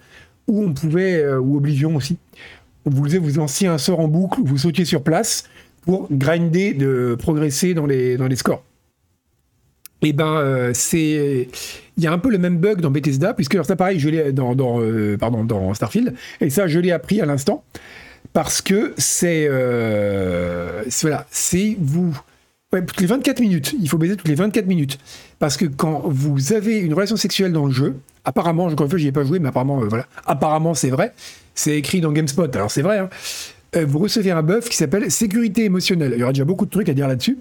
où 0.49 0.63
on 0.63 0.73
pouvait 0.73 1.23
euh, 1.23 1.41
ou 1.41 1.57
Oblivion 1.57 1.97
aussi. 1.97 2.19
Vous 2.85 3.03
vous 3.03 3.37
lanciez 3.37 3.67
un 3.67 3.79
sort 3.79 3.99
en 3.99 4.07
boucle, 4.07 4.41
vous 4.45 4.59
sautiez 4.59 4.85
sur 4.85 5.03
place 5.03 5.49
pour 5.83 6.07
grinder, 6.11 6.73
de 6.73 7.17
progresser 7.19 7.75
dans 7.75 7.87
les 7.87 8.17
dans 8.17 8.29
les 8.29 8.37
scores. 8.37 8.63
Et 10.03 10.11
eh 10.11 10.13
ben 10.13 10.37
euh, 10.37 10.71
c'est 10.75 11.49
il 11.97 12.05
y 12.05 12.07
a 12.07 12.13
un 12.13 12.19
peu 12.19 12.31
le 12.31 12.39
même 12.39 12.59
bug 12.59 12.81
dans 12.81 12.91
Bethesda 12.91 13.35
puisque 13.35 13.55
alors 13.55 13.67
ça 13.67 13.77
pareil 13.77 13.99
je 13.99 14.09
l'ai 14.11 14.31
dans, 14.31 14.55
dans 14.55 14.79
pardon 15.19 15.43
dans 15.43 15.73
Starfield 15.73 16.15
et 16.41 16.51
ça 16.51 16.69
je 16.69 16.79
l'ai 16.79 16.93
appris 16.93 17.21
à 17.21 17.27
l'instant 17.27 17.65
parce 18.37 18.61
que 18.61 18.93
c'est 18.99 19.47
euh, 19.49 20.83
voilà, 21.01 21.27
c'est 21.31 21.75
vous 21.81 22.15
toutes 22.85 23.01
les 23.01 23.07
24 23.07 23.41
minutes. 23.41 23.75
Il 23.81 23.89
faut 23.89 23.99
baiser 23.99 24.17
toutes 24.17 24.29
les 24.29 24.35
24 24.35 24.67
minutes 24.67 24.99
parce 25.39 25.57
que 25.57 25.65
quand 25.65 26.03
vous 26.07 26.53
avez 26.53 26.79
une 26.79 26.95
relation 26.95 27.17
sexuelle 27.17 27.53
dans 27.53 27.67
le 27.67 27.73
jeu, 27.73 27.97
apparemment, 28.25 28.67
encore 28.67 28.85
une 28.85 28.91
fois, 28.91 28.99
j'y 28.99 29.07
ai 29.07 29.13
pas 29.13 29.25
joué, 29.25 29.39
mais 29.39 29.49
apparemment, 29.49 29.83
euh, 29.83 29.87
voilà, 29.87 30.07
apparemment 30.27 30.75
c'est 30.75 30.91
vrai. 30.91 31.13
C'est 31.55 31.77
écrit 31.77 32.01
dans 32.01 32.13
GameSpot, 32.13 32.55
alors 32.55 32.71
c'est 32.71 32.83
vrai. 32.83 32.99
Hein. 32.99 33.09
Euh, 33.77 33.87
vous 33.87 33.99
recevez 33.99 34.31
un 34.31 34.43
buff 34.43 34.69
qui 34.69 34.77
s'appelle 34.77 35.11
sécurité 35.11 35.65
émotionnelle. 35.65 36.13
Il 36.15 36.21
y 36.21 36.23
aura 36.23 36.33
déjà 36.33 36.45
beaucoup 36.45 36.67
de 36.67 36.71
trucs 36.71 36.89
à 36.89 36.95
dire 36.95 37.09
là-dessus, 37.09 37.39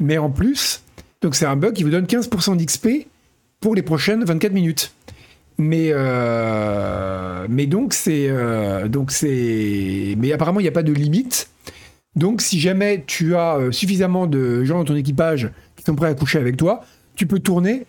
mais 0.00 0.18
en 0.18 0.30
plus, 0.30 0.82
donc 1.22 1.34
c'est 1.34 1.46
un 1.46 1.56
bug 1.56 1.74
qui 1.74 1.82
vous 1.82 1.90
donne 1.90 2.06
15% 2.06 2.56
d'XP 2.56 3.08
pour 3.60 3.74
les 3.74 3.82
prochaines 3.82 4.24
24 4.24 4.52
minutes. 4.52 4.92
Mais, 5.58 5.88
euh, 5.90 7.46
mais 7.48 7.66
donc, 7.66 7.94
c'est. 7.94 8.30
Donc 8.88 9.10
c'est 9.10 10.14
mais 10.18 10.32
apparemment, 10.32 10.60
il 10.60 10.64
n'y 10.64 10.68
a 10.68 10.72
pas 10.72 10.82
de 10.82 10.92
limite. 10.92 11.48
Donc, 12.16 12.40
si 12.40 12.58
jamais 12.58 13.04
tu 13.06 13.36
as 13.36 13.56
euh, 13.56 13.72
suffisamment 13.72 14.26
de 14.26 14.64
gens 14.64 14.78
dans 14.78 14.84
ton 14.84 14.96
équipage 14.96 15.50
qui 15.76 15.84
sont 15.84 15.94
prêts 15.94 16.08
à 16.08 16.14
coucher 16.14 16.38
avec 16.38 16.56
toi, 16.56 16.82
tu 17.14 17.26
peux 17.26 17.38
tourner 17.38 17.86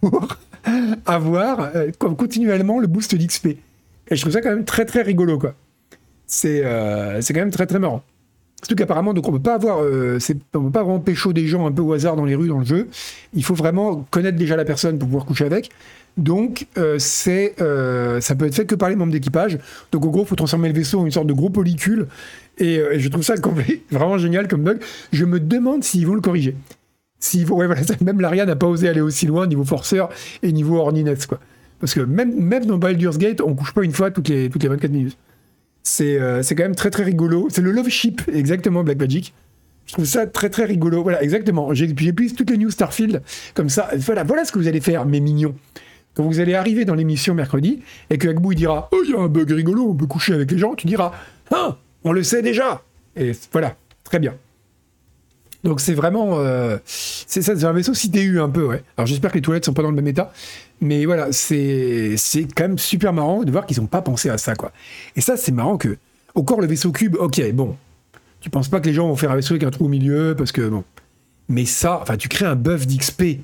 pour 0.00 0.36
avoir 1.06 1.72
comme 1.98 2.16
continuellement 2.16 2.78
le 2.78 2.86
boost 2.86 3.14
d'XP. 3.14 3.46
Et 3.46 4.16
je 4.16 4.20
trouve 4.20 4.32
ça 4.32 4.40
quand 4.40 4.50
même 4.50 4.64
très 4.64 4.84
très 4.84 5.02
rigolo, 5.02 5.38
quoi. 5.38 5.54
C'est 6.26 6.62
c'est 7.20 7.32
quand 7.32 7.40
même 7.40 7.50
très 7.50 7.66
très 7.66 7.78
marrant. 7.78 8.02
Surtout 8.62 8.76
qu'apparemment, 8.76 9.14
donc 9.14 9.26
on 9.26 9.32
peut 9.32 9.40
pas 9.40 9.54
avoir, 9.54 9.78
on 9.78 10.18
peut 10.18 10.70
pas 10.70 10.82
vraiment 10.82 11.00
pécho 11.00 11.32
des 11.32 11.46
gens 11.46 11.66
un 11.66 11.72
peu 11.72 11.82
au 11.82 11.92
hasard 11.92 12.14
dans 12.16 12.24
les 12.24 12.34
rues 12.34 12.48
dans 12.48 12.58
le 12.58 12.64
jeu. 12.64 12.88
Il 13.32 13.42
faut 13.42 13.54
vraiment 13.54 14.06
connaître 14.10 14.36
déjà 14.36 14.56
la 14.56 14.64
personne 14.64 14.98
pour 14.98 15.08
pouvoir 15.08 15.24
coucher 15.24 15.46
avec. 15.46 15.70
Donc, 16.20 16.66
c'est, 16.98 17.54
ça 17.58 18.34
peut 18.34 18.46
être 18.46 18.54
fait 18.54 18.66
que 18.66 18.74
par 18.74 18.88
les 18.88 18.96
membres 18.96 19.12
d'équipage. 19.12 19.58
Donc, 19.92 20.04
en 20.04 20.08
gros, 20.08 20.22
il 20.22 20.26
faut 20.26 20.36
transformer 20.36 20.68
le 20.68 20.74
vaisseau 20.74 21.00
en 21.00 21.06
une 21.06 21.12
sorte 21.12 21.26
de 21.26 21.32
gros 21.32 21.50
polycule. 21.50 22.06
Et, 22.58 22.80
je 22.96 23.08
trouve 23.08 23.22
ça 23.22 23.34
vraiment 23.90 24.18
génial 24.18 24.48
comme 24.48 24.62
bug. 24.62 24.80
Je 25.12 25.24
me 25.24 25.40
demande 25.40 25.82
s'ils 25.82 26.06
vont 26.06 26.14
le 26.14 26.20
corriger. 26.20 26.56
S'ils 27.18 27.46
vont, 27.46 27.56
ouais, 27.58 27.66
voilà, 27.66 27.82
même 28.02 28.20
l'Aria 28.20 28.46
n'a 28.46 28.56
pas 28.56 28.66
osé 28.66 28.88
aller 28.88 29.00
aussi 29.00 29.26
loin 29.26 29.46
niveau 29.46 29.64
forceur 29.64 30.10
et 30.42 30.52
niveau 30.52 30.76
horniness, 30.76 31.26
quoi. 31.26 31.40
Parce 31.80 31.94
que 31.94 32.00
même, 32.00 32.38
même 32.38 32.66
dans 32.66 32.76
Baldur's 32.76 33.16
Gate, 33.16 33.40
on 33.40 33.54
couche 33.54 33.72
pas 33.72 33.82
une 33.82 33.92
fois 33.92 34.10
toutes 34.10 34.28
les, 34.28 34.50
toutes 34.50 34.62
les 34.62 34.68
24 34.68 34.90
minutes. 34.90 35.16
C'est 35.82 36.20
c'est 36.42 36.54
quand 36.54 36.64
même 36.64 36.74
très 36.74 36.90
très 36.90 37.04
rigolo. 37.04 37.48
C'est 37.50 37.62
le 37.62 37.70
Love 37.70 37.88
Ship, 37.88 38.20
exactement, 38.30 38.84
Black 38.84 38.98
Magic. 38.98 39.32
Je 39.90 39.94
trouve 39.94 40.04
ça 40.04 40.26
très 40.26 40.50
très 40.50 40.66
rigolo. 40.66 41.02
Voilà, 41.02 41.22
exactement. 41.22 41.74
J'ai 41.74 41.92
pris 41.92 42.32
toutes 42.32 42.50
les 42.50 42.58
news 42.58 42.70
Starfield 42.70 43.22
comme 43.54 43.68
ça. 43.68 43.88
Voilà, 43.96 44.22
voilà 44.22 44.44
ce 44.44 44.52
que 44.52 44.58
vous 44.58 44.68
allez 44.68 44.80
faire, 44.80 45.04
mes 45.04 45.20
mignons. 45.20 45.54
Quand 46.14 46.24
vous 46.24 46.40
allez 46.40 46.54
arriver 46.54 46.84
dans 46.84 46.94
l'émission 46.94 47.34
mercredi 47.34 47.80
et 48.10 48.18
que 48.18 48.28
Agbou 48.28 48.52
il 48.52 48.56
dira 48.56 48.88
Oh, 48.92 49.02
il 49.04 49.10
y 49.10 49.14
a 49.14 49.18
un 49.20 49.28
bug 49.28 49.50
rigolo, 49.50 49.90
on 49.90 49.94
peut 49.94 50.06
coucher 50.06 50.34
avec 50.34 50.50
les 50.50 50.58
gens, 50.58 50.74
tu 50.74 50.86
diras 50.86 51.12
Ah, 51.50 51.76
on 52.04 52.12
le 52.12 52.22
sait 52.22 52.42
déjà. 52.42 52.82
Et 53.16 53.32
voilà, 53.52 53.76
très 54.04 54.18
bien. 54.18 54.34
Donc 55.62 55.80
c'est 55.80 55.94
vraiment. 55.94 56.38
Euh, 56.38 56.78
c'est 56.86 57.42
ça, 57.42 57.56
c'est 57.56 57.64
un 57.64 57.72
vaisseau 57.72 57.92
CTU 57.92 58.40
un 58.40 58.48
peu, 58.48 58.64
ouais. 58.64 58.82
Alors 58.96 59.06
j'espère 59.06 59.30
que 59.30 59.36
les 59.36 59.42
toilettes 59.42 59.64
sont 59.64 59.74
pas 59.74 59.82
dans 59.82 59.90
le 59.90 59.96
même 59.96 60.06
état. 60.06 60.32
Mais 60.80 61.04
voilà, 61.04 61.28
c'est 61.32 62.16
quand 62.56 62.64
même 62.64 62.78
super 62.78 63.12
marrant 63.12 63.42
de 63.42 63.50
voir 63.50 63.66
qu'ils 63.66 63.80
n'ont 63.80 63.86
pas 63.86 64.00
pensé 64.00 64.30
à 64.30 64.38
ça, 64.38 64.54
quoi. 64.54 64.72
Et 65.16 65.20
ça, 65.20 65.36
c'est 65.36 65.52
marrant 65.52 65.76
que. 65.76 65.98
Au 66.34 66.44
corps, 66.44 66.60
le 66.60 66.66
vaisseau 66.68 66.92
cube, 66.92 67.16
ok, 67.16 67.52
bon, 67.52 67.76
tu 68.40 68.50
penses 68.50 68.68
pas 68.68 68.80
que 68.80 68.86
les 68.86 68.94
gens 68.94 69.08
vont 69.08 69.16
faire 69.16 69.32
un 69.32 69.34
vaisseau 69.34 69.54
avec 69.54 69.64
un 69.64 69.70
trou 69.70 69.86
au 69.86 69.88
milieu 69.88 70.34
parce 70.36 70.52
que 70.52 70.68
bon. 70.68 70.84
Mais 71.48 71.66
ça, 71.66 71.98
enfin, 72.00 72.16
tu 72.16 72.28
crées 72.28 72.46
un 72.46 72.54
buff 72.54 72.86
d'XP. 72.86 73.40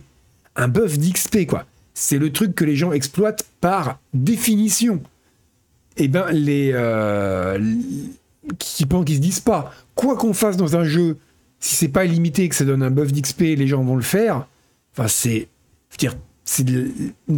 Un 0.55 0.69
buff 0.69 0.97
d'XP, 0.97 1.47
quoi. 1.47 1.67
C'est 1.99 2.19
le 2.19 2.31
truc 2.31 2.55
que 2.55 2.67
les 2.67 2.77
gens 2.77 2.93
exploitent 2.93 3.47
par 3.63 3.99
définition. 4.13 5.01
Eh 5.97 6.09
ben, 6.09 6.27
les. 6.31 6.71
Euh, 6.75 7.59
qui 8.59 8.85
pensent, 8.85 9.07
qu'ils 9.07 9.17
se 9.17 9.21
disent 9.21 9.41
pas, 9.41 9.73
quoi 9.95 10.15
qu'on 10.15 10.35
fasse 10.35 10.59
dans 10.59 10.77
un 10.77 10.85
jeu, 10.85 11.17
si 11.59 11.75
c'est 11.75 11.89
pas 11.89 12.05
illimité 12.05 12.45
et 12.45 12.49
que 12.51 12.55
ça 12.55 12.67
donne 12.67 12.83
un 12.83 12.91
buff 12.91 13.13
d'XP, 13.13 13.41
les 13.41 13.67
gens 13.67 13.83
vont 13.83 13.97
le 13.97 14.03
faire. 14.03 14.47
Enfin, 14.93 15.09
c'est. 15.09 15.49
Dire, 15.99 16.15
c'est 16.45 16.67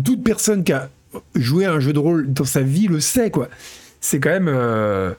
toute 0.05 0.25
personne 0.25 0.65
qui 0.65 0.73
a 0.73 0.91
joué 1.37 1.65
à 1.65 1.73
un 1.73 1.79
jeu 1.79 1.93
de 1.93 2.01
rôle 2.01 2.33
dans 2.33 2.45
sa 2.45 2.63
vie 2.63 2.89
le 2.89 2.99
sait, 2.99 3.31
quoi. 3.31 3.49
C'est 4.01 4.19
quand 4.19 4.31
même. 4.31 4.49
Euh, 4.49 5.15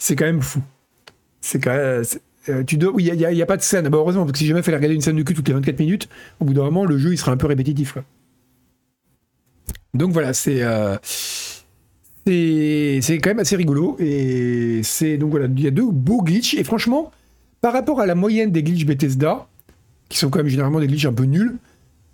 c'est 0.00 0.16
quand 0.16 0.26
même 0.26 0.42
fou. 0.42 0.60
C'est 1.40 1.60
quand 1.60 1.70
même. 1.76 2.02
Euh, 2.48 2.64
tu 2.64 2.76
dois, 2.76 2.92
il 2.98 3.14
n'y 3.14 3.42
a, 3.42 3.46
pas 3.46 3.56
de 3.56 3.62
scène. 3.62 3.88
Bah, 3.88 3.98
heureusement, 3.98 4.22
parce 4.22 4.32
que 4.32 4.38
si 4.38 4.46
jamais 4.48 4.60
il 4.60 4.64
fallait 4.64 4.78
regarder 4.78 4.96
une 4.96 5.00
scène 5.00 5.16
de 5.16 5.22
cul 5.22 5.34
toutes 5.34 5.46
les 5.46 5.54
24 5.54 5.78
minutes, 5.78 6.08
au 6.40 6.44
bout 6.44 6.54
d'un 6.54 6.64
moment, 6.64 6.84
le 6.84 6.98
jeu 6.98 7.12
il 7.12 7.18
sera 7.18 7.30
un 7.30 7.36
peu 7.36 7.46
répétitif. 7.46 7.96
Donc 9.94 10.12
voilà, 10.12 10.32
c'est 10.32 10.62
euh, 10.62 10.96
c'est 12.26 13.18
quand 13.22 13.30
même 13.30 13.40
assez 13.40 13.56
rigolo. 13.56 13.96
Et 13.98 14.80
c'est 14.82 15.16
donc 15.16 15.30
voilà, 15.30 15.46
il 15.46 15.60
y 15.62 15.66
a 15.66 15.70
deux 15.70 15.90
beaux 15.90 16.22
glitches. 16.22 16.54
Et 16.54 16.64
franchement, 16.64 17.10
par 17.60 17.72
rapport 17.72 18.00
à 18.00 18.06
la 18.06 18.14
moyenne 18.14 18.50
des 18.52 18.62
glitches 18.62 18.86
Bethesda, 18.86 19.46
qui 20.08 20.18
sont 20.18 20.30
quand 20.30 20.40
même 20.40 20.48
généralement 20.48 20.80
des 20.80 20.86
glitches 20.86 21.06
un 21.06 21.12
peu 21.12 21.24
nuls, 21.24 21.56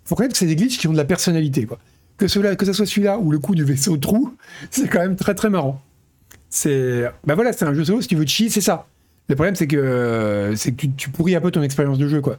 faut 0.05 0.15
reconnaître 0.15 0.33
que 0.33 0.39
c'est 0.39 0.45
des 0.45 0.55
glitches 0.55 0.77
qui 0.77 0.87
ont 0.87 0.93
de 0.93 0.97
la 0.97 1.05
personnalité. 1.05 1.65
Quoi. 1.65 1.79
Que, 2.17 2.27
cela, 2.27 2.55
que 2.55 2.71
soit 2.71 2.85
celui-là 2.85 3.19
ou 3.19 3.31
le 3.31 3.39
coup 3.39 3.55
du 3.55 3.63
vaisseau 3.63 3.97
trou, 3.97 4.33
c'est 4.71 4.87
quand 4.87 4.99
même 4.99 5.15
très 5.15 5.35
très 5.35 5.49
marrant. 5.49 5.81
C'est. 6.49 7.03
Ben 7.25 7.35
voilà, 7.35 7.53
c'est 7.53 7.65
un 7.65 7.73
jeu 7.73 7.83
solo, 7.83 8.01
si 8.01 8.07
tu 8.07 8.15
veux 8.15 8.25
cheat, 8.25 8.51
c'est 8.51 8.61
ça. 8.61 8.87
Le 9.29 9.35
problème, 9.35 9.55
c'est 9.55 9.67
que, 9.67 10.53
que 10.55 10.87
tu, 10.95 11.09
pourris 11.09 11.35
un 11.35 11.41
peu 11.41 11.51
ton 11.51 11.61
expérience 11.61 11.97
de 11.97 12.07
jeu, 12.07 12.21
quoi. 12.21 12.37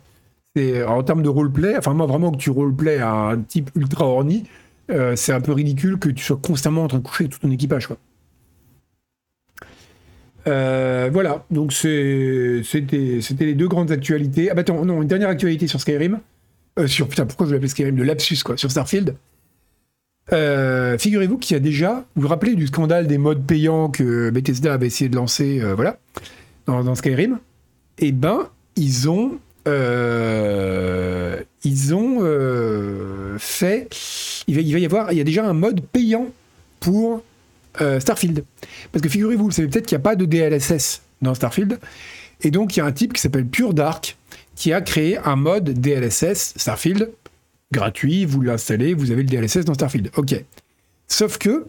C'est, 0.57 0.82
en 0.82 1.03
termes 1.03 1.22
de 1.22 1.28
roleplay, 1.28 1.76
enfin, 1.76 1.93
moi, 1.93 2.07
vraiment, 2.07 2.32
que 2.32 2.39
tu 2.39 2.49
roleplay 2.49 2.99
à 2.99 3.12
un 3.12 3.39
type 3.43 3.70
ultra 3.74 4.07
orni, 4.07 4.45
euh, 4.91 5.16
c'est 5.16 5.32
un 5.32 5.41
peu 5.41 5.53
ridicule 5.53 5.99
que 5.99 6.09
tu 6.09 6.24
sois 6.24 6.39
constamment 6.41 6.84
en 6.84 6.89
train 6.89 6.99
de 6.99 7.03
coucher 7.03 7.28
tout 7.28 7.39
ton 7.39 7.51
équipage. 7.51 7.89
Euh, 10.47 11.11
voilà, 11.12 11.45
donc 11.51 11.72
c'était, 11.72 12.62
les 13.41 13.55
deux 13.55 13.68
grandes 13.68 13.93
actualités. 13.93 14.51
Ah 14.51 14.55
bah 14.55 14.62
attends, 14.62 14.84
non, 14.84 15.03
une 15.03 15.09
dernière 15.09 15.28
actualité 15.28 15.66
sur 15.66 15.80
Skyrim. 15.80 16.20
Euh, 16.78 16.86
sur, 16.86 17.09
putain, 17.09 17.26
pourquoi 17.26 17.47
je 17.47 17.55
l'appelle 17.55 17.68
Skyrim 17.68 17.97
De 17.97 18.03
lapsus, 18.03 18.39
quoi, 18.45 18.57
sur 18.57 18.70
Starfield. 18.70 19.14
figurez-vous 20.30 21.36
qu'il 21.39 21.55
y 21.55 21.57
a 21.57 21.61
déjà, 21.61 22.07
vous 22.14 22.22
vous 22.22 22.28
rappelez 22.28 22.55
du 22.55 22.66
scandale 22.66 23.07
des 23.07 23.18
modes 23.18 23.45
payants 23.45 23.91
que 23.91 24.30
Bethesda 24.30 24.72
avait 24.74 24.86
essayé 24.86 25.11
de 25.11 25.16
lancer, 25.16 25.61
voilà 25.74 25.99
dans, 26.66 26.95
Skyrim, 26.95 27.39
eh 27.99 28.12
ben, 28.12 28.49
ils 28.76 29.09
ont, 29.09 29.39
ils 31.64 31.94
ont 31.94 32.18
euh, 32.20 33.36
fait, 33.38 33.88
il 34.46 34.54
va, 34.54 34.61
y 34.61 34.84
avoir, 34.84 35.12
il 35.12 35.18
y 35.18 35.20
a 35.20 35.24
déjà 35.24 35.44
un 35.44 35.52
mode 35.52 35.80
payant 35.80 36.28
pour 36.80 37.22
euh, 37.80 38.00
Starfield. 38.00 38.44
Parce 38.92 39.02
que 39.02 39.09
figurez-vous, 39.09 39.46
vous 39.46 39.50
savez 39.50 39.68
peut-être 39.68 39.86
qu'il 39.86 39.96
n'y 39.96 40.02
a 40.02 40.04
pas 40.04 40.16
de 40.16 40.24
DLSS 40.24 41.02
dans 41.20 41.34
Starfield, 41.34 41.78
et 42.42 42.50
donc 42.50 42.76
il 42.76 42.80
y 42.80 42.82
a 42.82 42.86
un 42.86 42.92
type 42.92 43.12
qui 43.12 43.20
s'appelle 43.20 43.46
Pure 43.46 43.74
Dark 43.74 44.16
qui 44.54 44.72
a 44.72 44.80
créé 44.80 45.18
un 45.18 45.36
mode 45.36 45.80
DLSS 45.80 46.54
Starfield 46.56 47.11
gratuit, 47.72 48.24
vous 48.24 48.40
l'installez, 48.40 48.94
vous 48.94 49.11
avez 49.11 49.22
le 49.22 49.28
DLSS 49.28 49.64
dans 49.64 49.74
Starfield. 49.74 50.11
Ok. 50.16 50.34
Sauf 51.06 51.38
que 51.38 51.66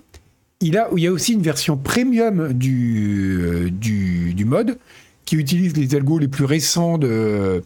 il, 0.62 0.78
a, 0.78 0.90
il 0.96 1.04
y 1.04 1.08
a 1.08 1.12
aussi 1.12 1.34
une 1.34 1.42
version 1.42 1.78
premium 1.78 2.54
du, 2.54 3.70
du, 3.72 4.34
du 4.34 4.46
mode 4.46 4.78
qui 5.26 5.36
utilise 5.36 5.76
les 5.78 5.96
algos 5.96 6.20
les 6.20 6.28
plus 6.28 6.46
récents 6.46 6.98
de, 6.98 7.64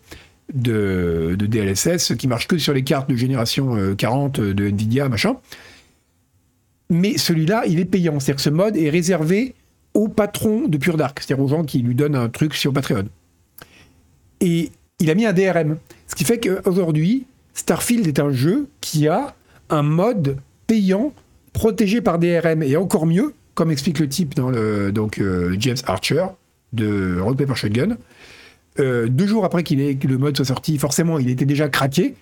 de, 0.54 1.36
DLSS, 1.40 2.16
qui 2.16 2.28
marche 2.28 2.48
que 2.48 2.58
sur 2.58 2.74
les 2.74 2.84
cartes 2.84 3.10
de 3.10 3.16
génération 3.16 3.96
40 3.96 4.40
euh, 4.40 4.54
de 4.54 4.68
Nvidia, 4.68 5.10
machin. 5.10 5.38
Mais 6.90 7.18
celui-là, 7.18 7.64
il 7.68 7.80
est 7.80 7.86
payant. 7.86 8.20
C'est-à-dire 8.20 8.36
que 8.36 8.42
ce 8.42 8.50
mode 8.50 8.78
est 8.78 8.90
réservé 8.90 9.56
aux 9.94 10.08
patrons 10.08 10.68
de 10.68 10.78
Pure 10.78 10.98
Dark, 10.98 11.20
c'est-à-dire 11.20 11.44
aux 11.44 11.48
gens 11.48 11.64
qui 11.64 11.80
lui 11.80 11.96
donnent 11.96 12.16
un 12.16 12.30
truc 12.30 12.54
sur 12.54 12.72
Patreon. 12.74 13.06
Et 14.42 14.72
il 15.00 15.10
a 15.10 15.16
mis 15.16 15.26
un 15.26 15.34
DRM. 15.34 15.78
Ce 16.08 16.16
qui 16.16 16.24
fait 16.24 16.40
qu'aujourd'hui, 16.40 17.26
Starfield 17.54 18.08
est 18.08 18.20
un 18.20 18.32
jeu 18.32 18.68
qui 18.82 19.08
a 19.08 19.36
un 19.70 19.84
mode 19.84 20.38
payant 20.68 21.14
protégé 21.54 22.02
par 22.02 22.20
DRM. 22.20 22.64
Et 22.64 22.76
encore 22.78 23.06
mieux, 23.06 23.34
comme 23.56 23.72
explique 23.72 24.00
le 24.00 24.10
type 24.10 24.36
dans 24.36 24.50
le 24.50 24.92
donc 24.92 25.20
euh, 25.20 25.56
James 25.60 25.78
Archer, 25.86 26.26
de 26.74 27.20
Rock 27.20 27.38
Paper 27.38 27.56
Shotgun. 27.56 27.98
Euh, 28.80 29.08
deux 29.08 29.28
jours 29.28 29.46
après 29.46 29.64
qu'il 29.64 29.98
que 30.00 30.08
le 30.08 30.18
mode 30.18 30.36
soit 30.36 30.46
sorti, 30.46 30.78
forcément, 30.78 31.20
il 31.20 31.30
était 31.30 31.46
déjà 31.46 31.70
craqué. 31.70 32.16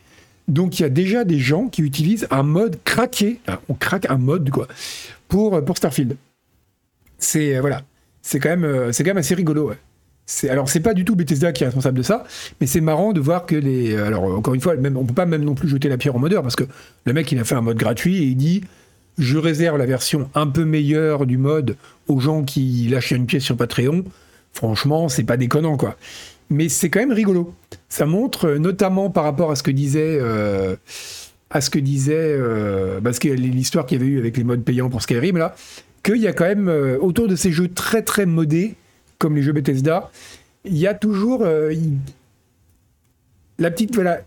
Donc 0.48 0.80
il 0.80 0.84
y 0.84 0.86
a 0.86 0.90
déjà 0.90 1.24
des 1.24 1.40
gens 1.40 1.68
qui 1.68 1.82
utilisent 1.82 2.28
un 2.32 2.44
mode 2.44 2.80
craqué, 2.84 3.40
on 3.70 3.74
craque 3.74 4.10
un 4.10 4.18
mode 4.18 4.50
quoi, 4.50 4.68
pour, 5.28 5.64
pour 5.64 5.78
Starfield. 5.78 6.18
C'est 7.18 7.56
euh, 7.56 7.62
voilà, 7.62 7.84
c'est 8.22 8.40
quand 8.40 8.50
même 8.50 8.64
euh, 8.64 8.92
c'est 8.92 9.04
quand 9.04 9.12
même 9.12 9.18
assez 9.18 9.36
rigolo. 9.36 9.72
Alors 10.50 10.70
c'est 10.70 10.80
pas 10.80 10.94
du 10.94 11.06
tout 11.06 11.16
Bethesda 11.16 11.52
qui 11.52 11.64
est 11.64 11.68
responsable 11.68 11.98
de 11.98 12.04
ça, 12.04 12.26
mais 12.60 12.68
c'est 12.68 12.82
marrant 12.82 13.14
de 13.14 13.20
voir 13.20 13.46
que 13.46 13.56
les 13.56 13.96
alors 13.96 14.24
encore 14.24 14.54
une 14.54 14.62
fois 14.62 14.76
même 14.76 14.98
on 14.98 15.06
peut 15.06 15.14
pas 15.14 15.26
même 15.26 15.44
non 15.44 15.56
plus 15.56 15.70
jeter 15.70 15.90
la 15.90 15.98
pierre 15.98 16.16
au 16.16 16.20
modeur 16.20 16.42
parce 16.42 16.56
que 16.56 16.64
le 17.06 17.14
mec 17.14 17.32
il 17.32 17.40
a 17.40 17.44
fait 17.44 17.56
un 17.56 17.62
mode 17.62 17.78
gratuit 17.78 18.18
et 18.18 18.24
il 18.24 18.36
dit 18.36 18.62
je 19.18 19.38
réserve 19.38 19.78
la 19.78 19.86
version 19.86 20.30
un 20.36 20.48
peu 20.48 20.66
meilleure 20.66 21.26
du 21.26 21.38
mode 21.38 21.76
aux 22.08 22.20
gens 22.20 22.44
qui 22.44 22.88
lâchent 22.90 23.12
une 23.12 23.26
pièce 23.26 23.44
sur 23.44 23.58
Patreon. 23.58 24.04
Franchement, 24.54 25.10
c'est 25.10 25.24
pas 25.24 25.38
déconnant, 25.38 25.78
quoi. 25.78 25.96
Mais 26.52 26.68
c'est 26.68 26.90
quand 26.90 27.00
même 27.00 27.14
rigolo. 27.14 27.56
Ça 27.88 28.06
montre, 28.06 28.46
euh, 28.50 28.60
notamment 28.60 29.10
par 29.10 29.24
rapport 29.24 29.52
à 29.52 29.56
ce 29.56 29.64
que 29.64 29.72
disait, 29.72 30.18
euh, 30.20 30.76
à 31.50 31.62
ce 31.62 31.70
que 31.70 31.80
disait, 31.80 32.36
euh, 32.38 33.00
parce 33.00 33.20
que 33.20 33.30
l'histoire 33.30 33.86
qu'il 33.86 34.00
y 34.00 34.04
avait 34.04 34.12
eu 34.12 34.20
avec 34.20 34.36
les 34.36 34.44
modes 34.44 34.62
payants 34.64 34.90
pour 34.90 35.02
Skyrim 35.02 35.38
là, 35.38 35.56
qu'il 36.04 36.18
y 36.18 36.28
a 36.28 36.34
quand 36.34 36.44
même 36.44 36.68
autour 37.00 37.30
de 37.30 37.38
ces 37.38 37.54
jeux 37.54 37.70
très 37.70 38.02
très 38.02 38.26
modés, 38.26 38.76
comme 39.18 39.38
les 39.38 39.44
jeux 39.44 39.54
Bethesda, 39.54 40.12
il 40.66 40.78
y 40.78 40.88
a 40.88 40.94
toujours 40.94 41.46
la 43.60 43.72
petite 43.72 43.94
voilà, 43.94 44.20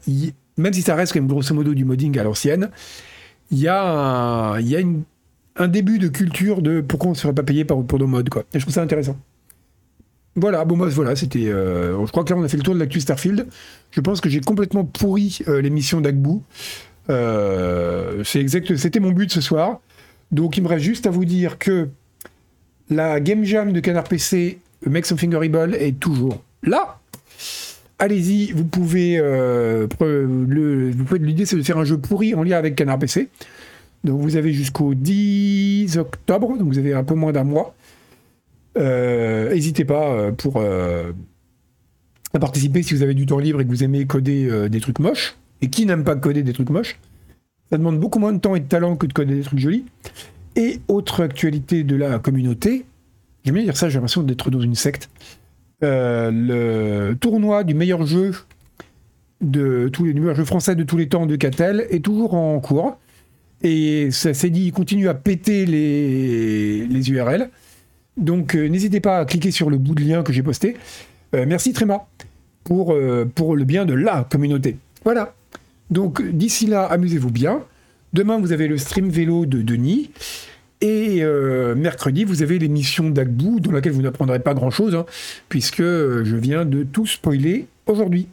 même 0.57 0.73
si 0.73 0.83
ça 0.83 0.95
reste 0.95 1.13
quand 1.13 1.21
même 1.21 1.29
grosso 1.29 1.53
modo 1.53 1.75
du 1.75 1.85
modding 1.85 2.17
à 2.19 2.23
l'ancienne, 2.23 2.71
il 3.51 3.59
y 3.59 3.69
a 3.69 3.83
un, 3.83 4.61
il 4.61 4.69
y 4.69 4.77
a 4.77 4.81
un 5.57 5.69
début 5.69 5.99
de 5.99 6.09
culture 6.09 6.63
de 6.63 6.81
pourquoi 6.81 7.09
on 7.09 7.13
ne 7.13 7.19
serait 7.19 7.35
pas 7.35 7.43
payé 7.43 7.65
pour, 7.65 7.85
pour 7.85 7.99
nos 7.99 8.07
modes 8.07 8.29
quoi. 8.29 8.45
Je 8.55 8.61
trouve 8.61 8.73
ça 8.73 8.83
intéressant. 8.83 9.17
Voilà, 10.37 10.65
bon, 10.65 10.77
moi, 10.77 10.89
voilà, 10.89 11.15
c'était. 11.15 11.47
Euh, 11.47 12.05
je 12.05 12.11
crois 12.11 12.25
que 12.25 12.31
là, 12.33 12.39
on 12.39 12.43
a 12.43 12.49
fait 12.49 12.57
le 12.57 12.63
tour 12.63 12.75
de 12.75 12.81
l'actu 12.81 13.01
Starfield. 13.01 13.47
Je 13.93 14.01
pense 14.01 14.21
que 14.21 14.29
j'ai 14.29 14.41
complètement 14.41 14.85
pourri 14.85 15.39
euh, 15.49 15.61
l'émission 15.61 16.01
d'Agbou. 16.01 16.43
Euh, 17.09 18.25
c'est 18.25 18.41
exact, 18.41 18.77
c'était 18.77 19.01
mon 19.01 19.13
but 19.13 19.31
ce 19.31 19.41
soir. 19.41 19.81
Donc, 20.33 20.57
il 20.57 20.65
me 20.65 20.69
reste 20.69 20.85
juste 20.85 21.07
à 21.07 21.11
vous 21.11 21.25
dire 21.25 21.59
que 21.59 21.89
la 22.91 23.21
Game 23.21 23.45
Jam 23.45 23.73
de 23.73 23.79
Canard 23.79 24.05
PC, 24.05 24.59
Make 24.87 25.07
Something 25.07 25.35
Horrible, 25.35 25.77
est 25.77 26.01
toujours 26.01 26.43
là. 26.65 26.99
Allez-y, 28.01 28.51
vous 28.51 28.65
pouvez 28.65 29.21
l'idée, 31.21 31.47
c'est 31.47 31.57
de 31.57 31.63
faire 31.63 31.79
un 31.79 31.85
jeu 31.85 31.99
pourri 31.99 32.35
en 32.35 32.43
lien 32.43 32.59
avec 32.59 32.75
Canard 32.75 32.99
PC. 32.99 33.29
Donc, 34.03 34.21
vous 34.21 34.35
avez 34.35 34.53
jusqu'au 34.53 34.95
10 34.95 35.97
octobre, 35.97 36.59
donc 36.59 36.67
vous 36.67 36.79
avez 36.79 36.93
un 36.93 37.05
peu 37.05 37.15
moins 37.15 37.31
d'un 37.31 37.45
mois. 37.45 37.75
N'hésitez 38.77 39.85
euh, 39.85 39.87
pas 39.87 40.13
euh, 40.13 40.33
pour 40.33 40.57
euh, 40.57 41.13
à 42.33 42.39
participer 42.39 42.83
si 42.83 42.95
vous 42.95 43.03
avez 43.03 43.15
du 43.15 43.27
temps 43.27 43.39
libre 43.39 43.61
et 43.61 43.65
que 43.65 43.71
vous 43.71 43.85
aimez 43.85 44.07
coder 44.07 44.69
des 44.69 44.81
trucs 44.81 44.99
moches. 44.99 45.37
Et 45.63 45.69
qui 45.71 45.87
n'aime 45.87 46.05
pas 46.05 46.17
coder 46.17 46.43
des 46.43 46.53
trucs 46.53 46.71
moches 46.71 46.99
Ça 47.71 47.79
demande 47.79 48.01
beaucoup 48.01 48.19
moins 48.19 48.33
de 48.33 48.39
temps 48.39 48.57
et 48.57 48.61
de 48.61 48.67
talent 48.67 48.97
que 48.97 49.07
de 49.07 49.13
coder 49.13 49.37
des 49.37 49.43
trucs 49.43 49.61
jolis. 49.61 49.85
Et 50.57 50.81
autre 50.89 51.23
actualité 51.23 51.85
de 51.85 51.95
la 51.97 52.19
communauté, 52.19 52.85
j'aime 53.45 53.55
bien 53.55 53.65
dire 53.65 53.77
ça, 53.77 53.89
j'ai 53.89 53.95
l'impression 53.95 54.23
d'être 54.23 54.51
dans 54.51 54.61
une 54.61 54.75
secte. 54.75 55.11
Le 55.81 57.15
tournoi 57.21 57.63
du 57.63 57.75
meilleur 57.75 58.05
jeu 58.07 58.33
de 59.41 59.89
tous 59.93 60.05
les 60.05 60.45
français 60.45 60.75
de 60.75 60.83
tous 60.83 60.97
les 60.97 61.09
temps 61.09 61.27
de 61.27 61.37
Catel 61.37 61.87
est 61.91 62.05
toujours 62.05 62.35
en 62.35 62.59
cours. 62.59 62.99
Et 63.63 64.11
ça 64.11 64.35
s'est 64.35 64.51
dit, 64.51 64.67
il 64.67 64.73
continue 64.73 65.09
à 65.09 65.15
péter 65.15 65.67
les, 65.67 66.87
les 66.87 67.11
URL. 67.11 67.49
Donc 68.17 68.55
euh, 68.55 68.69
n'hésitez 68.69 69.01
pas 69.01 69.19
à 69.19 69.25
cliquer 69.25 69.51
sur 69.51 69.71
le 69.71 69.79
bout 69.79 69.95
de 69.95 70.03
lien 70.03 70.23
que 70.23 70.33
j'ai 70.33 70.43
posté. 70.43 70.77
Euh, 71.35 71.45
merci 71.47 71.73
Tréma 71.73 72.07
pour, 72.65 72.97
pour 73.35 73.57
le 73.57 73.65
bien 73.65 73.85
de 73.85 73.93
la 73.93 74.27
communauté. 74.31 74.79
Voilà. 75.05 75.35
Donc 75.91 76.23
d'ici 76.23 76.67
là, 76.67 76.85
amusez-vous 76.85 77.31
bien. 77.31 77.63
Demain, 78.15 78.39
vous 78.39 78.53
avez 78.53 78.69
le 78.69 78.79
stream 78.79 79.11
vélo 79.11 79.45
de 79.45 79.61
Denis. 79.61 80.11
Et 80.81 81.23
euh, 81.23 81.75
mercredi, 81.75 82.25
vous 82.25 82.43
avez 82.43 82.59
l'émission 82.59 83.09
d'Agbou, 83.09 83.59
dans 83.59 83.73
laquelle 83.73 83.93
vous 83.93 84.03
n'apprendrez 84.03 84.39
pas 84.39 84.53
grand-chose, 84.53 84.95
hein, 84.95 85.07
puisque 85.49 85.81
euh, 85.81 86.25
je 86.25 86.37
viens 86.37 86.65
de 86.65 86.83
tout 86.83 87.07
spoiler 87.07 87.67
aujourd'hui. 87.87 88.29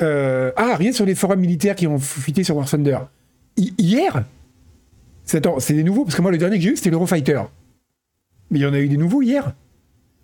Euh, 0.00 0.52
ah, 0.56 0.76
rien 0.76 0.92
sur 0.92 1.04
les 1.04 1.14
forums 1.14 1.40
militaires 1.40 1.74
qui 1.74 1.88
ont 1.88 1.98
fuité 1.98 2.44
sur 2.44 2.56
War 2.56 2.68
Thunder. 2.70 2.98
hier? 3.56 4.24
C'est 5.24 5.40
des 5.70 5.82
nouveaux, 5.82 6.04
parce 6.04 6.16
que 6.16 6.22
moi, 6.22 6.30
le 6.30 6.38
dernier 6.38 6.56
que 6.58 6.62
j'ai 6.62 6.70
eu, 6.70 6.76
c'était 6.76 6.90
l'Eurofighter. 6.90 7.42
Mais 8.54 8.60
il 8.60 8.62
y 8.62 8.66
en 8.66 8.72
a 8.72 8.78
eu 8.78 8.88
des 8.88 8.96
nouveaux 8.96 9.20
hier. 9.20 9.52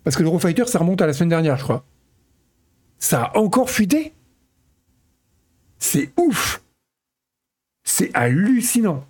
Parce 0.05 0.14
que 0.14 0.22
l'Eurofighter, 0.22 0.68
ça 0.68 0.78
remonte 0.78 1.03
à 1.03 1.07
la 1.09 1.12
semaine 1.12 1.31
dernière, 1.31 1.57
je 1.57 1.64
crois. 1.64 1.85
Ça 3.01 3.24
a 3.24 3.39
encore 3.39 3.70
fuité 3.70 4.12
C'est 5.81 6.12
ouf 6.16 6.62
C'est 7.83 8.14
hallucinant 8.14 9.05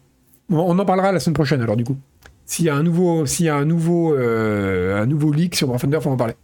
on 0.48 0.78
en 0.78 0.84
parlera 0.86 1.12
la 1.12 1.20
semaine 1.20 1.34
prochaine, 1.34 1.60
alors, 1.60 1.76
du 1.76 1.84
coup. 1.84 1.98
S'il 2.46 2.64
y 2.64 2.70
a 2.70 2.74
un 2.74 2.82
nouveau, 2.82 3.26
s'il 3.26 3.44
y 3.46 3.50
a 3.50 3.54
un 3.54 3.66
nouveau, 3.66 4.14
euh, 4.14 5.00
un 5.00 5.06
nouveau 5.06 5.32
leak 5.32 5.54
sur 5.54 5.68
War 5.68 5.78
Thunder, 5.78 6.00
faut 6.00 6.10
en 6.10 6.16
parler. 6.16 6.34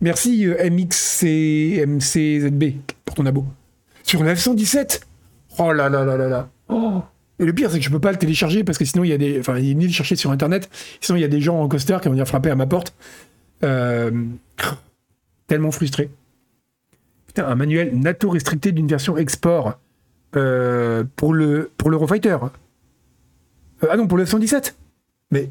Merci 0.00 0.46
euh, 0.46 0.70
MXCMCZB 0.70 2.64
pour 3.04 3.16
ton 3.16 3.26
abo. 3.26 3.44
Sur 4.04 4.22
la 4.22 4.34
F117 4.34 5.00
Oh 5.58 5.72
là 5.72 5.88
là 5.88 6.04
là 6.04 6.16
là 6.16 6.28
là 6.28 6.48
oh. 6.68 7.02
Et 7.42 7.44
le 7.44 7.52
pire, 7.52 7.70
c'est 7.72 7.78
que 7.78 7.84
je 7.84 7.90
peux 7.90 7.98
pas 7.98 8.12
le 8.12 8.18
télécharger 8.18 8.62
parce 8.62 8.78
que 8.78 8.84
sinon 8.84 9.02
il 9.02 9.08
y 9.08 9.12
a 9.12 9.18
des. 9.18 9.40
Enfin, 9.40 9.58
il 9.58 9.70
est 9.70 9.86
le 9.86 9.92
chercher 9.92 10.14
sur 10.14 10.30
internet. 10.30 10.70
Sinon, 11.00 11.18
il 11.18 11.22
y 11.22 11.24
a 11.24 11.28
des 11.28 11.40
gens 11.40 11.60
en 11.60 11.68
coaster 11.68 11.98
qui 12.00 12.06
vont 12.06 12.12
venir 12.12 12.26
frapper 12.26 12.50
à 12.50 12.54
ma 12.54 12.66
porte. 12.66 12.94
Euh, 13.64 14.12
tellement 15.48 15.72
frustré. 15.72 16.08
Putain, 17.26 17.46
un 17.48 17.54
manuel 17.56 17.98
NATO 17.98 18.30
restricté 18.30 18.70
d'une 18.70 18.86
version 18.86 19.16
export 19.16 19.78
pour 20.30 21.34
le 21.34 21.70
pour 21.76 21.90
l'Eurofighter. 21.90 22.36
Euh, 23.82 23.88
ah 23.90 23.96
non, 23.96 24.06
pour 24.06 24.18
le 24.18 24.24
F-117 24.24 24.74
Mais. 25.32 25.50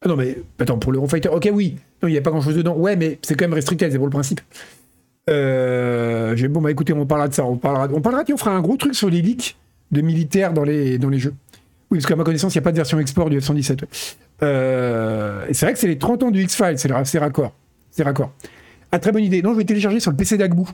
Ah 0.00 0.08
non, 0.08 0.16
mais. 0.16 0.38
Attends, 0.58 0.78
pour 0.78 0.92
l'Eurofighter. 0.92 1.28
Ok, 1.28 1.48
oui. 1.52 1.76
Non, 2.02 2.08
il 2.08 2.12
n'y 2.12 2.18
a 2.18 2.22
pas 2.22 2.30
grand 2.30 2.40
chose 2.40 2.56
dedans. 2.56 2.74
Ouais, 2.74 2.96
mais 2.96 3.18
c'est 3.22 3.34
quand 3.34 3.44
même 3.44 3.52
restricté, 3.52 3.90
c'est 3.90 3.98
pour 3.98 4.06
le 4.06 4.12
principe. 4.12 4.40
Euh, 5.30 6.48
bon, 6.48 6.62
bah 6.62 6.70
écoutez, 6.70 6.92
on 6.92 7.06
parlera 7.06 7.28
de 7.28 7.34
ça. 7.34 7.44
On 7.44 7.58
parlera, 7.58 7.88
on 7.92 8.00
parlera, 8.00 8.24
on 8.32 8.36
fera 8.36 8.52
un 8.52 8.60
gros 8.60 8.76
truc 8.76 8.94
sur 8.94 9.10
les 9.10 9.20
leaks 9.20 9.56
de 9.92 10.00
militaires 10.00 10.52
dans 10.52 10.64
les, 10.64 10.98
dans 10.98 11.08
les 11.08 11.18
jeux. 11.18 11.34
Oui, 11.90 11.98
parce 11.98 12.06
qu'à 12.06 12.16
ma 12.16 12.24
connaissance, 12.24 12.54
il 12.54 12.58
n'y 12.58 12.62
a 12.62 12.64
pas 12.64 12.72
de 12.72 12.76
version 12.76 12.98
export 12.98 13.28
du 13.28 13.38
F-117. 13.38 13.84
Euh, 14.42 15.46
c'est 15.52 15.66
vrai 15.66 15.74
que 15.74 15.78
c'est 15.78 15.86
les 15.86 15.98
30 15.98 16.22
ans 16.24 16.30
du 16.30 16.42
X-Files, 16.42 16.78
c'est 16.78 17.18
raccord. 17.18 17.52
C'est 17.90 18.02
raccord. 18.02 18.32
Ah, 18.90 18.98
très 18.98 19.12
bonne 19.12 19.22
idée. 19.24 19.42
Non, 19.42 19.52
je 19.52 19.58
vais 19.58 19.64
télécharger 19.64 20.00
sur 20.00 20.10
le 20.10 20.16
PC 20.16 20.38
d'Agbou. 20.38 20.68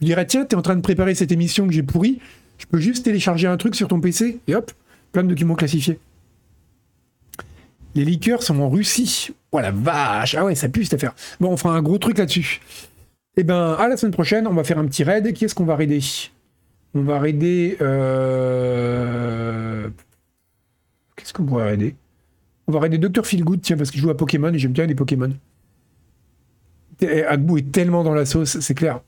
Je 0.00 0.06
dirais, 0.06 0.26
tiens, 0.26 0.44
t'es 0.44 0.56
en 0.56 0.62
train 0.62 0.76
de 0.76 0.82
préparer 0.82 1.14
cette 1.14 1.32
émission 1.32 1.66
que 1.66 1.72
j'ai 1.72 1.82
pourrie. 1.82 2.20
Je 2.58 2.66
peux 2.66 2.78
juste 2.78 3.04
télécharger 3.04 3.46
un 3.46 3.56
truc 3.56 3.74
sur 3.74 3.88
ton 3.88 4.00
PC 4.00 4.38
et 4.46 4.54
hop, 4.54 4.70
plein 5.12 5.22
de 5.22 5.28
documents 5.28 5.54
classifiés. 5.54 5.98
Les 7.94 8.04
liqueurs 8.04 8.42
sont 8.42 8.60
en 8.60 8.68
Russie. 8.68 9.30
Oh 9.50 9.60
la 9.60 9.70
vache 9.70 10.34
Ah 10.34 10.44
ouais, 10.44 10.54
ça 10.54 10.68
pue 10.68 10.84
cette 10.84 10.94
affaire. 10.94 11.14
Bon, 11.40 11.50
on 11.50 11.56
fera 11.56 11.74
un 11.74 11.82
gros 11.82 11.98
truc 11.98 12.18
là-dessus. 12.18 12.60
Eh 13.36 13.44
ben, 13.44 13.76
à 13.78 13.88
la 13.88 13.96
semaine 13.96 14.12
prochaine, 14.12 14.46
on 14.46 14.52
va 14.52 14.64
faire 14.64 14.78
un 14.78 14.86
petit 14.86 15.04
raid. 15.04 15.32
Qui 15.32 15.46
est-ce 15.46 15.54
qu'on 15.54 15.64
va 15.64 15.76
raider? 15.76 16.00
On 16.98 17.02
va 17.02 17.20
raider... 17.20 17.76
Euh... 17.80 18.98
Qu'est-ce 21.14 21.32
qu'on 21.32 21.44
pourrait 21.44 21.70
raider? 21.70 21.94
On 22.66 22.72
va 22.72 22.80
raider 22.80 22.98
Dr. 22.98 23.24
Feelgood, 23.24 23.60
tiens, 23.62 23.76
parce 23.76 23.92
qu'il 23.92 24.00
joue 24.00 24.10
à 24.10 24.16
Pokémon 24.16 24.52
et 24.52 24.58
j'aime 24.58 24.72
bien 24.72 24.86
les 24.86 24.96
Pokémon. 24.96 25.30
Agbu 27.00 27.58
est 27.58 27.70
tellement 27.70 28.02
dans 28.02 28.14
la 28.14 28.26
sauce, 28.26 28.58
c'est 28.58 28.74
clair. 28.74 29.00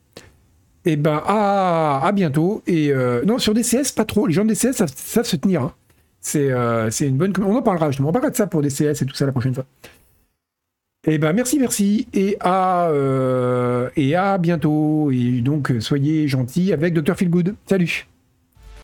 Eh 0.84 0.94
ben, 0.94 1.20
à, 1.26 2.00
à 2.04 2.12
bientôt. 2.12 2.62
Et 2.68 2.92
euh, 2.92 3.24
non, 3.24 3.38
sur 3.38 3.54
DCS, 3.54 3.90
pas 3.94 4.04
trop. 4.04 4.28
Les 4.28 4.32
gens 4.32 4.44
de 4.44 4.50
DCS 4.50 4.72
savent, 4.72 5.26
se 5.26 5.36
tenir. 5.36 5.62
Hein. 5.62 5.72
Euh, 6.36 6.90
c'est 6.90 7.08
une 7.08 7.16
bonne. 7.16 7.32
On 7.44 7.56
en 7.56 7.62
parlera 7.62 7.90
justement. 7.90 8.10
On 8.10 8.12
parlera 8.12 8.30
de 8.30 8.36
ça 8.36 8.46
pour 8.46 8.62
des 8.62 8.68
CS 8.68 9.02
et 9.02 9.06
tout 9.06 9.16
ça 9.16 9.26
la 9.26 9.32
prochaine 9.32 9.54
fois. 9.54 9.64
Eh 11.06 11.16
ben 11.16 11.32
merci, 11.32 11.58
merci 11.58 12.06
et 12.12 12.36
à 12.40 12.88
euh, 12.90 13.88
et 13.96 14.14
à 14.16 14.36
bientôt 14.36 15.10
et 15.10 15.40
donc 15.40 15.72
soyez 15.80 16.28
gentils 16.28 16.74
avec 16.74 16.92
Dr 16.92 17.16
Feelgood. 17.16 17.54
Salut. 17.66 18.06